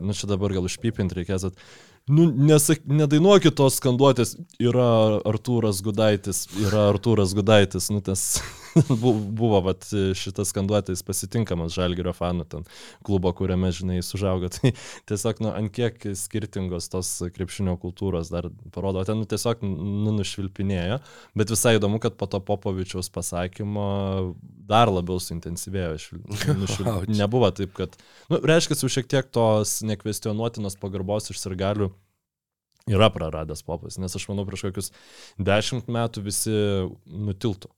nu 0.00 0.16
čia 0.16 0.28
dabar 0.30 0.54
gal 0.56 0.64
užpipinti 0.64 1.18
reikės, 1.20 1.48
bet 1.50 1.64
Nu, 2.10 2.24
nesak, 2.26 2.80
nedainuokit 2.90 3.54
tos 3.54 3.76
skanduotės, 3.78 4.32
yra 4.58 5.20
Artūras 5.28 5.82
Gudaitis, 5.84 6.46
yra 6.58 6.88
Artūras 6.90 7.34
Gudaitis, 7.36 7.90
nu 7.94 8.00
tas 8.02 8.40
buvo 9.40 9.60
vat, 9.64 9.86
šitas 10.16 10.50
skanduotis 10.52 11.02
pasitinkamas 11.06 11.74
Žalgirio 11.74 12.12
fanų 12.16 12.46
ten 12.50 12.66
klubo, 13.06 13.32
kuriame, 13.36 13.70
žinai, 13.74 13.98
jis 14.00 14.12
užaugo. 14.18 14.50
Tai 14.54 14.72
tiesiog, 15.10 15.40
nu, 15.44 15.52
ant 15.56 15.72
kiek 15.74 15.96
skirtingos 16.18 16.90
tos 16.92 17.12
krepšinio 17.34 17.76
kultūros 17.82 18.32
dar 18.32 18.50
parodo, 18.74 19.04
ten 19.08 19.20
nu, 19.20 19.28
tiesiog 19.30 19.64
nu, 19.66 20.14
nušvilpinėjo, 20.18 21.00
bet 21.38 21.54
visai 21.54 21.76
įdomu, 21.78 22.00
kad 22.02 22.18
po 22.20 22.28
to 22.30 22.42
Popovičiaus 22.44 23.10
pasakymo 23.14 23.88
dar 24.70 24.92
labiau 24.92 25.20
suintensyvėjo. 25.22 25.96
švil- 26.04 26.44
nušvil- 26.62 26.92
Ouch. 26.94 27.10
Nebuvo 27.10 27.50
taip, 27.54 27.74
kad, 27.76 27.98
nu, 28.32 28.40
reiškia, 28.44 28.78
jau 28.80 28.92
šiek 28.92 29.10
tiek 29.10 29.32
tos 29.34 29.80
nekvestionuotinos 29.86 30.78
pagarbos 30.80 31.30
iš 31.32 31.42
sirgalių 31.42 31.90
yra 32.90 33.10
praradęs 33.12 33.62
popas, 33.66 33.98
nes 34.00 34.14
aš 34.16 34.24
manau, 34.30 34.46
prieš 34.48 34.64
kokius 34.68 34.88
dešimt 35.38 35.90
metų 35.92 36.24
visi 36.26 36.54
nutiltų 37.06 37.70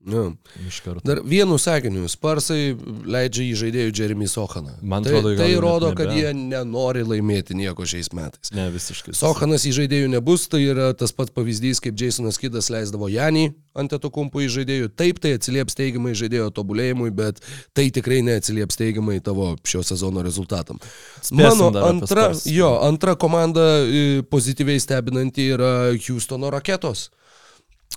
Nu. 0.00 0.36
iš 0.68 0.80
karto. 0.80 1.00
Dar 1.04 1.20
vienu 1.24 1.58
sakiniu, 1.58 2.06
Sparsai 2.08 2.76
leidžia 3.06 3.42
į 3.48 3.56
žaidėjų 3.58 3.94
Jeremy 3.98 4.28
Sohaną. 4.30 4.76
Man 4.78 5.02
tai, 5.02 5.16
atrodo, 5.18 5.32
tai 5.40 5.48
rodo, 5.58 5.90
kad 5.98 6.12
jie 6.14 6.30
nenori 6.36 7.02
laimėti 7.02 7.56
nieko 7.58 7.82
šiais 7.88 8.12
metais. 8.14 8.52
Ne, 8.54 8.68
visiškai. 8.70 9.16
Sohanas 9.18 9.66
į 9.66 9.74
žaidėjų 9.80 10.12
nebus, 10.14 10.46
tai 10.52 10.62
yra 10.68 10.92
tas 10.94 11.10
pats 11.16 11.34
pavyzdys, 11.34 11.82
kaip 11.82 11.98
Jasonas 11.98 12.38
Kidas 12.38 12.70
leisdavo 12.70 13.10
Janį 13.10 13.50
ant 13.78 13.98
etokumpų 13.98 14.46
į 14.46 14.48
žaidėjų. 14.60 14.92
Taip, 14.98 15.18
tai 15.24 15.34
atsilieps 15.34 15.74
teigiamai 15.78 16.14
žaidėjo 16.18 16.48
tobulėjimui, 16.54 17.10
bet 17.18 17.42
tai 17.74 17.90
tikrai 17.94 18.22
neatsilieps 18.26 18.78
teigiamai 18.78 19.18
tavo 19.24 19.56
šio 19.66 19.82
sezono 19.86 20.22
rezultatam. 20.22 20.78
Spėsim 21.18 21.68
apie 21.72 21.84
antra, 21.90 22.30
jo, 22.46 22.72
antra 22.86 23.18
komanda 23.18 23.68
e, 23.82 24.24
pozityviai 24.30 24.78
stebinanti 24.82 25.50
yra 25.58 25.72
Houstono 25.98 26.54
raketos. 26.54 27.08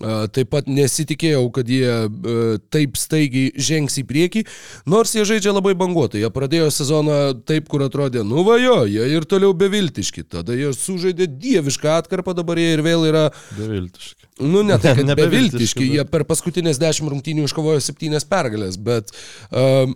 Taip 0.02 0.48
pat 0.50 0.66
nesitikėjau, 0.72 1.44
kad 1.54 1.68
jie 1.70 1.84
taip 2.74 2.96
staigiai 2.98 3.52
žengs 3.62 3.98
į 4.02 4.04
priekį, 4.10 4.42
nors 4.90 5.12
jie 5.14 5.26
žaidžia 5.28 5.52
labai 5.54 5.74
banguotai. 5.78 6.22
Jie 6.24 6.30
pradėjo 6.34 6.70
sezoną 6.74 7.18
taip, 7.46 7.68
kur 7.70 7.84
atrodė, 7.86 8.24
nu 8.26 8.42
va 8.48 8.56
jo, 8.58 8.80
jie 8.90 9.04
ir 9.14 9.28
toliau 9.30 9.52
beviltiški. 9.54 10.24
Tada 10.32 10.56
jie 10.58 10.72
sužaidė 10.74 11.28
dievišką 11.30 11.92
atkarpą, 12.00 12.34
dabar 12.40 12.58
jie 12.58 12.72
ir 12.78 12.82
vėl 12.88 13.06
yra, 13.12 13.28
Beviltiškai. 13.60 14.32
nu 14.48 14.64
ne 14.66 14.80
tai, 14.82 14.96
kad 14.98 15.06
Ne 15.06 15.18
beviltiški, 15.20 15.52
beviltiški, 15.52 15.84
bet- 15.86 15.98
jie 16.00 16.08
per 16.16 16.26
paskutinės 16.32 16.82
dešimt 16.82 17.12
rungtynių 17.14 17.46
iškovojo 17.52 17.84
septynės 17.86 18.26
pergalės, 18.32 18.80
bet 18.82 19.12
um, 19.52 19.94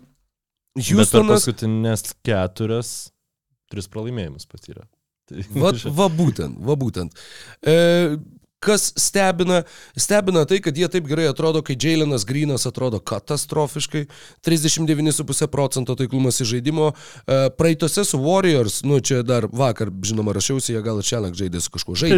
Bet 0.76 0.84
per 0.84 0.98
Houstonas... 1.00 1.40
paskutinės 1.40 2.02
keturias, 2.26 2.88
tris 3.72 3.88
pralaimėjimus 3.88 4.44
patyrė. 4.44 4.84
Tai, 5.26 5.42
Va, 5.58 5.70
va 5.98 6.06
būtent, 6.12 6.58
va 6.62 6.76
būtent. 6.78 7.16
E, 7.66 7.78
kas 8.58 8.92
stebina, 8.96 9.62
stebina 9.96 10.44
tai, 10.48 10.60
kad 10.64 10.76
jie 10.76 10.88
taip 10.88 11.06
gerai 11.08 11.28
atrodo, 11.28 11.62
kai 11.62 11.76
Jailenas 11.80 12.24
Grinas 12.24 12.66
atrodo 12.66 12.98
katastrofiškai, 12.98 14.06
39,5 14.46 15.48
procento 15.52 15.96
taiklumas 15.98 16.40
į 16.40 16.48
žaidimo. 16.54 16.90
E, 16.92 17.38
praeitose 17.58 18.04
su 18.08 18.20
Warriors, 18.22 18.80
nu 18.88 19.00
čia 19.00 19.20
dar 19.26 19.48
vakar, 19.52 19.92
žinoma, 20.02 20.34
rašiausi, 20.36 20.72
jie 20.72 20.82
gal 20.84 21.02
šią 21.04 21.22
naktį 21.26 21.44
žaidė 21.44 21.62
su 21.64 21.74
kažkuo 21.74 21.98
žaidė. 22.00 22.16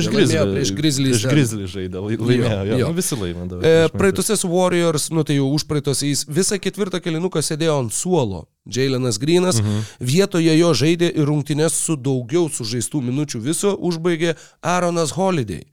prieš 0.54 0.72
Grizzly. 0.78 1.12
Prieš 1.12 1.26
Grizzly. 1.32 1.66
Žaidė, 1.68 2.04
lai- 2.04 2.20
laimėjo. 2.20 2.52
Jo, 2.70 2.78
jo. 2.82 2.92
Nu, 2.92 2.98
visi 2.98 3.18
laimėjo. 3.18 3.62
E, 3.62 3.88
praeitose 3.94 4.36
su 4.38 4.50
Warriors, 4.52 5.10
nu 5.10 5.26
tai 5.26 5.40
jau 5.40 5.50
už 5.52 5.66
praeitose 5.68 6.06
jis 6.06 6.24
visą 6.28 6.60
ketvirtą 6.62 7.02
kelinuką 7.02 7.42
sėdėjo 7.42 7.80
ant 7.82 7.94
suolo. 7.94 8.46
Jailenas 8.68 9.16
Grinas, 9.18 9.62
mhm. 9.62 9.84
vietoje 10.00 10.52
jo 10.58 10.74
žaidė 10.76 11.08
ir 11.16 11.26
rungtynės 11.28 11.72
su 11.86 11.96
daugiau 11.96 12.50
sužaistų 12.52 13.00
minučių 13.06 13.40
viso 13.40 13.72
užbaigė 13.74 14.36
Aaronas 14.60 15.14
Holiday. 15.16 15.64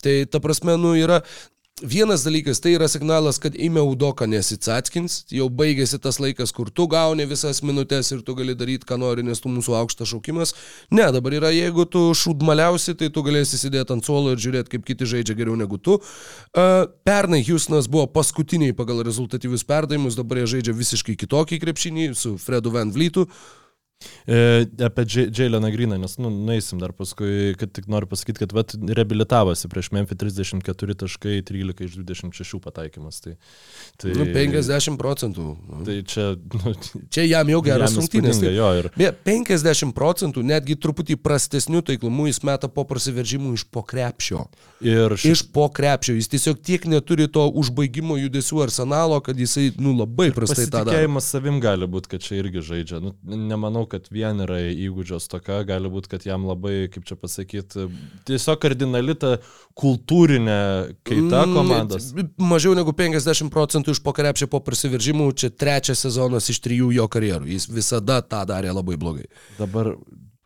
Tai 0.00 0.14
ta 0.32 0.40
prasme, 0.42 0.76
nu 0.80 0.94
yra 0.98 1.20
Vienas 1.82 2.24
dalykas, 2.24 2.60
tai 2.60 2.74
yra 2.76 2.88
signalas, 2.88 3.38
kad 3.40 3.54
ime 3.56 3.80
Udoka 3.80 4.26
nesitsatskins, 4.28 5.22
jau 5.32 5.46
baigėsi 5.48 5.96
tas 5.96 6.18
laikas, 6.20 6.52
kur 6.52 6.68
tu 6.68 6.84
gauni 6.92 7.24
visas 7.24 7.62
minutės 7.64 8.12
ir 8.12 8.20
tu 8.20 8.34
gali 8.36 8.52
daryti, 8.52 8.84
ką 8.84 8.98
nori, 9.00 9.24
nes 9.24 9.40
tu 9.40 9.48
mūsų 9.48 9.78
aukštas 9.78 10.10
šaukimas. 10.12 10.52
Ne, 10.92 11.06
dabar 11.08 11.38
yra, 11.38 11.52
jeigu 11.56 11.86
tu 11.88 12.02
šūdmaliausi, 12.12 12.98
tai 13.00 13.08
tu 13.08 13.24
galėsi 13.24 13.56
sėdėti 13.62 13.96
ant 13.96 14.04
suolo 14.04 14.34
ir 14.34 14.42
žiūrėti, 14.44 14.74
kaip 14.74 14.84
kiti 14.90 15.08
žaidžia 15.08 15.38
geriau 15.38 15.56
negu 15.56 15.80
tu. 15.80 15.96
Pernai 16.52 17.40
Houstonas 17.48 17.88
buvo 17.88 18.04
paskutiniai 18.12 18.76
pagal 18.76 19.00
rezultatyvius 19.06 19.64
perdavimus, 19.64 20.20
dabar 20.20 20.42
jie 20.42 20.50
žaidžia 20.58 20.76
visiškai 20.76 21.16
kitokį 21.24 21.62
krepšinį 21.64 22.10
su 22.12 22.36
Fredu 22.36 22.76
Van 22.76 22.92
Vlytu. 22.92 23.24
E, 24.26 24.66
apie 24.84 25.04
Dž- 25.04 25.30
Jaileną 25.38 25.70
Griną, 25.70 25.98
nes, 25.98 26.16
nu, 26.18 26.30
nueisim 26.30 26.78
dar 26.78 26.92
paskui, 26.96 27.54
kad 27.58 27.72
tik 27.72 27.86
noriu 27.90 28.06
pasakyti, 28.08 28.38
kad 28.44 28.52
vat, 28.56 28.72
reabilitavosi 28.96 29.68
prieš 29.68 29.90
Memphis 29.92 30.16
34 30.20 30.94
taškai, 31.02 31.42
13 31.44 31.84
iš 31.84 31.96
26 31.98 32.60
pataikymas. 32.64 33.20
Tai, 33.20 33.34
tai, 34.00 34.12
Nu, 34.16 34.24
50 34.24 34.96
procentų. 35.00 35.46
Nu, 35.68 35.84
Tai 35.84 35.96
čia, 36.08 36.26
nu, 36.36 36.74
Čia 37.10 37.24
jam 37.28 37.48
jau 37.52 37.60
geras 37.64 37.96
rungtynės. 37.96 38.40
tai- 38.40 38.54
Jo, 38.54 38.70
ir 38.78 38.90
Beje, 38.96 39.12
50 39.24 39.92
procentų, 39.96 40.42
netgi 40.44 40.76
truputį 40.76 41.16
prastesnių 41.20 41.82
taiklumų 41.90 42.26
jis 42.30 42.42
meta 42.44 42.68
po 42.68 42.84
prasiveržimų 42.84 43.54
iš 43.58 43.64
po 43.70 43.82
krepšio. 43.82 44.46
Ir 44.80 45.16
ši... 45.16 45.32
Iš 45.34 45.42
po 45.52 45.68
krepšio. 45.68 46.14
Jis 46.16 46.28
tiesiog 46.28 46.62
tiek 46.62 46.86
neturi 46.88 47.28
to 47.28 47.48
užbaigimo 47.50 48.16
judesių 48.20 48.62
arsenalo, 48.64 49.20
kad 49.20 49.36
jisai, 49.36 49.70
nu, 49.78 49.92
labai 49.96 50.30
prastai 50.32 50.66
tą 50.66 50.70
daro. 50.70 50.90
Pasitikėjimas 50.90 51.30
savim 51.34 51.60
gali 51.60 51.86
būti, 51.86 52.08
kad 52.14 52.20
čia 52.24 52.40
irgi 52.40 52.62
žaidžia. 52.64 53.00
Nu, 53.02 53.14
nemanau, 53.24 53.86
kad 53.90 54.06
vien 54.12 54.44
yra 54.46 54.60
įgūdžio 54.70 55.20
stoka, 55.22 55.60
gali 55.68 55.90
būti, 55.92 56.12
kad 56.14 56.26
jam 56.28 56.46
labai, 56.48 56.88
kaip 56.92 57.06
čia 57.08 57.18
pasakyti, 57.20 57.88
tiesiog 58.28 58.60
kardinali 58.62 59.16
ta 59.18 59.36
kultūrinė 59.78 60.60
kaita 61.06 61.44
Mm, 61.46 61.54
komandos. 61.56 62.08
Mažiau 62.38 62.74
negu 62.76 62.94
50 62.96 63.50
procentų 63.52 63.94
iš 63.94 64.02
po 64.04 64.14
krepšio 64.16 64.48
po 64.50 64.60
prasiveržimų, 64.64 65.30
čia 65.34 65.50
trečias 65.50 66.02
sezonas 66.06 66.48
iš 66.52 66.60
trijų 66.64 66.90
jo 66.96 67.06
karjerų. 67.10 67.48
Jis 67.50 67.68
visada 67.70 68.20
tą 68.22 68.42
darė 68.48 68.74
labai 68.74 68.98
blogai. 69.00 69.28
Dabar 69.58 69.94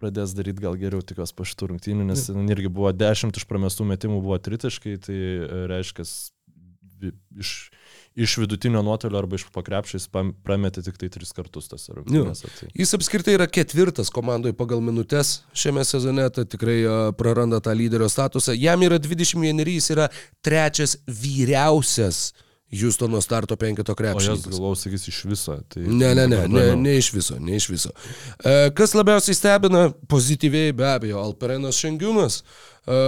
pradės 0.03 0.35
daryti 0.37 0.65
gal 0.65 0.77
geriau 0.81 1.03
tikos 1.07 1.33
po 1.33 1.47
šitų 1.49 1.73
rungtynių, 1.73 2.09
nes 2.11 2.29
irgi 2.29 2.73
buvo 2.73 2.93
10 2.93 3.37
iš 3.41 3.49
pramestų 3.49 3.89
metimų 3.95 4.21
buvo 4.25 4.39
tritaškai, 4.43 4.97
tai 5.05 5.17
e, 5.17 5.67
reiškia 5.71 6.05
iš, 7.39 7.53
iš 8.15 8.37
vidutinio 8.39 8.83
nuotolio 8.87 9.19
arba 9.19 9.37
iš 9.39 9.47
pam- 10.13 10.33
prametė 10.47 10.85
tik 10.87 10.99
tai 11.01 11.09
tris 11.13 11.33
kartus 11.37 11.69
tas 11.69 11.89
rungtynėse. 11.91 12.51
Tai. 12.61 12.71
Jis 12.79 12.95
apskritai 12.99 13.35
yra 13.39 13.49
ketvirtas 13.51 14.13
komandoje 14.15 14.57
pagal 14.57 14.81
minutės 14.85 15.43
šiame 15.57 15.85
sezone, 15.85 16.29
tai 16.31 16.47
tikrai 16.47 16.79
praranda 17.19 17.61
tą 17.61 17.75
lyderio 17.77 18.09
statusą. 18.09 18.55
Jam 18.59 18.83
yra 18.87 18.99
21, 19.03 19.65
jis 19.75 19.91
yra 19.97 20.09
trečias 20.45 20.99
vyriausias 21.09 22.33
Houstono 22.73 23.21
starto 23.21 23.57
penketo 23.57 23.95
krepšininkas. 23.95 24.51
galvau, 24.51 24.75
sakys 24.75 25.09
iš 25.09 25.25
viso. 25.25 25.61
Tai 25.69 25.83
Ne, 25.83 26.15
ne, 26.15 26.27
ne, 26.27 26.49
ne, 26.49 26.77
ne 26.77 26.97
iš 26.99 27.13
viso, 27.13 27.39
ne 27.39 27.57
iš 27.57 27.69
viso. 27.69 27.91
E, 28.45 28.71
Kas 28.75 28.95
labiausiai 28.95 29.35
stebina, 29.35 29.91
pozityviai 30.11 30.73
be 30.73 30.87
abejo, 30.89 31.21
Alperenas 31.23 31.79
Šengiūnas. 31.79 32.41
E, 32.43 32.99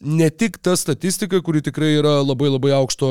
Ne 0.00 0.28
tik 0.30 0.58
ta 0.60 0.76
statistika, 0.76 1.40
kuri 1.40 1.62
tikrai 1.64 1.94
yra 2.02 2.18
labai 2.20 2.50
labai 2.52 2.74
aukšto, 2.76 3.08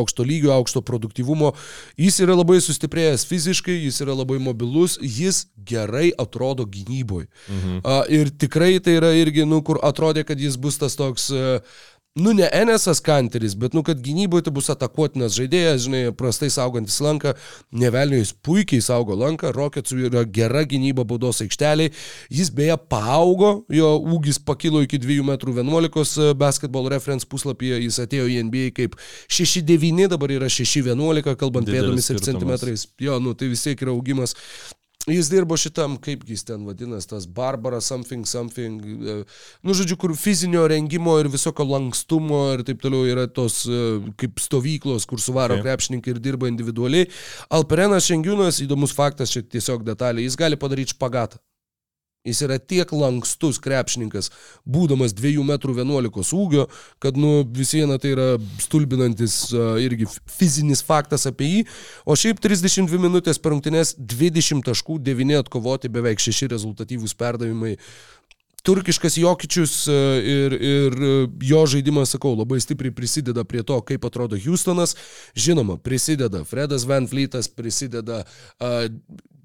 aukšto 0.00 0.26
lygio, 0.26 0.50
aukšto 0.56 0.82
produktyvumo, 0.82 1.52
jis 1.96 2.18
yra 2.26 2.34
labai 2.34 2.58
sustiprėjęs 2.60 3.26
fiziškai, 3.30 3.76
jis 3.86 4.00
yra 4.02 4.18
labai 4.18 4.40
mobilus, 4.42 4.98
jis 5.00 5.46
gerai 5.64 6.10
atrodo 6.18 6.66
gynyboje. 6.66 7.28
Mhm. 7.48 7.78
Ir 8.10 8.30
tikrai 8.34 8.80
tai 8.80 8.98
yra 8.98 9.14
irgi, 9.14 9.46
nu, 9.46 9.62
kur 9.62 9.78
atrodė, 9.82 10.24
kad 10.26 10.40
jis 10.40 10.56
bus 10.58 10.78
tas 10.82 10.96
toks... 10.98 11.30
e, 12.16 12.20
Nu, 12.20 12.32
ne 12.32 12.48
Enesas 12.52 13.00
Kanteris, 13.00 13.54
bet, 13.54 13.74
nu, 13.76 13.82
kad 13.82 13.98
gynyboje 14.00 14.46
tai 14.46 14.52
bus 14.56 14.70
atakuotinas 14.72 15.34
žaidėjas, 15.36 15.82
žinai, 15.84 15.98
prastai 16.16 16.48
saugantis 16.48 16.96
lanką, 17.04 17.34
nevelnio 17.76 18.16
jis 18.22 18.30
puikiai 18.40 18.80
saugo 18.80 19.12
lanką, 19.20 19.50
Rocketsų 19.52 19.98
yra 20.08 20.22
gera 20.24 20.62
gynyba 20.64 21.04
baudos 21.04 21.42
aikšteliai, 21.44 21.92
jis 22.32 22.48
beje 22.56 22.78
paaugo, 22.88 23.50
jo 23.68 23.90
ūgis 24.16 24.40
pakilo 24.40 24.80
iki 24.80 24.96
2,11 25.02 25.60
m 25.60 26.38
basketball 26.40 26.88
reference 26.88 27.28
puslapyje, 27.28 27.82
jis 27.84 28.00
atėjo 28.06 28.30
į 28.32 28.40
NBA 28.48 28.72
kaip 28.80 28.96
6,9, 29.28 30.08
dabar 30.14 30.32
yra 30.38 30.48
6,11, 30.48 31.36
kalbant 31.36 31.68
Didelis 31.68 31.84
pėdomis 31.84 32.08
ir 32.08 32.16
skirtumas. 32.16 32.32
centimetrais. 32.32 32.88
Jo, 32.96 33.20
nu, 33.20 33.36
tai 33.36 33.52
vis 33.52 33.68
tiek 33.68 33.84
yra 33.84 33.92
augimas. 33.92 34.32
Jis 35.06 35.28
dirbo 35.30 35.54
šitam, 35.54 35.92
kaip 36.02 36.24
jis 36.26 36.42
ten 36.48 36.64
vadinasi, 36.66 37.06
tas 37.12 37.28
Barbara 37.30 37.78
something 37.80 38.26
something, 38.26 38.80
e, 38.82 39.14
nu 39.62 39.74
žodžiu, 39.78 39.94
kur 40.02 40.16
fizinio 40.18 40.64
rengimo 40.66 41.14
ir 41.22 41.28
visokio 41.30 41.62
lankstumo 41.68 42.40
ir 42.56 42.64
taip 42.66 42.82
toliau 42.82 43.06
yra 43.06 43.28
tos 43.30 43.60
e, 43.70 43.82
kaip 44.18 44.42
stovyklos, 44.42 45.06
kur 45.06 45.22
suvaro 45.22 45.60
okay. 45.60 45.68
krepšininkai 45.68 46.16
ir 46.16 46.22
dirba 46.24 46.50
individualiai. 46.50 47.06
Alperenas 47.54 48.10
Šengiūnas, 48.10 48.58
įdomus 48.66 48.96
faktas, 48.98 49.30
čia 49.30 49.46
tiesiog 49.46 49.86
detalė, 49.86 50.26
jis 50.26 50.38
gali 50.42 50.58
padaryti 50.58 50.96
špagatą. 50.96 51.38
Jis 52.26 52.42
yra 52.46 52.58
tiek 52.58 52.90
lankstus 52.92 53.60
krepšininkas, 53.62 54.32
būdamas 54.66 55.14
2,11 55.14 55.84
m 55.86 55.92
ūgio, 56.36 56.66
kad 57.02 57.16
nu, 57.20 57.44
vis 57.46 57.72
viena 57.76 58.00
tai 58.02 58.14
yra 58.16 58.28
stulbinantis 58.62 59.38
uh, 59.54 59.76
irgi 59.82 60.08
fizinis 60.30 60.82
faktas 60.86 61.28
apie 61.30 61.48
jį. 61.52 61.62
O 62.04 62.16
šiaip 62.18 62.42
32 62.42 62.98
minutės 63.02 63.38
per 63.38 63.54
rungtynės, 63.54 63.94
20 63.98 64.66
taškų, 64.66 64.98
9 65.06 65.38
atkovoti, 65.38 65.92
beveik 65.92 66.22
6 66.22 66.50
rezultatyvūs 66.52 67.14
perdavimai. 67.18 67.76
turkiškas 68.66 69.16
Jokičius 69.16 69.72
e, 69.86 69.92
ir, 70.26 70.54
ir 70.58 70.96
jo 71.46 71.60
žaidimas, 71.70 72.10
sakau, 72.16 72.32
labai 72.34 72.58
stipriai 72.60 72.94
prisideda 72.94 73.44
prie 73.46 73.62
to, 73.62 73.78
kaip 73.86 74.04
atrodo 74.08 74.38
Houstonas. 74.42 74.96
Žinoma, 75.38 75.78
prisideda 75.78 76.42
Fredas 76.44 76.86
Van 76.88 77.06
Fleetas, 77.06 77.46
prisideda 77.46 78.24
uh, 78.24 78.88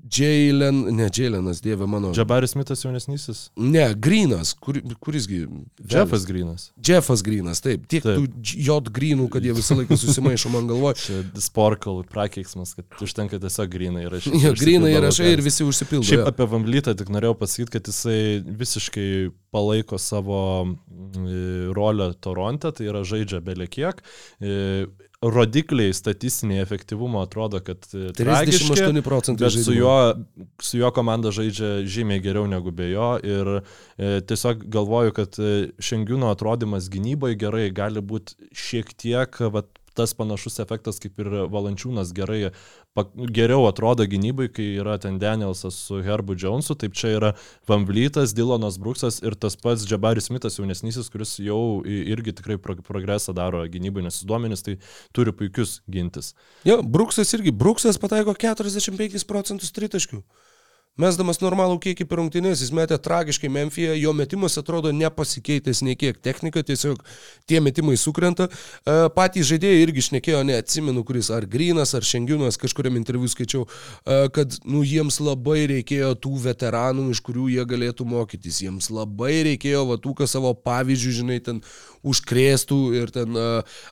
Jalen, 0.10 0.82
ne 0.95 1.10
Jalenas, 1.14 1.61
dieve 1.61 1.86
mano. 1.86 2.11
Džabaris 2.14 2.56
Mitas 2.56 2.86
jaunesnysis. 2.86 3.49
Ne, 3.56 3.94
Grinas, 3.94 4.53
kur, 4.53 4.80
kurisgi. 4.99 5.48
Jeffas 5.90 6.26
Grinas. 6.26 6.72
Jeffas 6.88 7.22
Grinas, 7.23 7.61
taip. 7.61 7.86
Tiek 7.91 8.03
Taip. 8.06 8.18
tų 8.18 8.56
J 8.65 8.80
Grinų, 8.94 9.28
kad 9.34 9.45
jie 9.45 9.53
visą 9.56 9.78
laiką 9.78 9.98
susimaišo 9.99 10.52
man 10.53 10.69
galvoje. 10.72 10.98
Čia 11.03 11.19
sporkal 11.44 12.02
prakeiksmas, 12.10 12.73
kad 12.78 13.03
užtenka 13.06 13.40
tiesiog 13.41 13.69
grinai 13.72 14.07
rašyti. 14.11 14.41
Jo, 14.45 14.56
Grinai 14.57 14.95
rašai 15.03 15.36
ir 15.36 15.45
visi 15.45 15.68
užsipildo. 15.68 16.07
Šiaip 16.10 16.32
apie 16.32 16.49
Vamblytą 16.49 16.95
tik 16.98 17.14
norėjau 17.14 17.38
pasakyti, 17.44 17.76
kad 17.78 17.91
jisai 17.91 18.41
visiškai 18.64 19.11
palaiko 19.53 19.99
savo 20.02 20.41
mm, 20.65 21.72
rolę 21.78 22.11
Toronte, 22.23 22.73
tai 22.76 22.90
yra 22.90 23.06
žaidžia 23.07 23.44
belekiek. 23.45 24.02
E, 25.22 25.30
Rodikliai 25.30 25.93
statistiniai 25.93 26.61
efektyvumo 26.61 27.22
atrodo, 27.22 27.60
kad 27.60 27.77
e, 27.93 28.11
tragiški, 28.18 28.73
38 28.73 29.02
procentai 29.02 29.48
Bet 29.48 29.65
su 29.65 29.73
juo, 29.73 30.15
su 30.61 30.80
juo 30.80 30.91
komanda 30.91 31.31
žaidžia 31.31 31.84
žymiai 31.85 32.22
geriau 32.23 32.48
negu 32.49 32.72
be 32.73 32.89
jo 32.89 33.11
ir 33.23 33.52
e, 33.61 34.22
tiesiog 34.26 34.65
galvoju, 34.73 35.14
kad 35.14 35.38
e, 35.38 35.52
Šengiūno 35.77 36.31
atrodymas 36.34 36.89
gynyboje 36.89 37.38
gerai 37.45 37.69
gali 37.69 38.02
būti 38.02 38.49
šiek 38.52 38.93
tiek 38.98 39.41
vat, 39.53 39.69
tas 39.97 40.13
panašus 40.18 40.59
efektas 40.63 40.99
kaip 41.03 41.19
ir 41.19 41.30
Valančiūnas 41.51 42.13
gerai, 42.15 42.51
pa, 42.95 43.05
geriau 43.34 43.65
atrodo 43.69 44.05
gynybai, 44.09 44.47
kai 44.53 44.68
yra 44.81 44.97
ten 45.01 45.18
Danielsas 45.22 45.77
su 45.88 46.01
Herbu 46.05 46.35
Jonesu, 46.39 46.76
taip 46.80 46.95
čia 46.97 47.13
yra 47.18 47.31
Vamblytas, 47.69 48.35
Dylanas 48.38 48.80
Bruksas 48.81 49.22
ir 49.23 49.35
tas 49.35 49.57
pats 49.59 49.85
Džabaris 49.88 50.30
Smithas 50.30 50.59
jaunesnysis, 50.59 51.09
kuris 51.13 51.38
jau 51.43 51.81
irgi 51.85 52.35
tikrai 52.38 52.57
pro- 52.61 52.77
progresą 52.81 53.35
daro 53.38 53.63
gynybai, 53.68 54.03
nes 54.07 54.22
duomenys 54.27 54.63
tai 54.65 54.77
turi 55.15 55.34
puikius 55.35 55.80
gintis. 55.91 56.34
Jo, 56.68 56.81
Bruksas 56.84 57.34
irgi. 57.38 57.51
Bruksas 57.51 57.99
pataiko 58.01 58.34
45 58.38 59.27
procentus 59.27 59.72
tritaškių. 59.76 60.22
Mesdamas 60.99 61.38
normalų 61.39 61.77
kiekį 61.85 62.03
per 62.03 62.19
rungtynės, 62.19 62.59
jis 62.59 62.73
metė 62.76 62.97
tragiškai 62.99 63.47
Memphije, 63.47 63.93
jo 63.95 64.11
metimas 64.11 64.57
atrodo 64.59 64.91
nepasikeitęs 64.91 65.80
nei 65.88 65.95
kiek. 65.95 66.18
Technika 66.19 66.59
tiesiog 66.68 66.99
tie 67.47 67.61
metimai 67.63 67.95
sukrenta. 67.95 68.49
E, 68.84 68.95
Patys 69.15 69.47
žaidėjai 69.47 69.85
irgi 69.85 70.03
šnekėjo, 70.09 70.41
neatsimenu, 70.49 71.05
kuris 71.07 71.30
ar 71.31 71.47
Grinas, 71.47 71.95
ar 71.95 72.03
Šengiūnas, 72.03 72.59
kažkuriam 72.59 72.99
interviu 72.99 73.31
skaičiau, 73.31 73.63
e, 73.63 74.18
kad 74.35 74.59
nu, 74.68 74.84
jiems 74.84 75.22
labai 75.23 75.61
reikėjo 75.72 76.11
tų 76.27 76.34
veteranų, 76.49 77.07
iš 77.15 77.23
kurių 77.23 77.47
jie 77.55 77.65
galėtų 77.72 78.09
mokytis. 78.11 78.59
Jiems 78.65 78.91
labai 78.91 79.45
reikėjo 79.47 79.85
va 79.93 79.95
tų, 79.95 80.18
kas 80.19 80.35
savo 80.35 80.51
pavyzdžių, 80.59 81.15
žinai, 81.22 81.39
ten 81.39 81.63
užkrėstų 82.07 82.80
ir 82.98 83.11
ten 83.14 83.38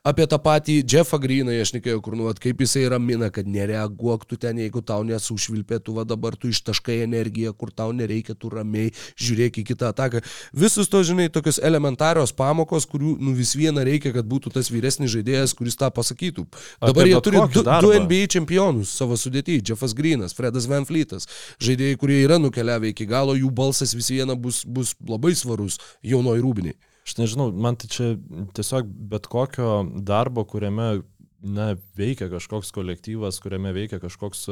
apie 0.07 0.27
tą 0.29 0.39
patį 0.41 0.79
Jeffą 0.89 1.19
Greeną 1.21 1.55
aš 1.61 1.73
nekėjau, 1.77 2.01
kur, 2.05 2.17
nu, 2.17 2.27
vat, 2.29 2.39
kaip 2.41 2.61
jisai 2.63 2.87
ramina, 2.91 3.29
kad 3.33 3.47
nereaguok 3.49 4.25
tu 4.29 4.37
ten, 4.41 4.59
jeigu 4.61 4.81
tau 4.85 5.03
nesušvilpė, 5.07 5.81
tu 5.85 5.95
va 5.97 6.05
dabar 6.07 6.37
tu 6.39 6.51
ištaškai 6.51 6.99
energiją, 7.05 7.53
kur 7.57 7.71
tau 7.75 7.93
nereikia, 7.95 8.35
tu 8.37 8.51
ramiai 8.53 8.93
žiūrėk 9.19 9.61
į 9.61 9.65
kitą 9.71 9.91
ataką. 9.93 10.23
Visus 10.53 10.89
to, 10.91 11.01
žinai, 11.05 11.29
tokios 11.33 11.61
elementarios 11.61 12.33
pamokos, 12.35 12.87
kurių, 12.89 13.15
nu, 13.21 13.35
vis 13.37 13.53
viena 13.57 13.85
reikia, 13.85 14.13
kad 14.15 14.27
būtų 14.29 14.53
tas 14.57 14.71
vyresnis 14.73 15.13
žaidėjas, 15.13 15.55
kuris 15.57 15.77
tą 15.79 15.91
pasakytų. 15.93 16.47
Dabar 16.81 17.05
Apie 17.05 17.13
jie 17.13 17.21
turi 17.25 17.43
du, 17.53 17.63
du. 17.63 17.93
NBA 18.05 18.29
čempionus 18.35 18.93
savo 18.95 19.17
sudėtyje. 19.19 19.63
Jeffas 19.69 19.95
Greenas, 19.97 20.35
Fredas 20.37 20.67
Van 20.69 20.87
Fleetas. 20.89 21.27
Žaidėjai, 21.63 21.99
kurie 21.99 22.21
yra 22.23 22.39
nukeliavę 22.41 22.93
iki 22.93 23.07
galo, 23.09 23.37
jų 23.37 23.51
balsas 23.55 23.95
vis 23.97 24.11
viena 24.13 24.37
bus, 24.39 24.63
bus 24.65 24.95
labai 25.05 25.35
svarus 25.37 25.79
jaunoj 26.05 26.41
rūbiniai. 26.43 26.77
Aš 27.09 27.15
nežinau, 27.17 27.47
man 27.49 27.73
tai 27.73 27.87
čia 27.89 28.11
tiesiog 28.53 28.89
bet 29.09 29.25
kokio 29.25 29.79
darbo, 30.05 30.43
kuriame 30.45 30.99
na, 31.41 31.71
veikia 31.97 32.27
kažkoks 32.29 32.69
kolektyvas, 32.75 33.39
kuriame 33.41 33.71
veikia 33.73 33.97
kažkoks 34.03 34.43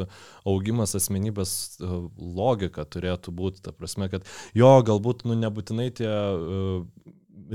augimas 0.47 0.95
asmenybės 0.97 1.51
e, 1.77 1.91
logika 2.17 2.87
turėtų 2.87 3.35
būti. 3.37 3.61
Ta 3.61 3.75
prasme, 3.77 4.09
kad 4.09 4.25
jo 4.57 4.71
galbūt 4.87 5.27
nu, 5.29 5.37
nebūtinai 5.37 5.91
tie 5.99 6.09
e, 6.09 6.73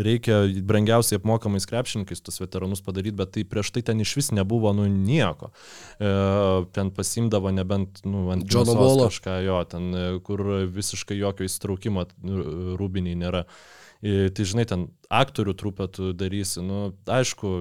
reikia 0.07 0.45
brangiausiai 0.70 1.19
apmokamais 1.19 1.66
krepšininkais 1.66 2.23
tus 2.23 2.39
veteranus 2.45 2.85
padaryti, 2.87 3.19
bet 3.19 3.35
tai 3.35 3.47
prieš 3.49 3.74
tai 3.74 3.83
ten 3.91 4.07
iš 4.07 4.15
vis 4.20 4.33
nebuvo 4.37 4.70
nu 4.77 4.87
nieko. 4.87 5.51
E, 5.99 6.15
ten 6.79 6.95
pasimdavo 6.95 7.51
nebent 7.59 8.05
nu, 8.07 8.29
ant 8.37 8.47
mėsos 8.47 8.77
Wallo. 8.79 9.11
kažką 9.11 9.43
jo, 9.49 9.61
ten 9.66 9.91
e, 9.91 10.09
kur 10.23 10.47
visiškai 10.70 11.19
jokio 11.19 11.51
įstraukimo 11.51 12.07
nu, 12.23 12.43
rūbiniai 12.79 13.19
nėra. 13.27 13.49
E, 13.49 13.81
Tai 14.03 14.45
žinai, 14.51 14.65
ten 14.66 14.89
aktorių 15.15 15.53
trupę 15.55 15.87
tu 15.95 16.09
darysi, 16.12 16.59
nu, 16.66 16.89
aišku, 17.07 17.53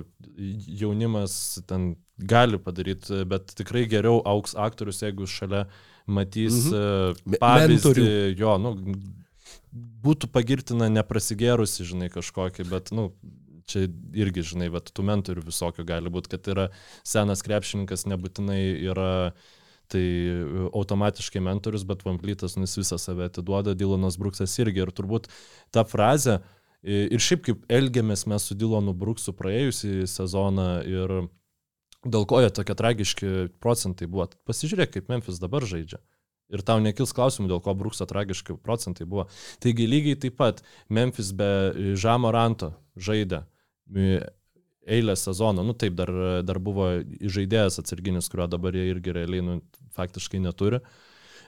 jaunimas 0.81 1.59
ten 1.69 1.91
gali 2.18 2.57
padaryti, 2.57 3.19
bet 3.30 3.53
tikrai 3.57 3.84
geriau 3.89 4.23
auks 4.26 4.55
aktorius, 4.57 5.03
jeigu 5.05 5.27
šalia 5.30 5.68
matys 6.09 6.72
Mhm. 6.72 7.22
Me- 7.30 7.38
pavyzdį, 7.38 7.76
mentorių. 7.77 8.39
jo, 8.41 8.55
nu, 8.57 8.73
būtų 10.03 10.31
pagirtina 10.34 10.89
neprasigėrusi, 10.89 11.85
žinai, 11.88 12.09
kažkokį, 12.09 12.65
bet, 12.69 12.89
nu, 12.91 13.11
čia 13.69 13.85
irgi, 14.18 14.41
žinai, 14.43 14.72
bet 14.73 14.89
tų 14.91 15.05
mentorių 15.07 15.45
visokių 15.45 15.85
gali 15.88 16.09
būti, 16.09 16.34
kad 16.34 16.49
yra 16.51 16.65
senas 17.07 17.41
krepšininkas, 17.45 18.07
nebūtinai 18.09 18.59
yra 18.89 19.11
tai 19.91 20.05
automatiškai 20.72 21.43
mentorius, 21.43 21.85
bet 21.88 22.05
Vamplytas 22.07 22.57
nu, 22.57 22.65
jis 22.68 22.80
visą 22.81 22.99
save 23.01 23.27
atiduoda, 23.30 23.76
Dylanas 23.77 24.18
Bruksas 24.22 24.55
irgi. 24.63 24.84
Ir 24.85 24.93
turbūt 24.95 25.30
ta 25.76 25.85
frazė, 25.88 26.39
ir 26.84 27.22
šiaip 27.22 27.43
kaip 27.45 27.68
elgiamės 27.72 28.26
mes 28.30 28.47
su 28.47 28.57
Dylanu 28.57 28.93
Bruksu 28.97 29.34
praėjusį 29.38 30.07
sezoną 30.09 30.69
ir 30.89 31.15
dėl 32.01 32.26
ko 32.26 32.41
jie 32.41 32.49
tokie 32.53 32.76
tragiški 32.77 33.34
procentai 33.61 34.09
buvo. 34.09 34.27
Pasižiūrėk, 34.49 34.95
kaip 34.95 35.11
Memphis 35.11 35.41
dabar 35.41 35.65
žaidžia. 35.68 36.01
Ir 36.51 36.65
tau 36.68 36.81
nekils 36.84 37.13
klausimų, 37.15 37.47
dėl 37.47 37.61
ko 37.63 37.73
Brukso 37.80 38.05
tragiški 38.09 38.57
procentai 38.59 39.05
buvo. 39.07 39.27
Taigi 39.63 39.88
lygiai 39.88 40.19
taip 40.19 40.35
pat 40.41 40.59
Memphis 40.91 41.31
be 41.38 41.47
Žamo 41.95 42.34
Ranto 42.35 42.73
žaidė 42.99 43.45
e, 43.95 44.19
eilę 44.87 45.15
sezoną. 45.15 45.63
Nu 45.63 45.73
taip, 45.73 45.95
dar, 45.99 46.11
dar 46.43 46.59
buvo 46.59 46.89
žaidėjas 47.21 47.79
atsarginis, 47.81 48.29
kurio 48.31 48.49
dabar 48.51 48.75
jie 48.75 48.89
irgi 48.91 49.15
realiai 49.15 49.45
nu, 49.45 49.61
faktiškai 49.97 50.41
neturi. 50.41 50.81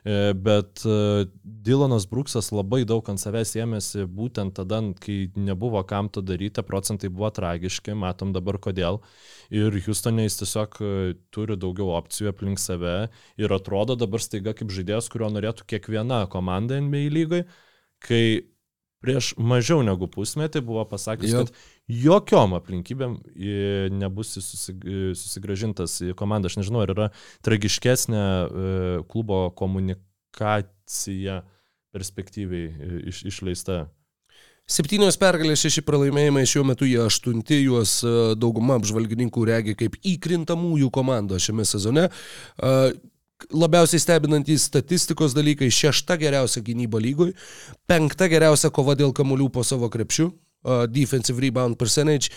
E, 0.04 0.34
Bet 0.36 0.84
e, 0.86 1.26
Dylanas 1.44 2.06
Bruksas 2.12 2.52
labai 2.52 2.84
daug 2.88 3.08
ant 3.10 3.22
savęs 3.22 3.56
ėmėsi 3.64 4.04
būtent 4.12 4.58
tada, 4.60 4.82
kai 5.00 5.32
nebuvo 5.40 5.80
kam 5.88 6.10
to 6.12 6.22
daryti, 6.22 6.64
procentai 6.68 7.10
buvo 7.10 7.32
tragiški, 7.32 7.96
matom 7.96 8.34
dabar 8.36 8.60
kodėl. 8.60 9.00
Ir 9.54 9.76
Houstone 9.88 10.28
jis 10.28 10.42
tiesiog 10.44 10.80
e, 10.84 10.94
turi 11.32 11.58
daugiau 11.60 11.94
opcijų 11.98 12.34
aplink 12.34 12.60
save 12.60 13.08
ir 13.40 13.56
atrodo 13.56 13.96
dabar 14.00 14.24
staiga 14.24 14.56
kaip 14.58 14.74
žaidėjas, 14.76 15.08
kurio 15.14 15.32
norėtų 15.32 15.70
kiekviena 15.72 16.26
komanda 16.32 16.82
NBA 16.84 17.08
lygai, 17.14 17.46
kai 18.04 18.53
prieš 19.04 19.34
mažiau 19.38 19.84
negu 19.86 20.08
pusmetį 20.12 20.64
buvo 20.66 20.86
pasakęs, 20.88 21.34
kad 21.36 21.52
jokiom 21.92 22.56
aplinkybėm 22.58 23.18
e, 23.36 23.56
nebus 23.92 24.38
e, 24.40 24.44
susigražintas 25.18 26.00
į 26.08 26.14
komandą. 26.20 26.52
Aš 26.52 26.62
nežinau, 26.62 26.84
ar 26.86 26.94
yra 26.96 27.10
tragiškesnė 27.46 28.22
e, 28.22 28.46
klubo 29.12 29.46
komunikacija 29.60 31.42
perspektyviai 31.94 33.04
iš, 33.12 33.26
išleista. 33.30 33.84
Septynios 34.64 35.18
pergalės, 35.20 35.60
šeši 35.60 35.82
pralaimėjimai, 35.84 36.46
šiuo 36.48 36.64
metu 36.66 36.88
jie 36.88 37.02
aštunti, 37.04 37.58
juos 37.66 37.98
dauguma 38.40 38.78
apžvalgininkų 38.80 39.44
regi 39.50 39.76
kaip 39.76 39.98
įkrintamųjų 40.00 40.88
komandą 40.96 41.36
šiame 41.44 41.68
sezone. 41.68 42.08
Labiausiai 43.52 44.00
stebinantys 44.00 44.68
statistikos 44.70 45.34
dalykai- 45.34 45.68
šešta 45.82 46.18
geriausia 46.18 46.62
gynyba 46.62 47.00
lygoj, 47.02 47.34
penkta 47.88 48.30
geriausia 48.30 48.70
kova 48.72 48.96
dėl 48.96 49.12
kamuolių 49.14 49.52
po 49.52 49.64
savo 49.64 49.90
krepšių, 49.90 50.30
e, 50.30 50.88
defensive 50.88 51.40
rebound 51.42 51.78
percentage. 51.78 52.30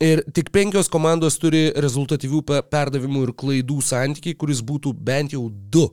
Ir 0.00 0.22
tik 0.32 0.50
penkios 0.52 0.88
komandos 0.88 1.38
turi 1.38 1.72
rezultatyvių 1.74 2.42
pe- 2.46 2.62
perdavimų 2.62 3.22
ir 3.28 3.32
klaidų 3.32 3.82
santykiai, 3.82 4.36
kuris 4.36 4.62
būtų 4.62 4.94
bent 4.94 5.32
jau 5.32 5.50
du. 5.50 5.90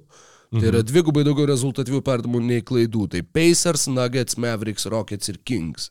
Tai 0.52 0.62
yra 0.62 0.82
dvigubai 0.84 1.24
daugiau 1.26 1.48
rezultatyvių 1.48 2.02
perdavimų 2.02 2.42
nei 2.42 2.62
klaidų. 2.62 3.10
Tai 3.10 3.22
Pacers, 3.24 3.88
Nuggets, 3.88 4.38
Mavericks, 4.38 4.86
Rockets 4.86 5.28
ir 5.30 5.38
Kings. 5.44 5.90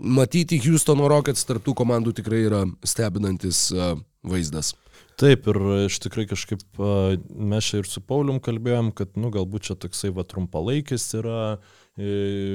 matyti 0.00 0.58
Houstono 0.64 1.08
Rockets 1.08 1.44
tarptų 1.44 1.74
komandų 1.74 2.14
tikrai 2.16 2.44
yra 2.46 2.64
stebinantis 2.84 3.70
uh, 3.72 3.98
vaizdas. 4.24 4.74
Taip, 5.20 5.44
ir 5.52 5.58
iš 5.84 5.98
tikrai 6.00 6.24
kažkaip 6.24 6.78
mes 6.80 7.66
čia 7.68 7.82
ir 7.82 7.88
su 7.88 8.00
Paulium 8.00 8.38
kalbėjom, 8.40 8.88
kad, 8.96 9.12
nu, 9.20 9.28
galbūt 9.34 9.68
čia 9.68 9.76
toksai 9.76 10.14
va 10.16 10.24
trumpalaikis 10.24 11.04
yra 11.18 11.42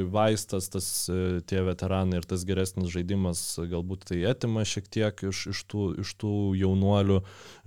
vaistas, 0.09 0.69
tas 0.69 1.09
e, 1.09 1.41
tie 1.45 1.61
veteranai 1.61 2.17
ir 2.17 2.25
tas 2.25 2.45
geresnis 2.47 2.89
žaidimas 2.89 3.41
galbūt 3.59 4.07
tai 4.09 4.23
atima 4.25 4.63
šiek 4.65 4.87
tiek 4.89 5.21
iš, 5.29 5.41
iš, 5.51 5.61
tų, 5.69 5.83
iš 6.01 6.13
tų 6.21 6.33
jaunuolių 6.57 7.19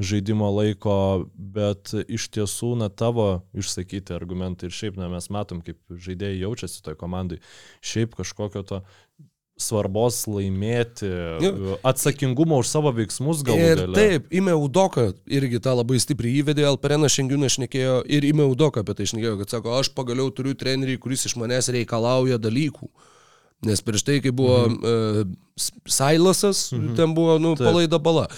žaidimo 0.03 0.49
laiko, 0.57 1.29
bet 1.37 1.93
iš 2.09 2.31
tiesų, 2.35 2.73
na, 2.83 2.89
tavo 2.89 3.45
išsakyti 3.55 4.17
argumentai 4.17 4.71
ir 4.71 4.75
šiaip, 4.75 4.99
na, 4.99 5.11
mes 5.13 5.31
matom, 5.31 5.63
kaip 5.63 5.79
žaidėjai 5.93 6.41
jaučiasi 6.41 6.83
toj 6.83 6.99
komandai, 6.99 7.39
šiaip 7.85 8.17
kažkokio 8.19 8.65
to 8.67 8.83
svarbos 9.59 10.23
laimėti, 10.31 11.09
Jo. 11.43 11.77
atsakingumo 11.87 12.61
už 12.63 12.71
savo 12.71 12.93
veiksmus 12.95 13.43
galbūt. 13.47 13.83
Ir 13.83 13.95
taip, 13.97 14.29
Ime 14.35 14.55
Udoka 14.55 15.09
irgi 15.27 15.61
tą 15.63 15.75
labai 15.81 15.99
stipriai 16.03 16.41
įvedė, 16.43 16.65
Alperenas 16.71 17.17
šiandieną 17.19 17.51
šnekėjo 17.57 18.01
ir 18.07 18.27
Ime 18.31 18.47
Udoka 18.47 18.85
apie 18.85 18.95
tai 18.95 19.09
šnekėjo, 19.11 19.37
kad 19.43 19.57
sako, 19.57 19.75
aš 19.81 19.91
pagaliau 19.99 20.31
turiu 20.31 20.55
trenerį, 20.59 20.99
kuris 21.03 21.27
iš 21.29 21.37
manęs 21.41 21.71
reikalauja 21.75 22.39
dalykų. 22.39 22.89
Nes 23.67 23.81
prieš 23.83 24.05
tai, 24.07 24.21
kai 24.23 24.31
buvo 24.31 24.69
mhm. 24.69 24.77
uh, 24.87 25.37
Sailasas, 25.91 26.71
mhm. 26.71 26.95
ten 26.95 27.15
buvo, 27.15 27.39
nu, 27.43 27.57
Taip. 27.59 27.67
palaida 27.67 27.99
bala. 27.99 28.29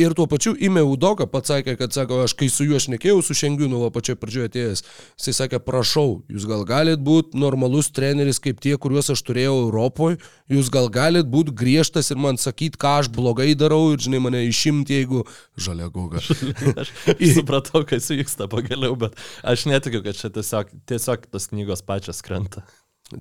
Ir 0.00 0.14
tuo 0.16 0.24
pačiu 0.24 0.54
Ime 0.56 0.80
Udoka 0.80 1.26
pats 1.28 1.52
sakė, 1.52 1.74
kad, 1.76 1.92
sako, 1.92 2.22
aš 2.24 2.32
kai 2.38 2.48
su 2.48 2.64
juo 2.64 2.78
šnekėjau, 2.80 3.18
su 3.20 3.36
Šengiunu, 3.36 3.82
o 3.84 3.90
pačioje 3.92 4.16
pradžioje 4.16 4.48
atėjęs, 4.48 4.82
jisai 5.20 5.34
sakė, 5.36 5.60
prašau, 5.66 6.22
jūs 6.32 6.46
gal 6.48 6.64
galit 6.64 7.02
būti 7.04 7.36
normalus 7.36 7.90
treneris 7.92 8.40
kaip 8.40 8.62
tie, 8.64 8.72
kuriuos 8.80 9.12
aš 9.12 9.20
turėjau 9.28 9.58
Europoje, 9.66 10.16
jūs 10.48 10.72
gal 10.72 10.88
galit 10.88 11.28
būti 11.28 11.52
griežtas 11.60 12.08
ir 12.08 12.22
man 12.22 12.40
sakyti, 12.40 12.80
ką 12.80 12.94
aš 13.02 13.12
blogai 13.12 13.50
darau 13.60 13.90
ir, 13.92 14.00
žinai, 14.00 14.22
mane 14.24 14.42
išimti, 14.46 15.02
jeigu 15.02 15.26
žalia 15.60 15.90
goga. 15.92 16.24
Aš 16.80 16.94
supratau, 17.36 17.84
kas 17.84 18.08
vyksta 18.14 18.48
pagaliau, 18.48 18.96
bet 18.96 19.18
aš 19.44 19.66
netikiu, 19.68 20.00
kad 20.06 20.16
čia 20.16 20.30
tiesiog, 20.32 20.72
tiesiog 20.88 21.28
tos 21.28 21.50
knygos 21.52 21.84
pačios 21.84 22.22
krenta. 22.24 22.62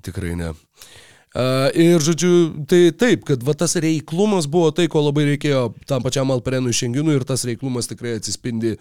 Tikrai 0.06 0.38
ne. 0.40 0.53
Uh, 0.53 1.09
ir 1.77 2.01
žodžiu, 2.01 2.65
tai 2.65 2.89
taip, 2.97 3.22
kad 3.27 3.43
va 3.45 3.53
tas 3.53 3.76
reiklumas 3.77 4.47
buvo 4.49 4.72
tai, 4.73 4.88
ko 4.89 5.03
labai 5.06 5.27
reikėjo 5.27 5.68
tam 5.89 6.01
pačiam 6.01 6.31
Alperenui 6.34 6.73
Šenginui 6.73 7.19
ir 7.19 7.26
tas 7.27 7.43
reiklumas 7.45 7.89
tikrai 7.91 8.15
atsispindi 8.18 8.77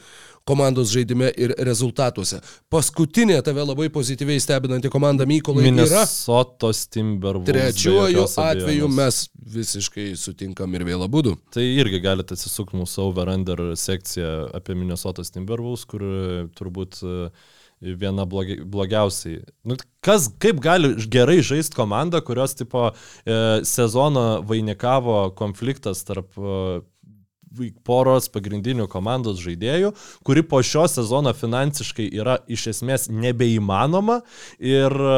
komandos 0.48 0.88
žaidime 0.94 1.28
ir 1.36 1.52
rezultatuose. 1.68 2.40
Paskutinė 2.72 3.42
tave 3.44 3.66
labai 3.68 3.90
pozityviai 3.92 4.40
stebinanti 4.40 4.88
komanda 4.88 5.26
Mykolai 5.28 5.66
yra. 5.66 5.74
Minnesotos 5.74 6.86
Timberwolves. 6.88 7.50
be 7.50 7.52
Trečiuoju 7.52 8.24
atveju 8.40 8.88
mes 8.96 9.20
visiškai 9.58 10.08
sutinkam 10.16 10.72
ir 10.74 10.86
vėl 10.88 11.04
abu. 11.04 11.36
Tai 11.52 11.64
irgi 11.64 12.00
galite 12.00 12.36
atsisukti 12.38 12.80
mūsų 12.80 13.10
over-under 13.10 13.64
sekciją 13.76 14.32
apie 14.56 14.76
Minnesotos 14.78 15.34
Timberwolves, 15.36 15.84
kur 15.88 16.04
turbūt 16.56 17.02
e, 17.04 17.30
viena 17.80 18.26
blogi, 18.26 18.58
blogiausiai. 18.64 19.42
Nu, 19.64 19.78
kas, 20.04 20.28
kaip 20.42 20.60
gali 20.64 20.94
gerai 21.10 21.40
žaisti 21.44 21.78
komanda, 21.78 22.20
kurios 22.24 22.56
tipo 22.58 22.90
e, 22.90 23.40
sezoną 23.66 24.44
vainikavo 24.48 25.28
konfliktas 25.38 26.04
tarp 26.08 26.38
e, 26.38 26.80
poros 27.86 28.28
pagrindinių 28.32 28.86
komandos 28.90 29.40
žaidėjų, 29.42 29.92
kuri 30.26 30.44
po 30.46 30.60
šio 30.64 30.84
sezono 30.90 31.32
finansiškai 31.36 32.08
yra 32.20 32.38
iš 32.50 32.68
esmės 32.74 33.08
nebeįmanoma 33.10 34.20
ir 34.58 34.92
e, 34.92 35.16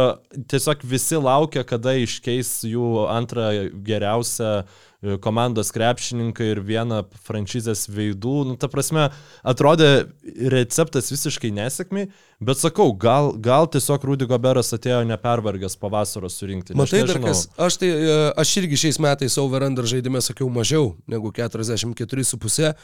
tiesiog 0.52 0.84
visi 0.86 1.20
laukia, 1.20 1.64
kada 1.66 1.96
iškeis 2.00 2.60
jų 2.68 3.06
antrą 3.10 3.50
geriausią 3.86 4.52
e, 4.60 4.88
komandos 5.24 5.70
krepšininką 5.72 6.44
ir 6.44 6.60
vieną 6.64 7.00
franšizės 7.24 7.86
veidų. 7.88 8.34
Nu, 8.50 8.56
ta 8.60 8.68
prasme, 8.68 9.06
atrodė 9.40 10.10
receptas 10.52 11.08
visiškai 11.12 11.52
nesėkmiai, 11.56 12.10
bet 12.44 12.60
sakau, 12.60 12.90
gal, 12.92 13.32
gal 13.40 13.68
tiesiog 13.72 14.04
Rudy 14.10 14.28
Goberas 14.28 14.74
atėjo 14.76 15.00
nepervargęs 15.08 15.78
po 15.80 15.88
vasaros 15.92 16.36
surinkti. 16.40 16.76
Matai, 16.76 17.06
dar 17.08 17.22
kas, 17.24 17.46
aš, 17.56 17.80
tai, 17.80 17.88
e, 17.96 18.18
aš 18.44 18.52
irgi 18.60 18.82
šiais 18.84 19.00
metais 19.00 19.38
over-under 19.40 19.88
žaidime 19.88 20.20
sakiau 20.24 20.50
mažiau 20.52 20.92
negu 21.08 21.32
44,5. 21.32 22.74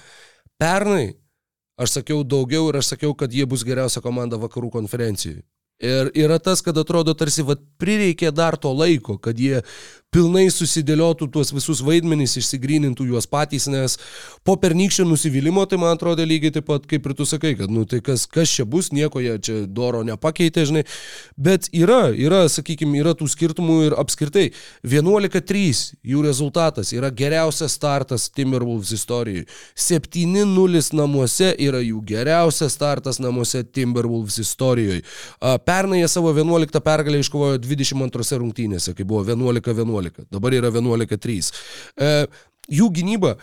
Pernai 0.56 1.04
aš 1.76 1.98
sakiau 1.98 2.24
daugiau 2.24 2.70
ir 2.70 2.80
aš 2.80 2.94
sakiau, 2.94 3.12
kad 3.12 3.32
jie 3.32 3.44
bus 3.44 3.64
geriausia 3.66 4.00
komanda 4.00 4.40
vakarų 4.40 4.72
konferencijoje. 4.78 5.44
Ir 5.76 6.08
yra 6.16 6.38
tas, 6.40 6.62
kad 6.64 6.78
atrodo 6.80 7.12
tarsi 7.12 7.44
vat, 7.44 7.60
prireikė 7.76 8.30
dar 8.32 8.56
to 8.56 8.70
laiko, 8.72 9.18
kad 9.20 9.36
jie 9.36 9.60
pilnai 10.14 10.46
susidėliotų 10.52 11.28
tuos 11.32 11.52
visus 11.52 11.82
vaidmenys, 11.84 12.36
išsigrynintų 12.40 13.08
juos 13.10 13.26
patys, 13.28 13.66
nes 13.70 13.98
po 14.46 14.56
pernykščio 14.60 15.04
nusivylimų 15.08 15.66
tai 15.68 15.78
man 15.82 15.96
atrodo 15.96 16.24
lygiai 16.26 16.54
taip 16.54 16.68
pat 16.70 16.86
kaip 16.88 17.06
ir 17.06 17.14
tu 17.18 17.26
sakai, 17.28 17.54
kad 17.58 17.72
nu 17.72 17.84
tai 17.88 18.00
kas, 18.04 18.24
kas 18.30 18.52
čia 18.56 18.64
bus, 18.68 18.92
nieko 18.96 19.20
jie 19.20 19.36
čia 19.42 19.56
doro 19.66 20.02
nepakeitė, 20.06 20.64
žinai, 20.70 20.84
bet 21.36 21.68
yra, 21.76 22.08
yra, 22.14 22.44
sakykime, 22.52 22.96
yra 23.02 23.16
tų 23.18 23.28
skirtumų 23.32 23.78
ir 23.88 23.96
apskritai 24.00 24.46
11-3 24.86 26.00
jų 26.06 26.24
rezultatas 26.24 26.94
yra 26.96 27.10
geriausias 27.10 27.76
startas 27.76 28.28
Timberwolves 28.32 28.94
istorijoje, 28.96 29.46
7-0 29.74 30.84
namuose 30.96 31.52
yra 31.66 31.82
jų 31.84 32.00
geriausias 32.06 32.78
startas 32.78 33.20
namuose 33.22 33.64
Timberwolves 33.64 34.38
istorijoje. 34.40 35.02
Pernai 35.66 36.00
jie 36.00 36.08
savo 36.10 36.32
11 36.36 36.80
pergalę 36.84 37.20
iškovojo 37.20 37.60
22 37.60 38.40
rungtynėse, 38.40 38.94
kai 38.96 39.04
buvo 39.08 39.24
11-11, 39.26 39.95
dabar 40.30 40.56
yra 40.56 40.72
11-3. 40.74 41.52
E, 41.96 42.10
jų 42.68 42.90
gynyba 42.94 43.36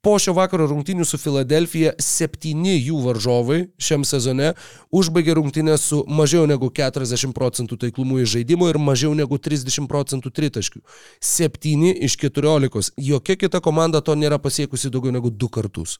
po 0.00 0.14
šio 0.18 0.32
vakaro 0.36 0.64
rungtynių 0.70 1.04
su 1.04 1.18
Filadelfija 1.20 1.92
septyni 2.00 2.78
jų 2.78 3.02
varžovai 3.04 3.58
šiam 3.80 4.04
sezone 4.08 4.54
užbaigė 4.96 5.36
rungtynės 5.36 5.84
su 5.90 6.00
mažiau 6.08 6.46
negu 6.48 6.70
40 6.72 7.34
procentų 7.36 7.76
taiklumu 7.84 8.22
į 8.22 8.28
žaidimo 8.34 8.70
ir 8.70 8.80
mažiau 8.80 9.12
negu 9.16 9.36
30 9.36 9.88
procentų 9.90 10.32
tritaškių. 10.32 10.80
Septyni 11.20 11.92
iš 12.08 12.16
14. 12.22 12.94
Jokia 12.96 13.36
kita 13.36 13.60
komanda 13.60 14.00
to 14.00 14.16
nėra 14.16 14.40
pasiekusi 14.40 14.92
daugiau 14.92 15.12
negu 15.12 15.30
du 15.30 15.52
kartus. 15.52 15.98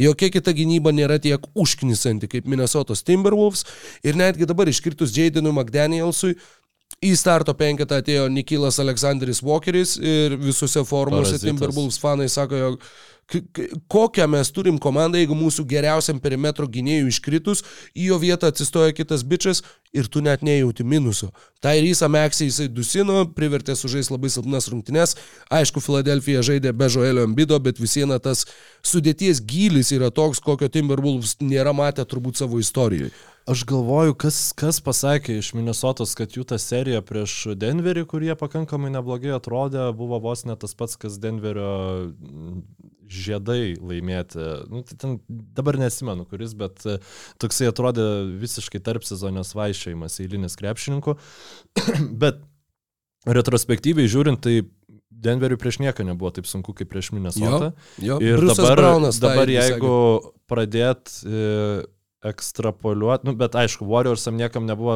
Jokia 0.00 0.30
kita 0.32 0.54
gynyba 0.56 0.94
nėra 0.94 1.18
tiek 1.20 1.42
užknisanti 1.58 2.30
kaip 2.30 2.46
Minnesotos 2.48 3.02
Timberwolves 3.04 3.66
ir 4.06 4.16
netgi 4.16 4.46
dabar 4.48 4.70
iškritus 4.70 5.12
Jadenui 5.18 5.52
McDanielsui 5.52 6.38
į 7.02 7.12
starto 7.18 7.54
penketą 7.58 7.98
atėjo 8.02 8.28
Nikilas 8.32 8.78
Aleksandris 8.82 9.42
Walkeris 9.44 9.96
ir 9.98 10.36
visose 10.40 10.84
formuose. 10.86 11.40
Timberwolves 11.42 11.98
fanai 12.02 12.28
sako, 12.30 12.60
jog 12.60 12.86
kokią 13.88 14.26
mes 14.28 14.50
turim 14.52 14.78
komandą, 14.82 15.20
jeigu 15.20 15.36
mūsų 15.36 15.64
geriausiam 15.68 16.20
perimetro 16.20 16.66
gynėjų 16.68 17.08
iškritus, 17.12 17.62
į 17.94 18.10
jo 18.10 18.18
vietą 18.20 18.50
atsistoja 18.52 18.92
kitas 18.96 19.24
bičias 19.24 19.62
ir 19.92 20.08
tu 20.08 20.20
net 20.24 20.42
nejauti 20.42 20.84
minuso. 20.84 21.30
Tai 21.62 21.74
Rysa 21.80 22.08
Meksį 22.12 22.48
jisai 22.48 22.68
dusino, 22.72 23.22
privertė 23.36 23.76
sužaisti 23.78 24.14
labai 24.14 24.32
silpnas 24.32 24.68
rungtynes. 24.72 25.16
Aišku, 25.52 25.80
Filadelfija 25.84 26.44
žaidė 26.44 26.72
be 26.76 26.88
Joelio 26.92 27.26
Ambido, 27.28 27.58
bet 27.60 27.80
vis 27.80 27.96
viena 28.00 28.18
tas 28.22 28.46
sudėties 28.84 29.42
gylis 29.44 29.92
yra 29.96 30.10
toks, 30.10 30.40
kokio 30.42 30.68
Timberwolves 30.72 31.38
nėra 31.40 31.76
matę 31.76 32.04
turbūt 32.08 32.40
savo 32.40 32.60
istorijoje. 32.60 33.12
Aš 33.42 33.64
galvoju, 33.66 34.14
kas, 34.14 34.36
kas 34.54 34.78
pasakė 34.86 35.34
iš 35.40 35.48
Minnesotos, 35.58 36.12
kad 36.14 36.30
jų 36.36 36.44
ta 36.46 36.60
serija 36.62 37.00
prieš 37.02 37.56
Denverį, 37.58 38.04
kurie 38.06 38.36
pakankamai 38.38 38.92
neblogai 38.94 39.32
atrodė, 39.34 39.88
buvo 39.98 40.20
vos 40.22 40.44
ne 40.46 40.54
tas 40.54 40.76
pats, 40.78 40.94
kas 40.94 41.18
Denverio 41.18 42.12
žiedai 43.12 43.74
laimėti. 43.78 44.40
Nu, 44.72 44.82
tai 44.88 44.96
ten, 44.98 45.16
dabar 45.28 45.78
nesimenu 45.80 46.26
kuris, 46.28 46.54
bet 46.58 46.84
e, 46.88 46.98
toksai 47.42 47.70
atrodė 47.70 48.06
visiškai 48.40 48.82
tarp 48.84 49.06
sezonės 49.06 49.54
vaišėjimas 49.58 50.20
eilinis 50.24 50.58
krepšininkų. 50.60 51.16
bet 52.24 52.42
retrospektyviai 53.28 54.10
žiūrint, 54.10 54.42
tai 54.42 54.62
Denveriui 55.22 55.60
prieš 55.60 55.78
nieką 55.78 56.02
nebuvo 56.06 56.32
taip 56.34 56.48
sunku 56.50 56.72
kaip 56.74 56.88
prieš 56.90 57.12
Minnesotą. 57.14 57.72
jo. 58.02 58.16
Ir 58.24 58.40
Bruce'as 58.40 58.58
dabar, 58.58 58.80
Braunas 58.80 59.20
dabar 59.22 59.46
irgi 59.46 59.58
jeigu 59.60 59.96
pradėt 60.50 61.12
e, 61.22 61.84
ekstrapoliuoti, 62.22 63.26
nu, 63.26 63.34
bet 63.38 63.56
aišku, 63.58 63.86
Warriorsam 63.90 64.36
niekam 64.38 64.66
nebuvo, 64.68 64.94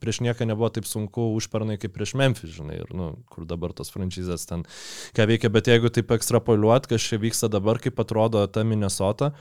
prieš 0.00 0.20
nieką 0.24 0.44
nebuvo 0.48 0.68
taip 0.74 0.88
sunku 0.88 1.30
užpernai 1.38 1.78
kaip 1.80 1.94
prieš 1.96 2.12
Memphis, 2.20 2.52
žinai, 2.58 2.82
ir, 2.82 2.92
nu, 2.96 3.08
kur 3.32 3.46
dabar 3.48 3.72
tos 3.76 3.92
franšizės 3.94 4.44
ten 4.50 4.66
ką 5.16 5.28
veikia, 5.30 5.50
bet 5.52 5.70
jeigu 5.72 5.88
taip 5.92 6.12
ekstrapoliuoti, 6.18 6.92
kas 6.92 7.08
čia 7.08 7.20
vyksta 7.22 7.48
dabar, 7.52 7.80
kaip 7.80 8.00
atrodo 8.02 8.44
ta 8.52 8.64
Minnesota, 8.68 9.32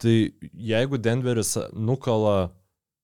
tai 0.00 0.30
jeigu 0.54 1.00
Denveris 1.02 1.56
nukala, 1.74 2.52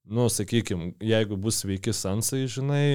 nu, 0.07 0.29
sakykime, 0.31 0.95
jeigu 1.03 1.39
bus 1.41 1.65
sveiki 1.65 1.95
Sansai, 1.97 2.45
žinai, 2.47 2.87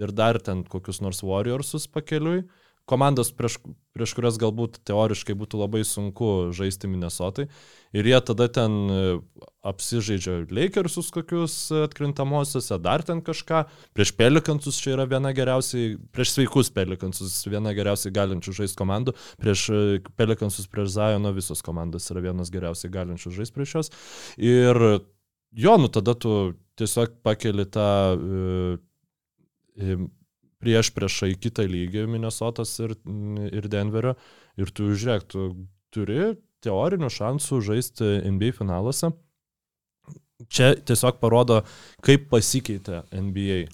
ir 0.00 0.12
dar 0.16 0.40
ten 0.40 0.64
kokius 0.64 1.02
nors 1.04 1.20
Warriorsus 1.24 1.88
pakeliui, 1.92 2.46
komandos, 2.86 3.32
prieš, 3.34 3.58
prieš 3.96 4.14
kurias 4.16 4.38
galbūt 4.40 4.78
teoriškai 4.86 5.34
būtų 5.38 5.58
labai 5.58 5.82
sunku 5.86 6.52
žaisti 6.54 6.88
Minnesotai. 6.90 7.48
Ir 7.96 8.06
jie 8.06 8.18
tada 8.28 8.46
ten 8.52 8.76
e, 8.90 8.98
apsižaidžia 9.66 10.38
Lakersus 10.54 11.10
kokius 11.14 11.56
atkrintamosiose, 11.74 12.78
dar 12.82 13.02
ten 13.06 13.22
kažką. 13.26 13.64
Prieš 13.96 14.14
Pelikansus 14.18 14.78
čia 14.82 14.94
yra 14.94 15.08
viena 15.10 15.32
geriausiai, 15.36 15.96
prieš 16.14 16.36
sveikus 16.36 16.70
Pelikansus 16.74 17.40
viena 17.50 17.74
geriausiai 17.76 18.14
galinčių 18.14 18.54
žaisti 18.60 18.80
komandų. 18.80 19.16
Prieš 19.42 19.66
e, 19.74 19.82
Pelikansus, 20.18 20.70
prieš 20.70 20.94
Zajono 20.94 21.34
visos 21.36 21.64
komandos 21.66 22.06
yra 22.14 22.22
vienas 22.30 22.54
geriausiai 22.54 22.92
galinčių 22.94 23.34
žaisti 23.40 23.58
prieš 23.58 23.78
juos. 23.78 23.94
Ir 24.38 24.82
jo, 25.56 25.78
nu 25.82 25.90
tada 25.90 26.14
tu 26.14 26.54
tiesiog 26.78 27.18
pakeli 27.26 27.66
tą... 27.66 27.90
E, 29.76 29.96
prieš 30.62 30.90
priešą 30.96 31.30
į 31.32 31.38
kitą 31.46 31.66
lygį 31.68 32.06
Minnesotas 32.10 32.74
ir, 32.82 32.96
ir 33.52 33.68
Denverio 33.72 34.16
ir 34.56 34.72
tu 34.72 34.90
žiūrėk, 34.92 35.26
tu 35.30 35.48
turi 35.94 36.34
teorinių 36.64 37.10
šansų 37.12 37.62
žaisti 37.64 38.12
NBA 38.32 38.54
finaluose. 38.56 39.12
Čia 40.52 40.74
tiesiog 40.84 41.20
parodo, 41.20 41.62
kaip 42.04 42.28
pasikeitė 42.32 43.06
NBA. 43.14 43.66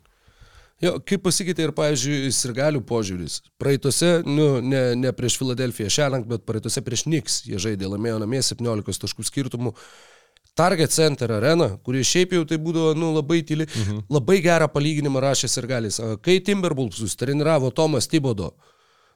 Jo, 0.83 0.97
kaip 1.07 1.23
pasikeitė 1.23 1.69
ir, 1.69 1.73
pavyzdžiui, 1.79 2.31
sirgalių 2.35 2.81
požiūris. 2.87 3.39
Praeitose, 3.63 4.17
nu, 4.27 4.57
ne, 4.67 4.81
ne 4.99 5.13
prieš 5.15 5.37
Filadelfiją 5.39 5.91
šiandien, 5.95 6.25
bet 6.31 6.47
praeitose 6.47 6.83
prieš 6.83 7.05
Niks 7.11 7.43
jie 7.47 7.61
žaidė, 7.63 7.87
laimėjo 7.91 8.19
namie 8.23 8.41
17 8.43 9.05
taškų 9.05 9.27
skirtumų. 9.29 9.75
Target 10.55 10.93
Center 10.93 11.33
arena, 11.33 11.71
kuri 11.85 12.03
šiaip 12.05 12.35
jau 12.37 12.43
tai 12.49 12.59
būdavo 12.61 12.93
nu, 12.99 13.15
labai 13.17 13.41
tyli, 13.47 13.65
mhm. 13.65 14.05
labai 14.13 14.43
gerą 14.45 14.69
palyginimą 14.73 15.23
rašė 15.25 15.49
Sirgalis. 15.49 16.01
Kai 16.25 16.43
Timberwolvesus 16.45 17.17
treniravo 17.17 17.71
Tomas 17.73 18.11
Tibodo, 18.11 18.51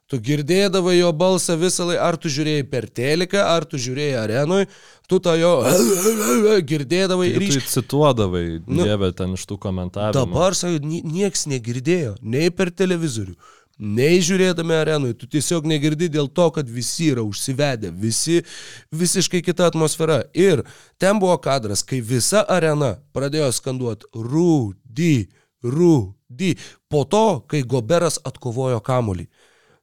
tu 0.09 0.21
girdėdavai 0.23 0.95
jo 0.97 1.11
balsą 1.13 1.59
visą 1.61 1.91
laiką, 1.91 2.07
ar 2.09 2.17
tu 2.23 2.33
žiūrėjai 2.33 2.65
per 2.71 2.87
teleką, 2.89 3.43
ar 3.53 3.67
tu 3.69 3.81
žiūrėjai 3.83 4.17
arenui, 4.23 4.63
tu 5.11 5.19
tą 5.21 5.35
jo 5.37 5.53
girdėdavai 6.71 7.29
ir... 7.35 7.47
Tu 7.53 7.65
cituodavai, 7.75 8.45
nu, 8.65 8.87
dievė 8.87 9.13
ten 9.19 9.37
iš 9.37 9.45
tų 9.51 9.59
komentarų. 9.67 10.17
Dabar, 10.17 10.57
sakai, 10.57 10.81
nieks 10.87 11.45
negirdėjo, 11.53 12.17
nei 12.23 12.49
per 12.55 12.73
televizorių, 12.73 13.37
Nei 13.77 14.23
žiūrėdami 14.25 14.73
arenui, 14.73 15.13
tu 15.13 15.27
tiesiog 15.29 15.67
negirdi 15.69 16.09
dėl 16.09 16.31
to, 16.33 16.47
kad 16.55 16.69
visi 16.69 17.11
yra 17.13 17.21
užsivedę, 17.27 17.91
visi 17.93 18.39
visiškai 18.89 19.43
kita 19.45 19.67
atmosfera. 19.69 20.23
Ir 20.33 20.63
ten 20.97 21.21
buvo 21.21 21.37
kadras, 21.45 21.83
kai 21.85 22.01
visa 22.01 22.41
arena 22.49 22.95
pradėjo 23.13 23.51
skanduoti 23.53 24.09
rūdy, 24.17 25.27
rūdy. 25.61 26.55
Po 26.89 27.05
to, 27.05 27.27
kai 27.53 27.61
Goberas 27.69 28.17
atkovojo 28.25 28.81
kamulį. 28.81 29.29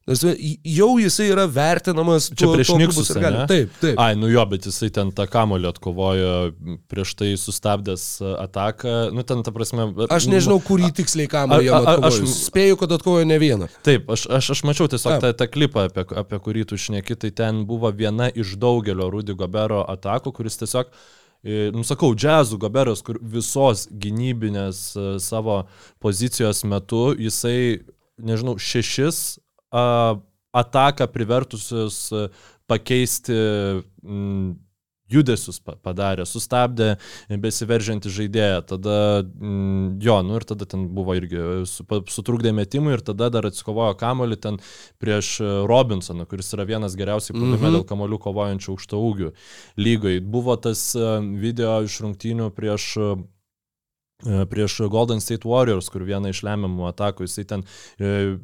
Nes 0.04 0.20
jau 0.68 0.90
jisai 1.00 1.30
yra 1.32 1.46
vertinamas. 1.48 2.26
Čia 2.28 2.44
tuo, 2.44 2.56
prieš 2.58 2.72
Niksus. 2.76 3.10
Taip, 3.48 3.70
taip. 3.80 3.96
Ai, 4.00 4.12
nu 4.20 4.28
jo, 4.28 4.42
bet 4.50 4.66
jisai 4.68 4.90
ten 4.92 5.08
tą 5.16 5.24
kamolį 5.32 5.70
atkovojo 5.70 6.34
prieš 6.92 7.14
tai 7.16 7.30
sustabdęs 7.40 8.04
ataką. 8.42 8.94
Nu 9.16 9.24
ten, 9.24 9.40
ta 9.46 9.54
prasme. 9.54 9.88
Aš 10.12 10.28
nežinau, 10.28 10.58
kurį 10.64 10.92
tiksliai 11.00 11.30
kamolį 11.32 11.72
atkovojo. 11.78 12.10
Aš 12.10 12.36
spėju, 12.50 12.78
kad 12.82 12.92
atkovojo 12.98 13.30
ne 13.30 13.40
vieną. 13.40 13.70
Taip, 13.86 14.12
aš, 14.12 14.26
aš, 14.28 14.52
aš 14.58 14.64
mačiau 14.68 14.90
tiesiog 14.92 15.24
tą, 15.24 15.32
tą 15.40 15.48
klipą, 15.48 15.88
apie, 15.88 16.04
apie 16.20 16.40
kurį 16.48 16.66
tu 16.68 16.80
šneki, 16.80 17.16
tai 17.24 17.32
ten 17.32 17.64
buvo 17.68 17.88
viena 17.96 18.28
iš 18.28 18.58
daugelio 18.60 19.08
Rudy 19.12 19.36
Gobero 19.38 19.86
atakų, 19.88 20.34
kuris 20.36 20.60
tiesiog 20.60 20.92
nusakau, 21.74 22.14
džiazų 22.16 22.58
Goberas, 22.60 23.02
kur 23.04 23.18
visos 23.20 23.84
gynybinės 23.88 24.78
e, 24.96 25.08
savo 25.20 25.64
pozicijos 26.00 26.62
metu 26.64 27.10
jisai, 27.20 27.84
nežinau, 28.16 28.56
šešis 28.56 29.18
ataką 29.74 31.08
privertusius 31.12 32.06
pakeisti 32.70 33.38
judesius 35.14 35.58
padarė, 35.60 36.24
sustabdė 36.28 36.94
besiveržiantį 37.28 38.12
žaidėją, 38.12 38.60
tada 38.70 38.96
jo, 40.06 40.16
nu 40.26 40.38
ir 40.38 40.46
tada 40.48 40.68
ten 40.68 40.86
buvo 40.96 41.16
irgi 41.18 41.64
sutrukdė 41.68 42.54
metimų 42.56 42.96
ir 42.96 43.04
tada 43.04 43.28
dar 43.34 43.48
atsikovojo 43.50 43.98
kamolį 44.00 44.40
ten 44.46 44.58
prieš 45.02 45.36
Robinsoną, 45.68 46.26
kuris 46.30 46.50
yra 46.56 46.66
vienas 46.68 46.96
geriausiai 46.98 47.36
puolime 47.36 47.58
mm 47.58 47.62
-hmm. 47.62 47.78
dėl 47.78 47.86
kamolių 47.90 48.20
kovojančių 48.26 48.72
aukšto 48.74 49.02
ūgių 49.10 49.32
lygoj. 49.76 50.20
Buvo 50.20 50.56
tas 50.56 50.94
video 51.44 51.82
iš 51.84 52.00
rungtynių 52.00 52.50
prieš 52.56 52.90
E, 52.96 53.14
prieš 54.24 54.78
Golden 54.92 55.20
State 55.20 55.48
Warriors, 55.48 55.90
kur 55.92 56.04
vieną 56.06 56.32
iš 56.32 56.42
lemiamų 56.46 56.88
atakų 56.90 57.26
jisai 57.26 57.44
ten 57.48 57.64
e, 57.98 58.36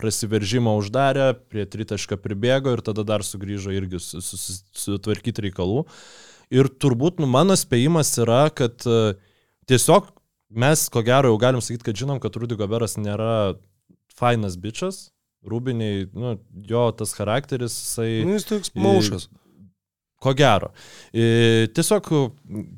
prasiveržimą 0.00 0.76
uždarė, 0.80 1.32
prie 1.52 1.66
tritašką 1.68 2.20
pribėgo 2.20 2.74
ir 2.76 2.84
tada 2.84 3.04
dar 3.08 3.24
sugrįžo 3.26 3.72
irgi 3.74 4.00
sutvarkyti 4.02 5.48
reikalų. 5.48 5.84
Ir 6.50 6.68
turbūt 6.82 7.22
nu, 7.22 7.28
mano 7.30 7.56
spėjimas 7.58 8.12
yra, 8.20 8.48
kad 8.52 8.84
e, 8.84 9.14
tiesiog 9.70 10.10
mes 10.50 10.88
ko 10.92 11.04
gero 11.06 11.30
jau 11.30 11.40
galim 11.40 11.62
sakyti, 11.62 11.86
kad 11.90 12.02
žinom, 12.02 12.20
kad 12.22 12.36
Rudy 12.36 12.58
Goberas 12.58 12.98
nėra 13.00 13.56
fainas 14.18 14.58
bičias, 14.60 15.08
Rūbiniai, 15.40 16.04
nu, 16.12 16.34
jo 16.68 16.82
tas 16.92 17.14
charakteris, 17.16 17.72
jisai... 17.72 18.08
Nu, 18.28 18.34
jis 18.36 18.44
toks 18.44 18.74
maušas. 18.76 19.30
Ko 20.20 20.34
gero. 20.36 20.68
E, 21.16 21.68
tiesiog 21.72 22.10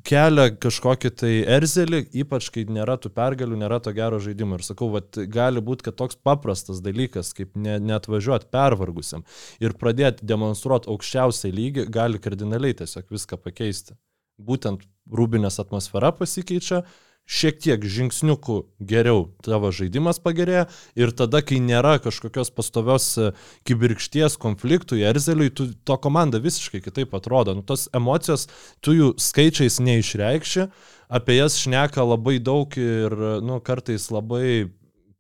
kelia 0.06 0.44
kažkokį 0.62 1.10
tai 1.18 1.32
erzelį, 1.56 2.04
ypač 2.22 2.46
kai 2.54 2.62
nėra 2.70 2.94
tų 3.02 3.10
pergalių, 3.16 3.58
nėra 3.58 3.80
to 3.82 3.90
gero 3.96 4.20
žaidimo. 4.22 4.60
Ir 4.60 4.62
sakau, 4.62 4.92
vat, 4.94 5.18
gali 5.26 5.62
būti, 5.64 5.88
kad 5.88 5.98
toks 5.98 6.20
paprastas 6.22 6.78
dalykas, 6.84 7.32
kaip 7.34 7.58
ne, 7.58 7.80
neatvažiuoti 7.82 8.46
pervargusiam 8.54 9.26
ir 9.58 9.74
pradėti 9.80 10.22
demonstruoti 10.30 10.92
aukščiausią 10.94 11.50
lygį, 11.58 11.88
gali 11.90 12.22
kardinaliai 12.22 12.78
tiesiog 12.78 13.10
viską 13.10 13.40
pakeisti. 13.42 13.98
Būtent 14.38 14.86
rūbinės 15.10 15.58
atmosfera 15.58 16.12
pasikeičia, 16.14 16.84
šiek 17.28 17.58
tiek 17.62 17.84
žingsniukų 17.86 18.58
geriau 18.82 19.26
tavo 19.44 19.70
žaidimas 19.74 20.20
pagerėja 20.22 20.66
ir 20.98 21.14
tada, 21.16 21.42
kai 21.44 21.60
nėra 21.62 21.96
kažkokios 22.02 22.52
pastovios 22.54 23.06
e, 23.16 23.30
kibirkšties 23.68 24.36
konfliktų, 24.42 25.00
erzeliui, 25.06 25.52
tu, 25.54 25.68
to 25.72 25.96
komanda 26.02 26.42
visiškai 26.42 26.82
kitaip 26.84 27.14
atrodo. 27.16 27.56
Nu, 27.56 27.64
tos 27.66 27.88
emocijos, 27.94 28.48
tu 28.84 28.96
jų 28.96 29.12
skaičiais 29.22 29.80
neišreikši, 29.82 30.68
apie 31.12 31.38
jas 31.38 31.58
šneka 31.62 32.04
labai 32.06 32.38
daug 32.42 32.74
ir 32.78 33.16
nu, 33.44 33.60
kartais 33.64 34.10
labai 34.12 34.72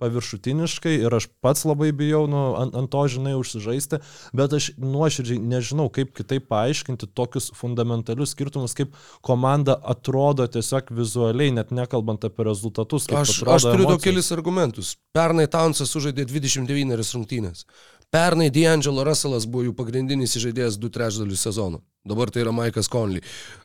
paviršutiniškai 0.02 0.94
ir 1.04 1.14
aš 1.14 1.28
pats 1.44 1.64
labai 1.68 1.92
bijau 1.96 2.24
nu, 2.30 2.42
ant, 2.58 2.74
ant 2.78 2.90
to, 2.92 3.02
žinai, 3.14 3.34
užsižaisti, 3.38 4.00
bet 4.36 4.56
aš 4.58 4.70
nuoširdžiai 4.82 5.40
nežinau, 5.52 5.88
kaip 5.94 6.12
kitaip 6.18 6.48
paaiškinti 6.50 7.08
tokius 7.16 7.50
fundamentalius 7.58 8.34
skirtumus, 8.34 8.74
kaip 8.78 8.96
komanda 9.24 9.76
atrodo 9.94 10.46
tiesiog 10.50 10.90
vizualiai, 10.98 11.54
net 11.58 11.74
nekalbant 11.74 12.26
apie 12.28 12.46
rezultatus. 12.48 13.08
Aš, 13.12 13.42
aš 13.46 13.68
turiu 13.68 13.90
daug 13.92 14.02
kelis 14.02 14.32
argumentus. 14.34 14.96
Pernai 15.14 15.48
Townsas 15.50 15.92
sužaidė 15.94 16.26
29 16.30 17.12
rungtynės. 17.16 17.66
Pernai 18.12 18.50
D'Angelo 18.52 19.06
Russellas 19.08 19.46
buvo 19.48 19.70
jų 19.70 19.76
pagrindinis 19.76 20.34
žaidėjas 20.36 20.76
du 20.80 20.90
trečdalius 20.92 21.46
sezono. 21.46 21.80
Dabar 22.04 22.32
tai 22.32 22.42
yra 22.42 22.52
Maikas 22.52 22.90
Conley. 22.92 23.22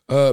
Uh, 0.08 0.32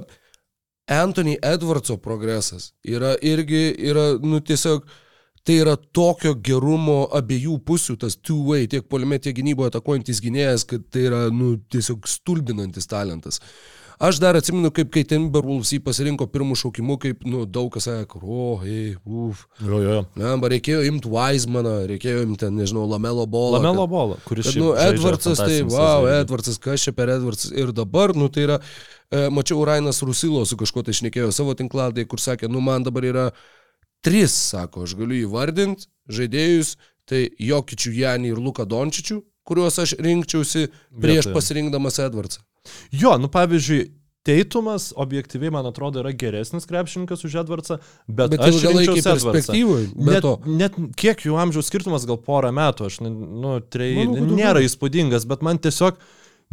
Anthony 0.88 1.34
Edwardso 1.42 1.98
progresas 1.98 2.70
yra 2.86 3.16
irgi, 3.26 3.74
yra, 3.90 4.14
nu 4.22 4.40
tiesiog, 4.46 4.86
uh, 4.86 5.02
tai 5.46 5.60
yra 5.62 5.76
tokio 5.78 6.34
gerumo 6.42 7.06
abiejų 7.16 7.60
pusių, 7.68 8.00
tas 8.02 8.18
two-way, 8.18 8.66
tiek 8.70 8.86
polime, 8.90 9.20
tiek 9.22 9.36
gynyboje 9.38 9.76
atakuojantis 9.76 10.22
gynėjas, 10.26 10.66
kad 10.70 10.86
tai 10.90 11.08
yra, 11.12 11.26
nu, 11.34 11.56
tiesiog 11.72 12.08
stulbinantis 12.10 12.90
talentas. 12.90 13.42
Aš 13.96 14.18
dar 14.20 14.36
atsimenu, 14.36 14.74
kaip 14.76 14.90
kai 14.92 15.06
Timberwolves 15.08 15.70
jį 15.72 15.78
pasirinko 15.86 16.26
pirmų 16.28 16.58
šaukimų, 16.60 16.98
kaip, 17.00 17.22
nu, 17.30 17.46
daug 17.48 17.70
kas 17.72 17.86
sakė, 17.88 18.20
o, 18.20 18.48
hei, 18.60 18.98
uf. 19.08 19.46
Jo, 19.64 19.80
jo. 19.80 20.00
Ne, 20.20 20.34
reikėjo 20.52 20.82
imti 20.90 21.12
Weizmaną, 21.14 21.78
reikėjo 21.94 22.26
imti 22.26 22.42
ten, 22.44 22.58
nežinau, 22.60 22.84
Lamelo 22.92 23.24
bolą. 23.30 23.62
Lamelo 23.62 23.86
bolą, 23.88 24.18
kuris 24.28 24.50
kad, 24.50 24.60
nu, 24.60 24.74
Edwardsas, 24.84 25.40
tai, 25.40 25.62
wow, 25.70 26.10
Edwardsas, 26.12 26.60
kas 26.60 26.84
čia 26.84 26.92
per 26.98 27.14
Edwardsas. 27.16 27.54
Ir 27.56 27.72
dabar, 27.76 28.12
nu, 28.18 28.28
tai 28.28 28.50
yra, 28.50 28.60
e, 29.08 29.30
mačiau, 29.32 29.64
Rainas 29.70 30.04
Rusilo 30.04 30.44
su 30.50 30.60
kažkuo 30.60 30.84
tai 30.84 30.98
šnekėjo 31.00 31.32
savo 31.36 31.56
tinklalai, 31.56 32.04
kur 32.10 32.20
sakė, 32.20 32.52
nu, 32.52 32.66
man 32.66 32.84
dabar 32.84 33.08
yra 33.14 33.30
Tris, 34.06 34.34
sako, 34.52 34.86
aš 34.86 34.94
galiu 35.00 35.24
įvardinti 35.26 35.90
žaidėjus, 36.14 36.76
tai 37.10 37.26
Jokičių, 37.42 37.94
Janį 38.00 38.34
ir 38.34 38.42
Luką 38.42 38.66
Dončičių, 38.70 39.20
kuriuos 39.46 39.78
aš 39.82 39.96
rinkčiausi 40.02 40.68
prieš 40.70 41.26
Vietoje. 41.26 41.36
pasirinkdamas 41.38 42.02
Edvardsą. 42.06 42.44
Jo, 42.94 43.16
nu 43.22 43.30
pavyzdžiui, 43.34 43.86
Teitumas 44.26 44.88
objektyviai, 44.98 45.52
man 45.54 45.68
atrodo, 45.70 46.02
yra 46.02 46.10
geresnis 46.18 46.66
krepšininkas 46.66 47.22
už 47.28 47.36
Edvardsą, 47.44 47.76
bet, 48.10 48.32
bet 48.34 48.42
aš 48.42 48.58
rinkčiausi 48.64 49.04
Edvardsą. 49.12 49.58
Net, 50.02 50.26
net 50.50 50.80
kiek 50.98 51.22
jų 51.28 51.38
amžiaus 51.38 51.70
skirtumas, 51.70 52.08
gal 52.10 52.18
porą 52.26 52.50
metų, 52.58 52.88
aš, 52.90 52.98
nu, 53.06 53.60
trei, 53.70 53.92
Manau, 54.00 54.26
nėra 54.34 54.64
įspūdingas, 54.66 55.28
bet 55.30 55.46
man 55.46 55.62
tiesiog, 55.62 56.02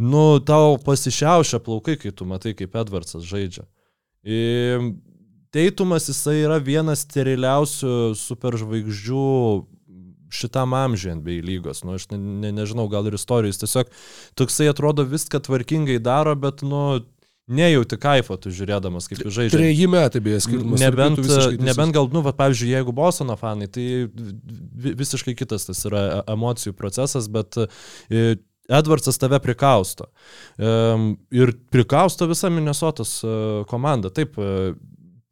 nu, 0.05 0.37
tau 0.45 0.77
pasišiaušia 0.85 1.63
plaukai, 1.65 1.97
kai 1.97 2.13
tu 2.13 2.29
matai, 2.29 2.53
kaip 2.57 2.77
Edvardsas 2.77 3.25
žaidžia. 3.25 3.65
Ir 4.21 4.85
Teitumas 5.53 6.07
jisai 6.09 6.39
yra 6.47 6.57
vienas 6.63 7.03
steriliausių 7.05 7.93
superžvaigždžių 8.17 9.23
šitam 10.33 10.73
amžiui 10.73 11.13
NBA 11.19 11.39
lygos. 11.45 11.83
Nu, 11.85 11.93
aš 11.99 12.07
ne, 12.09 12.17
ne, 12.17 12.49
nežinau, 12.57 12.87
gal 12.89 13.05
ir 13.05 13.13
istorijos. 13.19 13.59
Tiesiog 13.61 13.91
toksai 14.39 14.71
atrodo 14.71 15.05
viską 15.05 15.43
tvarkingai 15.45 15.99
daro, 16.01 16.33
bet, 16.39 16.63
nu, 16.65 17.03
nejauti 17.53 17.99
kaifo 18.01 18.37
tu 18.41 18.49
žiūrėdamas, 18.55 19.09
kaip 19.11 19.21
žaidžia. 19.27 19.57
Treji 19.59 19.87
metai 19.91 20.21
beje 20.25 20.39
skirtumas. 20.47 20.81
Nebent, 20.81 21.19
nebent 21.61 21.93
gal, 21.93 22.07
nu, 22.13 22.23
va, 22.25 22.33
pavyzdžiui, 22.39 22.71
jeigu 22.73 22.95
Bostono 22.95 23.35
fanai, 23.37 23.67
tai 23.69 23.85
vi- 24.07 24.95
visiškai 25.03 25.35
kitas 25.37 25.67
tas 25.69 25.83
yra 25.89 26.01
e- 26.07 26.23
emocijų 26.33 26.73
procesas, 26.79 27.27
bet 27.29 27.59
e, 27.61 28.23
Edvardsas 28.73 29.19
tave 29.19 29.41
prikausto. 29.43 30.05
Ir 30.55 31.49
prikausto 31.67 32.23
visą 32.31 32.47
Minnesotos 32.49 33.17
e, 33.27 33.33
komandą. 33.67 34.07
Taip, 34.15 34.37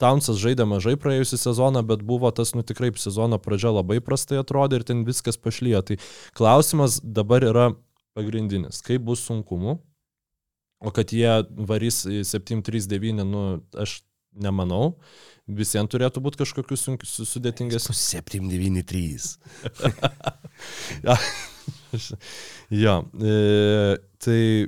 Townsas 0.01 0.39
žaidė 0.41 0.65
mažai 0.69 0.95
praėjusią 0.99 1.37
sezoną, 1.43 1.83
bet 1.87 2.01
buvo 2.07 2.31
tas, 2.35 2.55
nu 2.57 2.65
tikrai 2.65 2.89
sezono 2.97 3.37
pradžia 3.41 3.71
labai 3.75 3.99
prastai 4.03 4.41
atrodė 4.41 4.81
ir 4.81 4.87
ten 4.89 5.05
viskas 5.07 5.37
pašlyjo. 5.37 5.81
Tai 5.85 5.99
klausimas 6.37 6.99
dabar 7.03 7.45
yra 7.45 7.69
pagrindinis. 8.17 8.81
Kaip 8.85 9.05
bus 9.07 9.21
sunkumu? 9.29 9.77
O 10.81 10.89
kad 10.89 11.13
jie 11.13 11.29
varys 11.69 12.01
į 12.09 12.23
739, 12.25 13.21
nu, 13.29 13.43
aš 13.77 13.99
nemanau. 14.33 14.95
Visiems 15.51 15.91
turėtų 15.91 16.21
būti 16.23 16.45
su- 16.47 17.27
sudėtingesnių. 17.29 17.93
793. 18.11 19.37
Jo, 22.71 22.93
e, 23.19 23.97
tai 24.23 24.67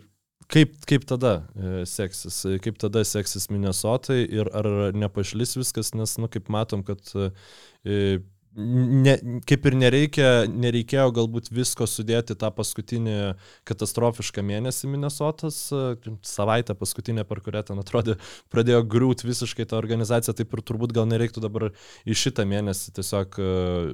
kaip, 0.53 0.75
kaip 0.89 1.07
tada 1.09 1.33
e, 1.55 1.71
seksis, 1.89 2.43
kaip 2.63 2.77
tada 2.81 3.03
seksis 3.07 3.49
Minnesotai 3.51 4.21
ir 4.23 4.49
ar 4.55 4.69
nepašlis 4.95 5.57
viskas, 5.59 5.93
nes, 5.97 6.17
nu, 6.21 6.29
kaip 6.31 6.51
matom, 6.53 6.85
kad 6.87 7.13
e, 7.17 7.29
ne, 8.55 9.13
kaip 9.49 9.65
ir 9.69 9.75
nereikia, 9.77 10.27
nereikėjo 10.49 11.07
galbūt 11.15 11.49
visko 11.53 11.87
sudėti 11.89 12.35
tą 12.39 12.49
paskutinį 12.53 13.15
katastrofišką 13.67 14.43
mėnesį 14.45 14.89
Minnesotas, 14.91 15.57
e, 15.73 16.13
savaitę 16.27 16.75
paskutinę, 16.77 17.25
per 17.29 17.41
kurią 17.45 17.63
ten 17.69 17.81
atrodė, 17.81 18.17
pradėjo 18.53 18.83
griūt 18.89 19.23
visiškai 19.25 19.65
tą 19.69 19.77
organizaciją, 19.79 20.35
taip 20.37 20.53
ir 20.53 20.63
turbūt 20.65 20.93
gal 20.95 21.07
nereiktų 21.09 21.43
dabar 21.43 21.69
į 22.05 22.17
šitą 22.23 22.45
mėnesį 22.49 22.93
tiesiog 22.97 23.39
uh, 23.41 23.93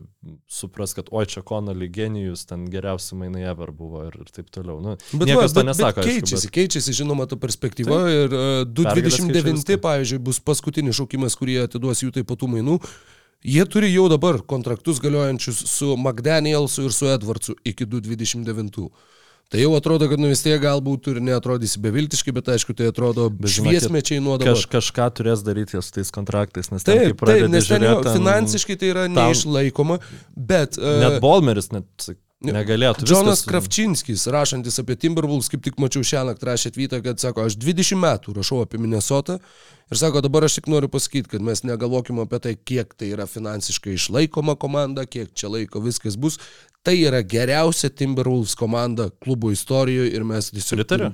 supras, 0.52 0.96
kad 0.98 1.12
oi 1.16 1.26
čia 1.30 1.44
Konali 1.46 1.88
genijus, 1.94 2.44
ten 2.50 2.66
geriausi 2.72 3.18
mainai 3.20 3.46
ever 3.50 3.72
buvo 3.76 4.04
ir, 4.10 4.18
ir 4.26 4.34
taip 4.34 4.50
toliau. 4.54 4.80
Nu, 4.84 4.98
Bet, 5.14 5.30
niekas 5.30 5.56
to 5.56 5.64
bet, 5.64 5.70
nesako. 5.72 6.02
bet 6.02 6.10
aišku, 6.10 6.26
keičiasi, 6.26 6.52
keičiasi, 6.56 6.98
žinoma, 7.02 7.30
ta 7.30 7.40
perspektyva 7.40 8.02
Taip. 8.04 8.18
ir 8.18 8.36
uh, 8.36 8.50
Pergalės 8.68 9.20
229, 9.22 9.32
keičia 9.40 9.56
viską. 9.56 9.80
pavyzdžiui, 9.86 10.22
bus 10.30 10.42
paskutinis 10.44 11.00
šaukimas, 11.00 11.38
kurį 11.40 11.62
atiduos 11.68 12.04
jų 12.04 12.12
taip 12.20 12.30
pat 12.30 12.44
tų 12.44 12.52
mainų. 12.58 12.80
Jie 13.44 13.64
turi 13.72 13.88
jau 13.94 14.10
dabar 14.12 14.42
kontraktus 14.44 15.00
galiojančius 15.00 15.62
su 15.72 15.94
McDanielsu 15.98 16.84
ir 16.90 16.92
su 16.96 17.08
Edwardsu 17.08 17.56
iki 17.64 17.86
229. 17.88 18.90
Tai 19.50 19.58
jau 19.64 19.72
atrodo, 19.74 20.06
kad 20.12 20.20
nu 20.22 20.28
vis 20.30 20.44
tiek 20.46 20.60
galbūt 20.62 21.08
ir 21.10 21.22
neatrodysi 21.26 21.80
beviltiškai, 21.82 22.34
bet 22.38 22.52
aišku, 22.54 22.76
tai 22.78 22.92
atrodo 22.92 23.30
šviesmečiai 23.50 24.20
nuo 24.22 24.36
dabar. 24.38 24.54
Kaž, 24.54 24.68
kažką 24.70 25.08
turės 25.18 25.42
daryti 25.48 25.80
su 25.82 25.96
tais 25.96 26.12
kontraktais, 26.14 26.70
nes 26.70 26.86
Taip, 26.86 27.16
taip, 27.18 27.48
nes 27.50 27.66
ten 27.72 27.88
jau 27.88 27.96
finansiškai 28.06 28.78
tai 28.78 28.92
yra 28.92 29.08
tam- 29.08 29.18
neišlaikoma, 29.18 29.98
bet... 30.38 30.78
uh, 30.78 31.00
Net 31.02 31.18
Bolmeris 31.24 31.72
net 31.74 32.12
negalėtų. 32.46 33.04
Džonas 33.06 33.42
viskas- 33.42 33.50
Kravčinskis, 33.52 34.28
rašantis 34.32 34.80
apie 34.80 34.96
Timberwolves, 34.96 35.50
kaip 35.52 35.62
tik 35.64 35.76
mačiau 35.76 36.04
šią 36.04 36.24
naktį 36.30 36.48
rašė 36.48 36.72
atvytą, 36.72 37.04
kad 37.04 37.20
sako, 37.20 37.46
aš 37.46 37.56
20 37.60 38.00
metų 38.00 38.36
rašau 38.38 38.62
apie 38.64 38.78
Minnesotą 38.80 39.40
ir 39.92 39.98
sako, 39.98 40.22
dabar 40.22 40.44
aš 40.44 40.56
tik 40.60 40.68
noriu 40.68 40.88
pasakyti, 40.88 41.28
kad 41.30 41.42
mes 41.42 41.62
negalvokime 41.64 42.22
apie 42.24 42.40
tai, 42.40 42.56
kiek 42.56 42.94
tai 42.96 43.12
yra 43.12 43.28
finansiškai 43.28 43.94
išlaikoma 43.98 44.56
komanda, 44.58 45.06
kiek 45.06 45.34
čia 45.34 45.50
laiko 45.50 45.82
viskas 45.84 46.16
bus. 46.16 46.38
Tai 46.84 46.94
yra 46.96 47.22
geriausia 47.24 47.90
Timberwolves 47.90 48.56
komanda 48.56 49.10
klubo 49.20 49.52
istorijoje 49.52 50.14
ir 50.16 50.24
mes 50.24 50.52
tiesiog 50.52 50.80
Pritariu. 50.80 51.12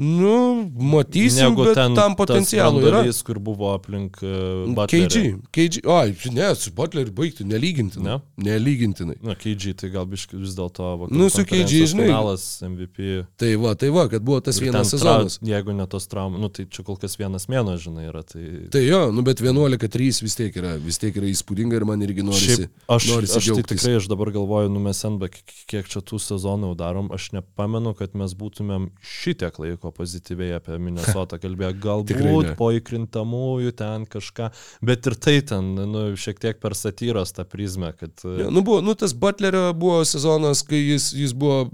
Nu, 0.00 0.70
matysim, 0.78 1.50
Negu 1.50 1.66
bet 1.66 1.76
ten 1.76 1.92
tam 1.92 2.14
potencialų 2.16 2.80
yra. 2.80 2.86
branduolys, 2.88 3.18
kur 3.26 3.36
buvo 3.44 3.74
aplink 3.74 4.16
uh, 4.24 4.62
Butlerį. 4.72 5.04
KG, 5.04 5.50
KG, 5.52 5.82
oi, 5.84 6.14
ne, 6.32 6.46
su 6.56 6.72
Butleriu 6.72 7.12
baigti, 7.12 7.44
nelygintinai. 7.44 8.14
Ne? 8.16 8.46
Nelygintinai. 8.46 9.18
Na, 9.20 9.34
KG, 9.36 9.74
tai 9.82 9.90
gal 9.92 10.06
biškai 10.08 10.40
vis 10.40 10.54
dėlto 10.56 10.88
Nu, 11.12 11.28
su 11.28 11.44
KG, 11.44 11.82
žinai. 11.92 12.06
Finalas, 12.08 12.46
MVP. 12.64 13.26
Tai 13.36 13.50
va, 13.60 13.74
tai 13.76 13.90
va, 13.92 14.06
kad 14.08 14.24
buvo 14.24 14.38
tas 14.46 14.56
Ir 14.62 14.70
vienas 14.70 14.94
sezonas. 14.94 15.36
Trau, 15.36 15.50
jeigu 15.52 15.76
ne 15.76 15.86
tos 15.92 16.08
traumos, 16.08 16.40
nu, 16.40 16.48
tai 16.48 16.64
čia 16.72 16.86
kol 16.86 16.96
kas 17.02 17.18
vienas 17.20 17.44
mėno, 17.52 17.76
žinai, 17.84 18.06
yra. 18.08 18.24
Tai... 18.24 18.46
Tai 18.72 18.82
jo, 18.86 19.02
nu 19.12 19.26
bet 19.26 19.44
11-3 19.44 20.24
vis 20.24 20.38
tiek 20.40 20.56
yra, 20.62 20.78
vis 20.80 20.96
tiek 21.02 21.20
yra 21.20 21.28
įspūdinga 21.28 21.76
ir 21.76 21.88
man 21.92 22.06
irgi 22.08 22.24
norisi. 22.24 22.56
Šiaip, 22.62 22.80
aš, 22.96 23.10
norisi 23.12 23.36
aš 23.36 23.36
tai 23.36 23.46
džiaugtis. 23.50 23.68
tikrai, 23.74 23.94
aš 24.00 24.08
dabar 24.14 24.32
galvoju, 24.32 24.72
nu 24.72 24.80
mes 24.88 25.04
NBA, 25.04 25.30
kiek 25.68 25.92
čia 25.92 26.00
tų 26.00 26.24
sezonų 26.24 26.72
darom, 26.80 27.12
aš 27.12 27.30
nepamenu, 27.36 27.92
kad 28.00 28.16
mes 28.16 28.32
būtumėm 28.40 28.88
šitiek 29.04 29.60
laiko 29.60 29.89
pozityviai 29.94 30.56
apie 30.58 30.78
Minnesotą. 30.78 31.38
Tikrai 31.40 31.72
Galbūt 31.80 32.54
po 32.58 32.70
įkrintamųjų 32.76 33.74
ten 33.78 34.06
kažką, 34.10 34.50
bet 34.86 35.08
ir 35.10 35.16
tai 35.20 35.36
ten, 35.46 35.72
nu, 35.90 36.04
šiek 36.20 36.40
tiek 36.42 36.60
per 36.62 36.76
satyros 36.78 37.34
tą 37.36 37.46
prizmę, 37.48 37.92
kad... 37.98 38.14
Ja, 38.24 38.48
nu, 38.52 38.64
buvo, 38.66 38.80
nu, 38.84 38.94
tas 38.98 39.14
Butlerio 39.16 39.70
buvo 39.76 40.00
sezonas, 40.08 40.62
kai 40.66 40.80
jis, 40.80 41.10
jis 41.16 41.34
buvo 41.36 41.68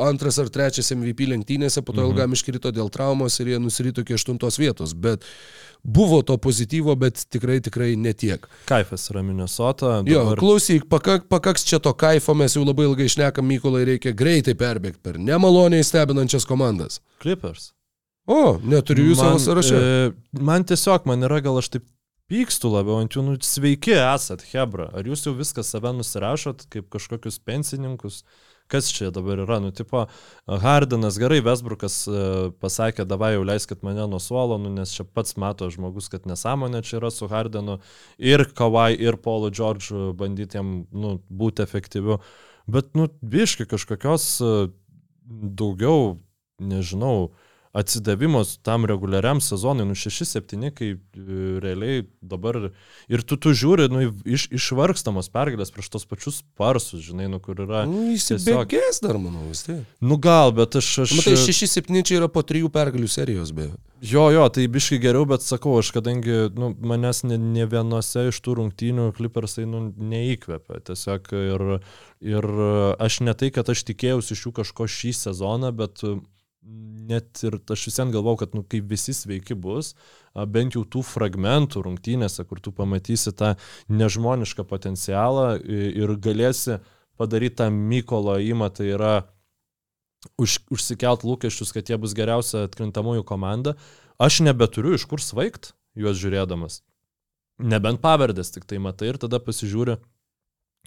antras 0.00 0.40
ar 0.42 0.50
trečias 0.52 0.92
MVP 0.94 1.28
lenktynėse, 1.32 1.82
po 1.82 1.94
to 1.94 2.02
mhm. 2.02 2.12
ilgam 2.12 2.38
iškrito 2.38 2.72
dėl 2.74 2.92
traumos 2.92 3.40
ir 3.40 3.54
jie 3.54 3.60
nusirito 3.62 4.04
iki 4.04 4.16
aštuntos 4.18 4.60
vietos. 4.60 4.96
Bet 4.96 5.26
buvo 5.82 6.22
to 6.22 6.36
pozityvo, 6.36 6.94
bet 6.94 7.24
tikrai, 7.30 7.60
tikrai 7.60 7.96
netiek. 7.96 8.46
Kaifas 8.68 9.08
yra 9.10 9.22
Minnesota. 9.22 10.02
Jo, 10.06 10.24
dabar- 10.24 10.38
klausyk, 10.38 10.86
pakak, 10.88 11.26
pakaks 11.28 11.66
čia 11.66 11.78
to 11.82 11.92
kaifo, 11.92 12.34
mes 12.34 12.54
jau 12.56 12.64
labai 12.64 12.86
ilgai 12.86 13.08
išnekam, 13.10 13.46
Mykolai 13.46 13.84
reikia 13.84 14.14
greitai 14.14 14.54
perbėgti 14.54 15.02
per 15.02 15.18
nemaloniai 15.18 15.84
stebinančias 15.84 16.46
komandas. 16.46 17.00
Clippers. 17.22 17.61
O, 18.30 18.58
neturiu 18.62 19.10
jų 19.10 19.18
savo 19.18 19.40
sąraše. 19.42 19.78
E, 19.78 20.12
man 20.38 20.66
tiesiog, 20.68 21.08
man 21.10 21.26
yra 21.26 21.40
gal 21.42 21.58
aš 21.58 21.72
taip 21.74 21.88
pykstu 22.30 22.70
labiau 22.72 23.00
ant 23.02 23.12
jų, 23.12 23.24
nu 23.26 23.34
sveiki 23.42 23.96
esat, 23.98 24.44
Hebra. 24.52 24.88
Ar 24.94 25.08
jūs 25.08 25.26
jau 25.26 25.34
viską 25.36 25.64
save 25.66 25.92
nusirašot 25.98 26.66
kaip 26.72 26.88
kažkokius 26.92 27.40
pensininkus? 27.44 28.22
Kas 28.70 28.86
čia 28.94 29.10
dabar 29.12 29.42
yra? 29.42 29.58
Nu, 29.60 29.72
tipo, 29.74 30.06
Hardinas, 30.46 31.18
gerai, 31.20 31.42
Vesbrukas 31.44 31.96
e, 32.08 32.22
pasakė, 32.62 33.04
davai 33.10 33.34
jau 33.34 33.42
leiskit 33.44 33.82
mane 33.84 34.06
nuo 34.08 34.20
suolo, 34.22 34.56
nu, 34.62 34.70
nes 34.72 34.94
čia 34.94 35.04
pats 35.04 35.36
mato 35.36 35.68
žmogus, 35.74 36.08
kad 36.12 36.24
nesąmonė 36.30 36.80
čia 36.86 37.00
yra 37.02 37.10
su 37.12 37.28
Hardinu 37.28 37.80
ir 38.22 38.46
Kawai, 38.56 38.94
ir 38.96 39.18
Paulo 39.20 39.50
Džordžu 39.52 40.14
bandyti 40.16 40.56
jam 40.56 40.86
nu, 40.88 41.18
būti 41.28 41.66
efektyviu. 41.66 42.22
Bet, 42.70 42.94
nu, 42.96 43.10
biški 43.20 43.66
kažkokios 43.68 44.28
e, 44.40 44.56
daugiau, 45.26 46.22
nežinau, 46.62 47.32
atsidavimas 47.72 48.58
tam 48.62 48.84
reguliariam 48.84 49.40
sezonui, 49.40 49.86
nu 49.88 49.94
6-7, 49.96 50.70
kai 50.76 50.88
e, 50.92 50.98
realiai 51.64 52.02
dabar 52.20 52.58
ir 53.08 53.22
tu, 53.24 53.38
tu 53.40 53.54
žiūri, 53.56 53.88
nu, 53.92 54.02
iš, 54.28 54.48
išvargstamos 54.52 55.30
pergalės 55.32 55.72
prieš 55.72 55.88
tos 55.94 56.04
pačius 56.08 56.42
parsus, 56.60 57.00
žinai, 57.06 57.30
nu, 57.32 57.40
kur 57.40 57.64
yra. 57.64 57.86
Nu, 57.88 58.10
Įsibėgės 58.12 59.00
dar, 59.04 59.16
manau, 59.20 59.46
vis 59.48 59.64
tiek. 59.64 59.80
Nu 60.04 60.20
gal, 60.20 60.52
bet 60.56 60.76
aš... 60.82 60.90
aš 61.06 61.16
Matai, 61.16 61.38
6-7 61.40 62.04
čia 62.04 62.20
yra 62.20 62.28
po 62.32 62.44
trijų 62.44 62.68
pergalių 62.74 63.08
serijos, 63.08 63.54
beje. 63.56 63.72
Jo, 64.02 64.26
jo, 64.34 64.42
tai 64.50 64.64
biškai 64.66 64.98
geriau, 64.98 65.22
bet 65.30 65.44
sakau, 65.46 65.76
aš 65.78 65.92
kadangi 65.94 66.48
nu, 66.58 66.72
manęs 66.90 67.22
ne, 67.22 67.36
ne 67.38 67.64
vienose 67.70 68.24
iš 68.32 68.40
tų 68.42 68.56
rungtynių 68.58 69.12
klipersai 69.14 69.62
nu, 69.70 69.84
neįkvepia. 69.94 70.80
Tiesiog 70.88 71.30
ir, 71.38 71.64
ir 72.26 72.48
aš 72.98 73.20
ne 73.22 73.36
tai, 73.38 73.52
kad 73.54 73.70
aš 73.70 73.84
tikėjausi 73.92 74.34
iš 74.34 74.42
jų 74.48 74.52
kažko 74.58 74.88
šį 74.90 75.12
sezoną, 75.20 75.70
bet 75.78 76.02
net 76.62 77.42
ir 77.42 77.58
aš 77.74 77.86
vis 77.88 77.98
vien 77.98 78.12
galvau, 78.14 78.36
kad 78.38 78.54
nu, 78.54 78.62
kai 78.62 78.80
visi 78.86 79.14
sveiki 79.16 79.56
bus, 79.58 79.92
bent 80.54 80.76
jau 80.76 80.84
tų 80.86 81.02
fragmentų 81.06 81.82
rungtynėse, 81.86 82.44
kur 82.48 82.62
tu 82.62 82.72
pamatysi 82.74 83.34
tą 83.36 83.54
nežmonišką 83.90 84.64
potencialą 84.68 85.56
ir 85.66 86.14
galėsi 86.22 86.78
padaryti 87.20 87.58
tą 87.62 87.68
Mykolo 87.74 88.38
įmą, 88.40 88.70
tai 88.74 88.92
yra 88.94 89.12
už, 90.38 90.62
užsikelt 90.72 91.26
lūkesčius, 91.26 91.74
kad 91.74 91.90
jie 91.90 91.98
bus 92.00 92.14
geriausia 92.16 92.66
atkrintamųjų 92.68 93.26
komanda, 93.26 93.76
aš 94.22 94.42
nebeturiu 94.46 94.94
iš 94.96 95.06
kur 95.10 95.22
svaigt 95.22 95.72
juos 95.98 96.18
žiūrėdamas. 96.22 96.80
Nebent 97.62 98.00
pavardės 98.02 98.54
tik 98.54 98.64
tai 98.70 98.78
matai 98.82 99.12
ir 99.12 99.20
tada 99.22 99.42
pasižiūri, 99.42 99.98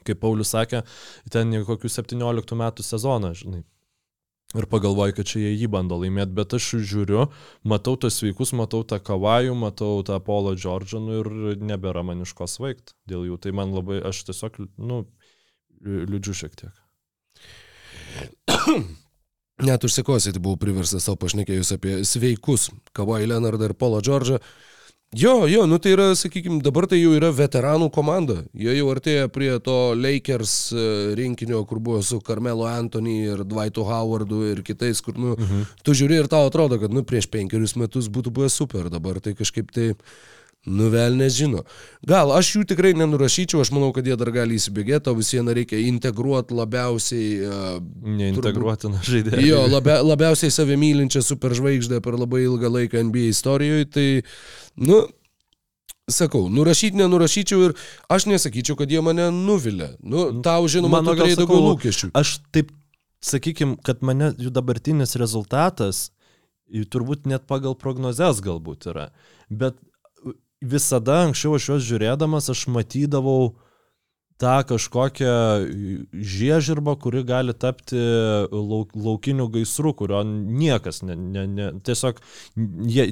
kaip 0.08 0.20
Paulius 0.24 0.56
sakė, 0.56 0.84
ten 1.32 1.54
kokių 1.68 1.92
17 1.92 2.58
metų 2.60 2.84
sezoną, 2.84 3.36
žinai. 3.38 3.64
Ir 4.56 4.68
pagalvoju, 4.72 5.16
kad 5.18 5.28
čia 5.28 5.42
jie 5.42 5.54
jį 5.60 5.68
bando 5.74 5.98
laimėti, 6.00 6.32
bet 6.38 6.54
aš 6.56 6.70
žiūriu, 6.88 7.26
matau 7.68 7.98
tos 8.00 8.22
sveikus, 8.22 8.54
matau 8.56 8.86
tą 8.88 9.02
kavajų, 9.04 9.56
matau 9.60 10.00
tą 10.08 10.20
Polo 10.24 10.54
Džordžanų 10.56 11.18
ir 11.20 11.30
nebėra 11.60 12.06
man 12.08 12.24
iš 12.24 12.32
ko 12.38 12.48
svaigt 12.48 12.94
dėl 13.10 13.26
jų. 13.28 13.40
Tai 13.44 13.52
man 13.60 13.76
labai, 13.76 14.00
aš 14.08 14.24
tiesiog, 14.30 14.62
nu, 14.80 15.02
liūdžiu 15.84 16.38
šiek 16.42 16.56
tiek. 16.62 16.86
Net 19.66 19.86
užsikosėti 19.88 20.42
buvau 20.44 20.60
priverstas 20.60 21.06
savo 21.08 21.20
pašnekėjus 21.22 21.76
apie 21.78 22.00
sveikus 22.08 22.70
Kawhi 22.96 23.28
Leonardą 23.30 23.70
ir 23.70 23.76
Polo 23.80 24.02
Džordžą. 24.04 24.42
Jo, 25.14 25.48
jo, 25.48 25.66
nu 25.66 25.78
tai 25.80 25.94
yra, 25.94 26.10
sakykime, 26.18 26.60
dabar 26.64 26.88
tai 26.92 26.98
jau 27.00 27.14
yra 27.16 27.30
veteranų 27.32 27.88
komanda. 27.94 28.42
Jie 28.58 28.74
jau 28.76 28.90
artėja 28.92 29.30
prie 29.32 29.54
to 29.64 29.94
Lakers 29.96 30.56
e, 30.76 30.88
rinkinio, 31.16 31.62
kur 31.70 31.80
buvo 31.80 32.02
su 32.04 32.20
Carmelo 32.20 32.66
Anthony 32.68 33.22
ir 33.30 33.46
Dwightu 33.48 33.86
Howardu 33.88 34.42
ir 34.50 34.64
kitais, 34.66 35.00
kur, 35.06 35.16
nu, 35.16 35.38
mhm. 35.38 35.64
tu 35.88 35.96
žiūri 35.96 36.20
ir 36.20 36.28
tau 36.32 36.50
atrodo, 36.50 36.82
kad, 36.82 36.92
nu, 36.92 37.06
prieš 37.08 37.30
penkerius 37.32 37.78
metus 37.80 38.12
būtų 38.12 38.34
buvę 38.36 38.52
super, 38.52 38.92
dabar 38.92 39.22
tai 39.24 39.38
kažkaip 39.38 39.72
tai... 39.76 39.94
Nuvelnės 40.66 41.36
žino. 41.38 41.62
Gal 42.06 42.32
aš 42.34 42.56
jų 42.56 42.64
tikrai 42.72 42.96
nenurašyčiau, 42.98 43.62
aš 43.62 43.70
manau, 43.76 43.92
kad 43.94 44.08
jie 44.08 44.16
dar 44.18 44.32
gali 44.34 44.58
įsibėgėti, 44.58 45.12
o 45.12 45.18
vis 45.18 45.30
viena 45.36 45.54
reikia 45.54 45.82
integruoti 45.86 46.58
labiausiai... 46.58 47.28
Uh, 47.46 48.16
Neintegruotiną 48.22 49.04
žaidėją. 49.06 49.44
Jo, 49.46 49.60
labia, 49.70 50.00
labiausiai 50.06 50.54
savimylinčią 50.54 51.22
superžvaigždę 51.26 52.02
per 52.06 52.18
labai 52.18 52.46
ilgą 52.48 52.72
laiką 52.80 53.06
NBA 53.12 53.30
istorijoje, 53.36 53.92
tai, 53.94 54.08
nu, 54.82 55.04
sakau, 56.12 56.48
nurašyti 56.50 56.98
nenurašyčiau 57.02 57.70
ir 57.70 57.78
aš 58.10 58.28
nesakyčiau, 58.34 58.78
kad 58.80 58.92
jie 58.92 59.06
mane 59.06 59.30
nuvilė. 59.34 59.94
Nu, 60.02 60.28
tau 60.46 60.66
žinoma, 60.72 61.02
Mano 61.02 61.18
gal 61.18 61.30
daugiau 61.38 61.62
lūkesčių. 61.72 62.12
Aš 62.18 62.40
taip, 62.56 62.74
sakykim, 63.26 63.78
kad 63.86 64.02
mane 64.06 64.34
jų 64.42 64.54
dabartinis 64.54 65.18
rezultatas, 65.22 66.08
turbūt 66.66 67.30
net 67.30 67.46
pagal 67.50 67.78
prognozes 67.78 68.42
galbūt 68.42 68.90
yra, 68.90 69.12
bet 69.50 69.78
visada 70.62 71.24
anksčiau 71.26 71.56
aš 71.58 71.70
juos 71.70 71.86
žiūrėdamas, 71.88 72.50
aš 72.54 72.66
matydavau 72.72 73.56
tą 74.42 74.56
kažkokią 74.68 75.36
žiežirbą, 76.12 76.98
kuri 77.00 77.24
gali 77.28 77.54
tapti 77.56 78.00
lauk, 78.52 78.92
laukiniu 78.96 79.48
gaisru, 79.52 79.94
kurio 79.96 80.24
niekas, 80.28 81.02
ne, 81.08 81.16
ne, 81.16 81.46
ne, 81.48 81.70
tiesiog, 81.86 82.20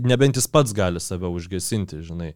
nebent 0.03 0.39
jis 0.39 0.49
pats 0.51 0.75
gali 0.75 0.99
save 1.03 1.31
užgesinti, 1.31 2.01
žinai. 2.03 2.33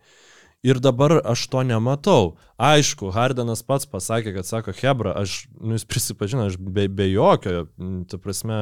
Ir 0.66 0.80
dabar 0.82 1.20
aš 1.22 1.46
to 1.54 1.62
nematau. 1.62 2.36
Aišku, 2.58 3.12
Hardenas 3.14 3.62
pats 3.62 3.86
pasakė, 3.86 4.32
kad 4.34 4.48
sako, 4.48 4.74
Hebra, 4.74 5.12
aš, 5.22 5.44
nu, 5.62 5.76
jis 5.78 5.86
prisipažino, 5.86 6.48
aš 6.50 6.56
be, 6.58 6.88
be 6.90 7.06
jokio, 7.12 7.68
tu 8.10 8.18
prasme, 8.18 8.58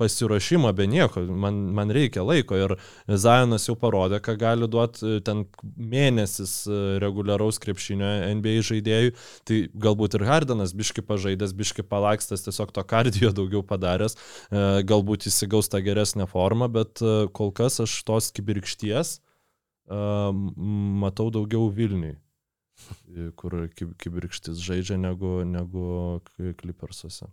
pasiruošimo, 0.00 0.72
be 0.74 0.88
nieko, 0.90 1.22
man, 1.22 1.62
man 1.78 1.94
reikia 1.94 2.26
laiko. 2.26 2.58
Ir 2.58 2.74
Zajonas 3.06 3.68
jau 3.70 3.76
parodė, 3.78 4.18
ką 4.26 4.34
gali 4.42 4.66
duoti 4.66 5.20
ten 5.22 5.46
mėnesis 5.62 6.58
reguliaraus 7.04 7.62
krepšinio 7.62 8.10
NBA 8.42 8.58
žaidėjų. 8.66 9.14
Tai 9.46 9.62
galbūt 9.86 10.18
ir 10.18 10.26
Hardenas 10.26 10.74
biški 10.74 11.06
pažaidęs, 11.06 11.54
biški 11.54 11.86
palakstas, 11.86 12.42
tiesiog 12.48 12.74
to 12.74 12.82
kardijo 12.82 13.30
daugiau 13.38 13.62
padaręs, 13.62 14.18
galbūt 14.50 15.30
įsigaus 15.30 15.70
tą 15.70 15.78
geresnę 15.86 16.26
formą, 16.26 16.66
bet 16.74 16.98
kol 17.38 17.54
kas 17.54 17.78
aš 17.86 18.00
tos 18.10 18.34
kibirkšties 18.34 19.20
matau 19.88 21.30
daugiau 21.34 21.68
Vilniui, 21.72 22.16
kur 23.36 23.68
kibirkštis 23.74 24.60
žaidžia 24.62 24.98
negu, 25.00 25.42
negu 25.44 26.20
Clippersuose. 26.36 27.30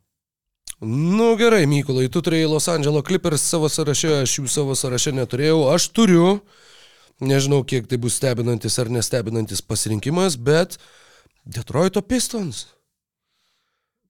Nu 0.80 1.34
gerai, 1.36 1.66
Mykolai, 1.68 2.08
tu 2.08 2.22
turėjai 2.24 2.48
Los 2.48 2.70
Angeles 2.72 3.04
Clippers 3.04 3.44
savo 3.44 3.68
sąraše, 3.68 4.22
aš 4.24 4.38
jų 4.40 4.48
savo 4.48 4.76
sąraše 4.80 5.12
neturėjau. 5.12 5.66
Aš 5.74 5.90
turiu, 5.92 6.40
nežinau, 7.20 7.66
kiek 7.68 7.90
tai 7.92 8.00
bus 8.00 8.16
stebinantis 8.16 8.80
ar 8.80 8.88
nestebinantis 8.88 9.60
pasirinkimas, 9.60 10.38
bet 10.40 10.80
Detroito 11.44 12.00
Pistons. 12.02 12.79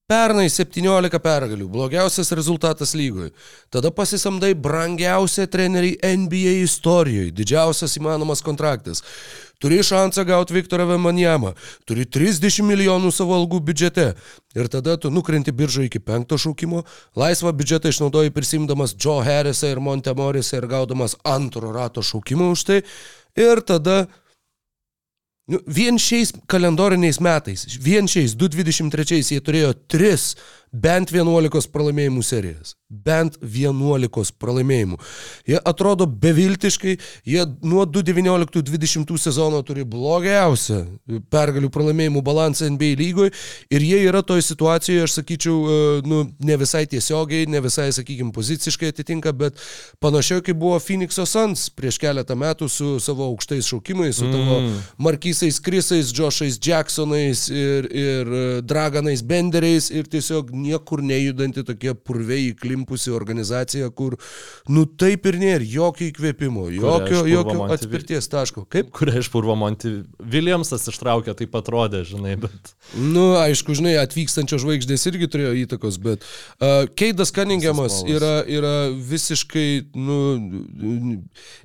Pernai 0.10 0.48
17 0.50 1.20
pergalių, 1.22 1.68
blogiausias 1.70 2.32
rezultatas 2.34 2.96
lygoje. 2.98 3.30
Tada 3.70 3.92
pasisamdai 3.94 4.56
brangiausią 4.58 5.44
trenerį 5.54 5.92
NBA 6.02 6.54
istorijoje, 6.64 7.30
didžiausias 7.38 7.94
įmanomas 8.00 8.42
kontraktas. 8.42 9.04
Turi 9.62 9.84
šansą 9.86 10.24
gauti 10.26 10.56
Viktorą 10.56 10.88
Vemanjamą, 10.90 11.52
turi 11.86 12.08
30 12.10 12.66
milijonų 12.66 13.12
savo 13.14 13.36
algų 13.38 13.60
biudžete. 13.68 14.08
Ir 14.58 14.72
tada 14.74 14.96
tu 14.98 15.12
nukrenti 15.14 15.54
biržą 15.54 15.86
iki 15.86 16.02
penkto 16.02 16.40
šaukimo, 16.42 16.82
laisvą 17.14 17.54
biudžetą 17.60 17.92
išnaudoji 17.94 18.34
prisimdamas 18.34 18.96
Joe 18.98 19.22
Harrisą 19.28 19.70
ir 19.70 19.84
Monte 19.84 20.16
Morrisą 20.18 20.58
ir 20.58 20.66
gaudamas 20.72 21.20
antro 21.22 21.70
rato 21.76 22.02
šaukimą 22.02 22.50
už 22.56 22.66
tai. 22.66 22.80
Ir 23.38 23.62
tada 23.62 24.08
vien 25.68 25.98
šiais 25.98 26.34
kalendoriniais 26.50 27.20
metais, 27.24 27.66
vien 27.82 28.08
šiais 28.10 28.36
2023 28.38 29.34
jie 29.34 29.42
turėjo 29.42 29.74
3 29.90 30.18
bent 30.72 31.12
11 31.14 31.72
pralaimėjimų 31.74 32.24
serijas. 32.26 32.76
Bent 32.90 33.36
11 33.42 34.34
pralaimėjimų. 34.42 34.98
Jie 35.50 35.60
atrodo 35.72 36.08
beviltiškai, 36.10 36.96
jie 37.30 37.44
nuo 37.62 37.84
2019-2020 37.86 39.18
sezono 39.22 39.62
turi 39.66 39.86
blogiausią 39.86 40.80
pergalių 41.30 41.70
pralaimėjimų 41.74 42.24
balansą 42.26 42.70
NBA 42.74 42.96
lygoje 42.98 43.34
ir 43.70 43.86
jie 43.86 44.00
yra 44.08 44.24
toje 44.26 44.46
situacijoje, 44.48 45.06
aš 45.06 45.20
sakyčiau, 45.20 45.58
e, 45.60 45.80
nu, 46.10 46.24
ne 46.46 46.58
visai 46.62 46.86
tiesiogiai, 46.90 47.50
ne 47.50 47.62
visai, 47.62 47.90
sakykime, 47.94 48.34
poziciškai 48.34 48.90
atitinka, 48.94 49.34
bet 49.38 49.62
panašiai 50.02 50.44
kaip 50.46 50.58
buvo 50.62 50.80
Phoenix'o 50.82 51.28
Suns 51.30 51.68
prieš 51.78 52.00
keletą 52.02 52.38
metų 52.40 52.70
su 52.74 52.96
savo 53.04 53.30
aukštais 53.30 53.70
šaukimais, 53.70 54.18
su 54.18 54.30
tavo 54.30 54.60
mm. 54.64 54.82
Markysais 55.06 55.62
Krisais, 55.62 56.14
Joshais 56.16 56.58
Jacksonais 56.58 57.46
ir, 57.54 57.90
ir 57.94 58.34
e, 58.34 58.44
Draganais 58.66 59.22
Benderiais 59.26 59.90
ir 59.94 60.10
tiesiog 60.10 60.52
niekur 60.60 61.04
nejudanti 61.06 61.64
tokia 61.68 61.96
purvei 61.96 62.50
įklimpusi 62.52 63.14
organizacija, 63.16 63.90
kur, 63.96 64.18
nu 64.70 64.86
taip 65.00 65.28
ir 65.30 65.40
nėra, 65.42 65.66
jokio 65.66 66.10
įkvėpimo, 66.10 66.68
jokio, 66.76 67.24
jokio 67.30 67.68
atspirties 67.74 68.30
taško. 68.32 68.66
Kaip? 68.70 68.92
Kuria 68.96 69.20
iš 69.22 69.32
purvo 69.34 69.56
Monty 69.60 70.02
Williamsas 70.20 70.88
ištraukė, 70.92 71.36
taip 71.40 71.56
atrodė, 71.60 72.04
žinai, 72.08 72.36
bet. 72.40 72.74
Nu, 72.98 73.32
aišku, 73.40 73.76
žinai, 73.78 73.96
atvykstančios 74.02 74.64
žvaigždės 74.64 75.08
irgi 75.12 75.30
turėjo 75.32 75.56
įtakos, 75.64 76.00
bet 76.04 76.26
uh, 76.26 76.86
Keidas 77.00 77.34
Cunningamas 77.36 78.02
yra, 78.10 78.40
yra 78.50 78.74
visiškai, 78.92 79.68
nu, 79.98 80.20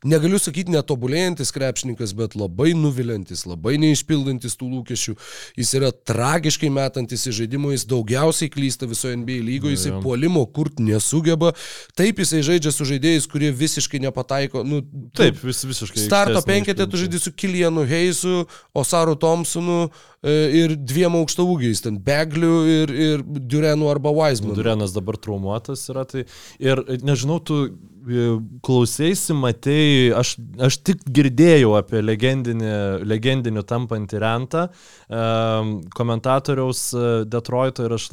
negaliu 0.06 0.40
sakyti 0.40 0.74
netobulėjantis 0.74 1.52
krepšininkas, 1.54 2.14
bet 2.18 2.36
labai 2.38 2.72
nuvilintis, 2.78 3.44
labai 3.48 3.76
neišpildantis 3.82 4.58
tų 4.60 4.70
lūkesčių. 4.76 5.16
Jis 5.60 5.74
yra 5.78 5.90
tragiškai 5.92 6.70
metantis 6.72 7.26
į 7.28 7.34
žaidimą, 7.40 7.74
jis 7.74 7.86
daugiausiai 7.90 8.52
klysta 8.52 8.83
mėgsta 8.84 8.88
visoje 8.88 9.16
NBA 9.16 9.42
lygoje, 9.44 9.76
jisai 9.76 10.00
puolimo 10.02 10.44
kurti 10.46 10.82
nesugeba. 10.84 11.52
Taip, 11.96 12.18
jisai 12.18 12.42
žaidžia 12.44 12.72
su 12.72 12.84
žaidėjais, 12.84 13.26
kurie 13.30 13.50
visiškai 13.52 14.00
nepataiko. 14.00 14.64
Nu, 14.64 14.82
Taip, 15.14 15.38
vis, 15.42 15.64
visiškai. 15.64 16.04
Starto 16.04 16.42
penketė 16.44 16.86
tu 16.88 17.00
žaidži 17.00 17.20
su 17.20 17.32
Kilianu 17.32 17.84
Heisu, 17.86 18.46
Osaru 18.74 19.16
Thompsonu 19.16 19.88
e, 20.22 20.34
ir 20.64 20.76
dviem 20.76 21.14
aukšto 21.20 21.46
ūgiais, 21.46 21.82
ten 21.84 21.98
Begliu 21.98 22.64
ir, 22.68 22.90
ir 22.92 23.24
Durenu 23.24 23.90
arba 23.90 24.12
Wisemanu. 24.14 24.56
Durenas 24.58 24.94
dabar 24.94 25.18
traumuotas 25.18 25.88
yra, 25.92 26.04
tai 26.04 26.26
ir 26.62 26.84
nežinau, 27.04 27.40
tu 27.40 27.66
klausėsi, 28.04 29.34
matei, 29.36 30.10
aš, 30.12 30.34
aš 30.60 30.78
tik 30.84 31.04
girdėjau 31.16 31.72
apie 31.78 32.02
legendinį, 32.02 32.72
legendinių 33.06 33.62
tampantį 33.68 34.20
rentą 34.20 34.64
um, 34.68 35.76
komentatoriaus 35.96 36.82
e, 36.92 37.06
Detroito 37.30 37.86
ir 37.86 37.96
aš 37.96 38.10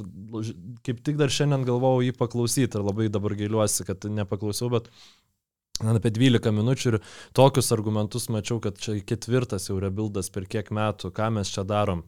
kaip 0.86 1.02
tik 1.04 1.20
dar 1.20 1.34
šiandien 1.34 1.66
galvojau 1.68 2.06
jį 2.08 2.16
paklausyti 2.20 2.80
ir 2.80 2.88
labai 2.88 3.10
dabar 3.12 3.36
gailiuosi, 3.36 3.86
kad 3.88 4.08
nepaklausiau, 4.08 4.72
bet 4.78 4.88
Man 5.82 5.98
apie 5.98 6.12
12 6.14 6.52
minučių 6.54 6.90
ir 6.92 6.98
tokius 7.34 7.72
argumentus 7.74 8.28
mačiau, 8.30 8.60
kad 8.62 8.78
čia 8.78 9.00
ketvirtas 9.02 9.66
jau 9.70 9.80
rebildas 9.82 10.30
per 10.30 10.46
kiek 10.46 10.70
metų, 10.70 11.10
ką 11.16 11.32
mes 11.34 11.50
čia 11.50 11.64
darom. 11.66 12.04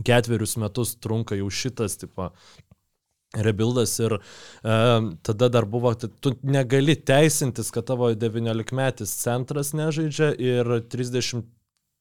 Ketverius 0.00 0.56
metus 0.60 0.94
trunka 1.00 1.36
jau 1.36 1.50
šitas 1.52 1.98
tipo 2.00 2.30
rebildas 3.44 3.98
ir 4.00 4.18
e, 4.18 4.20
tada 5.26 5.50
dar 5.52 5.68
buvo, 5.68 5.94
tu 5.94 6.34
negali 6.42 6.96
teisintis, 6.96 7.72
kad 7.74 7.88
tavo 7.90 8.12
19-metis 8.14 9.12
centras 9.22 9.74
nežaidžia 9.76 10.32
ir 10.40 10.78
30 10.92 11.44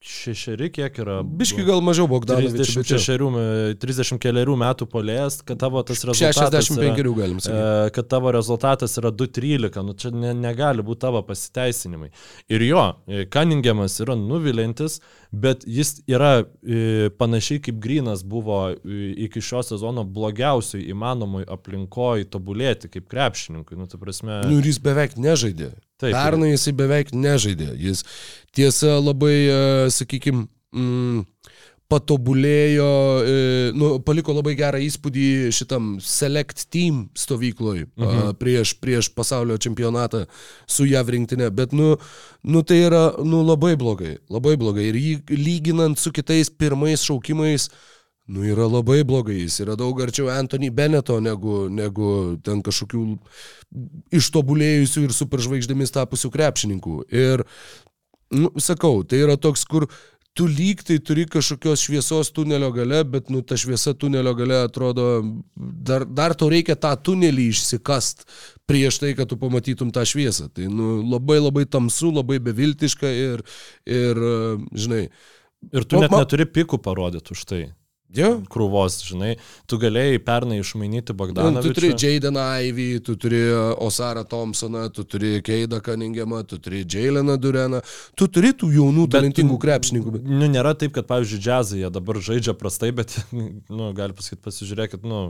šešeri, 0.06 0.70
kiek 0.74 1.00
yra? 1.02 1.20
Biški 1.26 1.64
gal 1.66 1.82
mažiau 1.84 2.06
Bogdanovičius. 2.10 2.76
36, 2.78 3.80
30 3.82 4.20
keliarių 4.22 4.58
metų 4.62 4.88
polėjas, 4.92 5.40
kad 5.46 5.60
tavo 5.62 5.82
tas 5.88 6.04
rezultatas... 6.06 6.70
65 6.70 7.02
yra, 7.02 7.14
galim 7.18 7.42
sakyti. 7.42 7.58
E, 7.58 7.94
kad 7.96 8.10
tavo 8.14 8.34
rezultatas 8.36 8.96
yra 9.02 9.12
2.13, 9.16 9.82
nu 9.88 9.96
čia 9.98 10.14
ne, 10.14 10.36
negali 10.38 10.86
būti 10.86 11.02
tavo 11.08 11.24
pasiteisinimai. 11.26 12.12
Ir 12.54 12.68
jo, 12.68 12.86
Kaningiamas 13.34 13.98
yra 14.06 14.18
nuvilintis, 14.20 15.00
bet 15.42 15.64
jis 15.68 15.98
yra 16.08 16.40
e, 16.42 17.10
panašiai 17.20 17.62
kaip 17.68 17.78
Grinas 17.84 18.24
buvo 18.24 18.60
e, 18.72 19.12
iki 19.28 19.44
šio 19.44 19.64
sezono 19.66 20.06
blogiausiai 20.18 20.88
įmanomai 20.94 21.44
aplinkoje 21.58 22.30
tobulėti 22.32 22.90
kaip 22.94 23.10
krepšininkui. 23.12 23.78
Nu, 23.80 23.90
prasme... 24.02 24.42
nu, 24.48 24.60
ir 24.60 24.72
jis 24.72 24.82
beveik 24.84 25.18
nežaidė. 25.20 25.74
Taip, 26.02 26.16
Pernai 26.16 26.54
jisai 26.54 26.76
beveik 26.76 27.14
nežaidė. 27.16 27.70
Jis 27.80 28.04
tiesa 28.56 28.98
labai, 29.00 29.36
sakykime, 29.96 30.48
mm, 30.76 31.24
patobulėjo, 31.92 32.92
e, 33.22 33.40
nu, 33.78 33.92
paliko 34.06 34.34
labai 34.34 34.56
gerą 34.58 34.80
įspūdį 34.82 35.26
šitam 35.54 35.96
Select 36.02 36.66
Team 36.74 37.04
stovykloj 37.18 37.84
mhm. 37.86 38.38
prieš, 38.42 38.74
prieš 38.82 39.12
pasaulio 39.14 39.58
čempionatą 39.62 40.24
su 40.66 40.88
JAV 40.90 41.14
rinktinė, 41.16 41.52
bet 41.54 41.76
nu, 41.78 41.94
nu 42.44 42.64
tai 42.66 42.82
yra 42.88 43.04
nu, 43.22 43.44
labai 43.46 43.76
blogai, 43.78 44.16
labai 44.34 44.56
blogai. 44.58 44.90
Ir 44.90 45.02
jį 45.02 45.38
lyginant 45.38 46.02
su 46.02 46.14
kitais 46.16 46.50
pirmais 46.50 47.06
šaukimais, 47.06 47.70
Nu, 48.26 48.42
yra 48.42 48.66
labai 48.66 49.04
blogai, 49.06 49.44
jis 49.44 49.60
yra 49.62 49.76
daug 49.78 50.00
arčiau 50.02 50.32
Anthony 50.34 50.72
Beneto 50.74 51.20
negu, 51.22 51.68
negu 51.70 52.08
ten 52.42 52.64
kažkokių 52.66 53.04
ištobulėjusių 54.18 55.04
ir 55.06 55.14
superžvaigždėmis 55.14 55.94
tapusių 55.94 56.32
krepšininkų. 56.34 56.96
Ir, 57.14 57.44
nu, 58.34 58.50
sakau, 58.58 59.04
tai 59.06 59.22
yra 59.28 59.38
toks, 59.38 59.68
kur 59.70 59.86
tu 60.36 60.48
lyg 60.52 60.82
tai 60.84 60.98
turi 61.00 61.24
kažkokios 61.32 61.86
šviesos 61.88 62.32
tunelio 62.36 62.68
gale, 62.76 63.04
bet, 63.08 63.30
nu, 63.32 63.40
ta 63.42 63.56
šviesa 63.60 63.94
tunelio 63.96 64.34
gale 64.36 64.58
atrodo, 64.66 65.06
dar, 65.56 66.04
dar 66.06 66.36
tau 66.36 66.50
reikia 66.52 66.76
tą 66.76 66.92
tunelį 67.08 67.48
išsikast 67.54 68.26
prieš 68.68 69.00
tai, 69.00 69.14
kad 69.16 69.32
tu 69.32 69.40
pamatytum 69.40 69.94
tą 69.96 70.04
šviesą. 70.08 70.50
Tai, 70.52 70.68
nu, 70.68 71.00
labai 71.08 71.40
labai 71.40 71.64
tamsu, 71.72 72.12
labai 72.12 72.42
beviltiška 72.44 73.14
ir, 73.16 73.46
ir 73.88 74.22
žinai. 74.76 75.08
Ir 75.72 75.88
tu 75.88 76.04
net 76.04 76.14
neturi 76.14 76.46
pikų 76.52 76.82
parodyti 76.84 77.32
už 77.34 77.48
tai. 77.48 77.64
Jo. 78.14 78.30
Krūvos, 78.52 79.00
žinai, 79.04 79.32
tu 79.68 79.80
galėjai 79.82 80.20
pernai 80.24 80.60
išmainyti 80.62 81.16
Bagdaną. 81.18 81.64
Tu 81.66 81.74
turi 81.76 81.90
Jaden 81.98 82.38
Ivy, 82.38 83.00
tu 83.04 83.16
turi 83.20 83.42
Osara 83.82 84.24
Thompsoną, 84.30 84.86
tu 84.94 85.04
turi 85.10 85.42
Keidą 85.46 85.82
Kaningiamą, 85.84 86.44
tu 86.48 86.60
turi 86.62 86.84
Jaileną 86.86 87.36
Dureną, 87.42 87.82
tu 88.16 88.30
turi 88.32 88.54
tų 88.56 88.70
jaunų 88.78 89.08
talentingų 89.16 89.58
krepšininkų. 89.66 90.16
Bet... 90.16 90.30
Nu, 90.30 90.48
nėra 90.54 90.76
taip, 90.78 90.94
kad, 90.96 91.10
pavyzdžiui, 91.10 91.42
džiazai 91.42 91.82
jie 91.82 91.92
dabar 91.98 92.22
žaidžia 92.30 92.56
prastai, 92.56 92.94
bet, 92.96 93.18
nu, 93.78 93.92
gali 93.98 94.16
pasakyti, 94.16 94.44
pasižiūrėkit, 94.46 95.04
nu, 95.10 95.26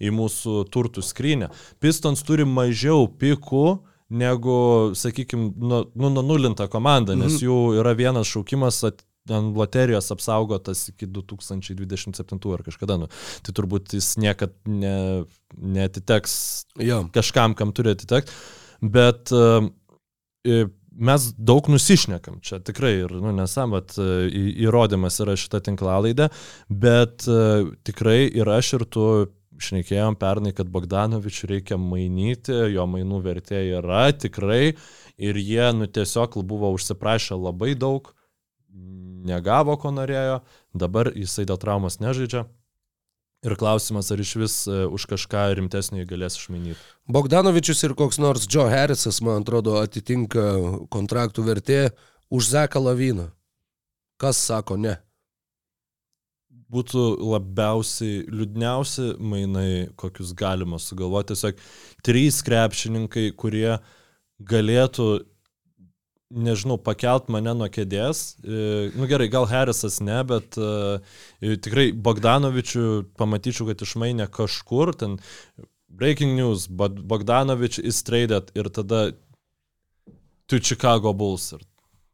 į 0.00 0.14
mūsų 0.14 0.64
turtų 0.72 1.04
skrynę. 1.04 1.50
Pistons 1.82 2.24
turi 2.24 2.48
mažiau 2.48 3.10
pikų 3.10 3.66
negu, 4.10 4.56
sakykime, 4.94 5.52
nu, 5.58 5.84
nu, 5.94 6.14
nunulinta 6.14 6.66
komanda, 6.70 7.14
nes 7.18 7.36
mhm. 7.36 7.44
jų 7.46 7.60
yra 7.82 7.94
vienas 7.98 8.30
šaukimas 8.30 8.82
at, 8.88 9.04
ant 9.34 9.56
loterijos 9.56 10.10
apsaugotas 10.14 10.88
iki 10.92 11.08
2027 11.10 12.54
ar 12.54 12.64
kažkada. 12.66 12.98
Nu, 13.04 13.10
tai 13.46 13.54
turbūt 13.56 13.96
jis 13.98 14.14
niekad 14.20 14.54
ne, 14.68 15.24
neatiteks 15.56 16.34
ja. 16.82 17.02
kažkam, 17.14 17.56
kam 17.58 17.74
turi 17.76 17.94
atitekti. 17.94 18.34
Bet 18.80 19.32
uh, 19.36 19.66
mes 20.90 21.26
daug 21.36 21.68
nusišnekam 21.72 22.40
čia 22.44 22.60
tikrai 22.64 22.94
ir, 23.02 23.12
nu, 23.20 23.32
nesam, 23.36 23.74
bet 23.76 23.96
uh, 24.00 24.24
įrodymas 24.30 25.20
yra 25.24 25.36
šita 25.38 25.62
tinklalaidė, 25.68 26.30
bet 26.68 27.28
uh, 27.28 27.68
tikrai 27.86 28.22
ir 28.28 28.50
aš 28.50 28.74
ir 28.78 28.86
tu 28.88 29.04
šnekėjom 29.60 30.16
pernai, 30.20 30.54
kad 30.56 30.70
Bogdanovičių 30.72 31.50
reikia 31.54 31.76
mainyti, 31.80 32.54
jo 32.74 32.86
mainų 32.88 33.20
vertė 33.24 33.60
yra 33.76 34.08
tikrai 34.16 34.74
ir 35.20 35.40
jie 35.40 35.66
nu, 35.76 35.88
tiesiog 35.90 36.40
buvo 36.48 36.72
užsiprašę 36.76 37.36
labai 37.36 37.74
daug 37.78 38.08
negavo, 38.72 39.76
ko 39.80 39.92
norėjo, 39.94 40.40
dabar 40.74 41.12
jisai 41.16 41.46
dėl 41.48 41.60
traumos 41.60 42.00
nežaidžia. 42.02 42.46
Ir 43.40 43.54
klausimas, 43.56 44.10
ar 44.12 44.20
iš 44.20 44.34
vis 44.36 44.54
e, 44.68 44.82
už 44.92 45.06
kažką 45.08 45.46
rimtesnį 45.56 46.04
galės 46.08 46.36
išmainyti. 46.36 46.80
Bogdanovičius 47.08 47.80
ir 47.86 47.94
koks 47.96 48.18
nors 48.20 48.44
Joe 48.44 48.68
Harrisas, 48.68 49.22
man 49.24 49.40
atrodo, 49.40 49.78
atitinka 49.80 50.42
kontraktų 50.92 51.46
vertė 51.46 51.78
už 52.28 52.50
Zeką 52.52 52.82
Laviną. 52.84 53.30
Kas 54.20 54.42
sako 54.44 54.76
ne? 54.76 54.98
Būtų 56.70 57.06
labiausiai 57.32 58.26
liūdniausi 58.28 59.14
mainai, 59.16 59.88
kokius 59.98 60.34
galima 60.36 60.76
sugalvoti. 60.78 61.32
Tiesiog 61.32 61.64
trys 62.04 62.42
krepšininkai, 62.44 63.30
kurie 63.40 63.78
galėtų 64.52 65.08
nežinau, 66.30 66.78
pakelt 66.78 67.28
mane 67.32 67.52
nuo 67.58 67.68
kėdės. 67.72 68.36
E, 68.42 68.90
nu 68.94 69.08
gerai, 69.10 69.28
gal 69.32 69.48
Harrisas 69.50 69.98
ne, 70.04 70.20
bet 70.26 70.58
uh, 70.60 71.02
tikrai 71.42 71.90
Bogdanovičių 71.92 72.84
pamatyčiau, 73.18 73.68
kad 73.70 73.82
išmainė 73.84 74.28
kažkur, 74.32 74.94
ten 74.98 75.18
breaking 75.90 76.36
news, 76.38 76.68
Bogdanovič 76.70 77.80
is 77.82 78.02
traded 78.06 78.54
ir 78.54 78.70
tada 78.70 79.10
to 80.46 80.58
Chicago 80.62 81.12
Bulls 81.12 81.50
ir 81.56 81.66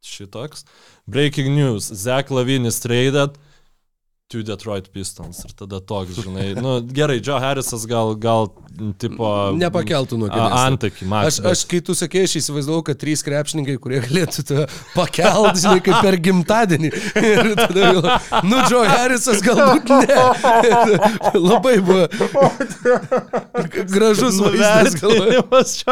šitoks. 0.07 0.65
Breaking 1.07 1.55
news, 1.55 1.89
Zach 1.93 2.31
Lavin 2.31 2.67
is 2.67 2.81
traded 2.81 3.37
to 4.29 4.43
Detroit 4.43 4.89
Pistons 4.91 5.39
ir 5.47 5.53
tada 5.55 5.79
toks, 5.79 6.17
žinai, 6.19 6.49
nu 6.59 6.81
gerai, 6.83 7.21
Joe 7.23 7.39
Harrisas 7.39 7.85
gal, 7.87 8.17
gal, 8.19 8.49
tipo... 8.99 9.29
Nepakeltų 9.55 10.17
nuo 10.19 10.27
kėdės. 10.27 10.55
Antakį, 10.67 11.07
man. 11.13 11.29
Aš, 11.29 11.39
aš, 11.47 11.63
kai 11.71 11.79
tu 11.87 11.95
sakė, 11.95 12.25
aš 12.27 12.35
įsivaizdavau, 12.41 12.83
kad 12.89 12.99
trys 12.99 13.23
krepšininkai, 13.23 13.77
kurie 13.79 14.01
galėtų 14.03 14.43
tą 14.49 14.65
pakelt, 14.97 15.61
žinai, 15.63 15.79
kaip 15.87 16.03
per 16.03 16.19
gimtadienį. 16.25 16.91
Ir 17.23 17.53
tada, 17.61 18.17
nu, 18.43 18.59
Joe 18.67 18.83
Harrisas 18.91 19.45
galbūt 19.47 19.95
ne. 19.95 20.19
Labai 21.39 21.77
buvo 21.87 22.09
gražus 23.95 24.43
vaizdas. 24.43 25.87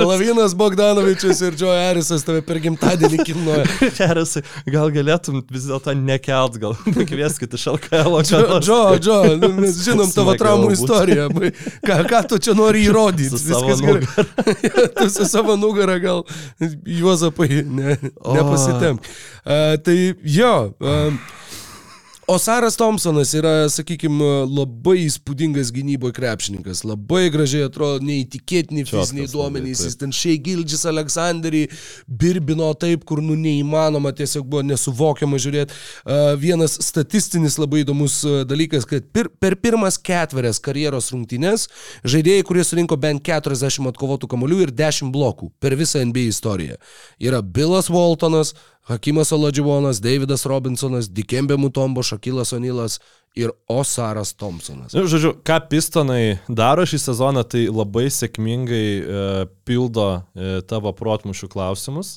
Lavinas 0.00 0.56
Bogdanovičius 0.56 1.44
ir 1.44 1.60
Joe 1.60 1.76
Harrisas 1.76 2.24
tave 2.24 2.40
per 2.40 2.62
gimtadienį 2.64 3.20
kilnoja. 3.28 3.68
Harrisai, 4.00 4.46
gal 4.64 4.88
galėtum 4.96 5.44
vis 5.52 5.68
dėlto 5.68 5.92
nekelt, 6.00 6.56
gal 6.64 6.80
nekvieskit 6.96 7.52
iš 7.52 7.65
LKL. 7.66 8.18
Džo, 8.22 8.98
Džo, 8.98 9.18
nu, 9.40 9.50
mes 9.60 9.78
žinom 9.86 10.10
tavo 10.14 10.34
traumų 10.38 10.72
istoriją. 10.76 11.28
Ką, 11.86 12.00
ką 12.10 12.22
tu 12.30 12.40
čia 12.42 12.56
nori 12.58 12.86
įrodyti? 12.88 13.36
Viskas 13.36 13.82
gerai. 13.84 14.26
tu 14.98 15.08
su 15.12 15.28
savo 15.28 15.56
nugarą 15.60 15.98
gal 16.02 16.22
Juozapai 16.60 17.62
ne, 17.64 17.96
nepasitemp. 18.24 19.02
Uh, 19.46 19.76
tai 19.82 19.98
jo. 20.22 20.54
Uh, 20.80 21.34
O 22.28 22.38
Saras 22.38 22.74
Thompsonas 22.74 23.30
yra, 23.38 23.68
sakykime, 23.70 24.26
labai 24.50 25.04
įspūdingas 25.04 25.68
gynyboje 25.70 26.16
krepšininkas, 26.16 26.80
labai 26.82 27.28
gražiai 27.30 27.68
atrodo, 27.68 28.00
neįtikėtini 28.02 28.82
fiziniai 28.88 29.28
duomenys, 29.30 29.84
jis 29.86 29.94
ten 30.00 30.10
šiai 30.10 30.40
Gildžis 30.42 30.82
Aleksandrį 30.90 31.62
birbino 32.10 32.72
taip, 32.74 33.06
kur 33.06 33.22
nu 33.22 33.38
neįmanoma, 33.38 34.10
tiesiog 34.10 34.42
buvo 34.42 34.64
nesuvokiama 34.66 35.38
žiūrėti. 35.38 35.78
Vienas 36.42 36.74
statistinis 36.88 37.60
labai 37.62 37.84
įdomus 37.84 38.18
dalykas, 38.50 38.90
kad 38.90 39.06
pir, 39.14 39.30
per 39.30 39.54
pirmas 39.62 39.94
ketverias 39.94 40.58
karjeros 40.58 41.12
rungtynės 41.14 41.68
žaidėjai, 42.02 42.42
kurie 42.50 42.66
surinko 42.66 42.98
bent 42.98 43.22
40 43.22 43.86
atkovotų 43.94 44.34
kamolių 44.34 44.64
ir 44.66 44.74
10 44.74 45.14
blokų 45.14 45.54
per 45.62 45.78
visą 45.78 46.02
NBA 46.02 46.32
istoriją, 46.34 46.82
yra 47.22 47.38
Billas 47.38 47.86
Waltonas, 47.86 48.56
Hakimas 48.86 49.32
Oladživonas, 49.34 49.98
Davidas 49.98 50.46
Robinsonas, 50.46 51.08
Dikembė 51.10 51.56
Mutombo, 51.58 52.04
Šakilas 52.06 52.52
Onilas 52.54 53.00
ir 53.36 53.50
Osaras 53.68 54.32
Thompsonas. 54.32 54.94
Nu, 54.96 55.04
žodžiu, 55.10 55.34
ką 55.44 55.58
pistonai 55.68 56.38
daro 56.48 56.86
šį 56.88 57.00
sezoną, 57.02 57.42
tai 57.44 57.66
labai 57.68 58.06
sėkmingai 58.08 58.84
e, 58.96 59.24
pildo 59.68 60.06
e, 60.16 60.62
tavo 60.64 60.92
protmušių 60.96 61.48
klausimus. 61.52 62.14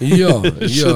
Jo, 0.00 0.42
jo. 0.78 0.92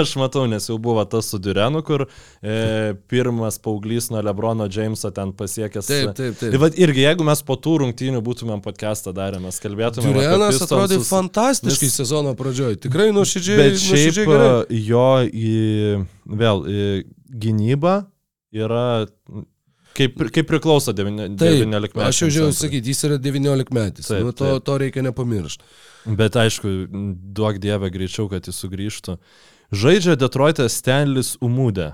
aš 0.00 0.14
matau, 0.20 0.46
nes 0.48 0.64
jau 0.68 0.78
buvo 0.80 1.04
tas 1.08 1.28
su 1.28 1.40
Durenu, 1.42 1.82
kur 1.84 2.06
e, 2.06 2.94
pirmas 3.12 3.60
paauglys 3.60 4.08
nuo 4.12 4.22
Lebrono 4.24 4.68
Jameso 4.72 5.12
ten 5.12 5.34
pasiekęs. 5.36 5.90
Taip, 5.92 6.14
taip, 6.16 6.38
taip. 6.40 6.54
Tai 6.54 6.60
vad 6.64 6.78
irgi, 6.80 7.04
jeigu 7.04 7.26
mes 7.28 7.44
po 7.44 7.58
tų 7.60 7.82
rungtynių 7.84 8.22
būtumėm 8.24 8.64
podcastą 8.64 9.12
darę, 9.16 9.42
mes 9.44 9.60
kalbėtumėm. 9.60 10.16
Durenas 10.16 10.62
atrodė 10.64 11.02
fantastiškai 11.04 11.90
nes... 11.90 11.98
sezono 12.00 12.32
pradžioje, 12.38 12.80
tikrai 12.86 13.10
nuoširdžiai. 13.12 13.60
Bet 13.60 13.76
šiaip 13.82 14.22
nuoširdžiai 14.24 14.80
jo 14.88 15.10
į, 15.28 15.52
vėl 16.44 16.64
į 16.64 16.88
gynybą 17.32 18.00
yra 18.52 18.84
Kaip, 19.92 20.16
kaip 20.32 20.48
priklauso 20.48 20.92
19 20.96 21.36
metų. 21.36 22.04
Aš 22.06 22.22
jau 22.22 22.28
žiūrėjau 22.32 22.56
sakyti, 22.56 22.92
jis 22.94 23.04
yra 23.08 23.18
19 23.20 23.74
metais. 23.76 24.08
Taip, 24.08 24.22
nu, 24.24 24.32
to, 24.32 24.46
taip. 24.48 24.64
to 24.64 24.76
reikia 24.80 25.04
nepamiršti. 25.04 25.66
Bet 26.18 26.38
aišku, 26.40 26.70
duok 27.36 27.60
dievę 27.62 27.90
greičiau, 27.92 28.24
kad 28.32 28.48
jis 28.48 28.60
sugrįžtų. 28.64 29.18
Žaidžia 29.82 30.16
Detroit'e 30.20 30.68
Stanlis 30.72 31.34
Umūdė. 31.44 31.90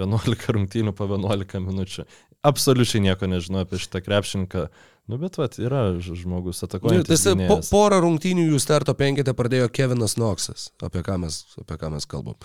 11 0.00 0.48
rungtynių 0.56 0.94
po 0.96 1.08
11 1.10 1.60
minučių. 1.66 2.06
Absoliučiai 2.48 3.04
nieko 3.04 3.28
nežinau 3.28 3.66
apie 3.66 3.80
šitą 3.82 4.00
krepšininką. 4.02 4.66
Nu, 5.10 5.18
bet 5.18 5.34
vat, 5.36 5.56
yra 5.58 5.80
žmogus 5.98 6.62
atakuojantis. 6.62 7.24
Tai 7.26 7.34
po, 7.48 7.56
porą 7.66 7.98
rungtynių 8.04 8.44
jų 8.52 8.60
starto 8.62 8.94
penketę 8.94 9.34
pradėjo 9.34 9.66
Kevinas 9.74 10.14
Knoxas, 10.14 10.68
apie 10.78 11.02
ką 11.02 11.16
mes, 11.24 11.40
apie 11.58 11.78
ką 11.80 11.90
mes 11.90 12.06
kalbam. 12.06 12.36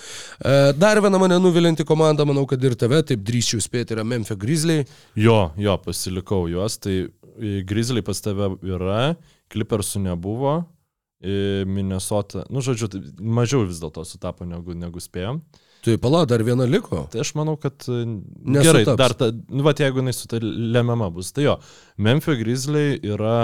E, 0.41 0.71
dar 0.73 0.97
viena 1.05 1.21
mane 1.21 1.37
nuvilinti 1.41 1.85
komanda, 1.85 2.25
manau, 2.25 2.47
kad 2.49 2.63
ir 2.65 2.73
tave, 2.79 3.03
taip 3.05 3.21
drįščiau 3.27 3.61
spėti, 3.61 3.93
yra 3.93 4.07
Memphis 4.07 4.39
Grizzly. 4.41 4.79
Jo, 5.19 5.51
jo, 5.61 5.77
pasilikau 5.85 6.47
juos, 6.49 6.79
tai 6.81 7.03
Grizzly 7.69 8.01
pas 8.05 8.25
tave 8.25 8.55
yra, 8.65 9.13
Clippersų 9.53 10.01
nebuvo, 10.09 10.57
į 11.21 11.65
Minnesotą. 11.69 12.47
Nu, 12.53 12.61
žodžiu, 12.65 12.89
tai 12.91 13.01
mažiau 13.21 13.65
vis 13.69 13.79
dėlto 13.81 14.03
sutapo 14.05 14.49
negu, 14.49 14.75
negu 14.77 15.01
spėjom. 15.01 15.39
Tai 15.85 15.95
pala, 16.01 16.23
dar 16.29 16.41
viena 16.43 16.65
liko. 16.67 17.05
Tai 17.11 17.21
aš 17.23 17.33
manau, 17.37 17.55
kad 17.61 17.85
e, 17.87 18.01
gerai, 18.57 18.83
Nesutaps. 18.83 18.97
dar 18.99 19.13
ta, 19.17 19.29
nu, 19.31 19.63
va, 19.65 19.73
jeigu 19.77 20.03
jis 20.07 20.23
su 20.23 20.29
ta 20.31 20.39
lemiama 20.41 21.09
bus. 21.13 21.31
Tai 21.35 21.45
jo, 21.45 21.55
Memphis 22.01 22.39
Grizzly 22.41 22.87
yra, 23.05 23.37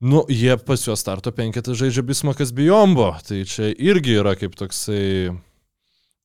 nu, 0.00 0.24
jie 0.32 0.56
pas 0.64 0.86
juos 0.86 1.02
starto 1.04 1.32
penketą 1.34 1.76
žaidžia 1.78 2.06
Bismakas 2.06 2.54
Bijombo, 2.56 3.12
tai 3.26 3.44
čia 3.48 3.70
irgi 3.74 4.16
yra 4.22 4.34
kaip 4.38 4.56
toksai, 4.58 5.34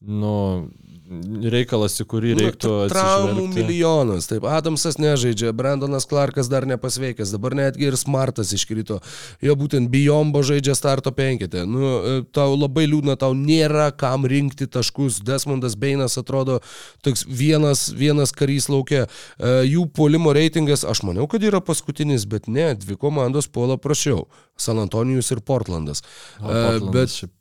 nu, 0.08 0.36
reikalas, 1.54 1.96
į 2.02 2.06
kurį 2.10 2.32
reiktų 2.40 2.70
Nu, 2.72 2.88
traumų 2.92 3.46
milijonas. 3.54 4.28
Taip, 4.30 4.44
Adamsas 4.50 4.98
nežaidžia, 5.02 5.52
Brandonas 5.56 6.06
Clarkas 6.10 6.50
dar 6.52 6.66
nepasveikęs, 6.70 7.32
dabar 7.36 7.56
netgi 7.58 7.88
ir 7.90 7.98
Smartas 8.00 8.54
iškrito. 8.56 9.00
Jo 9.42 9.56
būtent 9.60 9.90
Bijombo 9.94 10.42
žaidžia 10.44 10.76
starto 10.76 11.12
penketę. 11.12 11.66
Nu, 11.70 11.84
e, 12.00 12.16
tau 12.34 12.56
labai 12.58 12.86
liūdna, 12.88 13.18
tau 13.20 13.34
nėra 13.38 13.92
kam 13.96 14.26
rinkti 14.26 14.68
taškus. 14.68 15.22
Desmondas 15.24 15.76
Beinas 15.80 16.18
atrodo 16.18 16.60
toks 17.04 17.26
vienas, 17.28 17.90
vienas 17.94 18.32
karys 18.36 18.70
laukia. 18.70 19.08
E, 19.40 19.54
Jų 19.74 19.88
polimo 19.96 20.34
reitingas, 20.36 20.84
aš 20.86 21.04
maniau, 21.08 21.28
kad 21.32 21.44
yra 21.44 21.62
paskutinis, 21.64 22.26
bet 22.30 22.48
ne, 22.48 22.74
dvi 22.76 22.96
komandos 23.00 23.48
puola 23.48 23.78
prašiau. 23.78 24.26
San 24.58 24.78
Antonijus 24.80 25.32
ir 25.32 25.40
Portlandas. 25.42 26.04
O, 26.40 26.50
E, 26.50 26.54
Portlandas 26.54 26.92
Bet 26.94 27.10
šiaip- 27.10 27.32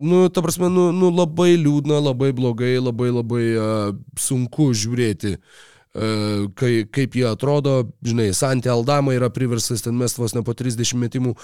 nu, 0.00 0.28
ta 0.28 0.42
prasme, 0.44 0.68
nu, 0.72 0.90
nu 0.94 1.10
labai 1.14 1.56
liūdna, 1.58 1.98
labai 2.02 2.30
blogai, 2.36 2.76
labai 2.78 3.10
labai 3.12 3.46
uh, 3.54 3.90
sunku 4.18 4.70
žiūrėti, 4.76 5.34
uh, 5.38 6.46
kai, 6.58 6.72
kaip 6.94 7.18
jie 7.18 7.26
atrodo. 7.28 7.80
Žinai, 8.06 8.30
Santė 8.36 8.72
Aldama 8.74 9.16
yra 9.16 9.30
priverstas 9.34 9.84
ten 9.84 9.98
mest 9.98 10.20
vos 10.20 10.36
ne 10.36 10.44
po 10.46 10.54
30 10.56 10.94
metimų. 11.02 11.34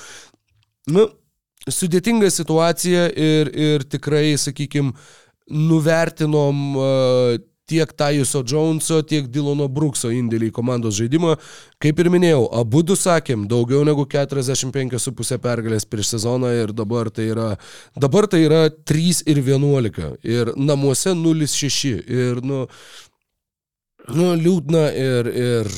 Nu, 0.94 1.09
sudėtinga 1.70 2.31
situacija 2.31 3.09
ir, 3.10 3.51
ir 3.55 3.86
tikrai, 3.90 4.36
sakykime, 4.40 4.94
nuvertinom 5.51 6.64
uh, 6.78 7.36
tiek 7.66 7.92
Tajuso 7.96 8.42
Joneso, 8.46 9.00
tiek 9.02 9.28
Dylono 9.32 9.68
Brookso 9.72 10.10
indėlį 10.12 10.50
į 10.50 10.54
komandos 10.54 10.98
žaidimą. 10.98 11.36
Kaip 11.82 12.00
ir 12.02 12.10
minėjau, 12.12 12.44
abu 12.60 12.82
du 12.86 12.96
sakėm, 12.98 13.46
daugiau 13.50 13.84
negu 13.88 14.04
45,5 14.10 15.38
pergalės 15.44 15.88
prieš 15.88 16.14
sezoną 16.14 16.52
ir 16.62 16.74
dabar 16.76 17.10
tai 17.14 17.30
yra, 17.32 17.48
dabar 17.96 18.28
tai 18.28 18.44
yra 18.44 18.66
3 18.70 19.24
ir 19.32 19.40
11 19.40 20.18
ir 20.28 20.52
namuose 20.60 21.16
0,6 21.16 21.94
ir, 22.04 22.42
nu, 22.44 22.66
nu 24.12 24.28
liūdna 24.36 24.84
ir, 25.00 25.32
ir 25.32 25.72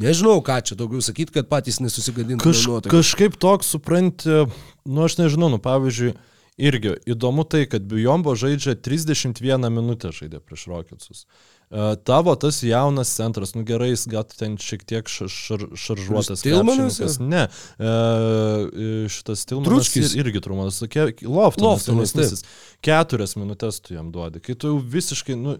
nežinau, 0.00 0.38
ką 0.44 0.60
čia 0.64 0.78
daugiau 0.78 1.04
sakyti, 1.04 1.34
kad 1.36 1.50
patys 1.50 1.80
nesusigadintų 1.84 2.44
Kaž, 2.48 2.64
nuotaikos. 2.70 2.96
kažkaip 2.96 3.36
toks, 3.40 3.72
supranti, 3.74 4.44
nu 4.88 5.04
aš 5.04 5.18
nežinau, 5.20 5.50
nu 5.52 5.60
pavyzdžiui, 5.62 6.14
irgi 6.60 6.92
įdomu 7.08 7.44
tai, 7.48 7.64
kad 7.70 7.86
Bijombo 7.88 8.34
žaidžia 8.38 8.76
31 8.76 9.66
minutę 9.72 10.12
žaidė 10.12 10.40
prieš 10.44 10.66
Rocketsus. 10.70 11.24
E, 11.70 11.94
Tavo 12.04 12.34
tas 12.40 12.58
jaunas 12.66 13.12
centras, 13.16 13.54
nu 13.54 13.62
gerai, 13.66 13.92
jis 13.92 14.04
gal 14.10 14.24
ten 14.28 14.56
šiek 14.60 14.82
tiek 14.90 15.08
šar, 15.10 15.30
šar, 15.30 15.64
šaržuotas. 15.78 16.42
Krepšininkas. 16.42 17.18
Ne, 17.22 17.44
e, 17.78 19.08
šitas 19.08 19.46
Tilmanas 19.46 19.70
ir- 19.96 20.18
irgi 20.24 20.40
Loftonas. 21.26 21.86
Loftonas, 21.86 22.12
taip. 22.12 22.24
jaunesnysis. 22.24 22.44
Keturias 22.84 23.36
minutės 23.38 23.80
tu 23.84 23.94
jam 23.94 24.10
duodi. 24.14 24.42
Kai 24.44 24.54
tu 24.54 24.74
jau 24.74 24.80
visiškai, 24.82 25.36
nu, 25.38 25.56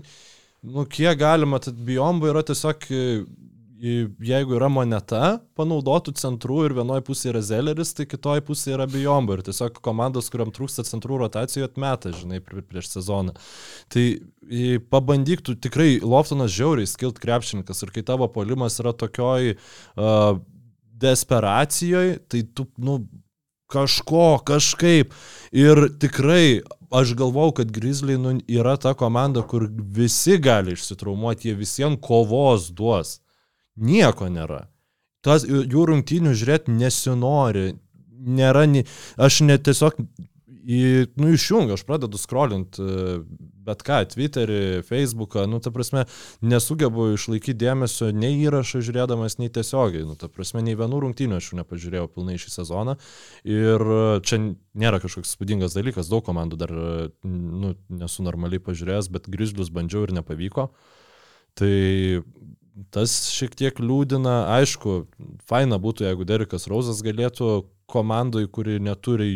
nu 0.62 0.84
kiek 0.86 1.18
galima, 1.20 1.58
tad 1.62 1.74
Bijombo 1.78 2.28
yra 2.30 2.42
tiesiog 2.46 2.86
e, 2.90 3.02
jeigu 3.80 4.56
yra 4.58 4.68
moneta 4.72 5.38
panaudotų 5.56 6.12
centrų 6.20 6.58
ir 6.66 6.74
vienoje 6.76 7.04
pusėje 7.06 7.32
yra 7.32 7.42
Zelleris, 7.44 7.94
tai 7.96 8.04
kitoje 8.08 8.42
pusėje 8.44 8.76
yra 8.76 8.86
Bijombo 8.90 9.38
ir 9.38 9.42
tiesiog 9.46 9.78
komandos, 9.84 10.28
kuriam 10.32 10.52
trūksta 10.52 10.84
centrų 10.84 11.22
rotacijų 11.22 11.64
atmeta, 11.68 12.12
žinai, 12.12 12.42
prie- 12.44 12.64
prieš 12.66 12.90
sezoną. 12.92 13.36
Tai 13.92 14.04
pabandyk 14.92 15.44
tu 15.46 15.56
tikrai 15.56 16.00
Loftonas 16.04 16.52
žiauriai 16.52 16.90
skilt 16.90 17.20
krepšininkas 17.22 17.80
ir 17.86 17.94
kai 17.94 18.04
tavo 18.04 18.28
polimas 18.28 18.76
yra 18.82 18.92
tokioj 18.92 19.54
uh, 19.54 20.36
desperacijoje, 21.00 22.18
tai 22.28 22.42
tu, 22.54 22.68
nu, 22.76 22.98
kažko, 23.72 24.42
kažkaip. 24.44 25.14
Ir 25.56 25.88
tikrai 26.02 26.60
aš 26.90 27.14
galvau, 27.16 27.48
kad 27.54 27.70
Grizzly 27.72 28.18
nu, 28.20 28.36
yra 28.50 28.76
ta 28.76 28.92
komanda, 28.98 29.42
kur 29.46 29.68
visi 29.70 30.36
gali 30.42 30.74
išsitraumuoti, 30.76 31.48
jie 31.48 31.58
visiems 31.58 32.02
kovos 32.02 32.68
duos. 32.74 33.20
Nieko 33.80 34.28
nėra. 34.32 34.66
Tas 35.24 35.44
jų 35.44 35.86
rungtynių 35.90 36.34
žiūrėti 36.36 36.72
nesinori. 36.72 37.70
Nėra, 38.20 38.66
ni... 38.68 38.84
aš 39.16 39.40
net 39.46 39.64
tiesiog 39.68 39.96
į, 40.60 40.80
nu, 41.20 41.30
išjungiu, 41.34 41.76
aš 41.76 41.84
pradedu 41.88 42.18
scrollint 42.20 42.78
e, 42.80 43.20
bet 43.66 43.82
ką, 43.86 44.00
Twitterį, 44.12 44.60
Facebooką, 44.86 45.46
nu, 45.50 45.60
ta 45.62 45.72
prasme, 45.74 46.04
nesugebu 46.44 47.10
išlaikyti 47.14 47.56
dėmesio 47.60 48.10
nei 48.16 48.38
įrašą 48.44 48.82
žiūrėdamas, 48.84 49.38
nei 49.40 49.52
tiesiogiai, 49.52 50.04
nu, 50.08 50.16
ta 50.20 50.30
prasme, 50.32 50.62
nei 50.66 50.76
vienų 50.78 51.02
rungtynių 51.06 51.38
aš 51.38 51.50
jų 51.50 51.60
nepažiūrėjau 51.62 52.10
pilnai 52.14 52.38
šį 52.40 52.54
sezoną 52.54 52.96
ir 53.48 53.86
čia 54.26 54.40
nėra 54.40 55.02
kažkoks 55.02 55.34
spūdingas 55.36 55.76
dalykas, 55.76 56.10
daug 56.12 56.24
komandų 56.26 56.60
dar, 56.60 56.74
e, 56.74 57.10
nu, 57.24 57.74
nesu 58.02 58.26
normaliai 58.26 58.62
pažiūrėjęs, 58.64 59.10
bet 59.16 59.30
Grizzlius 59.32 59.72
bandžiau 59.74 60.06
ir 60.06 60.16
nepavyko. 60.20 60.70
Tai 61.58 61.74
tas 62.94 63.12
šiek 63.34 63.54
tiek 63.58 63.78
liūdina, 63.82 64.50
aišku, 64.58 65.04
faina 65.48 65.78
būtų, 65.82 66.06
jeigu 66.08 66.26
Derikas 66.28 66.68
Rauzas 66.70 67.02
galėtų 67.04 67.50
komandai, 67.90 68.44
kuri 68.46 68.78
neturi 68.82 69.30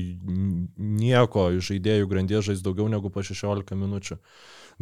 nieko 0.78 1.48
iš 1.56 1.72
žaidėjų 1.72 2.10
grandies 2.10 2.46
žais 2.46 2.62
daugiau 2.64 2.86
negu 2.90 3.10
po 3.10 3.24
16 3.26 3.74
minučių. 3.78 4.18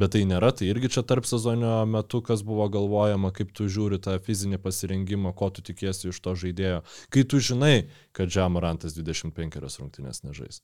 Bet 0.00 0.14
tai 0.14 0.22
nėra, 0.28 0.52
tai 0.56 0.70
irgi 0.72 0.88
čia 0.94 1.02
tarp 1.04 1.26
sezonio 1.28 1.82
metu, 1.88 2.22
kas 2.24 2.44
buvo 2.48 2.64
galvojama, 2.72 3.32
kaip 3.36 3.52
tu 3.56 3.68
žiūri 3.68 4.00
tą 4.00 4.16
fizinį 4.24 4.60
pasirengimą, 4.64 5.34
ko 5.36 5.50
tu 5.52 5.64
tikiesi 5.64 6.08
iš 6.12 6.20
to 6.24 6.32
žaidėjo, 6.44 6.80
kai 7.12 7.26
tu 7.28 7.40
žinai, 7.44 7.88
kad 8.16 8.32
Džamorantas 8.32 8.96
25 8.96 9.60
rungtynės 9.60 10.24
nežais. 10.24 10.62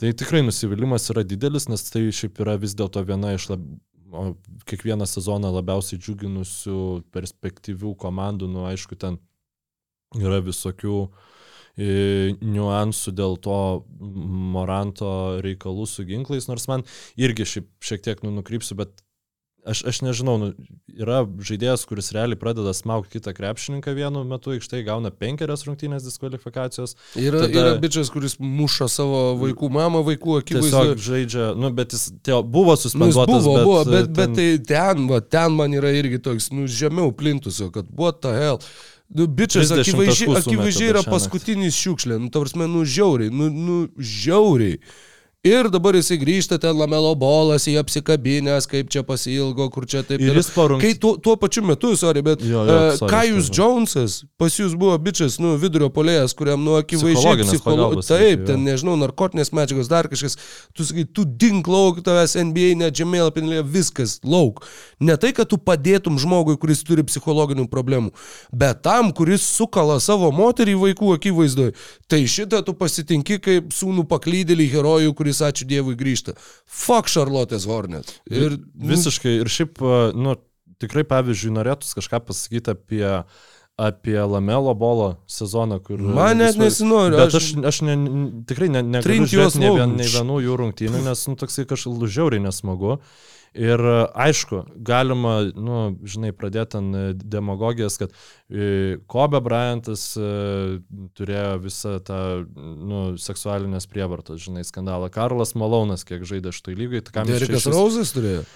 Tai 0.00 0.10
tikrai 0.16 0.40
nusivylimas 0.40 1.10
yra 1.12 1.22
didelis, 1.28 1.66
nes 1.68 1.82
tai 1.92 2.06
šiaip 2.08 2.38
yra 2.40 2.54
vis 2.58 2.72
dėlto 2.72 3.02
viena 3.04 3.34
iš 3.36 3.50
lab... 3.52 3.66
o, 4.12 4.34
kiekvieną 4.68 5.06
sezoną 5.08 5.52
labiausiai 5.54 6.00
džiuginusių 6.00 6.78
perspektyvių 7.14 7.94
komandų, 8.00 8.48
nu 8.50 8.66
aišku, 8.70 8.98
ten 9.00 9.18
yra 10.18 10.40
visokių 10.44 10.96
e, 11.06 12.36
niuansų 12.40 13.14
dėl 13.16 13.38
to 13.44 13.60
Moranto 14.56 15.12
reikalų 15.44 15.86
su 15.88 16.06
ginklais, 16.08 16.48
nors 16.50 16.66
man 16.70 16.86
irgi 17.20 17.46
šiek 17.54 18.04
tiek 18.06 18.24
nu, 18.26 18.34
nukrypsiu, 18.40 18.78
bet 18.80 19.04
aš, 19.66 19.82
aš 19.84 20.00
nežinau, 20.02 20.36
nu, 20.40 20.48
yra 20.96 21.22
žaidėjas, 21.26 21.84
kuris 21.88 22.10
realiai 22.16 22.38
pradeda 22.38 22.72
smaugti 22.74 23.18
kitą 23.18 23.32
krepšininką 23.36 23.94
vienu 23.96 24.22
metu, 24.24 24.52
aikštai 24.56 24.82
gauna 24.86 25.10
penkerias 25.10 25.64
rungtynės 25.68 26.04
diskvalifikacijos, 26.06 26.96
Yra, 27.16 27.42
Tada- 27.46 27.60
yra 27.60 27.72
bičias, 27.82 28.10
kuris 28.10 28.36
muša 28.38 28.88
savo 28.88 29.20
vaikų 29.40 29.70
mamą, 29.70 30.02
vaikų 30.06 30.38
akivaizdoje. 30.42 30.94
tiesiog 30.94 31.04
žaidžia, 31.08 31.48
nu, 31.56 31.70
bet 31.70 31.92
jis 31.92 32.10
teo, 32.22 32.42
buvo 32.42 32.72
Nu, 32.72 32.78
jis 32.78 32.82
suspenduotas. 32.88 33.44
buvo, 33.44 33.56
bet, 33.56 33.64
buvo, 33.64 33.84
bet, 33.84 34.04
ten- 34.06 34.14
bet 34.14 34.36
tai 34.36 34.48
ten, 34.72 35.06
va, 35.08 35.20
ten 35.20 35.52
man 35.52 35.70
yra 35.72 35.90
irgi 35.92 36.18
toks, 36.22 36.50
nu, 36.52 36.66
žemiau 36.66 37.12
plintusio, 37.12 37.70
kad 37.72 37.86
what 37.96 38.20
the 38.22 38.32
hell. 38.32 38.58
Nu, 39.12 39.26
bičias 39.26 39.66
30 39.72 39.82
akivaizdžiai, 39.90 40.36
akivaizdžiai 40.38 40.90
yra 40.92 41.02
paskutinis 41.02 41.74
šiukšlė, 41.74 42.20
nu, 42.22 42.28
tavars 42.30 42.54
man, 42.54 42.70
nu, 42.70 42.84
žiauriai, 42.86 43.30
nu, 43.34 43.48
nu, 43.50 43.78
žiauriai. 43.98 44.78
Ir 45.40 45.70
dabar 45.72 45.96
jisai 45.96 46.18
grįžta 46.20 46.58
ten 46.60 46.76
lamelo 46.76 47.14
bolas, 47.16 47.64
į 47.64 47.78
apsikabinęs, 47.80 48.66
kaip 48.68 48.90
čia 48.92 49.00
pasilgo, 49.08 49.70
kur 49.72 49.86
čia 49.88 50.02
taip. 50.04 50.20
Ir 50.20 50.36
jis 50.36 50.50
po 50.52 50.66
rungtynių- 50.68 50.80
Kai 50.84 50.98
tuo, 51.00 51.14
tuo 51.16 51.32
pačiu 51.40 51.62
metu, 51.64 51.94
sorry, 51.96 52.20
bet 52.20 52.42
Jo, 52.44 52.66
jo, 52.68 52.74
uh, 53.00 53.08
Kajus. 53.08 53.48
Jonesas, 53.48 54.24
pas 54.36 54.52
jūs 54.52 54.74
buvo 54.76 54.98
bičias, 55.00 55.38
nu, 55.40 55.54
vidurio 55.56 55.88
polėjas, 55.88 56.34
kuriam, 56.36 56.60
nu, 56.62 56.74
akivaizdžiai 56.76 57.16
Psichologinės 57.16 57.54
psicholo... 57.56 57.76
pagalbos 57.88 58.06
Taip, 58.12 58.44
ten, 58.44 58.60
nežinau, 58.68 58.98
narkotinės 59.00 59.48
medžiagos, 59.56 59.88
dar 59.88 60.08
kažkas. 60.12 60.36
Tu 60.76 60.84
sakai, 60.84 61.06
tu 61.08 61.24
dink 61.24 61.64
lauk, 61.66 62.02
tavęs 62.04 62.36
NBA, 62.36 62.76
net 62.76 62.92
žemėlapinėje, 63.00 63.64
viskas 63.64 64.18
lauk. 64.22 64.60
Ne 65.00 65.16
tai, 65.16 65.32
kad 65.32 65.48
tu 65.48 65.56
padėtum 65.56 66.20
žmogui, 66.20 66.58
kuris 66.60 66.84
turi 66.84 67.00
psichologinių 67.00 67.64
problemų, 67.72 68.12
bet 68.52 68.82
tam, 68.84 69.08
kuris 69.10 69.40
sukala 69.40 69.96
savo 70.04 70.28
moterį 70.36 70.76
vaikų 70.84 71.16
akivaizdoje. 71.16 71.72
Tai 72.12 72.20
šitą 72.28 72.60
tu 72.62 72.74
pasitinki 72.76 73.40
kaip 73.40 73.72
sūnų 73.72 74.04
paklydėlį 74.04 74.68
herojų, 74.76 75.14
kuris 75.16 75.29
ačiū 75.38 75.68
Dievui 75.70 75.94
grįžta. 76.00 76.34
Fuck 76.66 77.06
Charlotte's 77.12 77.68
Hornet. 77.70 78.10
Ir 78.26 78.58
Visiškai. 78.74 79.38
Ir 79.44 79.50
šiaip, 79.52 79.78
nu, 80.18 80.34
tikrai, 80.82 81.06
pavyzdžiui, 81.06 81.54
norėtųs 81.54 81.94
kažką 81.98 82.20
pasakyti 82.26 82.74
apie, 82.74 83.04
apie 83.80 84.18
Lamelo 84.18 84.74
bolo 84.74 85.10
sezoną, 85.30 85.78
kur... 85.84 86.02
Man 86.02 86.42
net 86.42 86.58
nesinori, 86.60 87.16
Bet 87.16 87.36
aš- 87.38 87.52
aš, 87.70 87.82
ne, 87.86 87.96
tikrai 88.48 88.70
ne, 88.72 88.82
negaliu 88.98 89.28
žiūrėti 89.30 89.62
nei, 89.62 89.74
vien, 89.78 89.94
nei 90.00 90.10
vienų 90.10 90.40
jų 90.46 90.56
rungtynių, 90.64 91.04
nes, 91.06 91.26
nu, 91.30 91.36
toksai 91.40 91.66
kažkaip 91.70 92.04
žiauriai 92.10 92.42
nesmagu. 92.44 92.98
Ir 93.54 93.80
e, 93.82 93.94
aišku, 94.14 94.60
galima, 94.86 95.40
nu, 95.58 95.78
žinai, 96.06 96.30
pradėti 96.36 96.78
ant 96.78 96.94
e, 96.94 97.02
demagogijos, 97.18 97.96
kad 97.98 98.12
e, 98.14 99.00
Kobe 99.10 99.40
Bryantas 99.42 100.04
turėjo 101.18 101.56
visą 101.64 101.96
tą, 102.06 102.20
nu, 102.54 103.02
seksualinės 103.18 103.88
prievartos, 103.90 104.44
žinai, 104.44 104.62
skandalą. 104.68 105.10
Karlas 105.10 105.56
Malonas, 105.58 106.06
kiek 106.06 106.22
žaidė 106.28 106.54
štai 106.54 106.76
lygai, 106.78 107.02
tai 107.02 107.16
kam 107.16 107.30
jis... 107.30 107.42
Derikas 107.42 107.66
Rauzas 107.74 108.14
turėjo. 108.14 108.46